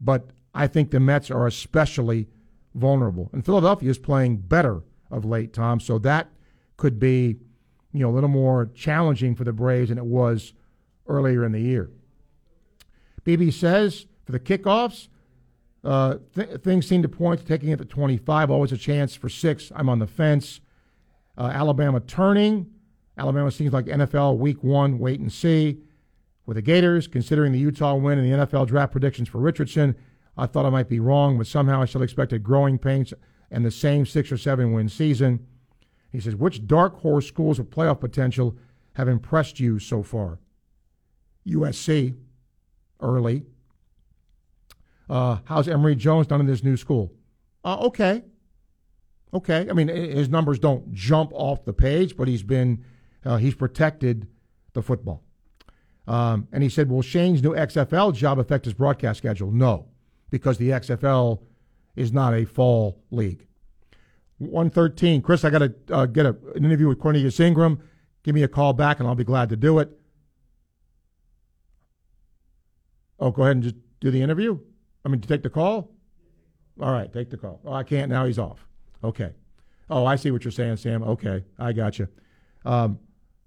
but 0.00 0.30
I 0.54 0.66
think 0.66 0.90
the 0.90 0.98
Mets 0.98 1.30
are 1.30 1.46
especially 1.46 2.28
vulnerable. 2.74 3.30
And 3.32 3.44
Philadelphia 3.44 3.88
is 3.88 3.98
playing 3.98 4.38
better 4.38 4.82
of 5.12 5.24
late, 5.24 5.52
Tom. 5.52 5.78
So 5.78 5.98
that 6.00 6.30
could 6.76 6.98
be, 6.98 7.36
you 7.92 8.00
know, 8.00 8.10
a 8.10 8.14
little 8.14 8.28
more 8.28 8.70
challenging 8.74 9.36
for 9.36 9.44
the 9.44 9.52
Braves 9.52 9.88
than 9.90 9.98
it 9.98 10.04
was 10.04 10.52
earlier 11.06 11.44
in 11.44 11.52
the 11.52 11.60
year. 11.60 11.90
BB 13.24 13.52
says 13.52 14.06
for 14.24 14.32
the 14.32 14.40
kickoffs, 14.40 15.08
uh, 15.84 16.16
th- 16.34 16.60
things 16.60 16.86
seem 16.86 17.02
to 17.02 17.08
point 17.08 17.40
to 17.40 17.46
taking 17.46 17.68
it 17.70 17.78
to 17.78 17.84
25. 17.84 18.50
Always 18.50 18.72
a 18.72 18.76
chance 18.76 19.14
for 19.14 19.28
six. 19.28 19.70
I'm 19.74 19.88
on 19.88 19.98
the 19.98 20.06
fence. 20.06 20.60
Uh, 21.36 21.50
Alabama 21.52 22.00
turning. 22.00 22.70
Alabama 23.16 23.50
seems 23.50 23.72
like 23.72 23.86
NFL 23.86 24.38
week 24.38 24.62
one, 24.62 24.98
wait 24.98 25.20
and 25.20 25.32
see. 25.32 25.78
With 26.46 26.56
the 26.56 26.62
Gators, 26.62 27.06
considering 27.06 27.52
the 27.52 27.58
Utah 27.58 27.94
win 27.94 28.18
and 28.18 28.26
the 28.26 28.46
NFL 28.46 28.68
draft 28.68 28.92
predictions 28.92 29.28
for 29.28 29.38
Richardson, 29.38 29.94
I 30.36 30.46
thought 30.46 30.64
I 30.64 30.70
might 30.70 30.88
be 30.88 31.00
wrong, 31.00 31.36
but 31.36 31.46
somehow 31.46 31.82
I 31.82 31.84
still 31.84 32.02
expected 32.02 32.42
growing 32.42 32.78
pains 32.78 33.12
and 33.50 33.64
the 33.64 33.70
same 33.70 34.06
six 34.06 34.32
or 34.32 34.38
seven 34.38 34.72
win 34.72 34.88
season. 34.88 35.46
He 36.10 36.20
says, 36.20 36.36
which 36.36 36.66
dark 36.66 37.00
horse 37.00 37.26
schools 37.26 37.58
with 37.58 37.70
playoff 37.70 38.00
potential 38.00 38.56
have 38.94 39.08
impressed 39.08 39.60
you 39.60 39.78
so 39.78 40.02
far? 40.02 40.38
USC, 41.46 42.14
early. 43.00 43.44
Uh, 45.08 45.38
how's 45.44 45.68
Emory 45.68 45.96
Jones 45.96 46.26
done 46.26 46.40
in 46.40 46.46
this 46.46 46.62
new 46.62 46.76
school? 46.76 47.12
Uh, 47.64 47.78
okay. 47.80 48.24
Okay. 49.32 49.66
I 49.68 49.72
mean, 49.72 49.88
his 49.88 50.28
numbers 50.28 50.58
don't 50.58 50.92
jump 50.92 51.32
off 51.34 51.64
the 51.64 51.72
page, 51.72 52.16
but 52.16 52.28
he's 52.28 52.42
been, 52.42 52.84
uh, 53.24 53.36
he's 53.36 53.54
protected 53.54 54.28
the 54.72 54.82
football. 54.82 55.22
Um, 56.06 56.48
and 56.52 56.62
he 56.62 56.68
said, 56.68 56.90
will 56.90 57.02
Shane's 57.02 57.42
new 57.42 57.52
XFL 57.52 58.14
job 58.14 58.38
affect 58.38 58.64
his 58.64 58.74
broadcast 58.74 59.18
schedule? 59.18 59.50
No, 59.50 59.88
because 60.30 60.56
the 60.56 60.70
XFL 60.70 61.42
is 61.96 62.12
not 62.12 62.32
a 62.32 62.44
fall 62.44 63.02
league. 63.10 63.46
113. 64.38 65.20
Chris, 65.20 65.44
I 65.44 65.50
got 65.50 65.58
to 65.58 65.74
uh, 65.90 66.06
get 66.06 66.24
a, 66.24 66.36
an 66.54 66.64
interview 66.64 66.88
with 66.88 66.98
Cornelius 66.98 67.40
Ingram. 67.40 67.82
Give 68.22 68.34
me 68.34 68.42
a 68.42 68.48
call 68.48 68.72
back, 68.72 69.00
and 69.00 69.08
I'll 69.08 69.14
be 69.14 69.24
glad 69.24 69.48
to 69.50 69.56
do 69.56 69.78
it. 69.80 69.90
Oh, 73.18 73.30
go 73.30 73.42
ahead 73.42 73.56
and 73.56 73.62
just 73.64 73.76
do 74.00 74.10
the 74.10 74.22
interview. 74.22 74.58
I 75.08 75.10
mean, 75.10 75.22
to 75.22 75.28
take 75.28 75.42
the 75.42 75.48
call. 75.48 75.90
All 76.78 76.92
right, 76.92 77.10
take 77.10 77.30
the 77.30 77.38
call. 77.38 77.60
Oh, 77.64 77.72
I 77.72 77.82
can't 77.82 78.10
now. 78.10 78.26
He's 78.26 78.38
off. 78.38 78.68
Okay. 79.02 79.32
Oh, 79.88 80.04
I 80.04 80.16
see 80.16 80.30
what 80.30 80.44
you're 80.44 80.52
saying, 80.52 80.76
Sam. 80.76 81.02
Okay, 81.02 81.44
I 81.58 81.72
got 81.72 81.98
you. 81.98 82.08
Um, 82.66 82.98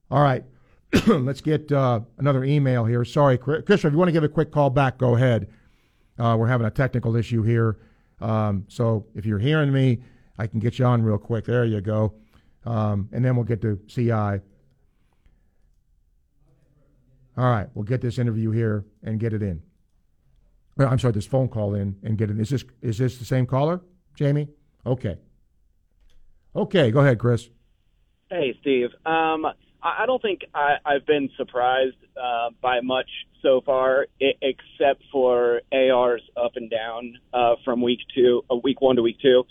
all 0.09 0.23
right, 0.23 0.43
let's 1.07 1.39
get 1.39 1.71
uh, 1.71 1.99
another 2.17 2.43
email 2.43 2.83
here. 2.83 3.05
Sorry, 3.05 3.37
Chris. 3.37 3.63
If 3.67 3.83
you 3.83 3.91
want 3.91 4.07
to 4.07 4.11
give 4.11 4.23
a 4.23 4.27
quick 4.27 4.51
call 4.51 4.71
back, 4.71 4.97
go 4.97 5.15
ahead. 5.15 5.49
Uh, 6.17 6.35
we're 6.37 6.47
having 6.47 6.65
a 6.65 6.71
technical 6.71 7.15
issue 7.15 7.43
here. 7.43 7.77
Um, 8.21 8.65
so 8.67 9.05
if 9.13 9.23
you're 9.23 9.37
hearing 9.37 9.71
me, 9.71 10.01
I 10.39 10.47
can 10.47 10.59
get 10.59 10.79
you 10.79 10.85
on 10.85 11.03
real 11.03 11.19
quick. 11.19 11.45
There 11.45 11.63
you 11.63 11.79
go. 11.79 12.15
Um, 12.65 13.07
and 13.11 13.23
then 13.23 13.35
we'll 13.35 13.45
get 13.45 13.61
to 13.61 13.79
CI. 13.87 14.11
All 14.11 14.41
right, 17.37 17.67
we'll 17.75 17.85
get 17.85 18.01
this 18.01 18.17
interview 18.17 18.49
here 18.49 18.83
and 19.03 19.19
get 19.19 19.31
it 19.33 19.43
in. 19.43 19.61
I'm 20.79 20.99
sorry, 20.99 21.13
this 21.13 21.25
phone 21.25 21.47
call 21.47 21.75
in 21.75 21.95
and 22.03 22.17
get 22.17 22.29
it. 22.31 22.39
Is 22.39 22.49
this 22.49 22.65
is 22.81 22.97
this 22.97 23.17
the 23.17 23.25
same 23.25 23.45
caller, 23.45 23.81
Jamie? 24.15 24.47
Okay. 24.85 25.17
Okay, 26.55 26.91
go 26.91 26.99
ahead, 26.99 27.19
Chris. 27.19 27.49
Hey, 28.29 28.55
Steve. 28.61 28.89
Um, 29.05 29.45
I 29.83 30.05
don't 30.05 30.21
think 30.21 30.41
I, 30.53 30.75
I've 30.85 31.05
been 31.05 31.29
surprised 31.37 31.95
uh, 32.21 32.49
by 32.61 32.81
much 32.81 33.09
so 33.41 33.61
far, 33.65 34.07
I- 34.21 34.33
except 34.41 35.03
for 35.11 35.61
AR's 35.71 36.21
up 36.37 36.51
and 36.55 36.69
down 36.69 37.17
uh, 37.33 37.55
from 37.65 37.81
week 37.81 37.99
two, 38.13 38.43
uh, 38.51 38.55
week 38.63 38.81
one 38.81 38.95
to 38.97 39.01
week 39.01 39.17
two. 39.21 39.43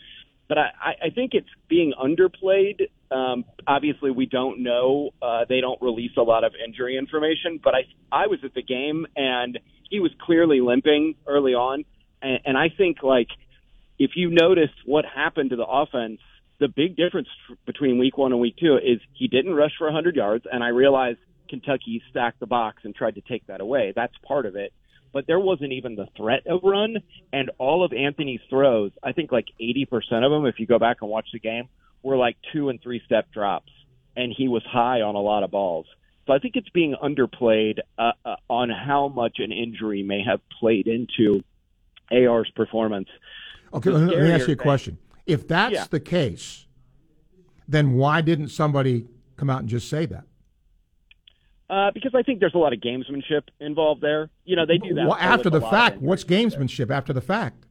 But 0.48 0.58
I, 0.58 0.70
I 1.06 1.10
think 1.14 1.32
it's 1.34 1.48
being 1.68 1.92
underplayed. 2.00 2.88
Um, 3.10 3.44
obviously, 3.66 4.10
we 4.10 4.26
don't 4.26 4.62
know. 4.62 5.10
Uh, 5.22 5.44
they 5.48 5.60
don't 5.60 5.80
release 5.80 6.12
a 6.16 6.22
lot 6.22 6.42
of 6.44 6.52
injury 6.64 6.96
information. 6.98 7.60
But 7.62 7.74
I, 7.74 7.80
I 8.10 8.26
was 8.26 8.40
at 8.44 8.54
the 8.54 8.62
game, 8.62 9.06
and 9.16 9.58
he 9.90 10.00
was 10.00 10.12
clearly 10.20 10.60
limping 10.60 11.16
early 11.26 11.52
on. 11.52 11.84
And, 12.22 12.40
and 12.46 12.56
I 12.56 12.70
think, 12.70 13.02
like, 13.02 13.28
if 13.98 14.12
you 14.14 14.30
noticed 14.30 14.74
what 14.86 15.04
happened 15.04 15.50
to 15.50 15.56
the 15.56 15.66
offense 15.66 16.20
the 16.60 16.68
big 16.68 16.94
difference 16.94 17.28
between 17.66 17.98
week 17.98 18.16
one 18.18 18.32
and 18.32 18.40
week 18.40 18.56
two 18.58 18.76
is 18.76 19.00
he 19.14 19.26
didn't 19.26 19.54
rush 19.54 19.72
for 19.78 19.86
100 19.86 20.14
yards, 20.14 20.44
and 20.50 20.62
I 20.62 20.68
realize 20.68 21.16
Kentucky 21.48 22.02
stacked 22.10 22.38
the 22.38 22.46
box 22.46 22.82
and 22.84 22.94
tried 22.94 23.16
to 23.16 23.22
take 23.22 23.46
that 23.46 23.60
away. 23.60 23.92
That's 23.96 24.12
part 24.28 24.46
of 24.46 24.54
it. 24.56 24.72
But 25.12 25.26
there 25.26 25.40
wasn't 25.40 25.72
even 25.72 25.96
the 25.96 26.06
threat 26.16 26.46
of 26.46 26.60
run, 26.62 26.98
and 27.32 27.50
all 27.58 27.82
of 27.82 27.92
Anthony's 27.92 28.42
throws, 28.48 28.92
I 29.02 29.12
think 29.12 29.32
like 29.32 29.46
80% 29.60 29.88
of 30.24 30.30
them, 30.30 30.46
if 30.46 30.60
you 30.60 30.66
go 30.66 30.78
back 30.78 30.98
and 31.00 31.10
watch 31.10 31.28
the 31.32 31.40
game, 31.40 31.68
were 32.02 32.16
like 32.16 32.36
two 32.52 32.68
and 32.68 32.80
three 32.80 33.02
step 33.06 33.32
drops, 33.32 33.72
and 34.14 34.32
he 34.36 34.46
was 34.46 34.62
high 34.62 35.00
on 35.00 35.16
a 35.16 35.20
lot 35.20 35.42
of 35.42 35.50
balls. 35.50 35.86
I 36.32 36.38
think 36.38 36.56
it's 36.56 36.68
being 36.70 36.94
underplayed 37.02 37.78
uh, 37.98 38.12
uh, 38.24 38.36
on 38.48 38.70
how 38.70 39.08
much 39.08 39.38
an 39.38 39.52
injury 39.52 40.02
may 40.02 40.22
have 40.22 40.40
played 40.58 40.86
into 40.86 41.42
AR's 42.10 42.50
performance. 42.54 43.08
Okay, 43.72 43.90
let 43.90 44.18
me 44.18 44.32
ask 44.32 44.48
you 44.48 44.54
a 44.54 44.56
question. 44.56 44.98
If 45.26 45.46
that's 45.46 45.74
yeah. 45.74 45.86
the 45.88 46.00
case, 46.00 46.66
then 47.68 47.92
why 47.92 48.20
didn't 48.20 48.48
somebody 48.48 49.06
come 49.36 49.48
out 49.48 49.60
and 49.60 49.68
just 49.68 49.88
say 49.88 50.06
that? 50.06 50.24
Uh, 51.70 51.92
because 51.94 52.12
I 52.16 52.22
think 52.22 52.40
there's 52.40 52.54
a 52.54 52.58
lot 52.58 52.72
of 52.72 52.80
gamesmanship 52.80 53.42
involved 53.60 54.00
there. 54.00 54.28
You 54.44 54.56
know, 54.56 54.66
they 54.66 54.78
do 54.78 54.92
that. 54.94 55.06
Well, 55.06 55.16
after 55.20 55.48
the 55.48 55.60
fact, 55.60 55.98
what's 55.98 56.24
gamesmanship 56.24 56.88
there. 56.88 56.96
after 56.96 57.12
the 57.12 57.20
fact? 57.20 57.66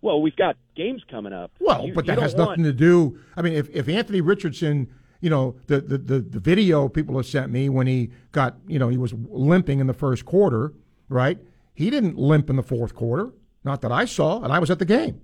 Well, 0.00 0.22
we've 0.22 0.36
got 0.36 0.56
games 0.74 1.02
coming 1.10 1.34
up. 1.34 1.50
Well, 1.60 1.86
you, 1.86 1.92
but 1.92 2.06
that 2.06 2.18
has 2.18 2.34
want... 2.34 2.50
nothing 2.50 2.64
to 2.64 2.72
do. 2.72 3.18
I 3.36 3.42
mean, 3.42 3.52
if, 3.52 3.68
if 3.68 3.88
Anthony 3.90 4.22
Richardson, 4.22 4.88
you 5.20 5.30
know, 5.30 5.56
the, 5.66 5.80
the, 5.80 5.98
the, 5.98 6.20
the 6.20 6.40
video 6.40 6.88
people 6.88 7.16
have 7.16 7.26
sent 7.26 7.50
me 7.50 7.68
when 7.68 7.86
he 7.86 8.10
got, 8.32 8.56
you 8.66 8.78
know, 8.78 8.88
he 8.88 8.96
was 8.96 9.12
limping 9.14 9.80
in 9.80 9.86
the 9.86 9.94
first 9.94 10.24
quarter, 10.24 10.72
right? 11.08 11.38
He 11.74 11.90
didn't 11.90 12.16
limp 12.16 12.50
in 12.50 12.56
the 12.56 12.62
fourth 12.62 12.94
quarter. 12.94 13.32
Not 13.62 13.82
that 13.82 13.92
I 13.92 14.06
saw, 14.06 14.42
and 14.42 14.52
I 14.52 14.58
was 14.58 14.70
at 14.70 14.78
the 14.78 14.86
game. 14.86 15.20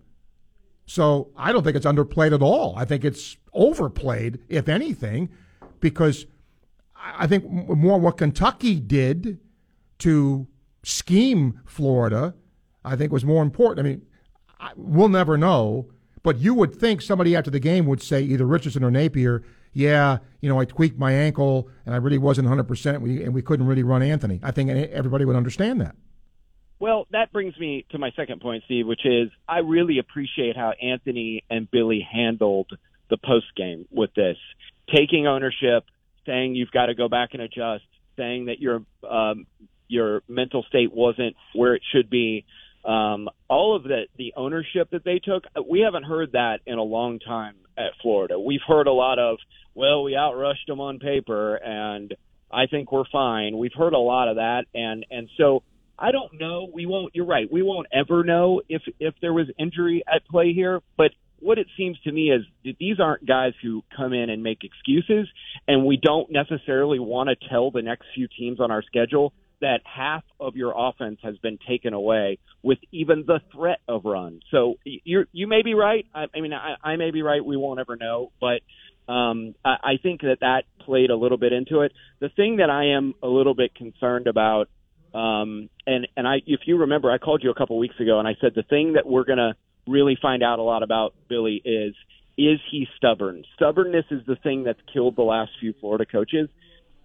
So 0.84 1.30
I 1.36 1.52
don't 1.52 1.64
think 1.64 1.76
it's 1.76 1.86
underplayed 1.86 2.34
at 2.34 2.42
all. 2.42 2.74
I 2.76 2.84
think 2.84 3.04
it's 3.04 3.36
overplayed, 3.52 4.38
if 4.48 4.68
anything, 4.68 5.30
because 5.80 6.26
I 6.94 7.26
think 7.26 7.48
more 7.48 7.98
what 7.98 8.18
Kentucky 8.18 8.78
did 8.78 9.40
to 9.98 10.46
scheme 10.82 11.60
Florida, 11.64 12.34
I 12.84 12.96
think 12.96 13.10
was 13.10 13.24
more 13.24 13.42
important. 13.42 13.86
I 13.86 13.88
mean, 13.88 14.02
we'll 14.76 15.08
never 15.08 15.36
know, 15.36 15.88
but 16.22 16.38
you 16.38 16.54
would 16.54 16.74
think 16.74 17.02
somebody 17.02 17.34
after 17.34 17.50
the 17.50 17.60
game 17.60 17.86
would 17.86 18.02
say 18.02 18.22
either 18.22 18.46
Richardson 18.46 18.84
or 18.84 18.90
Napier, 18.90 19.42
yeah, 19.76 20.20
you 20.40 20.48
know, 20.48 20.58
I 20.58 20.64
tweaked 20.64 20.98
my 20.98 21.12
ankle 21.12 21.68
and 21.84 21.94
I 21.94 21.98
really 21.98 22.16
wasn't 22.16 22.48
100% 22.48 22.94
and 22.94 23.34
we 23.34 23.42
couldn't 23.42 23.66
really 23.66 23.82
run 23.82 24.00
Anthony. 24.00 24.40
I 24.42 24.50
think 24.50 24.70
everybody 24.70 25.26
would 25.26 25.36
understand 25.36 25.82
that. 25.82 25.94
Well, 26.78 27.06
that 27.12 27.30
brings 27.30 27.58
me 27.58 27.84
to 27.90 27.98
my 27.98 28.10
second 28.16 28.40
point, 28.40 28.62
Steve, 28.64 28.86
which 28.86 29.04
is 29.04 29.28
I 29.46 29.58
really 29.58 29.98
appreciate 29.98 30.56
how 30.56 30.72
Anthony 30.82 31.44
and 31.50 31.70
Billy 31.70 32.06
handled 32.10 32.70
the 33.10 33.18
post 33.18 33.54
game 33.54 33.86
with 33.90 34.14
this, 34.14 34.38
taking 34.94 35.26
ownership, 35.26 35.84
saying 36.24 36.54
you've 36.54 36.70
got 36.70 36.86
to 36.86 36.94
go 36.94 37.10
back 37.10 37.30
and 37.34 37.42
adjust, 37.42 37.84
saying 38.16 38.46
that 38.46 38.58
your 38.58 38.80
um, 39.08 39.46
your 39.88 40.22
mental 40.26 40.64
state 40.68 40.90
wasn't 40.90 41.36
where 41.54 41.74
it 41.74 41.82
should 41.92 42.08
be. 42.08 42.46
Um, 42.82 43.28
all 43.48 43.76
of 43.76 43.82
the 43.82 44.04
the 44.16 44.32
ownership 44.36 44.88
that 44.92 45.04
they 45.04 45.18
took, 45.18 45.44
we 45.68 45.80
haven't 45.80 46.04
heard 46.04 46.32
that 46.32 46.60
in 46.66 46.78
a 46.78 46.82
long 46.82 47.18
time 47.18 47.56
at 47.76 47.92
Florida. 48.02 48.38
We've 48.38 48.60
heard 48.66 48.86
a 48.86 48.92
lot 48.92 49.18
of, 49.18 49.38
well, 49.74 50.02
we 50.02 50.12
outrushed 50.12 50.66
them 50.66 50.80
on 50.80 50.98
paper, 50.98 51.56
and 51.56 52.14
I 52.50 52.66
think 52.66 52.92
we're 52.92 53.04
fine. 53.10 53.58
We've 53.58 53.74
heard 53.76 53.92
a 53.92 53.98
lot 53.98 54.28
of 54.28 54.36
that, 54.36 54.64
and 54.74 55.04
and 55.10 55.28
so 55.36 55.62
I 55.98 56.12
don't 56.12 56.38
know. 56.38 56.68
We 56.72 56.86
won't. 56.86 57.14
You're 57.14 57.26
right. 57.26 57.50
We 57.50 57.62
won't 57.62 57.88
ever 57.92 58.24
know 58.24 58.62
if 58.68 58.82
if 59.00 59.14
there 59.20 59.32
was 59.32 59.46
injury 59.58 60.02
at 60.06 60.26
play 60.26 60.52
here. 60.52 60.80
But 60.96 61.10
what 61.40 61.58
it 61.58 61.66
seems 61.76 61.98
to 62.04 62.12
me 62.12 62.30
is 62.30 62.42
that 62.64 62.76
these 62.78 62.98
aren't 63.00 63.26
guys 63.26 63.52
who 63.62 63.82
come 63.96 64.12
in 64.12 64.30
and 64.30 64.42
make 64.42 64.58
excuses, 64.62 65.28
and 65.66 65.84
we 65.84 65.96
don't 65.96 66.30
necessarily 66.30 66.98
want 66.98 67.28
to 67.28 67.48
tell 67.48 67.70
the 67.70 67.82
next 67.82 68.06
few 68.14 68.28
teams 68.28 68.60
on 68.60 68.70
our 68.70 68.82
schedule 68.82 69.32
that 69.60 69.80
half 69.84 70.24
of 70.38 70.56
your 70.56 70.74
offense 70.76 71.18
has 71.22 71.36
been 71.38 71.58
taken 71.68 71.94
away 71.94 72.38
with 72.62 72.78
even 72.92 73.24
the 73.26 73.40
threat 73.52 73.78
of 73.88 74.04
run. 74.04 74.40
So 74.50 74.74
you 74.84 75.24
you 75.32 75.46
may 75.46 75.62
be 75.62 75.74
right. 75.74 76.06
I, 76.14 76.26
I 76.34 76.40
mean, 76.40 76.52
I, 76.52 76.74
I 76.82 76.96
may 76.96 77.10
be 77.10 77.22
right. 77.22 77.44
We 77.44 77.56
won't 77.56 77.80
ever 77.80 77.96
know, 77.96 78.32
but 78.40 78.60
um, 79.12 79.54
I, 79.64 79.76
I 79.82 79.92
think 80.02 80.22
that 80.22 80.38
that 80.40 80.64
played 80.80 81.10
a 81.10 81.16
little 81.16 81.38
bit 81.38 81.52
into 81.52 81.80
it. 81.80 81.92
The 82.20 82.28
thing 82.28 82.56
that 82.56 82.70
I 82.70 82.96
am 82.96 83.14
a 83.22 83.28
little 83.28 83.54
bit 83.54 83.74
concerned 83.74 84.26
about, 84.26 84.68
um, 85.14 85.70
and 85.86 86.06
and 86.16 86.26
I, 86.26 86.36
if 86.46 86.60
you 86.66 86.78
remember, 86.78 87.10
I 87.10 87.18
called 87.18 87.42
you 87.42 87.50
a 87.50 87.54
couple 87.54 87.78
weeks 87.78 87.98
ago, 88.00 88.18
and 88.18 88.28
I 88.28 88.36
said 88.40 88.52
the 88.54 88.62
thing 88.62 88.94
that 88.94 89.06
we're 89.06 89.24
gonna 89.24 89.54
really 89.86 90.18
find 90.20 90.42
out 90.42 90.58
a 90.58 90.62
lot 90.62 90.82
about 90.82 91.14
Billy 91.28 91.62
is 91.64 91.94
is 92.36 92.60
he 92.70 92.86
stubborn? 92.96 93.44
Stubbornness 93.54 94.04
is 94.10 94.20
the 94.26 94.36
thing 94.36 94.64
that's 94.64 94.80
killed 94.92 95.16
the 95.16 95.22
last 95.22 95.52
few 95.58 95.72
Florida 95.80 96.04
coaches. 96.04 96.48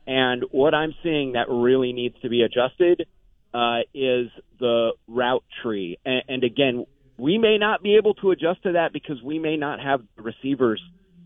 And 0.08 0.44
what 0.52 0.74
I'm 0.74 0.94
seeing 1.04 1.34
that 1.34 1.48
really 1.50 1.94
needs 1.94 2.16
to 2.22 2.30
be 2.30 2.42
adjusted 2.42 3.08
uh, 3.54 3.80
is 3.94 4.30
the 4.60 4.92
route 5.08 5.44
tree. 5.62 5.98
And, 6.06 6.24
and 6.28 6.44
again, 6.44 6.86
we 7.18 7.38
may 7.38 7.58
not 7.58 7.84
be 7.84 7.98
able 7.98 8.16
to 8.16 8.32
adjust 8.32 8.64
to 8.64 8.74
that 8.74 8.94
because 8.94 9.22
we 9.22 9.40
may 9.40 9.58
not 9.58 9.80
have 9.80 10.02
receivers 10.18 10.82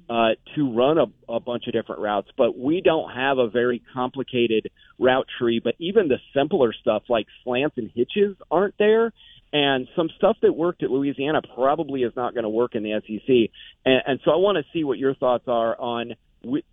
uh, 0.09 0.31
to 0.55 0.75
run 0.75 0.97
a, 0.97 1.05
a 1.31 1.39
bunch 1.39 1.63
of 1.67 1.73
different 1.73 2.01
routes, 2.01 2.29
but 2.37 2.57
we 2.57 2.81
don't 2.81 3.09
have 3.11 3.37
a 3.37 3.49
very 3.49 3.81
complicated 3.93 4.69
route 4.99 5.25
tree. 5.39 5.59
But 5.63 5.75
even 5.79 6.07
the 6.07 6.17
simpler 6.35 6.73
stuff 6.73 7.03
like 7.09 7.25
slants 7.43 7.77
and 7.77 7.89
hitches 7.95 8.35
aren't 8.51 8.77
there. 8.77 9.13
And 9.53 9.87
some 9.95 10.09
stuff 10.17 10.37
that 10.41 10.53
worked 10.53 10.83
at 10.83 10.91
Louisiana 10.91 11.41
probably 11.55 12.01
is 12.03 12.11
not 12.15 12.33
going 12.33 12.43
to 12.43 12.49
work 12.49 12.75
in 12.75 12.83
the 12.83 12.99
SEC. 13.07 13.51
And, 13.85 14.01
and 14.05 14.19
so 14.25 14.31
I 14.31 14.35
want 14.35 14.57
to 14.57 14.65
see 14.73 14.83
what 14.83 14.97
your 14.97 15.15
thoughts 15.15 15.45
are 15.47 15.79
on 15.79 16.13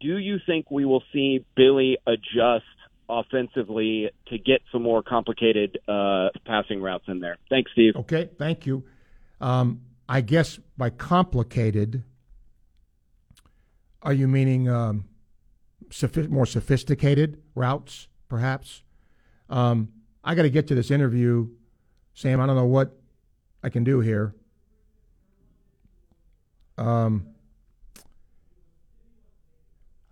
do 0.01 0.19
you 0.19 0.39
think 0.47 0.71
we 0.71 0.85
will 0.85 1.03
see 1.13 1.45
Billy 1.57 1.99
adjust 2.07 2.65
offensively 3.09 4.11
to 4.29 4.39
get 4.39 4.61
some 4.71 4.83
more 4.83 5.03
complicated 5.03 5.79
uh, 5.89 6.29
passing 6.47 6.81
routes 6.81 7.05
in 7.09 7.21
there? 7.21 7.37
Thanks, 7.51 7.71
Steve. 7.73 7.95
Okay, 7.97 8.31
thank 8.39 8.67
you. 8.67 8.85
Um, 9.41 9.83
I 10.09 10.21
guess 10.21 10.59
by 10.77 10.91
complicated, 10.91 12.05
are 14.03 14.13
you 14.13 14.29
meaning 14.29 14.69
um, 14.69 15.05
sophi- 15.91 16.29
more 16.29 16.47
sophisticated 16.47 17.43
routes, 17.55 18.09
perhaps? 18.29 18.83
Um, 19.49 19.89
I 20.25 20.35
got 20.35 20.43
to 20.43 20.51
get 20.51 20.67
to 20.69 20.75
this 20.75 20.91
interview, 20.91 21.49
Sam. 22.15 22.41
I 22.41 22.47
don't 22.47 22.57
know 22.57 22.65
what 22.67 22.97
I 23.63 23.69
can 23.69 23.85
do 23.85 24.01
here. 24.01 24.35
Um, 26.79 27.32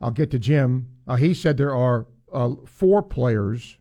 I'll 0.01 0.11
get 0.11 0.31
to 0.31 0.39
Jim. 0.39 0.89
Uh, 1.07 1.17
he 1.17 1.35
said 1.35 1.57
there 1.57 1.75
are 1.75 2.07
uh, 2.33 2.55
four 2.67 3.03
players. 3.03 3.77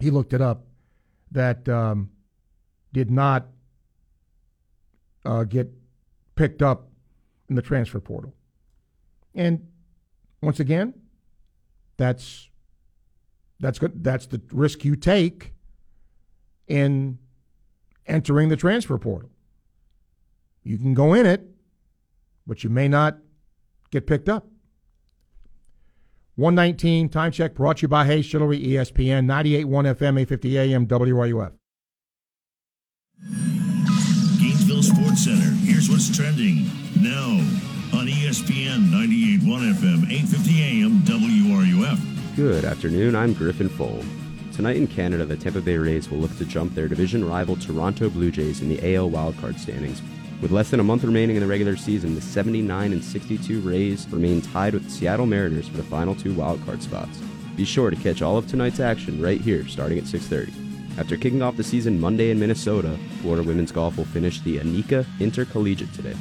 He 0.00 0.10
looked 0.10 0.32
it 0.32 0.40
up 0.40 0.66
that 1.30 1.68
um, 1.68 2.10
did 2.92 3.10
not 3.10 3.46
uh, 5.24 5.44
get 5.44 5.70
picked 6.34 6.62
up 6.62 6.88
in 7.48 7.54
the 7.54 7.62
transfer 7.62 8.00
portal. 8.00 8.34
And 9.34 9.66
once 10.40 10.60
again, 10.60 10.94
that's 11.96 12.48
that's 13.60 13.78
good. 13.78 14.02
That's 14.02 14.26
the 14.26 14.40
risk 14.52 14.84
you 14.84 14.96
take 14.96 15.52
in 16.66 17.18
entering 18.06 18.48
the 18.48 18.56
transfer 18.56 18.98
portal. 18.98 19.30
You 20.62 20.78
can 20.78 20.94
go 20.94 21.14
in 21.14 21.26
it, 21.26 21.46
but 22.46 22.64
you 22.64 22.70
may 22.70 22.88
not 22.88 23.18
get 23.90 24.06
picked 24.06 24.28
up. 24.28 24.46
119 26.36 27.08
time 27.10 27.30
check 27.30 27.54
brought 27.54 27.76
to 27.76 27.82
you 27.82 27.88
by 27.88 28.04
Hayes 28.06 28.26
Jewelry, 28.26 28.58
ESPN 28.58 29.24
98.1 29.26 29.66
FM, 29.94 30.20
850 30.20 30.58
AM, 30.58 30.86
WRUF. 30.86 31.52
Gainesville 34.40 34.82
Sports 34.82 35.24
Center. 35.24 35.50
Here's 35.62 35.88
what's 35.88 36.14
trending 36.14 36.64
now 37.00 37.38
on 37.96 38.08
ESPN 38.08 38.88
98.1 38.90 39.74
FM, 39.74 40.10
850 40.10 40.62
AM, 40.62 40.98
WRUF. 41.02 42.36
Good 42.36 42.64
afternoon. 42.64 43.14
I'm 43.14 43.32
Griffin 43.32 43.68
Full. 43.68 44.02
Tonight 44.52 44.76
in 44.76 44.88
Canada, 44.88 45.24
the 45.24 45.36
Tampa 45.36 45.60
Bay 45.60 45.78
Rays 45.78 46.10
will 46.10 46.18
look 46.18 46.36
to 46.38 46.44
jump 46.44 46.74
their 46.74 46.88
division 46.88 47.24
rival 47.24 47.54
Toronto 47.54 48.10
Blue 48.10 48.32
Jays 48.32 48.60
in 48.60 48.68
the 48.68 48.96
AL 48.96 49.10
wildcard 49.10 49.56
standings 49.60 50.02
with 50.44 50.52
less 50.52 50.68
than 50.68 50.78
a 50.78 50.84
month 50.84 51.02
remaining 51.02 51.36
in 51.36 51.40
the 51.40 51.48
regular 51.48 51.74
season, 51.74 52.14
the 52.14 52.20
79 52.20 52.92
and 52.92 53.02
62 53.02 53.60
Rays 53.62 54.06
remain 54.10 54.42
tied 54.42 54.74
with 54.74 54.84
the 54.84 54.90
Seattle 54.90 55.24
Mariners 55.24 55.68
for 55.68 55.78
the 55.78 55.82
final 55.84 56.14
two 56.14 56.34
wildcard 56.34 56.82
spots. 56.82 57.18
Be 57.56 57.64
sure 57.64 57.88
to 57.88 57.96
catch 57.96 58.20
all 58.20 58.36
of 58.36 58.46
tonight's 58.46 58.78
action 58.78 59.22
right 59.22 59.40
here, 59.40 59.66
starting 59.66 59.96
at 59.96 60.04
6:30. 60.04 60.52
After 60.98 61.16
kicking 61.16 61.40
off 61.40 61.56
the 61.56 61.64
season 61.64 61.98
Monday 61.98 62.30
in 62.30 62.38
Minnesota, 62.38 62.98
Florida 63.22 63.42
women's 63.42 63.72
golf 63.72 63.96
will 63.96 64.04
finish 64.04 64.42
the 64.42 64.58
Annika 64.58 65.06
Intercollegiate 65.18 65.94
today. 65.94 66.14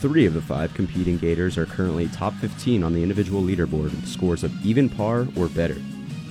Three 0.00 0.26
of 0.26 0.34
the 0.34 0.42
five 0.42 0.74
competing 0.74 1.16
Gators 1.16 1.56
are 1.56 1.64
currently 1.64 2.08
top 2.08 2.34
15 2.40 2.82
on 2.82 2.92
the 2.92 3.02
individual 3.04 3.42
leaderboard 3.42 3.92
with 3.92 4.08
scores 4.08 4.42
of 4.42 4.66
even 4.66 4.88
par 4.88 5.28
or 5.36 5.46
better. 5.46 5.76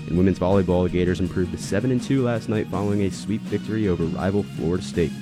In 0.10 0.18
women's 0.18 0.40
volleyball, 0.40 0.84
the 0.84 0.90
Gators 0.90 1.22
improved 1.22 1.54
to 1.54 1.58
7 1.58 1.98
2 1.98 2.24
last 2.24 2.50
night 2.50 2.68
following 2.68 3.04
a 3.04 3.10
sweep 3.10 3.42
victory 3.44 3.88
over 3.88 4.04
rival 4.04 4.44
Florida 4.44 4.84
State. 4.84 5.14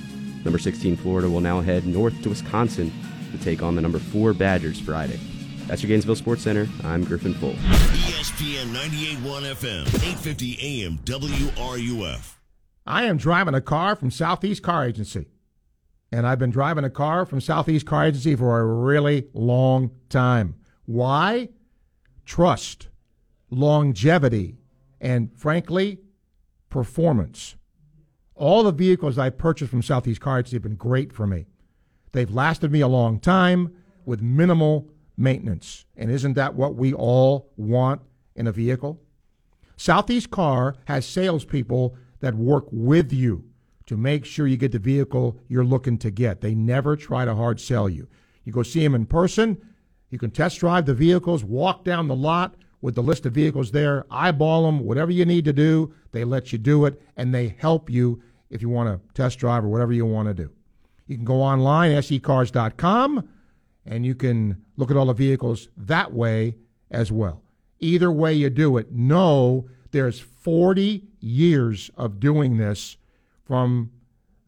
Number 0.46 0.60
16 0.60 0.96
Florida 0.98 1.28
will 1.28 1.40
now 1.40 1.60
head 1.60 1.88
north 1.88 2.22
to 2.22 2.28
Wisconsin 2.28 2.92
to 3.32 3.38
take 3.38 3.64
on 3.64 3.74
the 3.74 3.82
number 3.82 3.98
4 3.98 4.32
Badgers 4.32 4.78
Friday. 4.78 5.18
That's 5.66 5.82
your 5.82 5.88
Gainesville 5.88 6.14
Sports 6.14 6.42
Center. 6.42 6.68
I'm 6.84 7.02
Griffin 7.02 7.34
Full. 7.34 7.54
ESPN 7.54 8.66
98.1 8.66 9.42
FM, 9.56 9.86
850 9.88 10.84
AM, 10.84 10.98
WRUF. 10.98 12.34
I 12.86 13.06
am 13.06 13.16
driving 13.16 13.54
a 13.56 13.60
car 13.60 13.96
from 13.96 14.12
Southeast 14.12 14.62
Car 14.62 14.86
Agency. 14.86 15.26
And 16.12 16.24
I've 16.24 16.38
been 16.38 16.52
driving 16.52 16.84
a 16.84 16.90
car 16.90 17.26
from 17.26 17.40
Southeast 17.40 17.84
Car 17.84 18.06
Agency 18.06 18.36
for 18.36 18.60
a 18.60 18.64
really 18.64 19.26
long 19.34 19.90
time. 20.08 20.54
Why? 20.84 21.48
Trust, 22.24 22.86
longevity, 23.50 24.58
and 25.00 25.36
frankly, 25.36 25.98
performance. 26.70 27.55
All 28.36 28.62
the 28.62 28.72
vehicles 28.72 29.18
I 29.18 29.30
purchased 29.30 29.70
from 29.70 29.82
Southeast 29.82 30.20
Car 30.20 30.38
Agency 30.38 30.56
have 30.56 30.62
been 30.62 30.76
great 30.76 31.10
for 31.12 31.26
me. 31.26 31.46
They've 32.12 32.30
lasted 32.30 32.70
me 32.70 32.82
a 32.82 32.88
long 32.88 33.18
time 33.18 33.74
with 34.04 34.20
minimal 34.20 34.90
maintenance. 35.16 35.86
And 35.96 36.10
isn't 36.10 36.34
that 36.34 36.54
what 36.54 36.74
we 36.74 36.92
all 36.92 37.50
want 37.56 38.02
in 38.34 38.46
a 38.46 38.52
vehicle? 38.52 39.00
Southeast 39.78 40.30
Car 40.30 40.76
has 40.84 41.06
salespeople 41.06 41.96
that 42.20 42.34
work 42.34 42.66
with 42.70 43.10
you 43.10 43.44
to 43.86 43.96
make 43.96 44.26
sure 44.26 44.46
you 44.46 44.58
get 44.58 44.72
the 44.72 44.78
vehicle 44.78 45.38
you're 45.48 45.64
looking 45.64 45.96
to 45.98 46.10
get. 46.10 46.42
They 46.42 46.54
never 46.54 46.94
try 46.94 47.24
to 47.24 47.34
hard 47.34 47.58
sell 47.58 47.88
you. 47.88 48.06
You 48.44 48.52
go 48.52 48.62
see 48.62 48.82
them 48.82 48.94
in 48.94 49.06
person, 49.06 49.58
you 50.10 50.18
can 50.18 50.30
test 50.30 50.60
drive 50.60 50.86
the 50.86 50.94
vehicles, 50.94 51.42
walk 51.42 51.84
down 51.84 52.08
the 52.08 52.14
lot 52.14 52.54
with 52.80 52.94
the 52.94 53.02
list 53.02 53.26
of 53.26 53.32
vehicles 53.32 53.72
there, 53.72 54.04
eyeball 54.10 54.66
them, 54.66 54.80
whatever 54.80 55.10
you 55.10 55.24
need 55.24 55.44
to 55.44 55.52
do, 55.52 55.92
they 56.12 56.24
let 56.24 56.52
you 56.52 56.58
do 56.58 56.84
it, 56.84 57.00
and 57.16 57.34
they 57.34 57.56
help 57.58 57.90
you 57.90 58.22
if 58.50 58.62
you 58.62 58.68
want 58.68 58.88
to 58.88 59.14
test 59.14 59.38
drive 59.38 59.64
or 59.64 59.68
whatever 59.68 59.92
you 59.92 60.06
want 60.06 60.28
to 60.28 60.34
do. 60.34 60.50
You 61.06 61.16
can 61.16 61.24
go 61.24 61.42
online, 61.42 61.92
secars.com, 61.92 63.28
and 63.84 64.04
you 64.04 64.14
can 64.14 64.64
look 64.76 64.90
at 64.90 64.96
all 64.96 65.06
the 65.06 65.14
vehicles 65.14 65.68
that 65.76 66.12
way 66.12 66.56
as 66.90 67.10
well. 67.10 67.42
Either 67.78 68.10
way 68.10 68.34
you 68.34 68.50
do 68.50 68.76
it, 68.76 68.92
know 68.92 69.68
there's 69.90 70.20
40 70.20 71.04
years 71.20 71.90
of 71.96 72.20
doing 72.20 72.56
this 72.56 72.96
from 73.44 73.90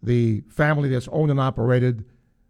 the 0.03 0.43
family 0.49 0.89
that's 0.89 1.09
owned 1.09 1.31
and 1.31 1.41
operated 1.41 2.05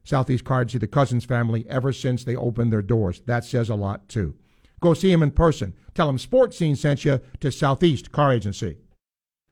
Southeast 0.05 0.45
Car 0.45 0.63
Agency, 0.63 0.79
the 0.79 0.87
Cousins 0.87 1.25
family, 1.25 1.67
ever 1.69 1.93
since 1.93 2.25
they 2.25 2.37
opened 2.37 2.73
their 2.73 2.83
doors. 2.83 3.21
That 3.27 3.45
says 3.45 3.69
a 3.69 3.75
lot, 3.75 4.09
too. 4.09 4.35
Go 4.81 4.95
see 4.95 5.13
him 5.13 5.23
in 5.23 5.33
person. 5.33 5.75
Tell 5.95 6.09
him 6.09 6.19
Sports 6.19 6.57
Scene 6.57 6.77
sent 6.77 7.05
you 7.05 7.21
to 7.41 7.51
Southeast 7.51 8.13
Car 8.13 8.33
Agency. 8.33 8.79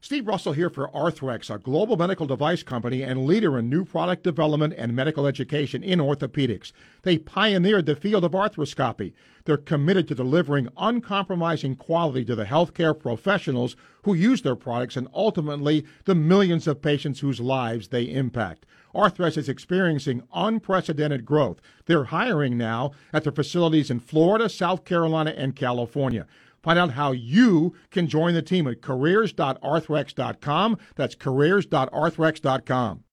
Steve 0.06 0.28
Russell 0.28 0.52
here 0.52 0.70
for 0.70 0.88
Arthrex, 0.94 1.52
a 1.52 1.58
global 1.58 1.96
medical 1.96 2.26
device 2.26 2.62
company 2.62 3.02
and 3.02 3.24
leader 3.26 3.58
in 3.58 3.68
new 3.68 3.84
product 3.84 4.22
development 4.22 4.72
and 4.78 4.94
medical 4.94 5.26
education 5.26 5.82
in 5.82 5.98
orthopedics. 5.98 6.70
They 7.02 7.18
pioneered 7.18 7.86
the 7.86 7.96
field 7.96 8.22
of 8.22 8.30
arthroscopy. 8.30 9.14
They're 9.46 9.56
committed 9.56 10.06
to 10.06 10.14
delivering 10.14 10.68
uncompromising 10.76 11.74
quality 11.74 12.24
to 12.26 12.36
the 12.36 12.44
healthcare 12.44 12.96
professionals 12.96 13.74
who 14.04 14.14
use 14.14 14.42
their 14.42 14.54
products 14.54 14.96
and 14.96 15.08
ultimately 15.12 15.84
the 16.04 16.14
millions 16.14 16.68
of 16.68 16.82
patients 16.82 17.18
whose 17.18 17.40
lives 17.40 17.88
they 17.88 18.04
impact. 18.04 18.64
Arthrex 18.96 19.36
is 19.36 19.48
experiencing 19.48 20.22
unprecedented 20.34 21.24
growth. 21.24 21.60
They're 21.84 22.04
hiring 22.04 22.56
now 22.56 22.92
at 23.12 23.24
their 23.24 23.32
facilities 23.32 23.90
in 23.90 24.00
Florida, 24.00 24.48
South 24.48 24.84
Carolina, 24.84 25.34
and 25.36 25.54
California. 25.54 26.26
Find 26.62 26.78
out 26.78 26.92
how 26.92 27.12
you 27.12 27.74
can 27.90 28.08
join 28.08 28.34
the 28.34 28.42
team 28.42 28.66
at 28.66 28.80
careers.arthrex.com. 28.82 30.78
That's 30.96 31.14
careers.arthrex.com. 31.14 33.04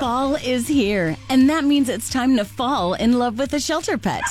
Fall 0.00 0.34
is 0.36 0.66
here, 0.66 1.16
and 1.28 1.48
that 1.48 1.64
means 1.64 1.88
it's 1.88 2.10
time 2.10 2.36
to 2.36 2.44
fall 2.44 2.94
in 2.94 3.18
love 3.18 3.38
with 3.38 3.52
a 3.52 3.60
shelter 3.60 3.98
pet. 3.98 4.24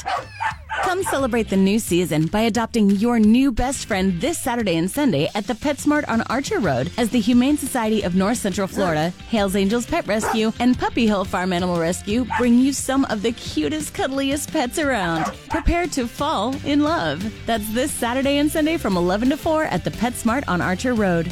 Come 0.84 1.04
celebrate 1.04 1.50
the 1.50 1.58
new 1.58 1.80
season 1.80 2.28
by 2.28 2.42
adopting 2.42 2.90
your 2.92 3.20
new 3.20 3.52
best 3.52 3.86
friend 3.86 4.20
this 4.22 4.38
Saturday 4.38 4.78
and 4.78 4.90
Sunday 4.90 5.30
at 5.36 5.46
the 5.46 5.54
PetSmart 5.54 6.08
on 6.08 6.22
Archer 6.24 6.60
Road 6.60 6.92
as 6.98 7.10
the 7.10 7.20
Humane 7.20 7.58
Society 7.58 8.04
of 8.04 8.16
North 8.16 8.38
Central 8.38 8.68
Florida, 8.68 9.10
Hales 9.30 9.56
Angels 9.56 9.86
Pet 9.86 10.08
Rescue, 10.08 10.52
and 10.60 10.78
Puppy 10.78 11.06
Hill 11.06 11.26
Farm 11.26 11.54
Animal 11.54 11.80
Rescue 11.80 12.26
bring 12.38 12.58
you 12.58 12.74
some 12.74 13.06
of 13.06 13.22
the 13.22 13.32
cutest, 13.34 13.94
cuddliest 13.94 14.52
pets 14.52 14.80
around. 14.80 15.26
Prepare 15.50 15.88
to 15.88 16.08
fall 16.08 16.56
in 16.66 16.82
love. 16.82 17.34
That's 17.46 17.70
this 17.74 17.92
Saturday 17.92 18.38
and 18.38 18.52
Sunday 18.52 18.78
from 18.78 18.98
11 18.98 19.30
to 19.30 19.38
4 19.38 19.66
at 19.66 19.84
the 19.84 19.92
PetSmart 19.92 20.46
on 20.48 20.62
Archer 20.62 20.94
Road. 20.94 21.28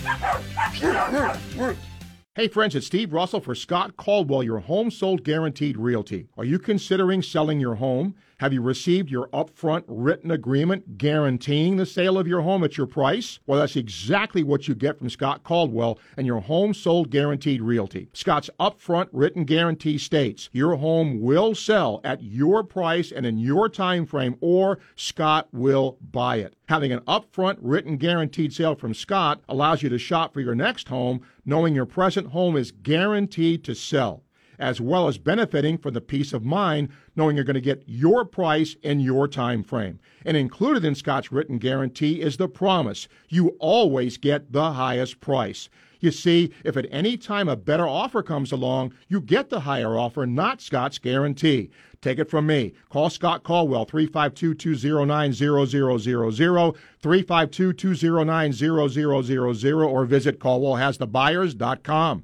Hey 2.36 2.50
friends, 2.50 2.76
it's 2.76 2.88
Steve 2.88 3.14
Russell 3.14 3.40
for 3.40 3.56
Scott 3.56 3.96
Caldwell, 3.96 4.44
your 4.44 4.60
home 4.60 4.92
sold 4.92 5.24
guaranteed 5.24 5.78
realty. 5.78 6.28
Are 6.38 6.44
you 6.44 6.60
considering 6.60 7.22
selling 7.22 7.62
your 7.62 7.76
home? 7.76 8.16
Have 8.40 8.52
you 8.52 8.62
received 8.62 9.10
your 9.10 9.30
upfront 9.30 9.86
written 9.88 10.30
agreement 10.30 10.98
guaranteeing 10.98 11.78
the 11.78 11.86
sale 11.86 12.18
of 12.18 12.28
your 12.28 12.42
home 12.42 12.66
at 12.66 12.78
your 12.78 12.86
price? 12.86 13.40
Well, 13.48 13.60
that's 13.60 13.78
exactly 13.78 14.44
what 14.44 14.68
you 14.68 14.76
get 14.76 14.98
from 14.98 15.10
Scott 15.10 15.44
Caldwell 15.44 16.00
and 16.18 16.28
your 16.28 16.42
home 16.42 16.74
sold 16.74 17.12
guaranteed 17.12 17.62
realty. 17.62 18.10
Scott's 18.12 18.50
upfront 18.60 19.08
written 19.14 19.46
guarantee 19.46 19.98
states 19.98 20.50
your 20.52 20.76
home 20.76 21.22
will 21.22 21.56
sell 21.56 22.02
at 22.04 22.24
your 22.24 22.62
price 22.66 23.10
and 23.10 23.26
in 23.26 23.38
your 23.38 23.70
time 23.70 24.06
frame 24.06 24.36
or 24.42 24.80
Scott 24.98 25.48
will 25.54 25.98
buy 26.12 26.36
it. 26.36 26.56
Having 26.68 26.92
an 26.92 27.00
upfront 27.02 27.58
written 27.62 27.96
guaranteed 27.96 28.52
sale 28.52 28.76
from 28.76 28.94
Scott 28.94 29.40
allows 29.48 29.82
you 29.82 29.88
to 29.88 29.98
shop 29.98 30.34
for 30.34 30.42
your 30.42 30.56
next 30.56 30.90
home 30.90 31.22
knowing 31.46 31.74
your 31.74 31.86
present 31.86 32.28
home 32.28 32.58
is 32.58 32.72
guaranteed 32.72 33.64
to 33.64 33.74
sell 33.74 34.25
as 34.60 34.80
well 34.80 35.08
as 35.08 35.18
benefiting 35.18 35.78
from 35.78 35.94
the 35.94 36.02
peace 36.02 36.34
of 36.34 36.44
mind 36.44 36.90
knowing 37.16 37.36
you're 37.36 37.46
going 37.46 37.56
to 37.56 37.62
get 37.62 37.84
your 37.86 38.26
price 38.26 38.76
in 38.84 39.00
your 39.00 39.28
time 39.28 39.64
frame. 39.64 40.00
And 40.26 40.36
included 40.36 40.84
in 40.86 40.96
Scott's 40.96 41.32
written 41.32 41.58
guarantee 41.58 42.22
is 42.22 42.38
the 42.38 42.48
promise 42.48 43.08
you 43.30 43.50
always 43.60 44.18
get 44.18 44.52
the 44.52 44.74
highest 44.74 45.20
price. 45.20 45.70
You 46.00 46.12
see, 46.12 46.52
if 46.64 46.78
at 46.78 46.88
any 46.92 47.18
time 47.18 47.50
a 47.50 47.56
better 47.56 47.88
offer 47.88 48.22
comes 48.22 48.52
along, 48.52 48.94
you 49.08 49.22
get 49.22 49.50
the 49.50 49.62
higher 49.62 49.98
offer, 49.98 50.26
not 50.26 50.62
Scott's 50.62 51.00
guarantee. 51.00 51.72
Take 52.02 52.20
it 52.20 52.30
from 52.30 52.46
me. 52.46 52.74
Call 52.90 53.10
Scott 53.10 53.44
Caldwell, 53.44 53.86
352 53.86 54.54
209 54.54 55.34
0000, 55.34 56.74
352 57.02 57.74
209 57.74 58.54
0000, 58.54 59.74
or 59.74 60.06
visit 60.06 60.40
CaldwellHasTheBuyers.com. 60.40 62.24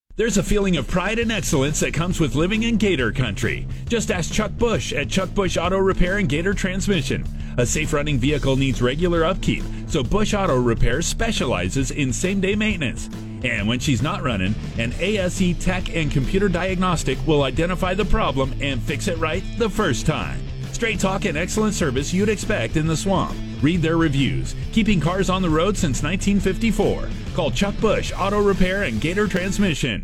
There's 0.21 0.37
a 0.37 0.43
feeling 0.43 0.77
of 0.77 0.87
pride 0.87 1.17
and 1.17 1.31
excellence 1.31 1.79
that 1.79 1.95
comes 1.95 2.19
with 2.19 2.35
living 2.35 2.61
in 2.61 2.77
Gator 2.77 3.11
Country. 3.11 3.65
Just 3.89 4.11
ask 4.11 4.31
Chuck 4.31 4.51
Bush 4.51 4.93
at 4.93 5.09
Chuck 5.09 5.33
Bush 5.33 5.57
Auto 5.57 5.79
Repair 5.79 6.19
and 6.19 6.29
Gator 6.29 6.53
Transmission. 6.53 7.25
A 7.57 7.65
safe 7.65 7.91
running 7.91 8.19
vehicle 8.19 8.55
needs 8.55 8.83
regular 8.83 9.25
upkeep, 9.25 9.63
so 9.87 10.03
Bush 10.03 10.35
Auto 10.35 10.57
Repair 10.57 11.01
specializes 11.01 11.89
in 11.89 12.13
same 12.13 12.39
day 12.39 12.53
maintenance. 12.53 13.09
And 13.43 13.67
when 13.67 13.79
she's 13.79 14.03
not 14.03 14.21
running, 14.21 14.53
an 14.77 14.93
ASE 14.99 15.57
tech 15.57 15.89
and 15.95 16.11
computer 16.11 16.49
diagnostic 16.49 17.17
will 17.25 17.41
identify 17.41 17.95
the 17.95 18.05
problem 18.05 18.53
and 18.61 18.79
fix 18.79 19.07
it 19.07 19.17
right 19.17 19.43
the 19.57 19.71
first 19.71 20.05
time. 20.05 20.39
Straight 20.71 20.99
talk 20.99 21.25
and 21.25 21.35
excellent 21.35 21.73
service 21.73 22.13
you'd 22.13 22.29
expect 22.29 22.77
in 22.77 22.85
the 22.85 22.95
swamp. 22.95 23.35
Read 23.61 23.81
their 23.81 23.97
reviews. 23.97 24.55
Keeping 24.71 24.99
cars 24.99 25.29
on 25.29 25.41
the 25.41 25.49
road 25.49 25.77
since 25.77 26.01
1954. 26.01 27.09
Call 27.35 27.51
Chuck 27.51 27.79
Bush 27.79 28.11
Auto 28.17 28.41
Repair 28.41 28.83
and 28.83 28.99
Gator 28.99 29.27
Transmission. 29.27 30.03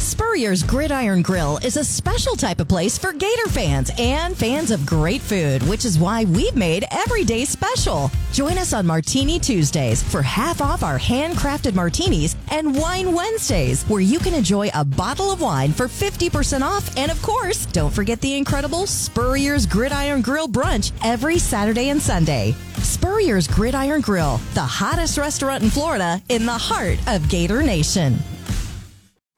Spurrier's 0.00 0.62
Gridiron 0.62 1.20
Grill 1.20 1.58
is 1.58 1.76
a 1.76 1.84
special 1.84 2.34
type 2.34 2.58
of 2.58 2.68
place 2.68 2.96
for 2.96 3.12
Gator 3.12 3.48
fans 3.48 3.90
and 3.98 4.34
fans 4.34 4.70
of 4.70 4.86
great 4.86 5.20
food, 5.20 5.62
which 5.64 5.84
is 5.84 5.98
why 5.98 6.24
we've 6.24 6.56
made 6.56 6.86
every 6.90 7.22
day 7.22 7.44
special. 7.44 8.10
Join 8.32 8.56
us 8.56 8.72
on 8.72 8.86
Martini 8.86 9.38
Tuesdays 9.38 10.02
for 10.02 10.22
half 10.22 10.62
off 10.62 10.82
our 10.82 10.98
handcrafted 10.98 11.74
martinis 11.74 12.34
and 12.50 12.74
Wine 12.74 13.12
Wednesdays, 13.12 13.82
where 13.84 14.00
you 14.00 14.18
can 14.18 14.32
enjoy 14.32 14.70
a 14.72 14.86
bottle 14.86 15.30
of 15.30 15.42
wine 15.42 15.70
for 15.70 15.84
50% 15.84 16.62
off. 16.62 16.96
And 16.96 17.10
of 17.12 17.20
course, 17.20 17.66
don't 17.66 17.92
forget 17.92 18.22
the 18.22 18.38
incredible 18.38 18.86
Spurrier's 18.86 19.66
Gridiron 19.66 20.22
Grill 20.22 20.48
brunch 20.48 20.92
every 21.04 21.38
Saturday 21.38 21.90
and 21.90 22.00
Sunday. 22.00 22.54
Spurrier's 22.78 23.46
Gridiron 23.46 24.00
Grill, 24.00 24.40
the 24.54 24.62
hottest 24.62 25.18
restaurant 25.18 25.62
in 25.62 25.68
Florida 25.68 26.22
in 26.30 26.46
the 26.46 26.52
heart 26.52 26.98
of 27.06 27.28
Gator 27.28 27.62
Nation. 27.62 28.18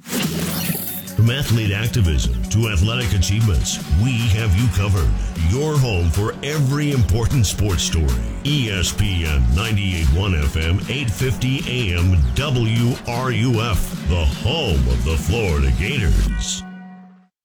From 0.03 1.31
athlete 1.31 1.73
activism 1.73 2.43
to 2.51 2.69
athletic 2.69 3.13
achievements, 3.15 3.79
we 4.03 4.13
have 4.31 4.55
you 4.57 4.67
covered. 4.77 5.09
Your 5.51 5.77
home 5.79 6.11
for 6.11 6.35
every 6.43 6.93
important 6.93 7.47
sports 7.47 7.83
story. 7.83 8.07
ESPN 8.45 9.41
98.1 9.55 10.43
FM, 10.43 10.91
850 10.91 11.93
AM, 11.93 12.17
WRUF, 12.35 14.09
the 14.09 14.25
home 14.25 14.89
of 14.89 15.05
the 15.05 15.17
Florida 15.17 15.71
Gators. 15.79 16.63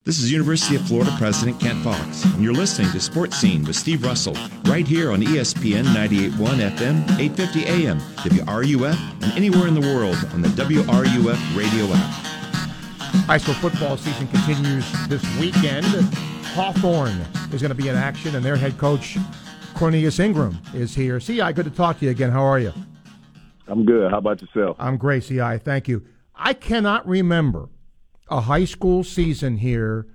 This 0.06 0.20
is 0.20 0.32
University 0.32 0.78
of 0.78 0.88
Florida 0.88 1.14
President 1.18 1.60
Kent 1.60 1.84
Fuchs, 1.84 2.24
and 2.24 2.42
you're 2.42 2.54
listening 2.54 2.90
to 2.94 3.00
Sports 3.02 3.38
Scene 3.38 3.66
with 3.66 3.76
Steve 3.76 4.06
Russell, 4.06 4.38
right 4.64 4.88
here 4.88 5.12
on 5.12 5.22
ESPN 5.22 5.84
98.1 5.84 6.78
FM, 6.78 7.20
850 7.20 7.66
AM, 7.66 8.00
WRUF, 8.00 8.98
and 9.22 9.34
anywhere 9.34 9.68
in 9.68 9.74
the 9.74 9.82
world 9.82 10.16
on 10.34 10.42
the 10.42 10.48
WRUF 10.48 11.58
radio 11.58 11.94
app. 11.94 12.37
High 13.26 13.38
school 13.38 13.56
football 13.56 13.98
season 13.98 14.27
continues 14.27 14.85
this 15.07 15.23
weekend. 15.39 15.85
Hawthorne 16.53 17.26
is 17.52 17.61
going 17.61 17.69
to 17.69 17.76
be 17.76 17.89
in 17.89 17.95
action, 17.95 18.35
and 18.35 18.44
their 18.44 18.56
head 18.56 18.77
coach, 18.77 19.18
Cornelius 19.76 20.19
Ingram, 20.19 20.60
is 20.73 20.95
here. 20.95 21.19
CI, 21.19 21.53
good 21.53 21.65
to 21.65 21.72
talk 21.72 21.99
to 21.99 22.06
you 22.06 22.11
again. 22.11 22.31
How 22.31 22.44
are 22.44 22.60
you? 22.60 22.73
I'm 23.68 23.85
good. 23.85 24.11
How 24.11 24.19
about 24.19 24.41
yourself? 24.41 24.77
I'm 24.80 24.98
great, 24.98 25.23
CI. 25.23 25.57
Thank 25.57 25.88
you. 25.88 26.06
I 26.35 26.53
cannot 26.53 27.07
remember 27.07 27.69
a 28.30 28.41
high 28.41 28.65
school 28.65 29.03
season 29.03 29.57
here 29.57 30.07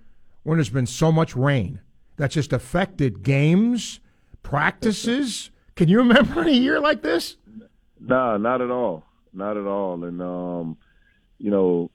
when 0.42 0.58
there's 0.58 0.70
been 0.70 0.86
so 0.86 1.12
much 1.12 1.36
rain 1.36 1.80
that's 2.16 2.34
just 2.34 2.52
affected 2.52 3.22
games, 3.22 4.00
practices. 4.42 5.50
Can 5.76 5.88
you 5.88 5.98
remember 5.98 6.42
a 6.42 6.50
year 6.50 6.80
like 6.80 7.02
this? 7.02 7.36
Nah, 8.00 8.36
not 8.36 8.60
at 8.60 8.70
all. 8.70 9.04
Not 9.32 9.56
at 9.56 9.66
all. 9.66 10.04
And 10.04 10.20
um, 10.20 10.76
you 11.38 11.50
know, 11.50 11.90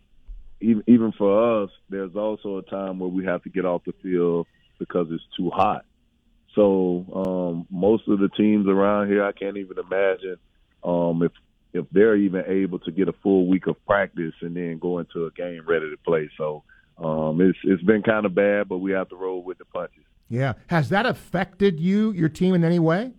even 0.60 0.84
even 0.88 1.12
for 1.18 1.64
us, 1.64 1.70
there's 1.90 2.16
also 2.16 2.58
a 2.58 2.64
time 2.64 3.00
where 3.00 3.10
we 3.10 3.26
have 3.26 3.44
to 3.44 3.50
get 3.50 3.66
off 3.66 3.84
the 3.86 3.94
field 4.02 4.48
because 4.80 5.08
it's 5.12 5.24
too 5.36 5.50
hot. 5.50 5.86
So 6.56 7.06
um, 7.14 7.68
most 7.70 8.08
of 8.08 8.20
the 8.20 8.30
teams 8.30 8.68
around 8.68 9.10
here, 9.10 9.24
I 9.24 9.32
can't 9.32 9.58
even 9.58 9.78
imagine 9.78 10.38
um, 10.84 11.22
if 11.24 11.32
if 11.74 11.86
they're 11.92 12.16
even 12.16 12.44
able 12.48 12.80
to 12.80 12.92
get 12.92 13.08
a 13.08 13.14
full 13.24 13.48
week 13.48 13.68
of 13.68 13.84
practice 13.86 14.34
and 14.42 14.56
then 14.56 14.80
go 14.80 15.00
into 15.00 15.26
a 15.26 15.32
game 15.32 15.64
ready 15.68 15.90
to 15.90 15.98
play. 16.06 16.30
So 16.38 16.64
um, 16.98 17.40
it's 17.42 17.60
it's 17.64 17.84
been 17.84 18.02
kind 18.02 18.26
of 18.26 18.34
bad, 18.34 18.68
but 18.68 18.80
we 18.80 18.92
have 18.92 19.10
to 19.10 19.16
roll 19.16 19.44
with 19.44 19.58
the 19.60 19.66
punches. 19.66 20.04
Yeah. 20.30 20.54
Has 20.68 20.90
that 20.90 21.06
affected 21.06 21.80
you, 21.80 22.12
your 22.12 22.30
team, 22.30 22.54
in 22.54 22.64
any 22.64 22.80
way? 22.80 23.12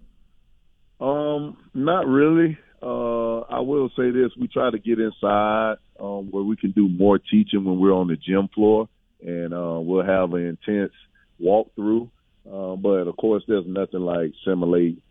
Um, 1.01 1.56
not 1.74 2.06
really. 2.06 2.59
Uh, 2.82 3.18
I 3.48 3.60
will 3.60 3.89
say 3.90 4.10
this: 4.10 4.32
we 4.39 4.48
try 4.48 4.70
to 4.70 4.78
get 4.78 4.98
inside 4.98 5.77
um, 5.98 6.31
where 6.31 6.43
we 6.43 6.56
can 6.56 6.73
do 6.73 6.89
more 6.89 7.19
teaching 7.19 7.65
when 7.65 7.78
we're 7.78 7.93
on 7.93 8.09
the 8.09 8.16
gym 8.16 8.48
floor, 8.55 8.89
and 9.24 9.52
uh, 9.52 9.78
we'll 9.81 10.05
have 10.05 10.32
an 10.35 10.47
intense 10.47 10.93
walkthrough. 11.40 12.09
Uh, 12.47 12.77
but 12.77 13.09
of 13.09 13.16
course, 13.16 13.43
there's 13.47 13.66
nothing 13.66 14.01
like 14.01 14.32
simulate 14.44 15.02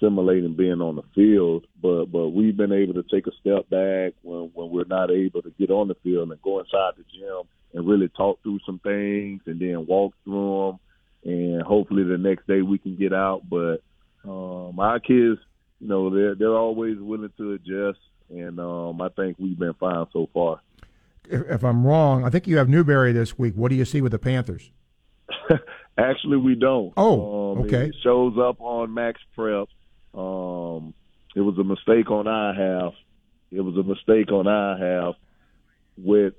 simulating 0.00 0.54
being 0.54 0.80
on 0.80 0.96
the 0.96 1.02
field. 1.14 1.66
But 1.80 2.06
but 2.06 2.28
we've 2.28 2.56
been 2.56 2.72
able 2.72 2.94
to 2.94 3.04
take 3.04 3.26
a 3.26 3.32
step 3.40 3.68
back 3.70 4.14
when 4.22 4.50
when 4.54 4.70
we're 4.70 4.84
not 4.84 5.10
able 5.10 5.42
to 5.42 5.50
get 5.58 5.70
on 5.70 5.88
the 5.88 5.96
field 6.02 6.30
and 6.30 6.42
go 6.42 6.60
inside 6.60 6.94
the 6.96 7.04
gym 7.16 7.42
and 7.72 7.88
really 7.88 8.08
talk 8.08 8.42
through 8.42 8.60
some 8.64 8.78
things 8.78 9.42
and 9.46 9.60
then 9.60 9.86
walk 9.86 10.14
through 10.24 10.78
them. 11.24 11.32
And 11.32 11.62
hopefully 11.62 12.04
the 12.04 12.18
next 12.18 12.46
day 12.46 12.62
we 12.62 12.78
can 12.78 12.96
get 12.96 13.12
out. 13.12 13.42
But 13.48 13.82
Um, 14.24 14.80
our 14.80 15.00
kids, 15.00 15.38
you 15.80 15.88
know, 15.88 16.10
they're 16.10 16.34
they're 16.34 16.56
always 16.56 16.98
willing 16.98 17.32
to 17.36 17.52
adjust, 17.52 18.00
and 18.30 18.58
um, 18.60 19.00
I 19.00 19.08
think 19.10 19.36
we've 19.38 19.58
been 19.58 19.74
fine 19.74 20.06
so 20.12 20.28
far. 20.32 20.60
If, 21.28 21.42
if 21.48 21.64
I'm 21.64 21.86
wrong, 21.86 22.24
I 22.24 22.30
think 22.30 22.46
you 22.46 22.58
have 22.58 22.68
Newberry 22.68 23.12
this 23.12 23.38
week. 23.38 23.54
What 23.54 23.70
do 23.70 23.76
you 23.76 23.84
see 23.84 24.00
with 24.00 24.12
the 24.12 24.18
Panthers? 24.18 24.70
Actually, 25.98 26.38
we 26.38 26.54
don't. 26.54 26.92
Oh, 26.96 27.52
um, 27.52 27.58
okay. 27.62 27.86
It 27.86 27.96
shows 28.02 28.34
up 28.38 28.60
on 28.60 28.92
Max 28.92 29.20
Prep. 29.34 29.68
Um, 30.12 30.94
it 31.34 31.40
was 31.40 31.56
a 31.58 31.64
mistake 31.64 32.10
on 32.10 32.26
our 32.26 32.54
half. 32.54 32.94
It 33.50 33.60
was 33.60 33.76
a 33.76 33.82
mistake 33.82 34.32
on 34.32 34.46
our 34.46 34.76
half 34.76 35.14
with 35.96 36.34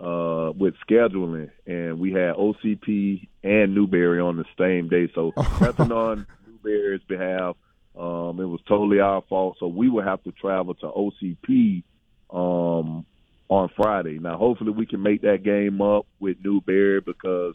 uh, 0.00 0.52
with 0.56 0.74
scheduling, 0.88 1.50
and 1.66 1.98
we 1.98 2.12
had 2.12 2.34
OCP 2.34 3.28
and 3.42 3.74
Newberry 3.74 4.20
on 4.20 4.36
the 4.36 4.44
same 4.58 4.88
day. 4.88 5.10
So 5.14 5.32
nothing 5.60 5.92
on 5.92 6.26
Newberry's 6.46 7.02
behalf. 7.08 7.56
Um, 7.98 8.38
it 8.40 8.44
was 8.44 8.60
totally 8.68 9.00
our 9.00 9.22
fault. 9.28 9.56
So 9.58 9.66
we 9.66 9.88
would 9.88 10.04
have 10.04 10.22
to 10.22 10.32
travel 10.32 10.74
to 10.74 10.86
OCP 10.86 11.82
um, 12.30 13.04
on 13.48 13.70
Friday. 13.76 14.18
Now, 14.20 14.36
hopefully, 14.38 14.70
we 14.70 14.86
can 14.86 15.02
make 15.02 15.22
that 15.22 15.42
game 15.42 15.82
up 15.82 16.06
with 16.20 16.36
Newberry 16.42 17.00
because 17.00 17.54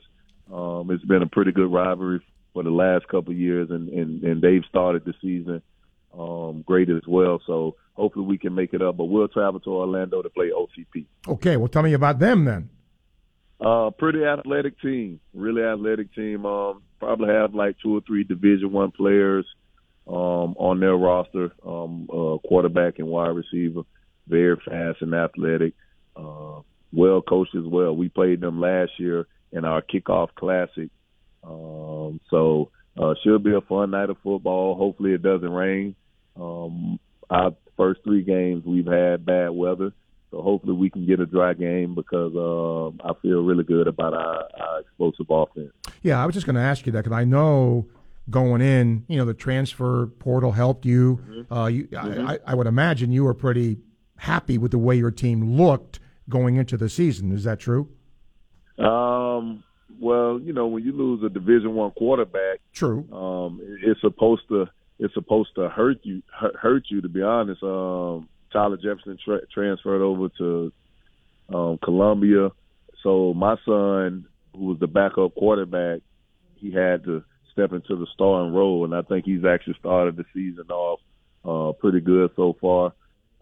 um, 0.51 0.91
it's 0.91 1.05
been 1.05 1.21
a 1.21 1.27
pretty 1.27 1.53
good 1.53 1.71
rivalry 1.71 2.19
for 2.51 2.63
the 2.63 2.69
last 2.69 3.07
couple 3.07 3.31
of 3.31 3.39
years, 3.39 3.69
and, 3.71 3.87
and, 3.89 4.23
and 4.23 4.41
they've 4.41 4.63
started 4.69 5.05
the 5.05 5.13
season 5.21 5.61
um, 6.17 6.63
great 6.67 6.89
as 6.89 7.01
well. 7.07 7.41
So 7.47 7.75
hopefully 7.93 8.25
we 8.25 8.37
can 8.37 8.53
make 8.53 8.73
it 8.73 8.81
up. 8.81 8.97
But 8.97 9.05
we'll 9.05 9.29
travel 9.29 9.61
to 9.61 9.69
Orlando 9.69 10.21
to 10.21 10.29
play 10.29 10.51
OCP. 10.51 11.05
Okay, 11.27 11.57
well, 11.57 11.69
tell 11.69 11.83
me 11.83 11.93
about 11.93 12.19
them 12.19 12.45
then. 12.45 12.69
Uh, 13.61 13.91
pretty 13.91 14.25
athletic 14.25 14.79
team, 14.81 15.21
really 15.33 15.63
athletic 15.63 16.13
team. 16.13 16.45
Um, 16.45 16.81
probably 16.99 17.29
have 17.29 17.55
like 17.55 17.77
two 17.81 17.95
or 17.95 18.01
three 18.01 18.25
Division 18.25 18.73
One 18.73 18.91
players 18.91 19.45
um, 20.07 20.55
on 20.57 20.79
their 20.79 20.95
roster. 20.95 21.51
Um, 21.65 22.09
uh, 22.09 22.37
quarterback 22.47 22.99
and 22.99 23.07
wide 23.07 23.35
receiver, 23.35 23.81
very 24.27 24.57
fast 24.57 25.01
and 25.01 25.13
athletic. 25.13 25.73
Uh, 26.15 26.61
well 26.91 27.21
coached 27.21 27.55
as 27.55 27.65
well. 27.65 27.95
We 27.95 28.09
played 28.09 28.41
them 28.41 28.59
last 28.59 28.91
year 28.97 29.27
in 29.51 29.65
our 29.65 29.81
kickoff 29.81 30.29
classic. 30.35 30.89
Um, 31.43 32.19
so 32.29 32.69
uh, 32.97 33.15
should 33.23 33.43
be 33.43 33.53
a 33.53 33.61
fun 33.61 33.91
night 33.91 34.09
of 34.09 34.17
football. 34.23 34.75
Hopefully 34.75 35.13
it 35.13 35.23
doesn't 35.23 35.49
rain. 35.49 35.95
Um, 36.39 36.99
our 37.29 37.55
first 37.77 38.01
three 38.03 38.23
games 38.23 38.63
we've 38.65 38.85
had 38.85 39.25
bad 39.25 39.49
weather, 39.49 39.91
so 40.31 40.41
hopefully 40.41 40.73
we 40.73 40.89
can 40.89 41.05
get 41.05 41.19
a 41.19 41.25
dry 41.25 41.53
game 41.53 41.95
because 41.95 42.33
um, 42.35 42.99
I 43.03 43.13
feel 43.21 43.43
really 43.43 43.63
good 43.63 43.87
about 43.87 44.13
our, 44.13 44.47
our 44.59 44.79
explosive 44.81 45.27
offense. 45.29 45.73
Yeah, 46.01 46.21
I 46.21 46.25
was 46.25 46.35
just 46.35 46.45
going 46.45 46.55
to 46.55 46.61
ask 46.61 46.85
you 46.85 46.91
that 46.93 47.03
because 47.03 47.17
I 47.17 47.23
know 47.23 47.87
going 48.29 48.61
in, 48.61 49.05
you 49.07 49.17
know, 49.17 49.25
the 49.25 49.33
transfer 49.33 50.07
portal 50.07 50.51
helped 50.51 50.85
you. 50.85 51.17
Mm-hmm. 51.17 51.53
Uh, 51.53 51.67
you 51.67 51.87
I, 51.97 52.39
I 52.45 52.55
would 52.55 52.67
imagine 52.67 53.11
you 53.11 53.23
were 53.25 53.33
pretty 53.33 53.79
happy 54.17 54.57
with 54.57 54.71
the 54.71 54.77
way 54.77 54.95
your 54.95 55.11
team 55.11 55.57
looked 55.57 55.99
going 56.29 56.55
into 56.55 56.77
the 56.77 56.89
season. 56.89 57.31
Is 57.31 57.43
that 57.43 57.59
true? 57.59 57.89
Um, 58.77 59.63
well, 59.99 60.39
you 60.39 60.53
know, 60.53 60.67
when 60.67 60.83
you 60.83 60.93
lose 60.93 61.23
a 61.23 61.29
Division 61.29 61.75
One 61.75 61.91
quarterback, 61.91 62.59
true. 62.71 63.07
Um, 63.13 63.59
it's 63.81 64.01
supposed 64.01 64.47
to 64.49 64.67
it's 64.99 65.13
supposed 65.13 65.49
to 65.55 65.69
hurt 65.69 65.99
you 66.03 66.23
hurt, 66.37 66.55
hurt 66.55 66.83
you. 66.89 67.01
To 67.01 67.09
be 67.09 67.21
honest, 67.21 67.61
um, 67.63 68.29
Tyler 68.51 68.77
Jefferson 68.77 69.17
tra- 69.23 69.45
transferred 69.53 70.01
over 70.01 70.29
to 70.37 70.71
um, 71.53 71.77
Columbia, 71.83 72.49
so 73.03 73.33
my 73.33 73.57
son, 73.65 74.25
who 74.55 74.65
was 74.65 74.79
the 74.79 74.87
backup 74.87 75.35
quarterback, 75.35 76.01
he 76.55 76.71
had 76.71 77.03
to 77.03 77.23
step 77.53 77.71
into 77.71 77.95
the 77.95 78.07
starting 78.13 78.53
role, 78.53 78.83
and 78.83 78.93
I 78.93 79.01
think 79.03 79.25
he's 79.25 79.45
actually 79.45 79.75
started 79.79 80.17
the 80.17 80.25
season 80.33 80.69
off 80.69 80.99
uh, 81.45 81.73
pretty 81.79 82.01
good 82.01 82.31
so 82.35 82.57
far. 82.59 82.93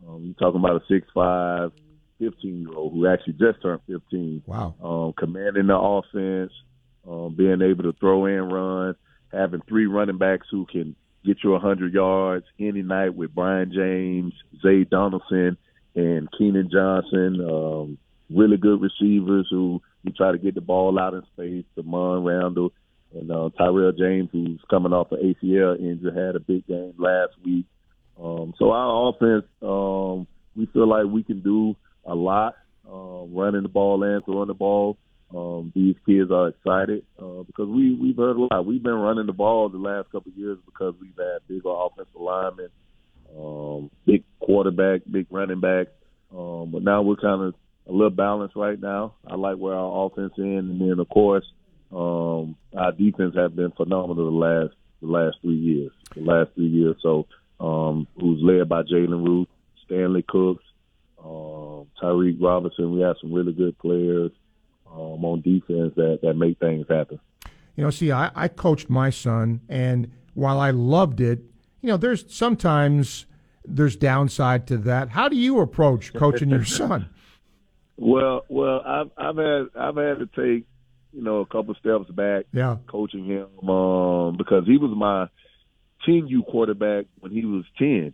Um, 0.07 0.23
you're 0.23 0.33
talking 0.35 0.59
about 0.59 0.81
a 0.81 0.85
six 0.87 1.07
five 1.13 1.71
15 2.19 2.61
year 2.61 2.73
old 2.73 2.93
who 2.93 3.07
actually 3.07 3.33
just 3.33 3.61
turned 3.61 3.81
15. 3.87 4.43
Wow. 4.45 4.75
Um, 4.81 5.13
commanding 5.17 5.67
the 5.67 5.77
offense, 5.77 6.51
um, 7.07 7.35
being 7.35 7.61
able 7.61 7.83
to 7.83 7.93
throw 7.99 8.25
and 8.25 8.51
run, 8.51 8.95
having 9.31 9.61
three 9.67 9.87
running 9.87 10.17
backs 10.17 10.47
who 10.51 10.65
can 10.65 10.95
get 11.25 11.37
you 11.43 11.51
100 11.51 11.93
yards 11.93 12.45
any 12.59 12.81
night 12.81 13.15
with 13.15 13.33
Brian 13.33 13.71
James, 13.73 14.33
Zay 14.61 14.83
Donaldson, 14.83 15.57
and 15.95 16.29
Keenan 16.37 16.69
Johnson. 16.71 17.41
Um, 17.41 17.97
really 18.29 18.57
good 18.57 18.81
receivers 18.81 19.47
who 19.49 19.81
you 20.03 20.11
try 20.11 20.31
to 20.31 20.37
get 20.37 20.55
the 20.55 20.61
ball 20.61 20.97
out 20.99 21.13
in 21.13 21.23
space. 21.33 21.65
Damon 21.75 22.23
Randall 22.23 22.71
and 23.13 23.31
uh, 23.31 23.49
Tyrell 23.57 23.91
James, 23.91 24.29
who's 24.31 24.61
coming 24.69 24.93
off 24.93 25.11
an 25.11 25.19
ACL 25.19 25.79
injury, 25.79 26.11
had 26.13 26.35
a 26.35 26.39
big 26.39 26.65
game 26.67 26.93
last 26.97 27.33
week. 27.43 27.65
Um, 28.21 28.53
so 28.57 28.71
our 28.71 29.09
offense, 29.09 29.45
um, 29.61 30.27
we 30.55 30.67
feel 30.67 30.87
like 30.87 31.05
we 31.05 31.23
can 31.23 31.41
do 31.41 31.75
a 32.05 32.15
lot, 32.15 32.55
uh, 32.87 33.25
running 33.25 33.63
the 33.63 33.69
ball 33.69 34.03
and 34.03 34.23
throwing 34.23 34.47
the 34.47 34.53
ball. 34.53 34.97
Um, 35.35 35.71
these 35.73 35.95
kids 36.05 36.29
are 36.29 36.49
excited 36.49 37.05
uh, 37.17 37.43
because 37.43 37.69
we 37.69 37.95
we've 37.95 38.17
heard 38.17 38.35
a 38.35 38.47
lot. 38.51 38.65
We've 38.65 38.83
been 38.83 38.93
running 38.93 39.27
the 39.27 39.33
ball 39.33 39.69
the 39.69 39.77
last 39.77 40.11
couple 40.11 40.31
of 40.31 40.37
years 40.37 40.57
because 40.65 40.93
we've 40.99 41.15
had 41.17 41.47
bigger 41.47 41.69
offensive 41.69 42.13
linemen, 42.15 42.69
um, 43.37 43.89
big 44.05 44.25
quarterback, 44.41 45.01
big 45.09 45.27
running 45.29 45.61
back. 45.61 45.87
Um, 46.35 46.71
but 46.71 46.83
now 46.83 47.01
we're 47.01 47.15
kind 47.15 47.43
of 47.43 47.55
a 47.87 47.91
little 47.93 48.09
balanced 48.09 48.57
right 48.57 48.79
now. 48.79 49.15
I 49.25 49.35
like 49.35 49.55
where 49.55 49.73
our 49.73 50.05
offense 50.05 50.33
is, 50.33 50.43
and 50.43 50.81
then 50.81 50.99
of 50.99 51.07
course 51.07 51.45
um, 51.93 52.55
our 52.75 52.91
defense 52.91 53.35
has 53.35 53.51
been 53.51 53.71
phenomenal 53.71 54.25
the 54.25 54.31
last 54.31 54.73
the 55.01 55.07
last 55.07 55.37
three 55.41 55.55
years. 55.55 55.91
The 56.15 56.21
last 56.21 56.51
three 56.55 56.67
years, 56.67 56.95
so 57.01 57.27
um, 57.59 58.07
who's 58.19 58.41
led 58.41 58.67
by 58.67 58.83
Jalen 58.83 59.25
Ruth, 59.25 59.47
Stanley 59.85 60.23
Cooks, 60.27 60.63
um, 61.23 61.87
Tyreek 62.01 62.41
Robinson. 62.41 62.93
We 62.93 63.01
have 63.01 63.15
some 63.21 63.33
really 63.33 63.53
good 63.53 63.77
players 63.79 64.31
um, 64.91 65.23
on 65.23 65.41
defense 65.41 65.93
that, 65.95 66.19
that 66.21 66.33
make 66.33 66.59
things 66.59 66.85
happen. 66.89 67.19
You 67.75 67.85
know, 67.85 67.89
see, 67.89 68.11
I, 68.11 68.31
I 68.35 68.47
coached 68.47 68.89
my 68.89 69.09
son, 69.09 69.61
and 69.69 70.11
while 70.33 70.59
I 70.59 70.71
loved 70.71 71.21
it, 71.21 71.39
you 71.81 71.89
know, 71.89 71.97
there's 71.97 72.25
sometimes 72.33 73.25
there's 73.65 73.95
downside 73.95 74.67
to 74.67 74.77
that. 74.79 75.09
How 75.09 75.29
do 75.29 75.35
you 75.35 75.59
approach 75.59 76.13
coaching 76.13 76.49
your 76.49 76.65
son? 76.79 77.09
Well, 77.97 78.45
well, 78.49 78.81
I've 78.85 79.11
I've 79.17 79.37
had 79.37 79.67
I've 79.75 79.95
had 79.95 80.19
to 80.19 80.29
take 80.35 80.65
you 81.13 81.21
know 81.21 81.39
a 81.39 81.45
couple 81.45 81.75
steps 81.75 82.09
back, 82.09 82.45
yeah, 82.53 82.77
coaching 82.87 83.25
him 83.25 83.69
um, 83.69 84.37
because 84.37 84.65
he 84.65 84.77
was 84.77 84.91
my 84.95 85.27
team 86.05 86.27
U 86.27 86.43
quarterback 86.43 87.05
when 87.19 87.31
he 87.31 87.45
was 87.45 87.65
ten, 87.77 88.13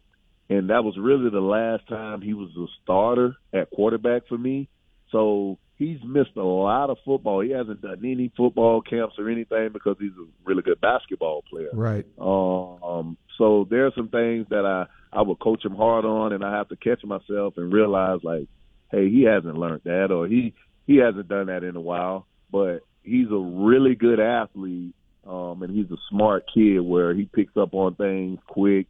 and 0.49 0.69
that 0.69 0.83
was 0.83 0.95
really 0.99 1.29
the 1.29 1.39
last 1.39 1.87
time 1.87 2.21
he 2.21 2.33
was 2.33 2.49
a 2.57 2.65
starter 2.83 3.35
at 3.53 3.69
quarterback 3.71 4.27
for 4.27 4.37
me. 4.37 4.69
So 5.11 5.57
he's 5.77 5.99
missed 6.03 6.35
a 6.35 6.43
lot 6.43 6.89
of 6.89 6.97
football. 7.05 7.41
He 7.41 7.51
hasn't 7.51 7.81
done 7.81 7.99
any 8.03 8.31
football 8.35 8.81
camps 8.81 9.15
or 9.17 9.29
anything 9.29 9.69
because 9.71 9.95
he's 9.99 10.11
a 10.11 10.25
really 10.43 10.63
good 10.63 10.81
basketball 10.81 11.43
player. 11.49 11.69
Right. 11.73 12.05
Um. 12.19 13.17
So 13.37 13.67
there 13.69 13.85
are 13.85 13.91
some 13.95 14.09
things 14.09 14.47
that 14.49 14.65
I 14.65 14.87
I 15.17 15.21
would 15.21 15.39
coach 15.39 15.63
him 15.63 15.75
hard 15.75 16.05
on, 16.05 16.33
and 16.33 16.43
I 16.43 16.57
have 16.57 16.69
to 16.69 16.75
catch 16.75 17.03
myself 17.03 17.53
and 17.57 17.71
realize 17.71 18.19
like, 18.23 18.47
hey, 18.91 19.09
he 19.09 19.23
hasn't 19.23 19.57
learned 19.57 19.81
that, 19.85 20.11
or 20.11 20.27
he 20.27 20.53
he 20.85 20.97
hasn't 20.97 21.27
done 21.27 21.47
that 21.47 21.63
in 21.63 21.75
a 21.75 21.81
while. 21.81 22.25
But 22.51 22.79
he's 23.03 23.29
a 23.31 23.37
really 23.37 23.95
good 23.95 24.19
athlete, 24.19 24.93
um, 25.27 25.63
and 25.63 25.75
he's 25.75 25.91
a 25.91 25.97
smart 26.09 26.45
kid 26.53 26.79
where 26.79 27.13
he 27.13 27.25
picks 27.25 27.55
up 27.57 27.73
on 27.73 27.95
things 27.95 28.39
quick. 28.47 28.87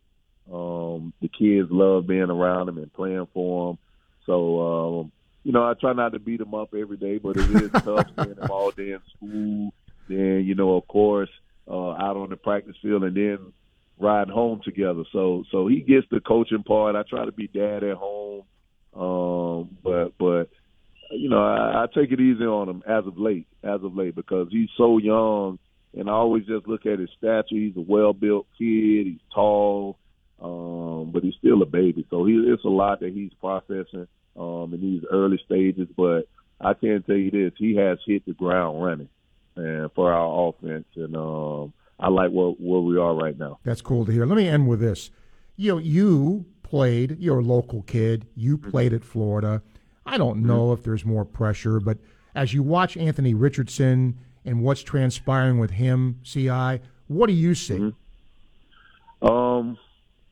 Um, 0.52 1.14
the 1.22 1.28
kids 1.28 1.70
love 1.72 2.08
being 2.08 2.30
around 2.30 2.70
him 2.70 2.78
and 2.78 2.94
playing 2.94 3.28
for 3.34 3.72
him. 3.72 3.78
So, 4.26 5.00
um, 5.00 5.12
you 5.44 5.52
know, 5.52 5.64
I 5.64 5.74
try 5.74 5.94
not 5.94 6.14
to 6.14 6.20
beat 6.20 6.42
him 6.42 6.54
up 6.54 6.74
every 6.74 6.98
day, 6.98 7.18
but 7.18 7.38
it 7.38 7.50
is 7.50 7.72
tough 7.72 8.08
seeing 8.16 8.36
him 8.36 8.52
all 8.52 8.72
day 8.72 8.92
in 8.92 9.02
school. 9.16 9.74
Then, 10.08 10.44
you 10.46 10.56
know, 10.56 10.76
of 10.76 10.88
course, 10.88 11.30
uh, 11.68 11.92
out 11.92 12.18
on 12.18 12.30
the 12.30 12.38
practice 12.38 12.76
field, 12.82 13.04
and 13.04 13.16
then 13.16 13.54
riding 14.00 14.34
home 14.34 14.62
together. 14.64 15.04
So, 15.12 15.44
so 15.52 15.68
he 15.68 15.82
gets 15.82 16.08
the 16.12 16.20
coaching 16.20 16.64
part. 16.64 16.96
I 16.96 17.04
try 17.04 17.26
to 17.26 17.32
be 17.32 17.48
dad 17.48 17.84
at 17.84 17.98
home, 17.98 18.44
um, 18.96 19.78
but 19.84 20.18
but 20.18 20.50
you 21.12 21.30
know, 21.30 21.44
I, 21.44 21.84
I 21.84 21.86
take 21.94 22.12
it 22.12 22.20
easy 22.20 22.44
on 22.44 22.70
him 22.70 22.84
as 22.88 23.06
of 23.06 23.18
late, 23.18 23.48
as 23.64 23.84
of 23.84 23.96
late, 23.96 24.16
because 24.16 24.48
he's 24.52 24.70
so 24.78 24.98
young, 24.98 25.60
and 25.98 26.10
I 26.10 26.14
always 26.14 26.46
just 26.46 26.68
look 26.68 26.86
at 26.86 27.00
his 27.00 27.10
stature. 27.18 27.46
He's 27.50 27.78
a 27.78 27.82
well-built 27.82 28.48
kid. 28.58 29.08
He's 29.08 29.20
tall, 29.34 29.98
um, 30.42 31.12
but 31.12 31.24
he's 31.24 31.36
still 31.40 31.62
a 31.62 31.66
baby. 31.66 32.06
So 32.10 32.26
he, 32.26 32.34
it's 32.34 32.64
a 32.64 32.70
lot 32.70 33.00
that 33.00 33.14
he's 33.14 33.32
processing 33.40 34.08
um, 34.36 34.74
in 34.74 34.82
these 34.82 35.04
early 35.12 35.40
stages. 35.46 35.88
But 35.96 36.28
I 36.60 36.74
can 36.74 37.04
tell 37.04 37.16
you 37.16 37.32
this: 37.32 37.54
he 37.58 37.76
has 37.78 38.00
hit 38.06 38.26
the 38.26 38.34
ground 38.34 38.84
running, 38.84 39.10
and 39.56 39.92
for 39.94 40.12
our 40.12 40.50
offense, 40.50 40.88
and 40.96 41.16
um, 41.16 41.74
I 42.00 42.10
like 42.10 42.32
where 42.32 42.52
where 42.52 42.82
we 42.82 42.98
are 42.98 43.16
right 43.16 43.38
now. 43.38 43.60
That's 43.64 43.82
cool 43.82 44.06
to 44.06 44.12
hear. 44.12 44.26
Let 44.26 44.38
me 44.38 44.48
end 44.48 44.68
with 44.68 44.80
this. 44.80 45.10
You 45.56 45.74
know, 45.74 45.78
you 45.80 46.46
played. 46.64 47.18
You're 47.20 47.40
a 47.40 47.44
local 47.44 47.82
kid. 47.84 48.28
You 48.36 48.58
played 48.58 48.94
at 48.94 49.04
Florida. 49.04 49.64
I 50.08 50.18
don't 50.18 50.44
know 50.44 50.72
if 50.74 50.84
there's 50.84 51.06
more 51.06 51.26
pressure, 51.26 51.80
but 51.80 51.98
as 52.34 52.54
you 52.54 52.64
watch 52.64 52.96
Anthony 52.98 53.34
Richardson 53.34 54.18
and 54.46 54.62
what's 54.64 54.82
transpiring 54.82 55.60
with 55.60 55.72
him, 55.72 56.20
Ci, 56.24 56.48
what 57.08 57.28
do 57.28 57.34
you 57.34 57.54
see? 57.56 57.94
um, 59.22 59.78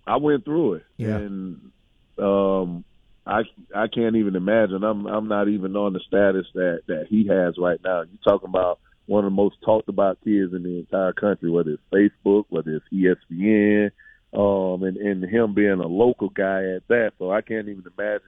I 0.08 0.18
went 0.18 0.46
through 0.46 0.76
it, 0.76 0.84
Yeah. 0.98 1.18
and 1.18 1.72
um, 2.20 2.84
I 3.26 3.42
I 3.76 3.88
can't 3.88 4.16
even 4.16 4.36
imagine. 4.36 4.84
I'm 4.84 5.06
I'm 5.08 5.28
not 5.28 5.48
even 5.50 5.76
on 5.76 5.94
the 5.94 6.00
status 6.08 6.46
that 6.54 6.82
that 6.88 7.08
he 7.10 7.28
has 7.28 7.56
right 7.58 7.80
now. 7.84 8.02
You're 8.04 8.20
talking 8.24 8.50
about 8.50 8.80
one 9.08 9.26
of 9.26 9.32
the 9.32 9.36
most 9.36 9.56
talked 9.64 9.90
about 9.90 10.20
kids 10.24 10.54
in 10.54 10.64
the 10.64 10.80
entire 10.80 11.14
country, 11.14 11.50
whether 11.50 11.72
it's 11.72 11.84
Facebook, 11.94 12.46
whether 12.50 12.76
it's 12.76 12.86
ESPN, 12.94 13.92
um, 14.34 14.84
and 14.84 14.98
and 14.98 15.24
him 15.24 15.54
being 15.56 15.80
a 15.80 15.88
local 15.88 16.30
guy 16.30 16.64
at 16.76 16.88
that. 16.88 17.14
So 17.18 17.32
I 17.32 17.42
can't 17.42 17.68
even 17.68 17.84
imagine 17.98 18.28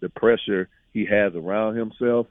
the 0.00 0.10
pressure 0.10 0.68
he 0.94 1.04
has 1.04 1.34
around 1.34 1.76
himself. 1.76 2.28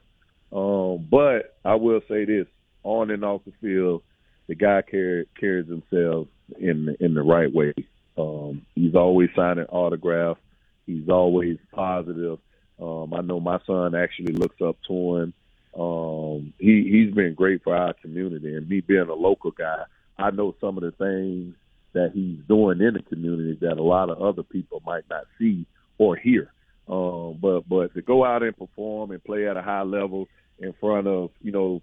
Um, 0.52 1.06
but 1.08 1.56
I 1.64 1.76
will 1.76 2.00
say 2.08 2.24
this: 2.24 2.46
on 2.82 3.10
and 3.10 3.24
off 3.24 3.42
the 3.44 3.52
field, 3.60 4.02
the 4.48 4.54
guy 4.56 4.82
carries 4.82 5.68
himself 5.68 6.26
in 6.58 6.96
in 6.98 7.14
the 7.14 7.22
right 7.22 7.52
way. 7.52 7.74
Um, 8.16 8.62
he's 8.74 8.94
always 8.94 9.30
signing 9.36 9.66
autographs. 9.66 10.40
He's 10.86 11.08
always 11.08 11.58
positive. 11.72 12.38
Um, 12.80 13.14
I 13.14 13.20
know 13.20 13.40
my 13.40 13.58
son 13.66 13.94
actually 13.94 14.34
looks 14.34 14.60
up 14.60 14.76
to 14.88 15.16
him. 15.16 15.34
Um, 15.78 16.52
he 16.58 16.88
he's 16.90 17.14
been 17.14 17.34
great 17.34 17.62
for 17.62 17.76
our 17.76 17.94
community, 17.94 18.54
and 18.54 18.68
me 18.68 18.80
being 18.80 19.08
a 19.08 19.14
local 19.14 19.50
guy, 19.50 19.84
I 20.18 20.30
know 20.30 20.54
some 20.60 20.76
of 20.76 20.84
the 20.84 20.92
things 20.92 21.54
that 21.94 22.12
he's 22.12 22.38
doing 22.48 22.80
in 22.80 22.94
the 22.94 23.02
community 23.02 23.58
that 23.60 23.78
a 23.78 23.82
lot 23.82 24.10
of 24.10 24.20
other 24.20 24.42
people 24.42 24.82
might 24.84 25.08
not 25.10 25.24
see 25.38 25.66
or 25.98 26.16
hear. 26.16 26.52
Um, 26.88 27.38
but 27.40 27.68
but 27.68 27.94
to 27.94 28.02
go 28.02 28.24
out 28.24 28.42
and 28.42 28.56
perform 28.56 29.10
and 29.10 29.24
play 29.24 29.48
at 29.48 29.56
a 29.56 29.62
high 29.62 29.82
level 29.82 30.28
in 30.58 30.74
front 30.80 31.06
of 31.06 31.30
you 31.40 31.52
know 31.52 31.82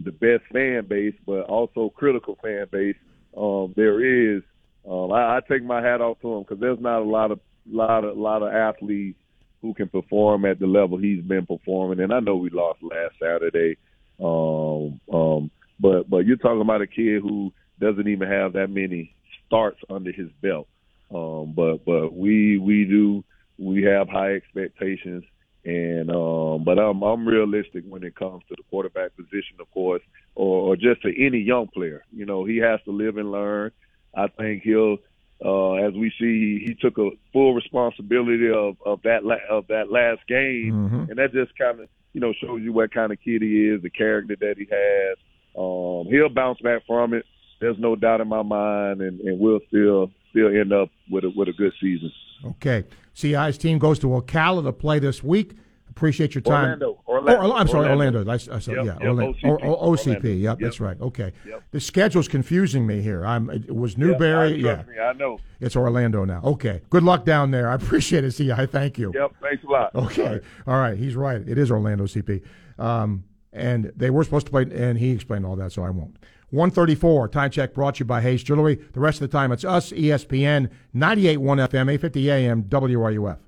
the 0.00 0.12
best 0.12 0.44
fan 0.52 0.86
base, 0.86 1.14
but 1.26 1.42
also 1.42 1.90
critical 1.94 2.38
fan 2.42 2.66
base, 2.70 2.96
um, 3.36 3.72
there 3.76 4.04
is. 4.36 4.42
Um, 4.88 5.12
I, 5.12 5.36
I 5.36 5.40
take 5.48 5.64
my 5.64 5.80
hat 5.80 6.02
off 6.02 6.20
to 6.20 6.34
him 6.34 6.42
because 6.42 6.60
there's 6.60 6.80
not 6.80 7.00
a 7.00 7.04
lot 7.04 7.30
of 7.30 7.40
lot 7.66 8.04
of 8.04 8.16
lot 8.18 8.42
of 8.42 8.52
athletes 8.52 9.18
who 9.62 9.72
can 9.72 9.88
perform 9.88 10.44
at 10.44 10.58
the 10.58 10.66
level 10.66 10.98
he's 10.98 11.22
been 11.22 11.46
performing. 11.46 12.00
And 12.00 12.12
I 12.12 12.20
know 12.20 12.36
we 12.36 12.50
lost 12.50 12.82
last 12.82 13.14
Saturday, 13.18 13.78
um, 14.20 15.00
um, 15.10 15.50
but 15.80 16.08
but 16.10 16.26
you're 16.26 16.36
talking 16.36 16.60
about 16.60 16.82
a 16.82 16.86
kid 16.86 17.22
who 17.22 17.50
doesn't 17.80 18.06
even 18.06 18.28
have 18.28 18.52
that 18.52 18.68
many 18.68 19.14
starts 19.46 19.80
under 19.88 20.12
his 20.12 20.28
belt. 20.42 20.68
Um, 21.10 21.54
but 21.56 21.84
but 21.86 22.12
we 22.12 22.58
we 22.58 22.84
do 22.84 23.24
we 23.58 23.82
have 23.84 24.08
high 24.08 24.34
expectations, 24.34 25.24
and 25.64 26.10
um, 26.10 26.64
but 26.64 26.78
I'm 26.78 27.02
I'm 27.02 27.26
realistic 27.26 27.84
when 27.88 28.02
it 28.04 28.14
comes 28.16 28.42
to 28.48 28.54
the 28.56 28.62
quarterback 28.70 29.16
position, 29.16 29.56
of 29.60 29.70
course, 29.70 30.02
or, 30.34 30.70
or 30.70 30.76
just 30.76 31.02
to 31.02 31.08
any 31.26 31.38
young 31.38 31.68
player. 31.68 32.04
You 32.12 32.26
know, 32.26 32.44
he 32.44 32.58
has 32.58 32.80
to 32.84 32.90
live 32.90 33.16
and 33.16 33.30
learn. 33.30 33.70
I 34.16 34.28
think 34.28 34.62
he'll 34.62 34.98
uh, 35.44 35.74
as 35.74 35.92
we 35.94 36.10
see, 36.18 36.58
he, 36.60 36.66
he 36.68 36.74
took 36.74 36.96
a 36.98 37.10
full 37.32 37.54
responsibility 37.54 38.50
of 38.50 38.76
of 38.84 39.02
that 39.02 39.24
la- 39.24 39.36
of 39.50 39.66
that 39.68 39.90
last 39.90 40.26
game, 40.28 40.72
Mm-hmm. 40.72 41.10
and 41.10 41.18
that 41.18 41.32
just 41.32 41.56
kind 41.58 41.80
of 41.80 41.88
you 42.12 42.20
know 42.20 42.32
shows 42.32 42.60
you 42.62 42.72
what 42.72 42.92
kind 42.94 43.12
of 43.12 43.18
kid 43.20 43.42
he 43.42 43.66
is, 43.68 43.82
the 43.82 43.90
character 43.90 44.36
that 44.40 44.56
he 44.58 44.66
has. 44.70 45.16
Um, 45.56 46.06
he'll 46.10 46.28
bounce 46.28 46.60
back 46.60 46.82
from 46.86 47.14
it. 47.14 47.24
There's 47.60 47.78
no 47.78 47.94
doubt 47.96 48.20
in 48.20 48.28
my 48.28 48.42
mind, 48.42 49.00
and, 49.00 49.20
and 49.20 49.38
we'll 49.38 49.60
still 49.68 50.10
still 50.30 50.48
end 50.48 50.72
up 50.72 50.90
with 51.10 51.24
a 51.24 51.30
with 51.30 51.48
a 51.48 51.52
good 51.52 51.72
season. 51.80 52.12
Okay. 52.44 52.84
CI's 53.14 53.56
team 53.58 53.78
goes 53.78 53.98
to 54.00 54.06
Ocala 54.08 54.62
to 54.64 54.72
play 54.72 54.98
this 54.98 55.22
week. 55.24 55.54
Appreciate 55.88 56.34
your 56.34 56.42
time. 56.42 56.64
Orlando. 56.64 57.00
Orlando. 57.06 57.42
Oh, 57.42 57.52
I'm 57.54 57.68
sorry, 57.68 57.88
Orlando. 57.88 58.18
Orlando. 58.18 58.52
I, 58.52 58.56
I 58.56 58.58
saw, 58.58 58.72
Yep, 58.72 58.84
yeah, 58.84 58.92
yep, 58.94 59.02
Orlando. 59.02 59.32
OCP. 59.32 59.64
O- 59.64 59.76
O- 59.76 59.92
OCP. 59.92 60.24
Yep, 60.24 60.40
Yep. 60.40 60.58
that's 60.58 60.80
right. 60.80 61.00
Okay. 61.00 61.32
The 61.70 61.78
schedule's 61.80 62.26
confusing 62.26 62.84
me 62.84 63.00
here. 63.00 63.24
I'm. 63.24 63.48
It 63.48 63.72
was 63.74 63.96
Newberry. 63.96 64.54
I- 64.54 64.56
yeah. 64.56 64.82
me, 64.88 64.98
I 64.98 65.12
know. 65.12 65.38
It's 65.60 65.76
Orlando 65.76 66.24
now. 66.24 66.40
Okay. 66.42 66.80
Good 66.90 67.04
luck 67.04 67.24
down 67.24 67.52
there. 67.52 67.68
I 67.70 67.74
appreciate 67.76 68.24
it, 68.24 68.32
CI. 68.32 68.66
Thank 68.66 68.98
you. 68.98 69.12
Yep. 69.14 69.34
Thanks 69.40 69.62
a 69.62 69.66
lot. 69.68 69.94
Okay. 69.94 70.40
All 70.66 70.76
right. 70.78 70.98
He's 70.98 71.14
right. 71.14 71.40
It 71.48 71.58
is 71.58 71.70
Orlando 71.70 72.04
CP. 72.06 72.42
Um, 72.78 73.22
and 73.52 73.92
they 73.94 74.10
were 74.10 74.24
supposed 74.24 74.46
to 74.46 74.50
play, 74.50 74.62
and 74.72 74.98
he 74.98 75.12
explained 75.12 75.46
all 75.46 75.54
that, 75.54 75.70
so 75.70 75.84
I 75.84 75.90
won't. 75.90 76.16
134, 76.50 77.28
time 77.28 77.50
check 77.50 77.74
brought 77.74 77.96
to 77.96 78.00
you 78.00 78.04
by 78.04 78.20
Hayes 78.20 78.42
Jewelry. 78.42 78.76
The 78.92 79.00
rest 79.00 79.20
of 79.20 79.30
the 79.30 79.36
time, 79.36 79.52
it's 79.52 79.64
us, 79.64 79.90
ESPN, 79.92 80.70
98.1 80.94 81.38
FM, 81.68 81.90
850 81.90 82.30
AM, 82.30 82.62
WRUF. 82.64 83.38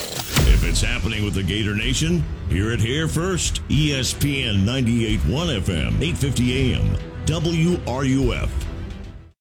If 0.00 0.64
it's 0.64 0.80
happening 0.80 1.24
with 1.24 1.34
the 1.34 1.42
Gator 1.42 1.74
Nation, 1.74 2.24
hear 2.48 2.72
it 2.72 2.80
here 2.80 3.06
first. 3.08 3.62
ESPN 3.68 4.64
98.1 4.64 5.18
FM, 5.60 6.00
850 6.00 6.74
AM, 6.74 6.96
WRUF. 7.26 8.48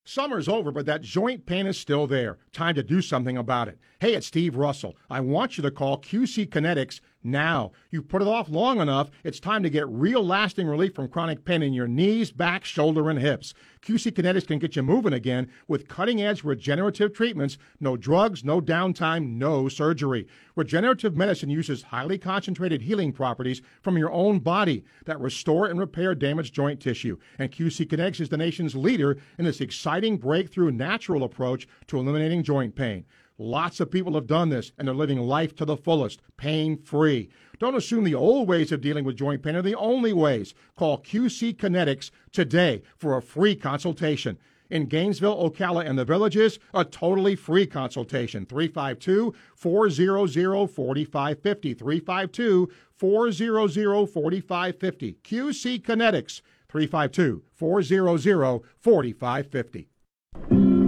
Summer's 0.06 0.48
over, 0.48 0.72
but 0.72 0.86
that 0.86 1.02
joint 1.02 1.46
pain 1.46 1.68
is 1.68 1.78
still 1.78 2.08
there. 2.08 2.38
Time 2.54 2.76
to 2.76 2.84
do 2.84 3.02
something 3.02 3.38
about 3.38 3.68
it. 3.68 3.78
Hey, 4.00 4.14
it's 4.14 4.28
Steve 4.28 4.56
Russell. 4.56 4.96
I 5.10 5.20
want 5.20 5.58
you 5.58 5.62
to 5.64 5.72
call 5.72 6.00
QC 6.00 6.48
Kinetics 6.48 7.02
now. 7.28 7.72
You've 7.92 8.08
put 8.08 8.22
it 8.22 8.28
off 8.28 8.50
long 8.50 8.80
enough. 8.80 9.12
It's 9.24 9.40
time 9.40 9.62
to 9.64 9.70
get 9.70 9.88
real 9.88 10.26
lasting 10.26 10.68
relief 10.68 10.96
from 10.96 11.10
chronic 11.10 11.46
pain 11.46 11.62
in 11.62 11.74
your 11.74 11.88
knees, 11.88 12.32
back, 12.32 12.66
shoulder, 12.66 13.10
and 13.10 13.20
hips. 13.20 13.54
QC 13.82 14.12
Kinetics 14.12 14.48
can 14.48 14.60
get 14.60 14.76
you 14.76 14.84
moving 14.84 15.14
again 15.14 15.50
with 15.68 15.88
cutting 15.88 16.22
edge 16.22 16.44
regenerative 16.44 17.14
treatments. 17.14 17.58
No 17.80 17.96
drugs, 17.96 18.44
no 18.44 18.60
downtime, 18.60 19.38
no 19.38 19.70
surgery. 19.70 20.28
Regenerative 20.56 21.16
medicine 21.16 21.50
uses 21.50 21.84
highly 21.84 22.18
concentrated 22.18 22.82
healing 22.82 23.12
properties 23.12 23.62
from 23.82 23.98
your 23.98 24.12
own 24.12 24.40
body 24.40 24.84
that 25.06 25.20
restore 25.20 25.68
and 25.68 25.80
repair 25.80 26.16
damaged 26.16 26.54
joint 26.54 26.80
tissue. 26.80 27.18
And 27.38 27.52
QC 27.52 27.88
Kinetics 27.88 28.22
is 28.22 28.30
the 28.30 28.38
nation's 28.38 28.76
leader 28.76 29.18
in 29.38 29.46
this 29.46 29.62
exciting 29.62 30.18
breakthrough 30.18 30.72
natural 30.72 31.24
approach 31.24 31.68
to 31.88 32.00
eliminating 32.00 32.44
joint 32.44 32.76
pain. 32.76 33.06
Lots 33.40 33.80
of 33.80 33.92
people 33.92 34.16
have 34.16 34.26
done 34.26 34.50
this 34.50 34.72
and 34.78 34.88
they're 34.88 34.96
living 34.96 35.20
life 35.20 35.56
to 35.58 35.66
the 35.66 35.78
fullest, 35.78 36.22
pain 36.38 36.78
free. 36.78 37.30
Don't 37.60 37.76
assume 37.76 38.04
the 38.04 38.16
old 38.16 38.48
ways 38.48 38.72
of 38.72 38.82
dealing 38.82 39.06
with 39.06 39.16
joint 39.16 39.44
pain 39.44 39.56
are 39.56 39.62
the 39.62 39.76
only 39.76 40.12
ways. 40.12 40.56
Call 40.76 41.00
QC 41.00 41.56
Kinetics 41.56 42.10
today 42.32 42.82
for 42.98 43.16
a 43.16 43.22
free 43.22 43.56
consultation. 43.56 44.40
In 44.70 44.88
Gainesville, 44.88 45.50
Ocala, 45.50 45.88
and 45.88 45.98
the 45.98 46.04
villages, 46.04 46.60
a 46.74 46.84
totally 46.84 47.36
free 47.36 47.66
consultation. 47.66 48.46
352 48.46 49.34
400 49.56 50.68
4550. 50.68 51.74
352 51.74 52.70
400 52.92 54.08
4550. 54.08 55.18
QC 55.24 55.82
Kinetics. 55.82 56.42
352 56.70 57.44
400 57.54 58.62
4550. 58.80 59.88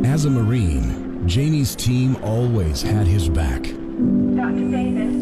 As 0.06 0.26
a 0.26 0.30
Marine, 0.30 1.09
Jamie's 1.30 1.76
team 1.76 2.16
always 2.24 2.82
had 2.82 3.06
his 3.06 3.30
back. 3.30 3.64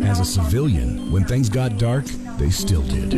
As 0.07 0.21
a 0.21 0.25
civilian, 0.25 1.11
when 1.11 1.25
things 1.25 1.49
got 1.49 1.77
dark, 1.77 2.05
they 2.38 2.49
still 2.49 2.84
did. 2.84 3.11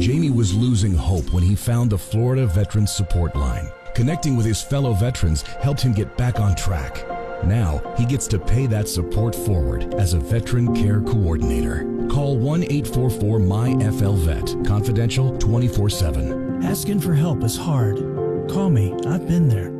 Jamie 0.00 0.30
was 0.30 0.54
losing 0.54 0.94
hope 0.94 1.34
when 1.34 1.42
he 1.42 1.54
found 1.54 1.90
the 1.90 1.98
Florida 1.98 2.46
Veterans 2.46 2.92
Support 2.92 3.36
Line. 3.36 3.68
Connecting 3.94 4.38
with 4.38 4.46
his 4.46 4.62
fellow 4.62 4.94
veterans 4.94 5.42
helped 5.42 5.82
him 5.82 5.92
get 5.92 6.16
back 6.16 6.40
on 6.40 6.56
track. 6.56 7.06
Now, 7.44 7.82
he 7.98 8.06
gets 8.06 8.26
to 8.28 8.38
pay 8.38 8.66
that 8.68 8.88
support 8.88 9.34
forward 9.34 9.92
as 9.94 10.14
a 10.14 10.18
veteran 10.18 10.74
care 10.74 11.02
coordinator. 11.02 11.80
Call 12.08 12.38
1 12.38 12.62
844 12.62 13.38
MyFLVET, 13.38 14.66
confidential 14.66 15.36
24 15.36 15.90
7. 15.90 16.64
Asking 16.64 17.00
for 17.00 17.12
help 17.12 17.44
is 17.44 17.58
hard. 17.58 17.98
Call 18.48 18.70
me, 18.70 18.94
I've 19.06 19.28
been 19.28 19.46
there. 19.46 19.79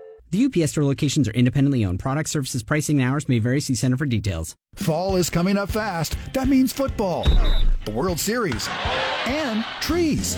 The 0.31 0.45
UPS 0.45 0.71
store 0.71 0.85
locations 0.85 1.27
are 1.27 1.31
independently 1.31 1.83
owned. 1.83 1.99
Product 1.99 2.29
services, 2.29 2.63
pricing, 2.63 3.01
and 3.01 3.11
hours 3.11 3.27
may 3.27 3.39
vary. 3.39 3.59
See 3.59 3.75
Center 3.75 3.97
for 3.97 4.05
details. 4.05 4.55
Fall 4.75 5.17
is 5.17 5.29
coming 5.29 5.57
up 5.57 5.69
fast. 5.69 6.15
That 6.33 6.47
means 6.47 6.71
football, 6.71 7.25
the 7.83 7.91
World 7.91 8.17
Series, 8.17 8.69
and 9.25 9.65
trees. 9.81 10.37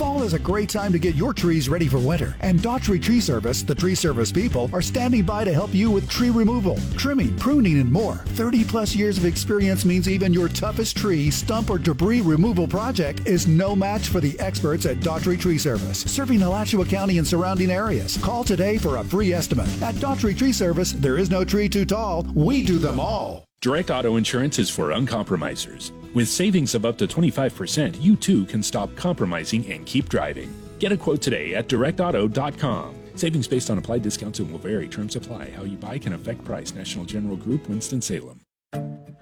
Fall 0.00 0.22
is 0.22 0.32
a 0.32 0.38
great 0.38 0.70
time 0.70 0.92
to 0.92 0.98
get 0.98 1.14
your 1.14 1.34
trees 1.34 1.68
ready 1.68 1.86
for 1.86 1.98
winter. 1.98 2.34
And 2.40 2.58
Daughtry 2.60 3.02
Tree 3.02 3.20
Service, 3.20 3.62
the 3.62 3.74
tree 3.74 3.94
service 3.94 4.32
people, 4.32 4.70
are 4.72 4.80
standing 4.80 5.24
by 5.24 5.44
to 5.44 5.52
help 5.52 5.74
you 5.74 5.90
with 5.90 6.08
tree 6.08 6.30
removal, 6.30 6.78
trimming, 6.96 7.36
pruning, 7.36 7.78
and 7.78 7.92
more. 7.92 8.14
30 8.28 8.64
plus 8.64 8.96
years 8.96 9.18
of 9.18 9.26
experience 9.26 9.84
means 9.84 10.08
even 10.08 10.32
your 10.32 10.48
toughest 10.48 10.96
tree, 10.96 11.30
stump, 11.30 11.68
or 11.68 11.76
debris 11.76 12.22
removal 12.22 12.66
project 12.66 13.26
is 13.26 13.46
no 13.46 13.76
match 13.76 14.08
for 14.08 14.20
the 14.20 14.40
experts 14.40 14.86
at 14.86 15.00
Daughtry 15.00 15.38
Tree 15.38 15.58
Service, 15.58 15.98
serving 15.98 16.40
Alachua 16.40 16.86
County 16.86 17.18
and 17.18 17.28
surrounding 17.28 17.70
areas. 17.70 18.16
Call 18.16 18.42
today 18.42 18.78
for 18.78 18.96
a 18.96 19.04
free 19.04 19.34
estimate. 19.34 19.68
At 19.82 19.96
Daughtry 19.96 20.34
Tree 20.34 20.52
Service, 20.52 20.92
there 20.92 21.18
is 21.18 21.28
no 21.28 21.44
tree 21.44 21.68
too 21.68 21.84
tall. 21.84 22.22
We 22.34 22.62
do 22.62 22.78
them 22.78 22.98
all. 22.98 23.49
Direct 23.62 23.90
auto 23.90 24.16
insurance 24.16 24.58
is 24.58 24.70
for 24.70 24.88
uncompromisers. 24.88 25.92
With 26.14 26.28
savings 26.28 26.74
of 26.74 26.86
up 26.86 26.96
to 26.96 27.06
25%, 27.06 28.00
you 28.00 28.16
too 28.16 28.46
can 28.46 28.62
stop 28.62 28.96
compromising 28.96 29.70
and 29.70 29.84
keep 29.84 30.08
driving. 30.08 30.50
Get 30.78 30.92
a 30.92 30.96
quote 30.96 31.20
today 31.20 31.54
at 31.54 31.68
directauto.com. 31.68 32.94
Savings 33.16 33.46
based 33.46 33.68
on 33.68 33.76
applied 33.76 34.00
discounts 34.00 34.38
and 34.38 34.50
will 34.50 34.58
vary. 34.58 34.88
Terms 34.88 35.14
apply. 35.14 35.50
How 35.50 35.64
you 35.64 35.76
buy 35.76 35.98
can 35.98 36.14
affect 36.14 36.42
price. 36.42 36.74
National 36.74 37.04
General 37.04 37.36
Group, 37.36 37.68
Winston-Salem. 37.68 38.40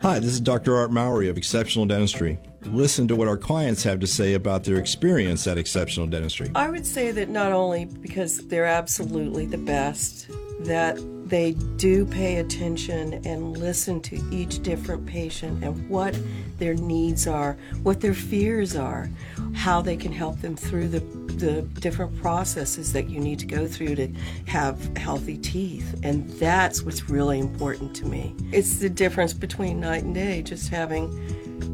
Hi, 0.02 0.20
this 0.20 0.30
is 0.30 0.40
Dr. 0.40 0.76
Art 0.76 0.92
Mowry 0.92 1.28
of 1.28 1.36
Exceptional 1.36 1.84
Dentistry. 1.84 2.38
Listen 2.62 3.06
to 3.08 3.16
what 3.16 3.28
our 3.28 3.36
clients 3.36 3.82
have 3.84 4.00
to 4.00 4.06
say 4.06 4.34
about 4.34 4.64
their 4.64 4.78
experience 4.78 5.46
at 5.46 5.56
Exceptional 5.58 6.06
Dentistry. 6.06 6.50
I 6.54 6.68
would 6.68 6.84
say 6.84 7.10
that 7.12 7.28
not 7.28 7.52
only 7.52 7.84
because 7.84 8.46
they're 8.48 8.64
absolutely 8.64 9.46
the 9.46 9.58
best, 9.58 10.28
that 10.60 10.98
they 11.28 11.52
do 11.76 12.04
pay 12.04 12.36
attention 12.36 13.24
and 13.24 13.56
listen 13.56 14.00
to 14.00 14.16
each 14.32 14.62
different 14.62 15.06
patient 15.06 15.62
and 15.62 15.88
what 15.88 16.18
their 16.58 16.74
needs 16.74 17.26
are, 17.26 17.56
what 17.82 18.00
their 18.00 18.14
fears 18.14 18.74
are, 18.74 19.08
how 19.54 19.80
they 19.80 19.96
can 19.96 20.10
help 20.10 20.40
them 20.40 20.56
through 20.56 20.88
the, 20.88 21.00
the 21.36 21.62
different 21.80 22.16
processes 22.20 22.92
that 22.92 23.08
you 23.08 23.20
need 23.20 23.38
to 23.38 23.46
go 23.46 23.68
through 23.68 23.94
to 23.94 24.08
have 24.46 24.96
healthy 24.96 25.36
teeth. 25.36 26.00
And 26.02 26.28
that's 26.30 26.82
what's 26.82 27.08
really 27.08 27.38
important 27.38 27.94
to 27.96 28.06
me. 28.06 28.34
It's 28.50 28.76
the 28.78 28.90
difference 28.90 29.32
between 29.32 29.78
night 29.78 30.02
and 30.02 30.14
day, 30.14 30.42
just 30.42 30.70
having 30.70 31.08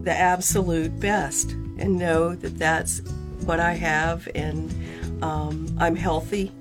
the 0.05 0.13
absolute 0.13 0.99
best 1.01 1.53
and 1.79 1.97
know 1.97 2.35
that 2.35 2.59
that's 2.59 3.01
what 3.45 3.61
I 3.61 3.73
have 3.73 4.29
and 4.35 4.73
um, 5.23 5.75
I'm 5.79 5.97
healthy 5.97 6.53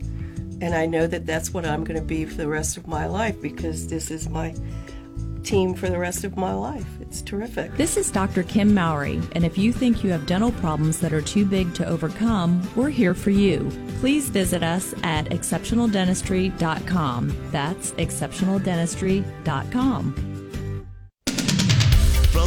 and 0.61 0.73
I 0.73 0.85
know 0.85 1.07
that 1.07 1.25
that's 1.25 1.53
what 1.53 1.65
I'm 1.65 1.83
going 1.83 1.99
to 1.99 2.05
be 2.05 2.23
for 2.25 2.35
the 2.35 2.47
rest 2.47 2.77
of 2.77 2.87
my 2.87 3.05
life 3.05 3.41
because 3.41 3.87
this 3.87 4.09
is 4.09 4.29
my 4.29 4.55
team 5.43 5.73
for 5.73 5.89
the 5.89 5.99
rest 5.99 6.23
of 6.23 6.37
my 6.37 6.53
life. 6.53 6.87
It's 7.01 7.21
terrific. 7.21 7.75
This 7.75 7.97
is 7.97 8.09
Dr. 8.09 8.43
Kim 8.43 8.73
Mowry, 8.73 9.21
and 9.33 9.43
if 9.45 9.57
you 9.57 9.73
think 9.73 10.01
you 10.03 10.11
have 10.11 10.25
dental 10.25 10.53
problems 10.53 11.01
that 11.01 11.11
are 11.11 11.21
too 11.21 11.45
big 11.45 11.73
to 11.75 11.85
overcome, 11.85 12.65
we're 12.75 12.89
here 12.89 13.13
for 13.13 13.29
you. 13.29 13.69
Please 13.99 14.29
visit 14.29 14.63
us 14.63 14.95
at 15.03 15.25
exceptionaldentistry.com. 15.25 17.49
That's 17.51 17.91
exceptionaldentistry.com. 17.91 20.32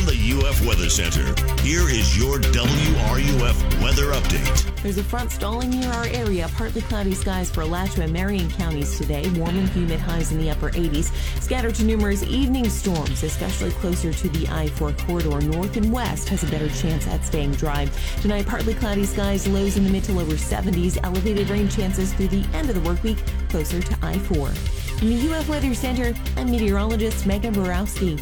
The 0.07 0.39
UF 0.39 0.65
Weather 0.65 0.89
Center, 0.89 1.35
here 1.63 1.89
is 1.89 2.17
your 2.17 2.39
WRUF 2.39 3.83
weather 3.83 4.13
update. 4.13 4.81
There's 4.81 4.99
a 4.99 5.03
front 5.03 5.33
stalling 5.33 5.71
near 5.71 5.91
our 5.91 6.07
area. 6.07 6.49
Partly 6.55 6.83
cloudy 6.83 7.13
skies 7.13 7.51
for 7.51 7.63
Alachua 7.63 8.05
and 8.05 8.13
Marion 8.13 8.49
counties 8.53 8.97
today. 8.97 9.29
Warm 9.31 9.59
and 9.59 9.69
humid 9.71 9.99
highs 9.99 10.31
in 10.31 10.39
the 10.39 10.49
upper 10.49 10.71
80s. 10.71 11.11
Scattered 11.43 11.75
to 11.75 11.85
numerous 11.85 12.23
evening 12.23 12.69
storms, 12.69 13.25
especially 13.25 13.73
closer 13.73 14.13
to 14.13 14.29
the 14.29 14.47
I 14.47 14.69
4 14.69 14.93
corridor. 14.93 15.41
North 15.41 15.77
and 15.77 15.93
west 15.93 16.29
has 16.29 16.45
a 16.45 16.51
better 16.53 16.69
chance 16.69 17.09
at 17.09 17.25
staying 17.25 17.53
dry. 17.53 17.89
Tonight, 18.21 18.47
partly 18.47 18.75
cloudy 18.75 19.07
skies, 19.07 19.49
lows 19.49 19.77
in 19.77 19.83
the 19.83 19.91
mid 19.91 20.05
to 20.05 20.13
lower 20.13 20.37
70s. 20.37 21.01
Elevated 21.03 21.51
rain 21.51 21.69
chances 21.69 22.13
through 22.13 22.29
the 22.29 22.47
end 22.55 22.69
of 22.69 22.77
the 22.77 22.89
work 22.89 23.03
week, 23.03 23.19
closer 23.49 23.81
to 23.83 23.99
I 24.03 24.17
4. 24.21 24.51
From 24.51 25.09
the 25.09 25.35
UF 25.35 25.49
Weather 25.49 25.75
Center, 25.75 26.15
I'm 26.37 26.49
meteorologist 26.49 27.27
Megan 27.27 27.55
Borowski. 27.55 28.21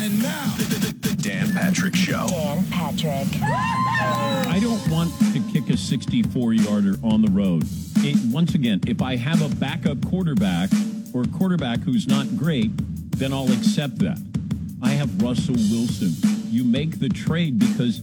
And 0.00 0.22
now, 0.22 0.54
the, 0.56 0.64
the, 0.64 1.08
the 1.08 1.22
Dan 1.22 1.52
Patrick 1.52 1.96
Show. 1.96 2.28
Dan 2.28 2.64
Patrick. 2.70 3.42
I 3.42 4.60
don't 4.62 4.88
want 4.88 5.12
to 5.32 5.42
kick 5.52 5.68
a 5.70 5.76
64 5.76 6.52
yarder 6.52 6.94
on 7.02 7.20
the 7.20 7.30
road. 7.32 7.64
It, 7.96 8.16
once 8.32 8.54
again, 8.54 8.80
if 8.86 9.02
I 9.02 9.16
have 9.16 9.42
a 9.42 9.52
backup 9.56 10.06
quarterback 10.06 10.70
or 11.12 11.22
a 11.22 11.28
quarterback 11.28 11.80
who's 11.80 12.06
not 12.06 12.36
great, 12.36 12.70
then 13.18 13.32
I'll 13.32 13.50
accept 13.50 13.98
that. 13.98 14.18
I 14.82 14.90
have 14.90 15.20
Russell 15.20 15.56
Wilson. 15.56 16.12
You 16.48 16.62
make 16.62 17.00
the 17.00 17.08
trade 17.08 17.58
because 17.58 18.00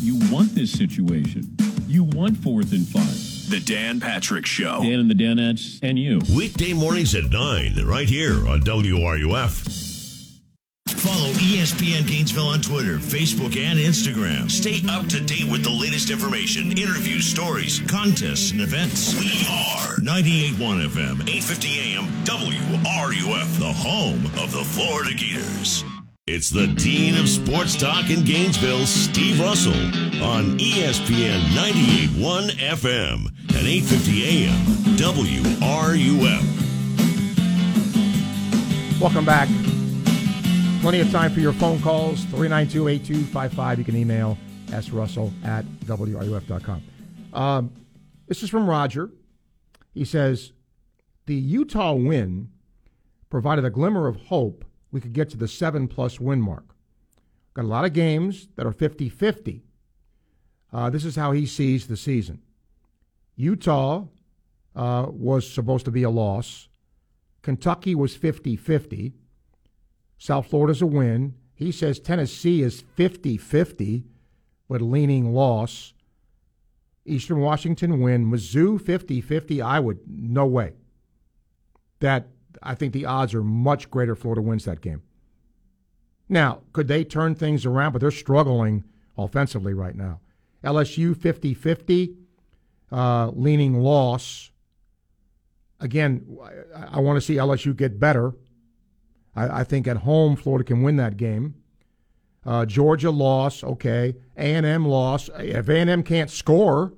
you 0.00 0.18
want 0.32 0.54
this 0.54 0.72
situation. 0.72 1.54
You 1.86 2.04
want 2.04 2.38
fourth 2.38 2.72
and 2.72 2.88
five. 2.88 3.50
The 3.50 3.60
Dan 3.60 4.00
Patrick 4.00 4.46
Show. 4.46 4.80
Dan 4.82 5.00
and 5.00 5.10
the 5.10 5.14
Danettes 5.14 5.80
and 5.82 5.98
you. 5.98 6.22
Weekday 6.34 6.72
mornings 6.72 7.14
at 7.14 7.24
9, 7.24 7.84
right 7.84 8.08
here 8.08 8.48
on 8.48 8.62
WRUF. 8.62 9.89
Follow 11.10 11.32
ESPN 11.32 12.06
Gainesville 12.06 12.46
on 12.46 12.60
Twitter, 12.60 12.98
Facebook, 12.98 13.56
and 13.56 13.80
Instagram. 13.80 14.48
Stay 14.48 14.80
up 14.88 15.08
to 15.08 15.20
date 15.20 15.50
with 15.50 15.64
the 15.64 15.70
latest 15.70 16.08
information, 16.08 16.70
interviews, 16.70 17.26
stories, 17.26 17.80
contests, 17.88 18.52
and 18.52 18.60
events. 18.60 19.18
We 19.18 19.44
are 19.50 19.96
98.1 19.96 20.86
FM, 20.86 21.26
850 21.26 21.80
AM, 21.80 22.06
WRUF, 22.22 23.58
the 23.58 23.72
home 23.72 24.24
of 24.40 24.52
the 24.52 24.62
Florida 24.62 25.12
Gators. 25.12 25.84
It's 26.28 26.48
the 26.48 26.68
Dean 26.68 27.16
of 27.16 27.28
Sports 27.28 27.74
Talk 27.74 28.08
in 28.08 28.22
Gainesville, 28.22 28.86
Steve 28.86 29.40
Russell, 29.40 29.74
on 30.22 30.58
ESPN 30.60 31.40
98.1 31.56 32.50
FM 32.50 33.26
and 33.48 33.66
850 33.66 34.46
AM, 34.46 34.64
WRUF. 34.96 36.60
Welcome 39.00 39.24
back. 39.24 39.48
Plenty 40.80 41.00
of 41.00 41.10
time 41.10 41.30
for 41.30 41.40
your 41.40 41.52
phone 41.52 41.78
calls, 41.82 42.24
392-8255. 42.26 43.78
You 43.78 43.84
can 43.84 43.96
email 43.96 44.38
srussell 44.68 45.30
at 45.44 45.66
wruf.com. 45.84 46.82
Um, 47.34 47.70
this 48.26 48.42
is 48.42 48.48
from 48.48 48.66
Roger. 48.66 49.10
He 49.92 50.06
says, 50.06 50.52
the 51.26 51.34
Utah 51.34 51.92
win 51.92 52.48
provided 53.28 53.66
a 53.66 53.70
glimmer 53.70 54.08
of 54.08 54.16
hope 54.16 54.64
we 54.90 55.02
could 55.02 55.12
get 55.12 55.28
to 55.30 55.36
the 55.36 55.46
seven-plus 55.46 56.18
win 56.18 56.40
mark. 56.40 56.74
Got 57.52 57.66
a 57.66 57.68
lot 57.68 57.84
of 57.84 57.92
games 57.92 58.48
that 58.56 58.66
are 58.66 58.72
50-50. 58.72 59.60
Uh, 60.72 60.88
this 60.88 61.04
is 61.04 61.14
how 61.14 61.32
he 61.32 61.44
sees 61.44 61.88
the 61.88 61.96
season. 61.96 62.40
Utah 63.36 64.06
uh, 64.74 65.06
was 65.10 65.48
supposed 65.52 65.84
to 65.84 65.90
be 65.90 66.04
a 66.04 66.10
loss. 66.10 66.68
Kentucky 67.42 67.94
was 67.94 68.16
50 68.16 68.56
50. 68.56 69.12
South 70.20 70.48
Florida's 70.48 70.82
a 70.82 70.86
win. 70.86 71.34
He 71.54 71.72
says 71.72 71.98
Tennessee 71.98 72.60
is 72.62 72.82
50 72.94 73.38
50, 73.38 74.04
but 74.68 74.82
leaning 74.82 75.32
loss. 75.32 75.94
Eastern 77.06 77.40
Washington 77.40 78.00
win. 78.00 78.30
Mizzou 78.30 78.78
50 78.78 79.22
50. 79.22 79.62
I 79.62 79.80
would, 79.80 80.00
no 80.06 80.44
way. 80.44 80.74
That, 82.00 82.28
I 82.62 82.74
think 82.74 82.92
the 82.92 83.06
odds 83.06 83.34
are 83.34 83.42
much 83.42 83.90
greater 83.90 84.14
Florida 84.14 84.42
wins 84.42 84.66
that 84.66 84.82
game. 84.82 85.02
Now, 86.28 86.60
could 86.74 86.86
they 86.86 87.02
turn 87.02 87.34
things 87.34 87.64
around? 87.64 87.92
But 87.92 88.02
they're 88.02 88.10
struggling 88.10 88.84
offensively 89.16 89.72
right 89.72 89.96
now. 89.96 90.20
LSU 90.62 91.16
50 91.16 91.54
50, 91.54 92.14
uh, 92.92 93.30
leaning 93.32 93.80
loss. 93.80 94.50
Again, 95.80 96.36
I, 96.76 96.96
I 96.96 97.00
want 97.00 97.16
to 97.16 97.22
see 97.22 97.36
LSU 97.36 97.74
get 97.74 97.98
better. 97.98 98.34
I, 99.40 99.60
I, 99.60 99.64
think 99.64 99.86
at 99.86 99.98
home 99.98 100.36
Florida 100.36 100.64
can 100.64 100.82
win 100.82 100.96
that 100.96 101.16
game. 101.16 101.54
Uh, 102.44 102.64
Georgia 102.64 103.10
loss, 103.10 103.62
okay. 103.62 104.16
A 104.36 104.54
and 104.54 104.64
M 104.66 104.86
loss. 104.86 105.28
If 105.38 105.68
A 105.68 105.78
and 105.78 105.90
M 105.90 106.02
can't 106.02 106.30
score, 106.30 106.94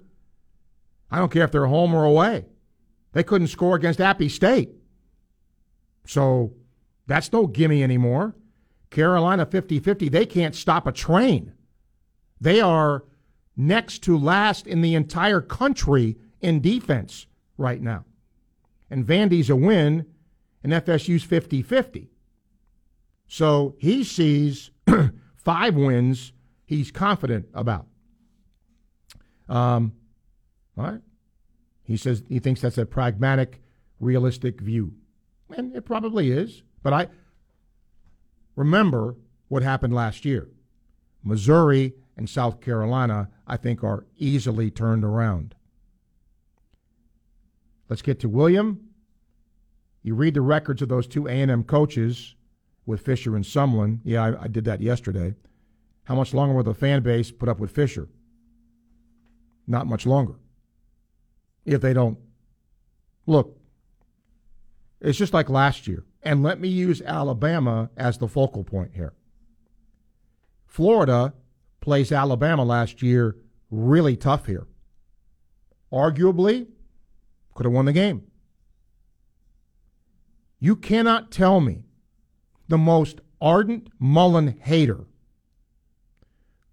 I 1.11 1.19
don't 1.19 1.33
care 1.33 1.45
if 1.45 1.53
they're 1.53 1.67
home 1.67 1.95
or 1.95 2.05
away. 2.05 2.47
They 3.13 3.23
couldn't 3.23 3.49
score 3.49 3.77
against 3.77 4.01
Appy 4.01 4.29
State, 4.29 4.71
so 6.07 6.55
that's 7.07 7.33
no 7.33 7.47
gimme 7.47 7.83
anymore. 7.83 8.35
Carolina 8.89 9.45
50-50, 9.45 10.11
they 10.11 10.27
can't 10.27 10.55
stop 10.55 10.87
a 10.87 10.93
train. 10.93 11.53
They 12.41 12.61
are 12.61 13.05
next 13.57 14.03
to 14.05 14.17
last 14.17 14.67
in 14.67 14.81
the 14.81 14.95
entire 14.95 15.41
country 15.41 16.17
in 16.41 16.61
defense 16.61 17.27
right 17.57 17.81
now 17.81 18.05
and 18.93 19.07
Vandy's 19.07 19.49
a 19.49 19.57
win, 19.57 20.05
and 20.63 20.71
FSU's 20.71 21.25
50 21.25 21.63
50. 21.63 22.12
So 23.33 23.77
he 23.79 24.05
sees 24.05 24.71
five 25.37 25.75
wins 25.75 26.35
he's 26.67 26.91
confident 26.91 27.47
about. 27.55 27.87
Um, 29.49 29.95
all 30.77 30.85
right. 30.85 31.01
He 31.83 31.97
says 31.97 32.23
he 32.29 32.41
thinks 32.41 32.61
that's 32.61 32.77
a 32.77 32.85
pragmatic, 32.85 33.63
realistic 34.01 34.61
view. 34.61 34.93
And 35.49 35.75
it 35.75 35.87
probably 35.87 36.31
is. 36.31 36.63
But 36.83 36.93
I 36.93 37.09
remember 38.55 39.17
what 39.49 39.63
happened 39.63 39.95
last 39.95 40.27
year. 40.27 40.51
Missouri 41.25 41.95
and 42.19 42.29
South 42.29 42.61
Carolina, 42.61 43.31
I 43.47 43.57
think, 43.57 43.83
are 43.83 44.05
easily 44.19 44.71
turned 44.71 45.05
around. 45.05 45.55
Let's 47.89 48.03
get 48.03 48.21
to 48.21 48.29
William. 48.29 48.91
You 50.03 50.17
read 50.17 50.35
the 50.35 50.43
records 50.43 50.83
of 50.83 50.91
those 50.91 51.07
two 51.07 51.29
A&M 51.29 51.65
coaches 51.65 52.35
with 52.87 53.01
Fisher 53.01 53.37
and 53.37 53.45
Sumlin. 53.45 54.01
Yeah, 54.05 54.25
I, 54.25 54.45
I 54.45 54.49
did 54.49 54.65
that 54.65 54.81
yesterday. 54.81 55.35
How 56.05 56.15
much 56.15 56.35
longer 56.35 56.55
will 56.55 56.65
the 56.65 56.75
fan 56.75 57.03
base 57.03 57.31
put 57.31 57.49
up 57.49 57.59
with 57.59 57.71
Fisher? 57.71 58.09
Not 59.67 59.87
much 59.87 60.07
longer. 60.07 60.35
If 61.65 61.81
they 61.81 61.93
don't 61.93 62.19
look, 63.27 63.59
it's 65.01 65.19
just 65.19 65.33
like 65.33 65.49
last 65.49 65.87
year. 65.87 66.05
And 66.23 66.43
let 66.43 66.61
me 66.61 66.69
use 66.69 67.03
Alabama 67.03 67.91
as 67.97 68.19
the 68.19 68.29
focal 68.29 68.65
point 68.65 68.93
here. 68.95 69.15
Florida 70.67 71.35
plays 71.81 72.13
Alabama 72.13 72.65
last 72.65 73.03
year 73.03 73.37
really 73.71 74.17
tough 74.17 74.47
here. 74.47 74.67
Arguably, 75.93 76.69
could 77.55 77.67
have 77.67 77.73
won 77.73 77.85
the 77.85 77.93
game. 77.93 78.23
You 80.59 80.77
cannot 80.77 81.31
tell 81.31 81.61
me 81.61 81.85
the 82.73 82.79
most 82.79 83.21
ardent 83.39 83.87
Mullen 83.99 84.59
hater 84.63 85.05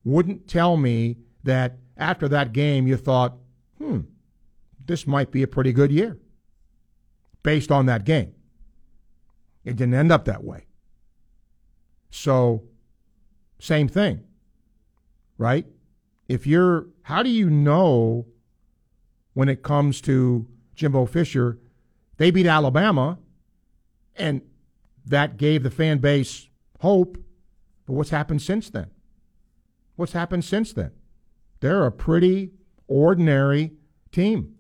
wouldn't 0.06 0.48
tell 0.48 0.78
me 0.78 1.18
that 1.44 1.78
after 1.98 2.30
that 2.30 2.54
game 2.54 2.88
you 2.88 2.96
thought, 2.96 3.36
hmm, 3.78 4.00
this 4.86 5.06
might 5.06 5.30
be 5.30 5.44
a 5.44 5.48
pretty 5.48 5.74
good 5.74 5.92
year 5.92 6.18
based 7.44 7.70
on 7.70 7.86
that 7.88 8.06
game. 8.06 8.34
It 9.66 9.76
didn't 9.76 9.94
end 9.94 10.10
up 10.10 10.24
that 10.24 10.42
way. 10.42 10.68
So, 12.12 12.64
same 13.60 13.90
thing, 13.90 14.24
right? 15.38 15.66
If 16.30 16.48
you're, 16.48 16.88
how 17.02 17.24
do 17.24 17.30
you 17.30 17.50
know 17.50 18.26
when 19.34 19.50
it 19.50 19.64
comes 19.64 20.00
to 20.04 20.48
Jimbo 20.76 21.08
Fisher? 21.08 21.60
They 22.16 22.32
beat 22.32 22.46
Alabama, 22.46 23.18
and 24.16 24.44
that 25.10 25.38
gave 25.38 25.64
the 25.64 25.72
fan 25.72 25.98
base 25.98 26.48
hope. 26.80 27.18
But 27.86 27.94
what's 27.94 28.12
happened 28.12 28.42
since 28.42 28.70
then? 28.70 28.90
What's 29.96 30.14
happened 30.14 30.46
since 30.46 30.72
then? 30.72 30.92
They're 31.60 31.86
a 31.86 31.92
pretty 31.92 32.52
ordinary 32.88 33.74
team, 34.12 34.56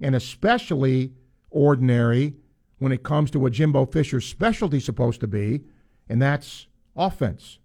and 0.00 0.14
especially 0.14 1.12
ordinary 1.50 2.36
when 2.78 2.92
it 2.92 3.02
comes 3.02 3.30
to 3.32 3.40
what 3.40 3.52
Jimbo 3.52 3.86
Fisher's 3.86 4.26
specialty 4.26 4.76
is 4.76 4.84
supposed 4.84 5.20
to 5.20 5.26
be, 5.26 5.64
and 6.08 6.22
that's 6.22 6.68
offense. 6.94 7.58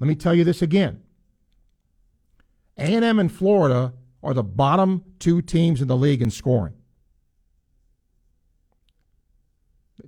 Let 0.00 0.08
me 0.08 0.14
tell 0.14 0.34
you 0.34 0.44
this 0.44 0.60
again. 0.60 1.02
A&M 2.76 3.18
and 3.18 3.32
Florida 3.32 3.94
are 4.22 4.34
the 4.34 4.44
bottom 4.44 5.04
two 5.18 5.40
teams 5.40 5.80
in 5.80 5.88
the 5.88 5.96
league 5.96 6.22
in 6.22 6.30
scoring. 6.30 6.74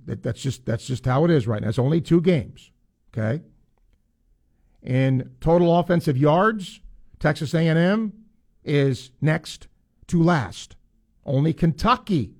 That's 0.05 0.41
just 0.41 0.65
that's 0.65 0.85
just 0.85 1.05
how 1.05 1.25
it 1.25 1.31
is 1.31 1.47
right 1.47 1.61
now. 1.61 1.69
It's 1.69 1.79
only 1.79 2.01
two 2.01 2.21
games, 2.21 2.71
okay? 3.13 3.43
In 4.81 5.31
total 5.39 5.77
offensive 5.77 6.17
yards, 6.17 6.79
Texas 7.19 7.53
A&M 7.53 8.13
is 8.63 9.11
next 9.21 9.67
to 10.07 10.21
last. 10.21 10.75
Only 11.25 11.53
Kentucky. 11.53 12.35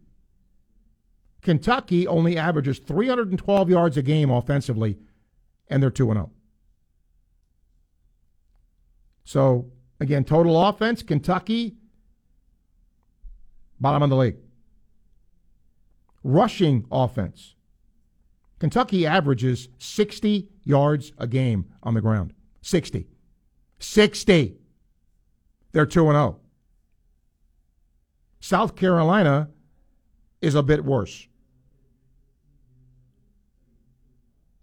Kentucky 1.42 2.08
only 2.08 2.38
averages 2.38 2.80
312 2.80 3.70
yards 3.70 3.98
a 3.98 4.02
game 4.02 4.30
offensively, 4.30 4.98
and 5.68 5.82
they're 5.82 5.90
2 5.90 6.06
0. 6.06 6.32
So, 9.24 9.72
again, 10.00 10.24
total 10.24 10.62
offense, 10.68 11.04
Kentucky, 11.04 11.76
bottom 13.80 14.04
of 14.04 14.10
the 14.10 14.18
league. 14.18 14.38
Rushing 16.24 16.86
offense, 16.92 17.56
Kentucky 18.60 19.08
averages 19.08 19.70
60 19.80 20.48
yards 20.64 21.14
a 21.18 21.26
game 21.26 21.66
on 21.82 21.96
the 21.96 22.02
ground. 22.02 22.34
60. 22.62 23.08
60. 23.80 24.56
They're 25.72 25.86
2 25.86 26.06
0. 26.06 26.40
South 28.40 28.76
Carolina 28.76 29.50
is 30.42 30.56
a 30.56 30.64
bit 30.64 30.84
worse. 30.84 31.28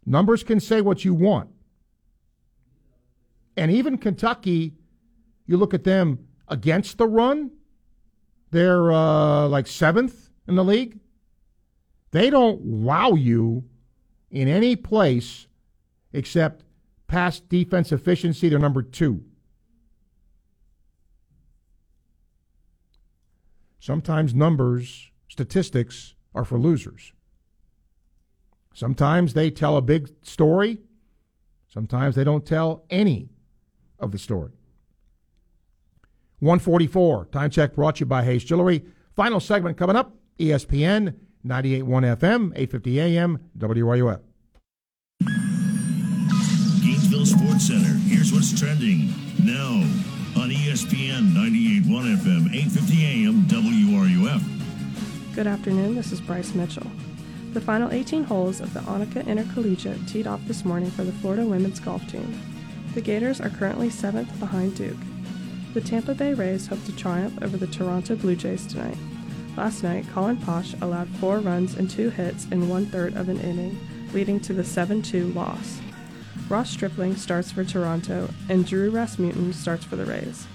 Numbers 0.04 0.42
can 0.42 0.60
say 0.60 0.80
what 0.80 1.04
you 1.04 1.12
want. 1.12 1.50
And 3.56 3.70
even 3.70 3.98
Kentucky, 3.98 4.74
you 5.46 5.56
look 5.56 5.74
at 5.74 5.84
them 5.84 6.26
against 6.46 6.98
the 6.98 7.06
run, 7.06 7.50
they're 8.50 8.90
uh, 8.92 9.48
like 9.48 9.66
seventh 9.66 10.30
in 10.46 10.54
the 10.54 10.64
league. 10.64 10.98
They 12.10 12.30
don't 12.30 12.60
wow 12.60 13.12
you 13.14 13.64
in 14.30 14.48
any 14.48 14.76
place 14.76 15.46
except 16.12 16.64
pass 17.06 17.40
defense 17.40 17.92
efficiency. 17.92 18.48
They're 18.48 18.58
number 18.58 18.82
two. 18.82 19.24
Sometimes 23.80 24.34
numbers, 24.34 25.10
statistics 25.28 26.14
are 26.34 26.44
for 26.44 26.58
losers. 26.58 27.12
Sometimes 28.74 29.34
they 29.34 29.50
tell 29.50 29.76
a 29.76 29.82
big 29.82 30.10
story. 30.22 30.78
Sometimes 31.68 32.14
they 32.14 32.24
don't 32.24 32.46
tell 32.46 32.84
any 32.90 33.30
of 33.98 34.12
the 34.12 34.18
story. 34.18 34.52
144, 36.40 37.26
time 37.26 37.50
check 37.50 37.74
brought 37.74 37.96
to 37.96 38.00
you 38.00 38.06
by 38.06 38.22
Hayes 38.24 38.44
Jewelry. 38.44 38.84
Final 39.16 39.40
segment 39.40 39.76
coming 39.76 39.96
up, 39.96 40.14
ESPN 40.38 41.14
98.1 41.46 42.16
FM, 42.18 42.52
850 42.56 43.00
AM, 43.00 43.38
WRUF. 43.58 44.20
Gainesville 46.82 47.26
Sports 47.26 47.66
Center. 47.68 47.94
Here's 48.08 48.32
what's 48.32 48.58
trending 48.58 49.12
now 49.44 49.82
on 50.40 50.50
ESPN 50.50 51.32
98.1 51.32 52.16
FM, 52.16 52.54
850 52.54 53.04
AM, 53.06 53.42
WRUF. 53.46 55.34
Good 55.34 55.46
afternoon. 55.46 55.94
This 55.94 56.10
is 56.10 56.20
Bryce 56.20 56.54
Mitchell. 56.54 56.90
The 57.52 57.60
final 57.60 57.90
18 57.92 58.24
holes 58.24 58.60
of 58.60 58.74
the 58.74 58.80
Annika 58.80 59.24
Intercollegiate 59.26 60.06
teed 60.08 60.26
off 60.26 60.44
this 60.46 60.64
morning 60.64 60.90
for 60.90 61.04
the 61.04 61.12
Florida 61.12 61.46
women's 61.46 61.80
golf 61.80 62.06
team. 62.10 62.40
The 62.94 63.00
Gators 63.00 63.40
are 63.40 63.48
currently 63.48 63.90
seventh 63.90 64.38
behind 64.40 64.76
Duke. 64.76 64.96
The 65.72 65.80
Tampa 65.80 66.14
Bay 66.14 66.34
Rays 66.34 66.66
hope 66.66 66.84
to 66.86 66.96
triumph 66.96 67.40
over 67.42 67.56
the 67.56 67.66
Toronto 67.68 68.16
Blue 68.16 68.34
Jays 68.34 68.66
tonight. 68.66 68.98
Last 69.58 69.82
night, 69.82 70.06
Colin 70.14 70.36
Poche 70.36 70.76
allowed 70.80 71.08
four 71.16 71.40
runs 71.40 71.74
and 71.74 71.90
two 71.90 72.10
hits 72.10 72.44
in 72.52 72.68
one 72.68 72.86
third 72.86 73.16
of 73.16 73.28
an 73.28 73.40
inning, 73.40 73.76
leading 74.12 74.38
to 74.38 74.52
the 74.52 74.62
7 74.62 75.02
2 75.02 75.32
loss. 75.32 75.80
Ross 76.48 76.70
Stripling 76.70 77.16
starts 77.16 77.50
for 77.50 77.64
Toronto, 77.64 78.30
and 78.48 78.64
Drew 78.64 78.88
Rasmussen 78.88 79.52
starts 79.52 79.84
for 79.84 79.96
the 79.96 80.04
Rays. 80.04 80.46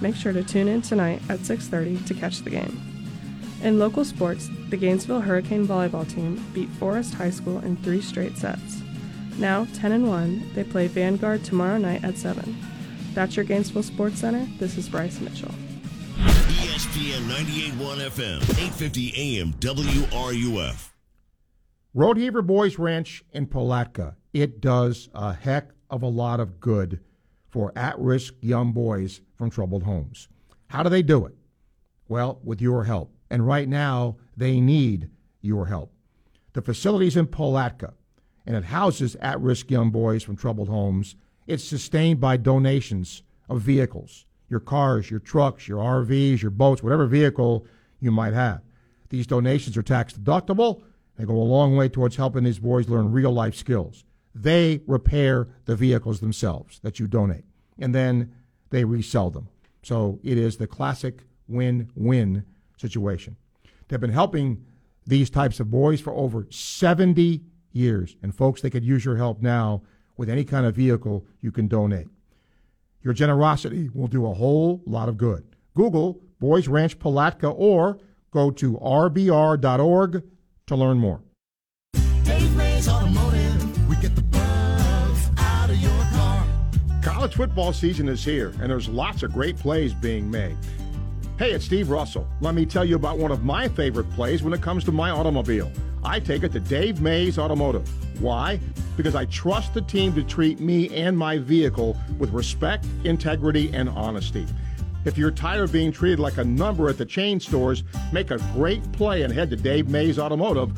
Make 0.00 0.14
sure 0.14 0.32
to 0.32 0.44
tune 0.44 0.68
in 0.68 0.82
tonight 0.82 1.20
at 1.28 1.40
6:30 1.40 2.06
to 2.06 2.14
catch 2.14 2.42
the 2.42 2.50
game. 2.50 2.80
In 3.60 3.80
local 3.80 4.04
sports, 4.04 4.48
the 4.70 4.76
Gainesville 4.76 5.22
Hurricane 5.22 5.66
volleyball 5.66 6.08
team 6.08 6.40
beat 6.54 6.68
Forest 6.78 7.14
High 7.14 7.30
School 7.30 7.58
in 7.58 7.74
three 7.78 8.00
straight 8.00 8.38
sets. 8.38 8.82
Now 9.36 9.66
10 9.74 9.90
and 9.90 10.06
1, 10.06 10.50
they 10.54 10.62
play 10.62 10.86
Vanguard 10.86 11.42
tomorrow 11.42 11.78
night 11.78 12.04
at 12.04 12.18
7. 12.18 12.56
That's 13.14 13.34
your 13.34 13.46
Gainesville 13.46 13.82
Sports 13.82 14.20
Center. 14.20 14.46
This 14.60 14.78
is 14.78 14.88
Bryce 14.88 15.20
Mitchell. 15.20 15.50
ESPN 16.94 17.22
98.1 17.22 18.08
FM, 18.08 18.36
850 18.36 19.40
AM, 19.40 19.52
WRUF. 19.54 20.92
Rodeheaver 21.92 22.46
Boys 22.46 22.78
Ranch 22.78 23.24
in 23.32 23.48
Palatka. 23.48 24.14
It 24.32 24.60
does 24.60 25.08
a 25.12 25.32
heck 25.32 25.70
of 25.90 26.04
a 26.04 26.08
lot 26.08 26.38
of 26.38 26.60
good 26.60 27.00
for 27.48 27.72
at 27.74 27.98
risk 27.98 28.34
young 28.40 28.70
boys 28.70 29.22
from 29.34 29.50
troubled 29.50 29.82
homes. 29.82 30.28
How 30.68 30.84
do 30.84 30.88
they 30.88 31.02
do 31.02 31.26
it? 31.26 31.34
Well, 32.06 32.38
with 32.44 32.60
your 32.60 32.84
help. 32.84 33.12
And 33.28 33.44
right 33.44 33.68
now, 33.68 34.18
they 34.36 34.60
need 34.60 35.10
your 35.40 35.66
help. 35.66 35.92
The 36.52 36.62
facility's 36.62 37.16
in 37.16 37.26
Palatka, 37.26 37.94
and 38.46 38.54
it 38.54 38.66
houses 38.66 39.16
at 39.16 39.40
risk 39.40 39.68
young 39.68 39.90
boys 39.90 40.22
from 40.22 40.36
troubled 40.36 40.68
homes. 40.68 41.16
It's 41.48 41.64
sustained 41.64 42.20
by 42.20 42.36
donations 42.36 43.24
of 43.48 43.62
vehicles 43.62 44.26
your 44.54 44.60
cars, 44.60 45.10
your 45.10 45.18
trucks, 45.18 45.66
your 45.66 45.80
RVs, 45.80 46.40
your 46.40 46.52
boats, 46.52 46.80
whatever 46.80 47.06
vehicle 47.06 47.66
you 47.98 48.12
might 48.12 48.32
have. 48.32 48.60
These 49.08 49.26
donations 49.26 49.76
are 49.76 49.82
tax 49.82 50.12
deductible. 50.12 50.82
They 51.16 51.24
go 51.24 51.34
a 51.34 51.42
long 51.42 51.76
way 51.76 51.88
towards 51.88 52.14
helping 52.14 52.44
these 52.44 52.60
boys 52.60 52.88
learn 52.88 53.10
real 53.10 53.32
life 53.32 53.56
skills. 53.56 54.04
They 54.32 54.82
repair 54.86 55.48
the 55.64 55.74
vehicles 55.74 56.20
themselves 56.20 56.78
that 56.84 57.00
you 57.00 57.08
donate, 57.08 57.44
and 57.80 57.92
then 57.92 58.32
they 58.70 58.84
resell 58.84 59.30
them. 59.30 59.48
So 59.82 60.20
it 60.22 60.38
is 60.38 60.56
the 60.56 60.68
classic 60.68 61.24
win 61.48 61.90
win 61.96 62.44
situation. 62.76 63.36
They've 63.88 64.00
been 64.00 64.10
helping 64.10 64.64
these 65.04 65.30
types 65.30 65.58
of 65.58 65.70
boys 65.70 66.00
for 66.00 66.14
over 66.14 66.46
70 66.48 67.42
years. 67.72 68.16
And 68.22 68.32
folks, 68.32 68.60
they 68.60 68.70
could 68.70 68.84
use 68.84 69.04
your 69.04 69.16
help 69.16 69.42
now 69.42 69.82
with 70.16 70.30
any 70.30 70.44
kind 70.44 70.64
of 70.64 70.76
vehicle 70.76 71.26
you 71.40 71.50
can 71.50 71.68
donate. 71.68 72.06
Your 73.04 73.12
generosity 73.12 73.90
will 73.92 74.08
do 74.08 74.26
a 74.26 74.32
whole 74.32 74.82
lot 74.86 75.10
of 75.10 75.18
good. 75.18 75.44
Google 75.74 76.22
Boys 76.40 76.68
Ranch 76.68 76.98
Palatka 76.98 77.48
or 77.48 77.98
go 78.30 78.50
to 78.50 78.72
rbr.org 78.78 80.22
to 80.66 80.76
learn 80.76 80.98
more. 80.98 81.20
College 87.02 87.34
football 87.34 87.72
season 87.72 88.08
is 88.08 88.24
here, 88.24 88.54
and 88.60 88.70
there's 88.70 88.88
lots 88.88 89.22
of 89.22 89.32
great 89.32 89.58
plays 89.58 89.92
being 89.92 90.30
made. 90.30 90.56
Hey, 91.38 91.52
it's 91.52 91.64
Steve 91.66 91.90
Russell. 91.90 92.26
Let 92.40 92.54
me 92.54 92.64
tell 92.64 92.84
you 92.84 92.96
about 92.96 93.18
one 93.18 93.30
of 93.30 93.44
my 93.44 93.68
favorite 93.68 94.10
plays 94.12 94.42
when 94.42 94.54
it 94.54 94.62
comes 94.62 94.84
to 94.84 94.92
my 94.92 95.10
automobile. 95.10 95.70
I 96.04 96.20
take 96.20 96.42
it 96.42 96.52
to 96.52 96.60
Dave 96.60 97.00
Mays 97.00 97.38
Automotive. 97.38 97.88
Why? 98.20 98.60
Because 98.96 99.14
I 99.14 99.24
trust 99.26 99.72
the 99.72 99.80
team 99.80 100.14
to 100.14 100.22
treat 100.22 100.60
me 100.60 100.88
and 100.90 101.16
my 101.16 101.38
vehicle 101.38 101.96
with 102.18 102.30
respect, 102.30 102.86
integrity, 103.04 103.72
and 103.72 103.88
honesty. 103.88 104.46
If 105.06 105.18
you're 105.18 105.30
tired 105.30 105.64
of 105.64 105.72
being 105.72 105.92
treated 105.92 106.18
like 106.18 106.36
a 106.36 106.44
number 106.44 106.88
at 106.88 106.98
the 106.98 107.06
chain 107.06 107.40
stores, 107.40 107.84
make 108.12 108.30
a 108.30 108.38
great 108.52 108.90
play 108.92 109.22
and 109.22 109.32
head 109.32 109.50
to 109.50 109.56
Dave 109.56 109.88
Mays 109.88 110.18
Automotive, 110.18 110.72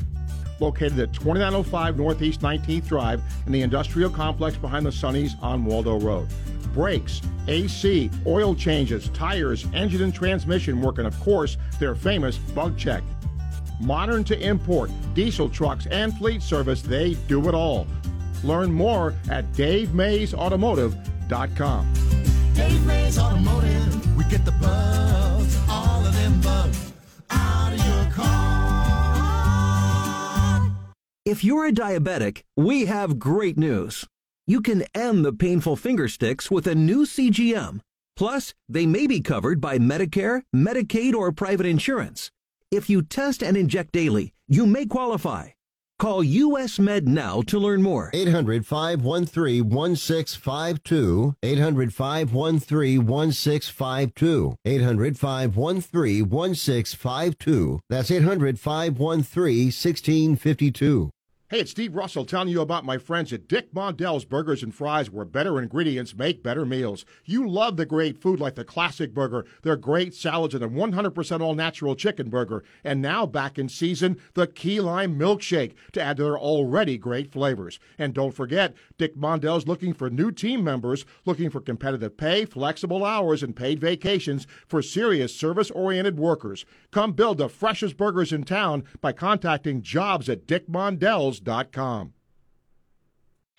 located 0.61 0.98
at 0.98 1.12
2905 1.12 1.97
Northeast 1.97 2.40
19th 2.40 2.86
Drive 2.86 3.23
in 3.47 3.53
the 3.53 3.62
industrial 3.62 4.11
complex 4.11 4.57
behind 4.57 4.86
the 4.86 4.90
Sunnies 4.90 5.40
on 5.43 5.65
Waldo 5.65 5.98
Road. 5.98 6.28
Brakes, 6.73 7.20
AC, 7.48 8.11
oil 8.27 8.55
changes, 8.55 9.09
tires, 9.11 9.66
engine 9.74 10.03
and 10.03 10.15
transmission 10.15 10.81
work, 10.81 10.98
and 10.98 11.07
of 11.07 11.19
course, 11.20 11.57
their 11.78 11.94
famous 11.94 12.36
bug 12.39 12.77
check. 12.78 13.03
Modern 13.81 14.24
to 14.24 14.39
import, 14.40 14.90
diesel 15.15 15.48
trucks, 15.48 15.86
and 15.86 16.12
fleet 16.16 16.43
service, 16.43 16.82
they 16.82 17.15
do 17.28 17.48
it 17.48 17.55
all. 17.55 17.86
Learn 18.43 18.73
more 18.73 19.15
at 19.31 19.53
DaveMaysAutomotive.com. 19.53 21.93
Dave 22.55 22.86
Mays 22.86 23.19
Automotive, 23.19 24.16
we 24.16 24.24
get 24.24 24.44
the 24.44 24.53
bugs, 24.53 25.59
all 25.69 26.07
of 26.07 26.15
them 26.15 26.40
bugs, 26.40 26.93
out 27.31 27.73
of 27.73 27.86
your 27.86 28.11
car. 28.12 28.27
If 31.27 31.44
you're 31.44 31.66
a 31.66 31.73
diabetic, 31.73 32.43
we 32.57 32.86
have 32.86 33.19
great 33.19 33.59
news. 33.59 34.07
You 34.47 34.61
can 34.61 34.85
end 34.94 35.24
the 35.24 35.32
painful 35.32 35.77
finger 35.77 36.09
sticks 36.09 36.51
with 36.51 36.66
a 36.66 36.74
new 36.74 37.05
CGM. 37.05 37.81
Plus, 38.16 38.55
they 38.69 38.86
may 38.86 39.07
be 39.07 39.20
covered 39.20 39.61
by 39.61 39.78
Medicare, 39.78 40.43
Medicaid, 40.55 41.15
or 41.15 41.32
private 41.32 41.66
insurance. 41.66 42.31
If 42.77 42.90
you 42.90 43.01
test 43.01 43.43
and 43.43 43.57
inject 43.57 43.93
daily, 43.93 44.35
you 44.48 44.66
may 44.66 44.85
qualify. 44.85 45.44
Call 45.98 46.23
US 46.23 46.78
Med 46.78 47.09
now 47.09 47.40
to 47.47 47.59
learn 47.59 47.81
more. 47.81 48.11
800 48.12 48.66
513 48.66 49.70
1652. 49.70 51.35
800 51.43 51.94
513 51.94 53.07
1652. 53.07 54.57
800 54.66 55.19
513 55.19 56.28
1652. 56.28 57.81
That's 57.89 58.11
800 58.11 58.61
513 58.61 59.66
1652. 59.69 61.11
Hey, 61.48 61.60
it's 61.60 61.70
Steve 61.70 61.94
Russell 61.94 62.24
telling 62.24 62.48
you 62.48 62.60
about 62.60 62.85
my 62.85 62.98
friends 62.98 63.32
at 63.32 63.47
Dick 63.47 63.73
Mondell's 63.73 64.24
Burgers 64.24 64.64
and 64.64 64.74
Fries, 64.74 65.12
where 65.12 65.24
better 65.24 65.62
ingredients 65.62 66.16
make 66.16 66.43
better 66.43 66.66
meals. 66.66 67.05
You 67.24 67.48
love 67.48 67.77
the 67.77 67.86
great 67.86 68.18
food 68.18 68.40
like 68.40 68.56
the 68.56 68.64
classic 68.64 69.14
burger, 69.14 69.47
their 69.62 69.77
great 69.77 70.12
salads, 70.12 70.56
and 70.56 70.64
a 70.64 70.68
100% 70.68 71.40
all 71.40 71.55
natural 71.55 71.94
chicken 71.94 72.31
burger. 72.31 72.64
And 72.82 73.01
now, 73.01 73.27
back 73.27 73.60
in 73.60 73.68
season, 73.68 74.16
the 74.35 74.48
key 74.48 74.81
lime 74.81 75.16
milkshake 75.16 75.74
to 75.93 76.02
add 76.02 76.16
to 76.16 76.24
their 76.24 76.36
already 76.36 76.98
great 76.98 77.31
flavors. 77.31 77.78
And 77.97 78.12
don't 78.12 78.35
forget, 78.35 78.74
Dick 78.98 79.16
Mondell's 79.16 79.68
looking 79.68 79.94
for 79.94 80.10
new 80.10 80.32
team 80.32 80.64
members, 80.64 81.05
looking 81.27 81.51
for 81.51 81.60
competitive 81.60 82.16
pay, 82.16 82.44
flexible 82.44 83.05
hours, 83.05 83.44
and 83.44 83.55
paid 83.55 83.78
vacations 83.78 84.48
for 84.66 84.82
serious 84.82 85.32
service 85.32 85.70
oriented 85.70 86.18
workers. 86.18 86.64
Come 86.90 87.12
build 87.12 87.39
the 87.39 87.48
freshest 87.48 87.97
burgers 87.97 88.32
in 88.32 88.43
town 88.43 88.82
by 89.01 89.12
contacting 89.12 89.81
jobs 89.81 90.28
at 90.28 90.48
dickmondells.com. 91.41 92.16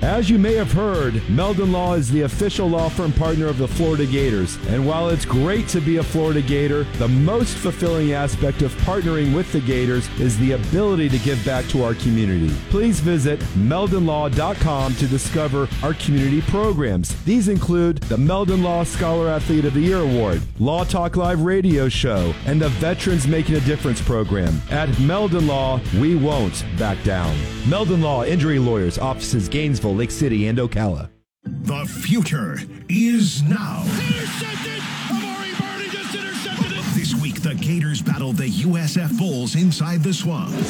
As 0.03 0.29
you 0.29 0.37
may 0.37 0.53
have 0.53 0.71
heard, 0.71 1.27
Meldon 1.27 1.71
Law 1.71 1.95
is 1.95 2.11
the 2.11 2.21
official 2.21 2.67
law 2.67 2.87
firm 2.87 3.11
partner 3.11 3.47
of 3.47 3.57
the 3.57 3.67
Florida 3.67 4.05
Gators. 4.05 4.55
And 4.67 4.85
while 4.85 5.09
it's 5.09 5.25
great 5.25 5.67
to 5.69 5.81
be 5.81 5.97
a 5.97 6.03
Florida 6.03 6.43
Gator, 6.43 6.83
the 6.99 7.07
most 7.07 7.57
fulfilling 7.57 8.13
aspect 8.13 8.61
of 8.61 8.71
partnering 8.81 9.35
with 9.35 9.51
the 9.51 9.59
Gators 9.59 10.07
is 10.19 10.37
the 10.37 10.51
ability 10.51 11.09
to 11.09 11.17
give 11.17 11.43
back 11.43 11.65
to 11.69 11.83
our 11.83 11.95
community. 11.95 12.53
Please 12.69 12.99
visit 12.99 13.39
meldonlaw.com 13.57 14.93
to 14.97 15.07
discover 15.07 15.67
our 15.81 15.95
community 15.95 16.41
programs. 16.41 17.19
These 17.23 17.47
include 17.47 17.97
the 18.03 18.19
Meldon 18.19 18.61
Law 18.61 18.83
Scholar 18.83 19.29
Athlete 19.29 19.65
of 19.65 19.73
the 19.73 19.81
Year 19.81 20.01
Award, 20.01 20.43
Law 20.59 20.83
Talk 20.83 21.15
Live 21.15 21.41
radio 21.41 21.89
show, 21.89 22.35
and 22.45 22.61
the 22.61 22.69
Veterans 22.69 23.27
Making 23.27 23.55
a 23.55 23.61
Difference 23.61 23.99
program. 23.99 24.61
At 24.69 24.89
Meldon 24.99 25.47
Law, 25.47 25.81
we 25.99 26.13
won't 26.15 26.63
back 26.77 27.03
down. 27.03 27.35
Meldon 27.67 28.01
Law 28.01 28.23
Injury 28.23 28.59
Lawyers, 28.59 28.99
offices 28.99 29.49
Gainesville, 29.49 29.86
Lake 29.93 30.11
City, 30.11 30.47
and 30.47 30.57
Ocala. 30.57 31.09
The 31.43 31.85
future 31.85 32.59
is 32.89 33.41
now. 33.43 33.83
This 36.95 37.15
week, 37.21 37.41
the 37.41 37.55
Gators 37.55 38.01
battle 38.01 38.33
the 38.33 38.49
USF 38.49 39.17
Bulls 39.17 39.55
inside 39.55 40.03
the 40.03 40.13
swamp. 40.13 40.51
10 40.51 40.61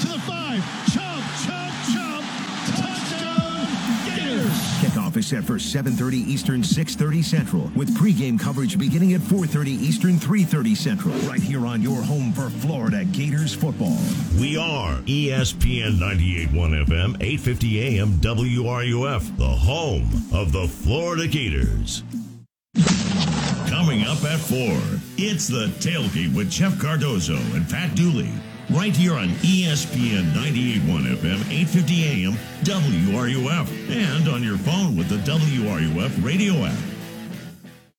to 0.00 0.08
the 0.08 0.18
5. 0.20 0.60
Chomp, 0.92 1.13
Is 5.16 5.28
set 5.28 5.44
for 5.44 5.60
7:30 5.60 6.16
Eastern, 6.18 6.64
6:30 6.64 7.22
Central, 7.22 7.70
with 7.76 7.96
pregame 7.96 8.38
coverage 8.38 8.76
beginning 8.76 9.12
at 9.14 9.20
4:30 9.20 9.70
Eastern, 9.70 10.18
3:30 10.18 10.74
Central, 10.74 11.14
right 11.28 11.40
here 11.40 11.66
on 11.66 11.80
your 11.80 12.02
home 12.02 12.32
for 12.32 12.50
Florida 12.50 13.04
Gators 13.04 13.54
football. 13.54 13.96
We 14.40 14.56
are 14.56 14.96
ESPN 15.06 16.00
981 16.00 16.74
FM, 16.86 17.16
850 17.20 17.80
AM 17.80 18.18
WRUF, 18.18 19.36
the 19.36 19.44
home 19.44 20.08
of 20.32 20.50
the 20.50 20.66
Florida 20.66 21.28
Gators. 21.28 22.02
Coming 23.68 24.02
up 24.02 24.24
at 24.24 24.40
4, 24.40 24.80
it's 25.16 25.46
the 25.46 25.68
tailgate 25.78 26.34
with 26.34 26.50
Jeff 26.50 26.76
Cardozo 26.80 27.36
and 27.54 27.68
Pat 27.68 27.94
Dooley. 27.94 28.30
Right 28.74 28.96
here 28.96 29.14
on 29.14 29.28
ESPN 29.28 30.34
981 30.34 31.04
FM, 31.04 31.38
850 31.48 32.04
AM 32.06 32.32
WRUF, 32.64 33.70
and 33.88 34.28
on 34.28 34.42
your 34.42 34.58
phone 34.58 34.96
with 34.96 35.08
the 35.08 35.18
WRUF 35.18 36.24
radio 36.24 36.54
app. 36.54 36.76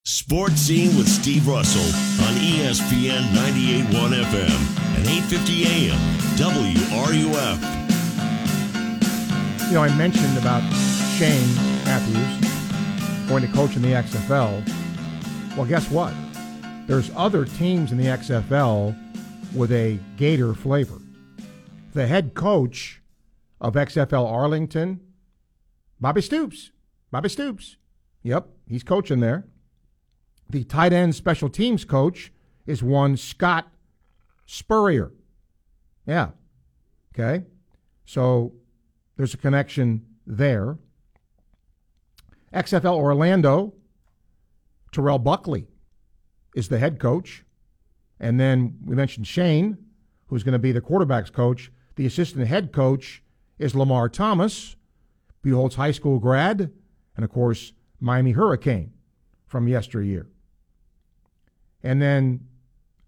Sports 0.03 0.55
Scene 0.55 0.93
with 0.97 1.07
Steve 1.07 1.47
Russell 1.47 1.81
on 2.27 2.35
ESPN 2.35 3.33
981 3.33 4.11
FM 4.11 4.51
and 4.97 5.07
850 5.07 5.63
AM 5.63 5.97
WRUF. 6.35 7.59
You 9.69 9.75
know, 9.75 9.81
I 9.81 9.95
mentioned 9.95 10.37
about 10.37 10.61
Shane 11.17 11.55
Matthews 11.85 13.29
going 13.29 13.43
to 13.43 13.53
coach 13.53 13.77
in 13.77 13.81
the 13.81 13.93
XFL. 13.93 14.61
Well, 15.55 15.65
guess 15.65 15.89
what? 15.89 16.13
There's 16.85 17.11
other 17.15 17.45
teams 17.45 17.93
in 17.93 17.97
the 17.97 18.07
XFL 18.07 18.93
with 19.55 19.71
a 19.71 19.99
Gator 20.17 20.53
flavor. 20.53 20.99
The 21.93 22.07
head 22.07 22.33
coach 22.33 23.01
of 23.61 23.73
XFL 23.73 24.29
Arlington, 24.29 24.99
Bobby 25.99 26.21
Stoops. 26.21 26.71
Bobby 27.09 27.29
Stoops. 27.29 27.77
Yep, 28.23 28.47
he's 28.67 28.83
coaching 28.83 29.21
there. 29.21 29.45
The 30.49 30.63
tight 30.63 30.93
end 30.93 31.15
special 31.15 31.49
teams 31.49 31.85
coach 31.85 32.31
is 32.67 32.83
one 32.83 33.17
Scott 33.17 33.67
Spurrier. 34.45 35.11
Yeah. 36.05 36.29
Okay. 37.13 37.45
So 38.05 38.53
there's 39.15 39.33
a 39.33 39.37
connection 39.37 40.05
there. 40.27 40.77
XFL 42.53 42.95
Orlando, 42.95 43.73
Terrell 44.91 45.19
Buckley 45.19 45.67
is 46.55 46.69
the 46.69 46.79
head 46.79 46.99
coach. 46.99 47.43
And 48.19 48.39
then 48.39 48.77
we 48.85 48.95
mentioned 48.95 49.27
Shane, 49.27 49.77
who's 50.27 50.43
going 50.43 50.53
to 50.53 50.59
be 50.59 50.71
the 50.71 50.81
quarterback's 50.81 51.29
coach. 51.29 51.71
The 51.95 52.05
assistant 52.05 52.47
head 52.47 52.71
coach 52.71 53.23
is 53.57 53.75
Lamar 53.75 54.09
Thomas, 54.09 54.75
Buchholz 55.43 55.75
High 55.75 55.91
School 55.91 56.19
grad, 56.19 56.71
and 57.15 57.23
of 57.23 57.31
course, 57.31 57.73
Miami 57.99 58.31
Hurricane 58.31 58.91
from 59.47 59.67
yesteryear. 59.67 60.27
And 61.83 62.01
then 62.01 62.47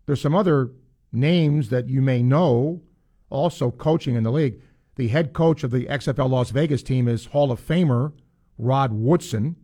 there's 0.05 0.21
some 0.21 0.35
other 0.35 0.71
names 1.11 1.69
that 1.69 1.89
you 1.89 2.01
may 2.01 2.21
know 2.21 2.81
also 3.29 3.71
coaching 3.71 4.15
in 4.15 4.23
the 4.23 4.31
league. 4.31 4.61
The 4.95 5.09
head 5.09 5.33
coach 5.33 5.63
of 5.63 5.71
the 5.71 5.85
XFL 5.85 6.29
Las 6.29 6.51
Vegas 6.51 6.83
team 6.83 7.07
is 7.07 7.27
Hall 7.27 7.51
of 7.51 7.65
Famer 7.65 8.13
Rod 8.57 8.93
Woodson. 8.93 9.55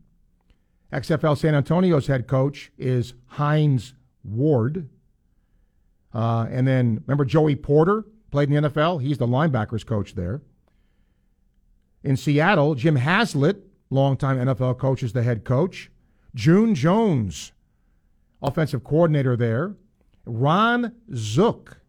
XFL 0.92 1.38
San 1.38 1.56
Antonio's 1.56 2.08
head 2.08 2.28
coach 2.28 2.72
is 2.78 3.14
Hines 3.28 3.94
Ward. 4.24 4.90
Uh, 6.14 6.48
and 6.50 6.68
then 6.68 7.04
remember 7.08 7.26
Joey 7.26 7.56
Porter 7.56 8.06
played 8.32 8.50
in 8.52 8.64
the 8.64 8.70
NFL? 8.70 9.02
He's 9.02 9.18
the 9.18 9.28
linebackers 9.28 9.86
coach 9.86 10.16
there. 10.16 10.42
In 12.04 12.18
Seattle, 12.18 12.76
Jim 12.76 12.98
Haslett, 12.98 13.66
longtime 13.90 14.38
NFL 14.38 14.78
coach, 14.78 15.04
is 15.04 15.14
the 15.14 15.24
head 15.24 15.44
coach. 15.44 15.90
June 16.36 16.76
Jones, 16.76 17.52
offensive 18.42 18.84
coordinator 18.84 19.36
there. 19.36 19.76
Ron 20.26 20.94
Zook, 21.14 21.82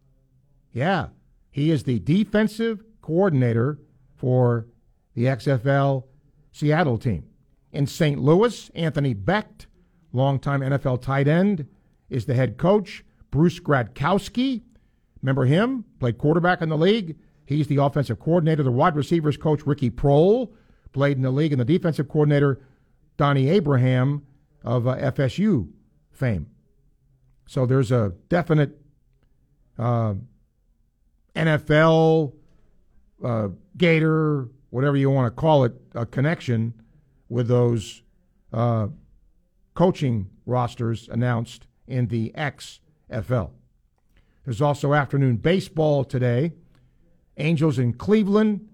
yeah, 0.71 1.07
he 1.51 1.71
is 1.71 1.83
the 1.83 1.99
defensive 1.99 2.83
coordinator 3.01 3.79
for 4.15 4.67
the 5.13 5.23
XFL 5.23 6.03
Seattle 6.51 6.97
team. 6.97 7.25
In 7.71 7.87
St. 7.87 8.19
Louis, 8.19 8.69
Anthony 8.75 9.15
Becht, 9.15 9.67
longtime 10.11 10.59
NFL 10.59 11.01
tight 11.01 11.27
end, 11.27 11.67
is 12.09 12.25
the 12.25 12.33
head 12.33 12.57
coach. 12.57 13.04
Bruce 13.35 13.59
Gradkowski, 13.59 14.61
remember 15.21 15.43
him? 15.43 15.83
Played 15.99 16.17
quarterback 16.17 16.61
in 16.61 16.69
the 16.69 16.77
league. 16.77 17.17
He's 17.45 17.67
the 17.67 17.83
offensive 17.83 18.17
coordinator. 18.17 18.63
The 18.63 18.71
wide 18.71 18.95
receivers 18.95 19.35
coach, 19.35 19.65
Ricky 19.65 19.91
Proehl, 19.91 20.53
played 20.93 21.17
in 21.17 21.23
the 21.23 21.31
league, 21.31 21.51
and 21.51 21.59
the 21.59 21.65
defensive 21.65 22.07
coordinator, 22.07 22.61
Donnie 23.17 23.49
Abraham 23.49 24.25
of 24.63 24.87
uh, 24.87 24.95
FSU 24.95 25.67
fame. 26.11 26.49
So 27.45 27.65
there's 27.65 27.91
a 27.91 28.13
definite 28.29 28.79
uh, 29.77 30.13
NFL, 31.35 32.31
uh, 33.21 33.49
Gator, 33.75 34.47
whatever 34.69 34.95
you 34.95 35.09
want 35.09 35.27
to 35.27 35.41
call 35.41 35.65
it, 35.65 35.73
a 35.93 36.05
connection 36.05 36.73
with 37.27 37.49
those 37.49 38.01
uh, 38.53 38.87
coaching 39.73 40.29
rosters 40.45 41.09
announced 41.09 41.67
in 41.85 42.07
the 42.07 42.31
XFL. 43.11 43.51
There's 44.43 44.61
also 44.61 44.93
afternoon 44.93 45.37
baseball 45.37 46.03
today. 46.03 46.53
Angels 47.37 47.79
in 47.79 47.93
Cleveland, 47.93 48.67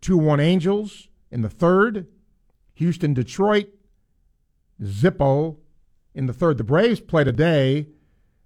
2 0.00 0.16
1 0.16 0.38
Angels 0.40 1.08
in 1.30 1.42
the 1.42 1.50
third. 1.50 2.06
Houston, 2.74 3.12
Detroit, 3.12 3.68
Zippo 4.80 5.56
in 6.14 6.26
the 6.26 6.32
third. 6.32 6.56
The 6.58 6.64
Braves 6.64 7.00
play 7.00 7.24
today. 7.24 7.88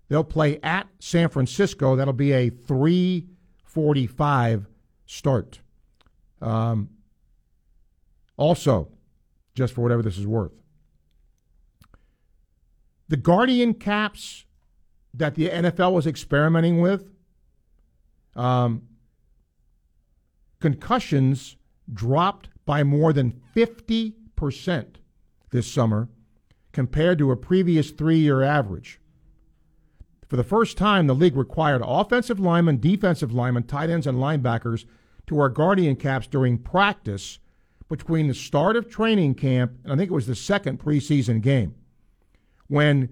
They'll 0.08 0.24
play 0.24 0.58
at 0.62 0.88
San 0.98 1.28
Francisco. 1.28 1.94
That'll 1.96 2.14
be 2.14 2.32
a 2.32 2.50
345 2.50 4.66
start. 5.06 5.60
Um, 6.40 6.88
also, 8.36 8.88
just 9.54 9.74
for 9.74 9.82
whatever 9.82 10.02
this 10.02 10.18
is 10.18 10.26
worth, 10.26 10.50
the 13.08 13.18
Guardian 13.18 13.74
caps 13.74 14.46
that 15.14 15.34
the 15.34 15.48
NFL 15.48 15.92
was 15.92 16.06
experimenting 16.06 16.80
with, 16.80 17.10
um, 18.34 18.82
concussions 20.60 21.56
dropped 21.92 22.48
by 22.64 22.82
more 22.82 23.12
than 23.12 23.40
50% 23.54 24.86
this 25.50 25.70
summer 25.70 26.08
compared 26.72 27.18
to 27.18 27.30
a 27.30 27.36
previous 27.36 27.90
three 27.90 28.18
year 28.18 28.42
average. 28.42 29.00
For 30.28 30.36
the 30.36 30.44
first 30.44 30.78
time, 30.78 31.06
the 31.06 31.14
league 31.14 31.36
required 31.36 31.82
offensive 31.84 32.40
linemen, 32.40 32.80
defensive 32.80 33.32
linemen, 33.32 33.64
tight 33.64 33.90
ends, 33.90 34.06
and 34.06 34.16
linebackers 34.16 34.86
to 35.26 35.34
wear 35.34 35.50
Guardian 35.50 35.96
caps 35.96 36.26
during 36.26 36.56
practice 36.56 37.38
between 37.88 38.28
the 38.28 38.34
start 38.34 38.74
of 38.74 38.88
training 38.88 39.34
camp 39.34 39.72
and 39.84 39.92
I 39.92 39.96
think 39.96 40.10
it 40.10 40.14
was 40.14 40.26
the 40.26 40.34
second 40.34 40.80
preseason 40.80 41.42
game. 41.42 41.74
When 42.68 43.10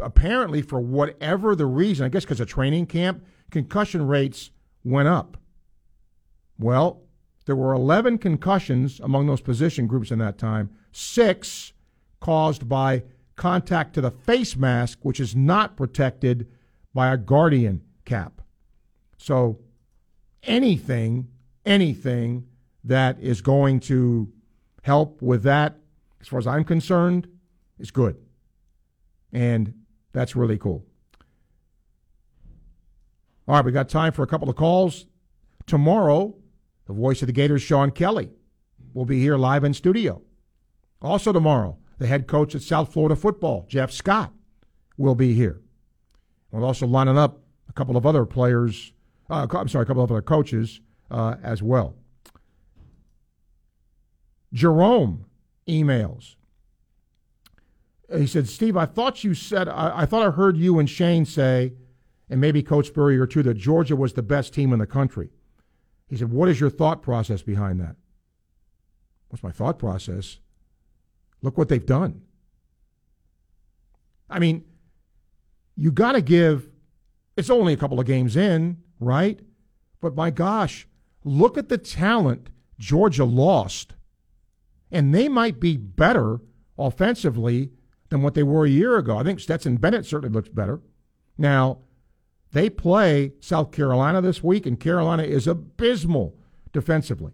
apparently, 0.00 0.62
for 0.62 0.80
whatever 0.80 1.54
the 1.54 1.66
reason, 1.66 2.04
I 2.04 2.08
guess 2.08 2.24
because 2.24 2.40
of 2.40 2.48
training 2.48 2.86
camp, 2.86 3.24
concussion 3.50 4.06
rates 4.06 4.50
went 4.84 5.08
up. 5.08 5.36
Well, 6.58 7.02
there 7.46 7.56
were 7.56 7.72
11 7.72 8.18
concussions 8.18 9.00
among 9.00 9.26
those 9.26 9.40
position 9.40 9.86
groups 9.86 10.10
in 10.10 10.18
that 10.18 10.38
time, 10.38 10.70
six 10.92 11.72
caused 12.20 12.68
by 12.68 13.02
contact 13.36 13.94
to 13.94 14.00
the 14.00 14.10
face 14.10 14.56
mask, 14.56 14.98
which 15.02 15.20
is 15.20 15.34
not 15.34 15.76
protected 15.76 16.46
by 16.92 17.12
a 17.12 17.16
guardian 17.16 17.82
cap. 18.04 18.42
So 19.16 19.60
anything, 20.42 21.28
anything 21.64 22.46
that 22.84 23.18
is 23.20 23.40
going 23.40 23.80
to 23.80 24.30
help 24.82 25.22
with 25.22 25.42
that, 25.44 25.76
as 26.20 26.28
far 26.28 26.38
as 26.38 26.46
I'm 26.46 26.64
concerned, 26.64 27.28
is 27.78 27.90
good. 27.90 28.16
And 29.32 29.74
that's 30.12 30.34
really 30.34 30.58
cool. 30.58 30.84
All 33.46 33.56
right, 33.56 33.64
we 33.64 33.72
got 33.72 33.88
time 33.88 34.12
for 34.12 34.22
a 34.22 34.26
couple 34.26 34.48
of 34.48 34.56
calls. 34.56 35.06
Tomorrow, 35.66 36.34
the 36.86 36.92
voice 36.92 37.22
of 37.22 37.26
the 37.26 37.32
Gators, 37.32 37.62
Sean 37.62 37.90
Kelley, 37.90 38.30
will 38.94 39.04
be 39.04 39.20
here 39.20 39.36
live 39.36 39.64
in 39.64 39.74
studio. 39.74 40.22
Also, 41.02 41.32
tomorrow, 41.32 41.78
the 41.98 42.06
head 42.06 42.26
coach 42.26 42.54
at 42.54 42.62
South 42.62 42.92
Florida 42.92 43.16
football, 43.16 43.66
Jeff 43.68 43.90
Scott, 43.90 44.32
will 44.96 45.14
be 45.14 45.34
here. 45.34 45.60
We're 46.50 46.64
also 46.64 46.86
lining 46.86 47.16
up 47.16 47.40
a 47.68 47.72
couple 47.72 47.96
of 47.96 48.04
other 48.04 48.26
players, 48.26 48.92
uh, 49.28 49.46
I'm 49.50 49.68
sorry, 49.68 49.84
a 49.84 49.86
couple 49.86 50.02
of 50.02 50.10
other 50.10 50.22
coaches 50.22 50.80
uh, 51.10 51.36
as 51.42 51.62
well. 51.62 51.94
Jerome 54.52 55.26
emails. 55.68 56.34
He 58.16 58.26
said, 58.26 58.48
Steve, 58.48 58.76
I 58.76 58.86
thought 58.86 59.22
you 59.22 59.34
said, 59.34 59.68
I, 59.68 60.00
I 60.00 60.06
thought 60.06 60.26
I 60.26 60.30
heard 60.30 60.56
you 60.56 60.78
and 60.78 60.90
Shane 60.90 61.24
say, 61.24 61.74
and 62.28 62.40
maybe 62.40 62.62
Coach 62.62 62.88
Spurrier 62.88 63.26
too, 63.26 63.42
that 63.44 63.54
Georgia 63.54 63.96
was 63.96 64.14
the 64.14 64.22
best 64.22 64.52
team 64.52 64.72
in 64.72 64.78
the 64.78 64.86
country. 64.86 65.30
He 66.08 66.16
said, 66.16 66.30
What 66.30 66.48
is 66.48 66.58
your 66.58 66.70
thought 66.70 67.02
process 67.02 67.42
behind 67.42 67.80
that? 67.80 67.96
What's 69.28 69.44
my 69.44 69.52
thought 69.52 69.78
process? 69.78 70.38
Look 71.40 71.56
what 71.56 71.68
they've 71.68 71.84
done. 71.84 72.22
I 74.28 74.38
mean, 74.38 74.64
you 75.76 75.92
got 75.92 76.12
to 76.12 76.20
give, 76.20 76.68
it's 77.36 77.50
only 77.50 77.72
a 77.72 77.76
couple 77.76 77.98
of 77.98 78.06
games 78.06 78.36
in, 78.36 78.78
right? 78.98 79.40
But 80.00 80.14
my 80.14 80.30
gosh, 80.30 80.86
look 81.24 81.56
at 81.56 81.68
the 81.68 81.78
talent 81.78 82.50
Georgia 82.78 83.24
lost. 83.24 83.94
And 84.90 85.14
they 85.14 85.28
might 85.28 85.60
be 85.60 85.76
better 85.76 86.40
offensively 86.76 87.70
than 88.10 88.22
what 88.22 88.34
they 88.34 88.42
were 88.42 88.66
a 88.66 88.70
year 88.70 88.98
ago. 88.98 89.16
I 89.16 89.24
think 89.24 89.40
Stetson 89.40 89.76
Bennett 89.76 90.04
certainly 90.04 90.34
looks 90.34 90.48
better. 90.48 90.80
Now, 91.38 91.78
they 92.52 92.68
play 92.68 93.32
South 93.40 93.70
Carolina 93.70 94.20
this 94.20 94.42
week, 94.42 94.66
and 94.66 94.78
Carolina 94.78 95.22
is 95.22 95.46
abysmal 95.46 96.36
defensively. 96.72 97.32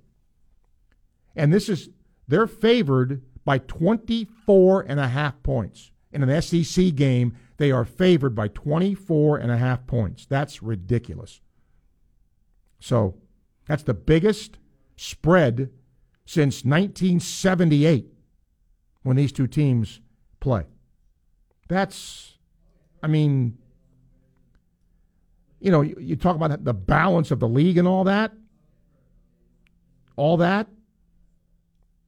And 1.35 1.53
this 1.53 1.69
is, 1.69 1.89
they're 2.29 2.47
favored 2.47 3.23
by 3.45 3.59
24 3.59 4.83
and 4.83 5.01
a 5.01 5.09
half 5.09 5.43
points. 5.43 5.91
In 6.13 6.23
an 6.23 6.43
SEC 6.43 6.95
game, 6.95 7.37
they 7.57 7.73
are 7.73 7.85
favored 7.85 8.35
by 8.35 8.49
24 8.49 9.39
and 9.39 9.51
a 9.51 9.57
half 9.57 9.87
points. 9.87 10.27
That's 10.27 10.63
ridiculous. 10.63 11.41
So, 12.79 13.17
that's 13.67 13.83
the 13.83 13.95
biggest 13.95 14.59
spread 14.97 15.71
since 16.25 16.65
1978 16.65 18.13
when 19.03 19.17
these 19.17 19.33
two 19.33 19.47
teams 19.47 20.01
play. 20.41 20.65
That's, 21.69 22.35
I 23.03 23.07
mean, 23.09 23.59
you 25.61 25.71
know, 25.71 25.81
you, 25.81 25.97
you 25.99 26.17
talk 26.17 26.37
about 26.37 26.65
the 26.65 26.75
balance 26.75 27.31
of 27.31 27.41
the 27.41 27.49
league 27.49 27.79
and 27.79 27.89
all 27.89 28.05
that. 28.05 28.33
All 30.17 30.37
that. 30.39 30.69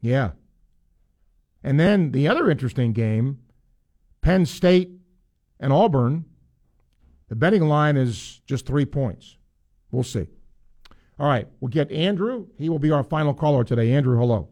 Yeah. 0.00 0.30
And 1.64 1.78
then 1.78 2.12
the 2.12 2.28
other 2.28 2.50
interesting 2.50 2.92
game, 2.92 3.40
Penn 4.20 4.46
State 4.46 4.90
and 5.58 5.72
Auburn, 5.72 6.24
the 7.28 7.36
betting 7.36 7.62
line 7.68 7.96
is 7.96 8.40
just 8.46 8.64
three 8.64 8.86
points. 8.86 9.36
We'll 9.90 10.04
see. 10.04 10.28
All 11.18 11.26
right, 11.26 11.48
we'll 11.60 11.68
get 11.68 11.90
Andrew. 11.90 12.46
He 12.56 12.68
will 12.68 12.78
be 12.78 12.92
our 12.92 13.02
final 13.02 13.34
caller 13.34 13.64
today. 13.64 13.92
Andrew, 13.92 14.16
hello. 14.16 14.48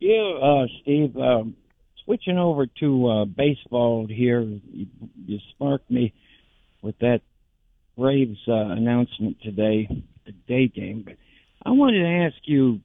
Yeah, 0.00 0.38
uh, 0.42 0.66
Steve. 0.80 1.16
Um, 1.16 1.54
switching 2.04 2.38
over 2.38 2.66
to 2.80 3.08
uh, 3.08 3.24
baseball 3.24 4.06
here, 4.08 4.40
you, 4.40 4.86
you 5.26 5.38
sparked 5.50 5.90
me 5.90 6.12
with 6.82 6.98
that 6.98 7.20
Braves 7.96 8.38
uh, 8.48 8.52
announcement 8.52 9.38
today, 9.42 9.88
the 10.24 10.32
day 10.48 10.68
game. 10.68 11.02
But 11.04 11.16
I 11.64 11.70
wanted 11.70 12.00
to 12.00 12.26
ask 12.26 12.36
you 12.44 12.80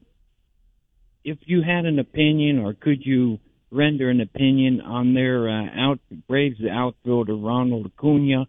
if 1.24 1.38
you 1.46 1.62
had 1.62 1.86
an 1.86 2.00
opinion, 2.00 2.60
or 2.60 2.74
could 2.74 3.06
you 3.06 3.40
render 3.72 4.10
an 4.10 4.22
opinion 4.22 4.82
on 4.82 5.14
their 5.14 5.50
uh, 5.50 5.66
out 5.76 6.00
Braves 6.28 6.60
outfielder 6.70 7.36
Ronald 7.36 7.92
Acuna, 7.98 8.48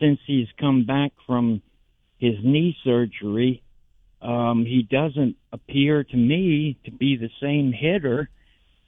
since 0.00 0.18
he's 0.26 0.48
come 0.60 0.84
back 0.84 1.12
from 1.26 1.62
his 2.18 2.34
knee 2.42 2.76
surgery. 2.84 3.62
Um, 4.20 4.64
he 4.66 4.82
doesn't 4.82 5.36
appear 5.52 6.04
to 6.04 6.16
me 6.16 6.78
to 6.84 6.90
be 6.90 7.16
the 7.16 7.30
same 7.40 7.72
hitter 7.72 8.28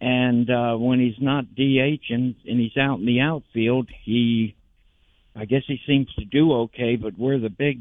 and 0.00 0.48
uh, 0.48 0.76
when 0.76 1.00
he's 1.00 1.20
not 1.20 1.54
DH 1.54 2.10
and, 2.10 2.34
and 2.46 2.60
he's 2.60 2.76
out 2.76 3.00
in 3.00 3.06
the 3.06 3.20
outfield, 3.20 3.88
he, 4.04 4.54
I 5.34 5.44
guess 5.44 5.62
he 5.66 5.78
seems 5.86 6.12
to 6.14 6.24
do 6.24 6.52
okay. 6.52 6.96
But 6.96 7.18
where 7.18 7.38
the 7.38 7.50
big 7.50 7.80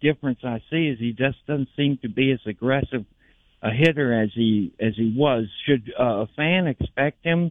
difference 0.00 0.40
I 0.44 0.62
see 0.70 0.88
is 0.88 0.98
he 0.98 1.12
just 1.12 1.38
doesn't 1.46 1.68
seem 1.76 1.98
to 2.02 2.08
be 2.08 2.32
as 2.32 2.40
aggressive 2.46 3.04
a 3.62 3.70
hitter 3.70 4.22
as 4.22 4.30
he 4.34 4.72
as 4.78 4.92
he 4.96 5.14
was. 5.16 5.46
Should 5.66 5.92
uh, 5.98 6.02
a 6.02 6.26
fan 6.36 6.66
expect 6.66 7.24
him 7.24 7.50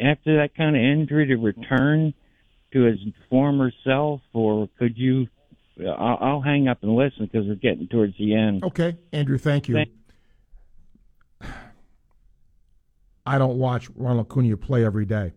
after 0.00 0.36
that 0.36 0.54
kind 0.54 0.76
of 0.76 0.82
injury 0.82 1.26
to 1.28 1.36
return 1.36 2.12
to 2.72 2.82
his 2.82 2.98
former 3.30 3.72
self, 3.84 4.20
or 4.32 4.68
could 4.78 4.98
you? 4.98 5.28
I'll, 5.80 6.18
I'll 6.20 6.40
hang 6.42 6.68
up 6.68 6.82
and 6.82 6.94
listen 6.94 7.24
because 7.32 7.48
we're 7.48 7.54
getting 7.54 7.88
towards 7.88 8.16
the 8.18 8.34
end. 8.34 8.62
Okay, 8.62 8.96
Andrew, 9.12 9.38
thank 9.38 9.68
you. 9.68 9.74
Thank- 9.76 9.99
I 13.30 13.38
don't 13.38 13.58
watch 13.58 13.88
Ronald 13.94 14.26
Acuna 14.26 14.56
play 14.56 14.84
every 14.84 15.04
day. 15.04 15.34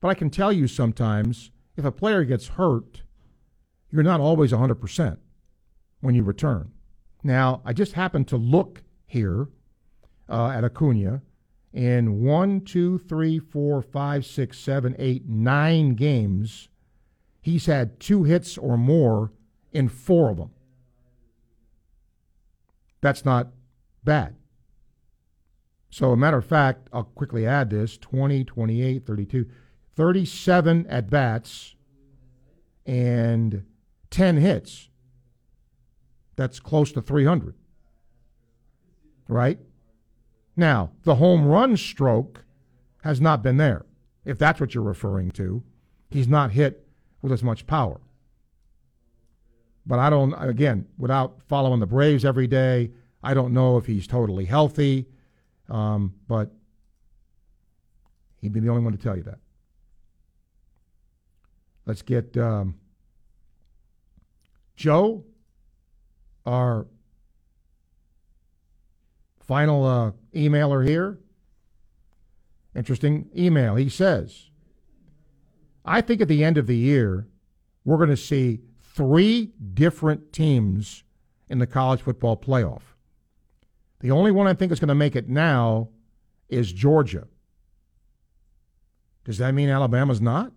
But 0.00 0.08
I 0.08 0.14
can 0.14 0.30
tell 0.30 0.52
you 0.52 0.66
sometimes 0.66 1.52
if 1.76 1.84
a 1.84 1.92
player 1.92 2.24
gets 2.24 2.48
hurt, 2.48 3.02
you're 3.92 4.02
not 4.02 4.18
always 4.18 4.50
100%. 4.50 5.18
when 6.00 6.16
you 6.16 6.24
return. 6.24 6.72
Now, 7.22 7.62
I 7.64 7.72
just 7.72 7.92
happened 7.92 8.26
to 8.28 8.36
look 8.36 8.82
here 9.06 9.46
uh, 10.28 10.48
at 10.48 10.64
Acuna 10.64 11.22
in 11.72 12.20
one, 12.20 12.62
two, 12.62 12.98
three, 12.98 13.38
four, 13.38 13.80
five, 13.80 14.26
six, 14.26 14.58
seven, 14.58 14.96
eight, 14.98 15.28
nine 15.28 15.94
games. 15.94 16.68
He's 17.40 17.66
had 17.66 18.00
two 18.00 18.24
hits 18.24 18.58
or 18.58 18.76
more 18.76 19.30
in 19.70 19.88
four 19.88 20.30
of 20.30 20.36
them. 20.36 20.50
That's 23.00 23.24
not 23.24 23.52
bad. 24.02 24.34
So, 25.92 26.10
a 26.10 26.16
matter 26.16 26.38
of 26.38 26.46
fact, 26.46 26.88
I'll 26.90 27.04
quickly 27.04 27.46
add 27.46 27.68
this 27.68 27.98
20, 27.98 28.44
28, 28.44 29.06
32, 29.06 29.46
37 29.94 30.86
at 30.86 31.10
bats 31.10 31.74
and 32.86 33.66
10 34.08 34.38
hits. 34.38 34.88
That's 36.34 36.60
close 36.60 36.92
to 36.92 37.02
300. 37.02 37.54
Right? 39.28 39.58
Now, 40.56 40.92
the 41.02 41.16
home 41.16 41.44
run 41.44 41.76
stroke 41.76 42.46
has 43.02 43.20
not 43.20 43.42
been 43.42 43.58
there, 43.58 43.84
if 44.24 44.38
that's 44.38 44.60
what 44.62 44.74
you're 44.74 44.82
referring 44.82 45.30
to. 45.32 45.62
He's 46.08 46.26
not 46.26 46.52
hit 46.52 46.86
with 47.20 47.32
as 47.32 47.42
much 47.42 47.66
power. 47.66 48.00
But 49.84 49.98
I 49.98 50.08
don't, 50.08 50.32
again, 50.38 50.86
without 50.96 51.42
following 51.48 51.80
the 51.80 51.86
Braves 51.86 52.24
every 52.24 52.46
day, 52.46 52.92
I 53.22 53.34
don't 53.34 53.52
know 53.52 53.76
if 53.76 53.84
he's 53.84 54.06
totally 54.06 54.46
healthy. 54.46 55.06
Um, 55.68 56.14
but 56.28 56.50
he'd 58.40 58.52
be 58.52 58.60
the 58.60 58.68
only 58.68 58.82
one 58.82 58.92
to 58.92 58.98
tell 58.98 59.16
you 59.16 59.22
that. 59.22 59.38
Let's 61.86 62.02
get 62.02 62.36
um, 62.36 62.76
Joe, 64.76 65.24
our 66.46 66.86
final 69.40 69.84
uh, 69.84 70.12
emailer 70.34 70.86
here. 70.86 71.18
Interesting 72.74 73.28
email. 73.36 73.74
He 73.74 73.88
says, 73.88 74.48
I 75.84 76.00
think 76.00 76.20
at 76.20 76.28
the 76.28 76.44
end 76.44 76.56
of 76.56 76.66
the 76.66 76.76
year, 76.76 77.26
we're 77.84 77.96
going 77.96 78.08
to 78.08 78.16
see 78.16 78.60
three 78.94 79.52
different 79.74 80.32
teams 80.32 81.04
in 81.48 81.58
the 81.58 81.66
college 81.66 82.00
football 82.00 82.36
playoff. 82.36 82.91
The 84.02 84.10
only 84.10 84.32
one 84.32 84.48
I 84.48 84.54
think 84.54 84.72
is 84.72 84.80
going 84.80 84.88
to 84.88 84.96
make 84.96 85.14
it 85.14 85.28
now 85.28 85.88
is 86.48 86.72
Georgia. 86.72 87.28
Does 89.24 89.38
that 89.38 89.54
mean 89.54 89.68
Alabama's 89.68 90.20
not? 90.20 90.52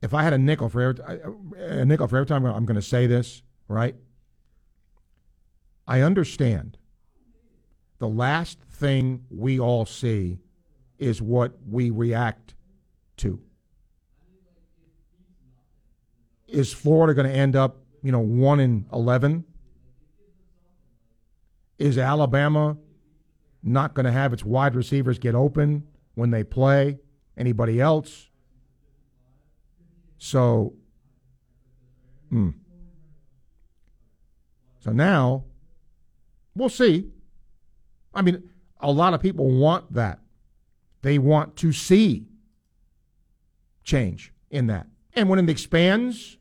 If 0.00 0.14
I 0.14 0.22
had 0.22 0.32
a 0.32 0.38
nickel 0.38 0.70
for 0.70 0.80
every, 0.80 1.04
a 1.58 1.84
nickel 1.84 2.08
for 2.08 2.16
every 2.16 2.26
time 2.26 2.46
I'm 2.46 2.64
going 2.64 2.76
to 2.76 2.82
say 2.82 3.06
this, 3.06 3.42
right? 3.68 3.94
I 5.86 6.00
understand. 6.00 6.78
The 7.98 8.08
last 8.08 8.58
thing 8.70 9.24
we 9.30 9.60
all 9.60 9.84
see 9.84 10.38
is 10.98 11.20
what 11.20 11.52
we 11.68 11.90
react 11.90 12.54
to. 13.18 13.40
Is 16.48 16.72
Florida 16.72 17.14
going 17.14 17.28
to 17.28 17.36
end 17.36 17.56
up, 17.56 17.78
you 18.02 18.12
know, 18.12 18.20
1 18.20 18.60
in 18.60 18.86
11? 18.92 19.44
Is 21.78 21.98
Alabama 21.98 22.76
not 23.62 23.94
going 23.94 24.06
to 24.06 24.12
have 24.12 24.32
its 24.32 24.44
wide 24.44 24.74
receivers 24.74 25.18
get 25.18 25.34
open 25.34 25.86
when 26.14 26.30
they 26.30 26.44
play? 26.44 26.98
Anybody 27.36 27.80
else? 27.80 28.28
So, 30.18 30.74
hmm. 32.30 32.50
So 34.80 34.92
now, 34.92 35.44
we'll 36.54 36.68
see. 36.68 37.10
I 38.14 38.22
mean, 38.22 38.48
a 38.80 38.90
lot 38.90 39.14
of 39.14 39.20
people 39.20 39.50
want 39.50 39.92
that. 39.92 40.20
They 41.02 41.18
want 41.18 41.56
to 41.56 41.72
see 41.72 42.26
change 43.84 44.32
in 44.50 44.68
that. 44.68 44.86
And 45.12 45.28
when 45.28 45.38
it 45.38 45.48
expands, 45.48 46.35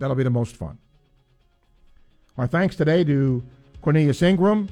that'll 0.00 0.16
be 0.16 0.24
the 0.24 0.30
most 0.30 0.56
fun. 0.56 0.76
Our 2.36 2.48
thanks 2.48 2.74
today 2.74 3.04
to 3.04 3.44
Cornelius 3.82 4.22
Ingram, 4.22 4.68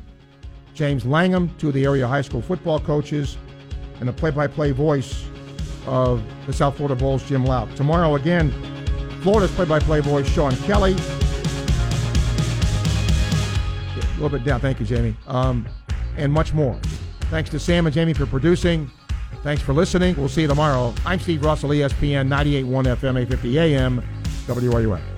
James 0.74 1.06
Langham, 1.06 1.54
two 1.58 1.68
of 1.68 1.74
the 1.74 1.84
area 1.84 2.08
high 2.08 2.22
school 2.22 2.42
football 2.42 2.80
coaches, 2.80 3.36
and 4.00 4.08
the 4.08 4.12
play 4.12 4.30
by 4.30 4.48
play 4.48 4.72
voice 4.72 5.24
of 5.86 6.22
the 6.46 6.52
South 6.52 6.76
Florida 6.76 6.96
Bulls, 6.96 7.22
Jim 7.24 7.44
Louk. 7.44 7.72
Tomorrow, 7.76 8.16
again, 8.16 8.50
Florida's 9.22 9.50
play 9.52 9.66
by 9.66 9.78
play 9.78 10.00
voice, 10.00 10.28
Sean 10.28 10.56
Kelley. 10.56 10.96
A 13.92 14.20
little 14.20 14.28
bit 14.30 14.44
down. 14.44 14.60
Thank 14.60 14.80
you, 14.80 14.86
Jamie. 14.86 15.14
Um, 15.26 15.68
and 16.16 16.32
much 16.32 16.52
more. 16.52 16.76
Thanks 17.30 17.50
to 17.50 17.60
Sam 17.60 17.86
and 17.86 17.94
Jamie 17.94 18.14
for 18.14 18.26
producing. 18.26 18.90
Thanks 19.42 19.62
for 19.62 19.72
listening. 19.72 20.16
We'll 20.16 20.28
see 20.28 20.42
you 20.42 20.48
tomorrow. 20.48 20.92
I'm 21.06 21.20
Steve 21.20 21.44
Russell, 21.44 21.70
ESPN 21.70 22.28
98.1 22.28 22.64
FM, 22.96 23.20
850 23.20 23.58
AM, 23.58 24.02
WRUF. 24.46 25.17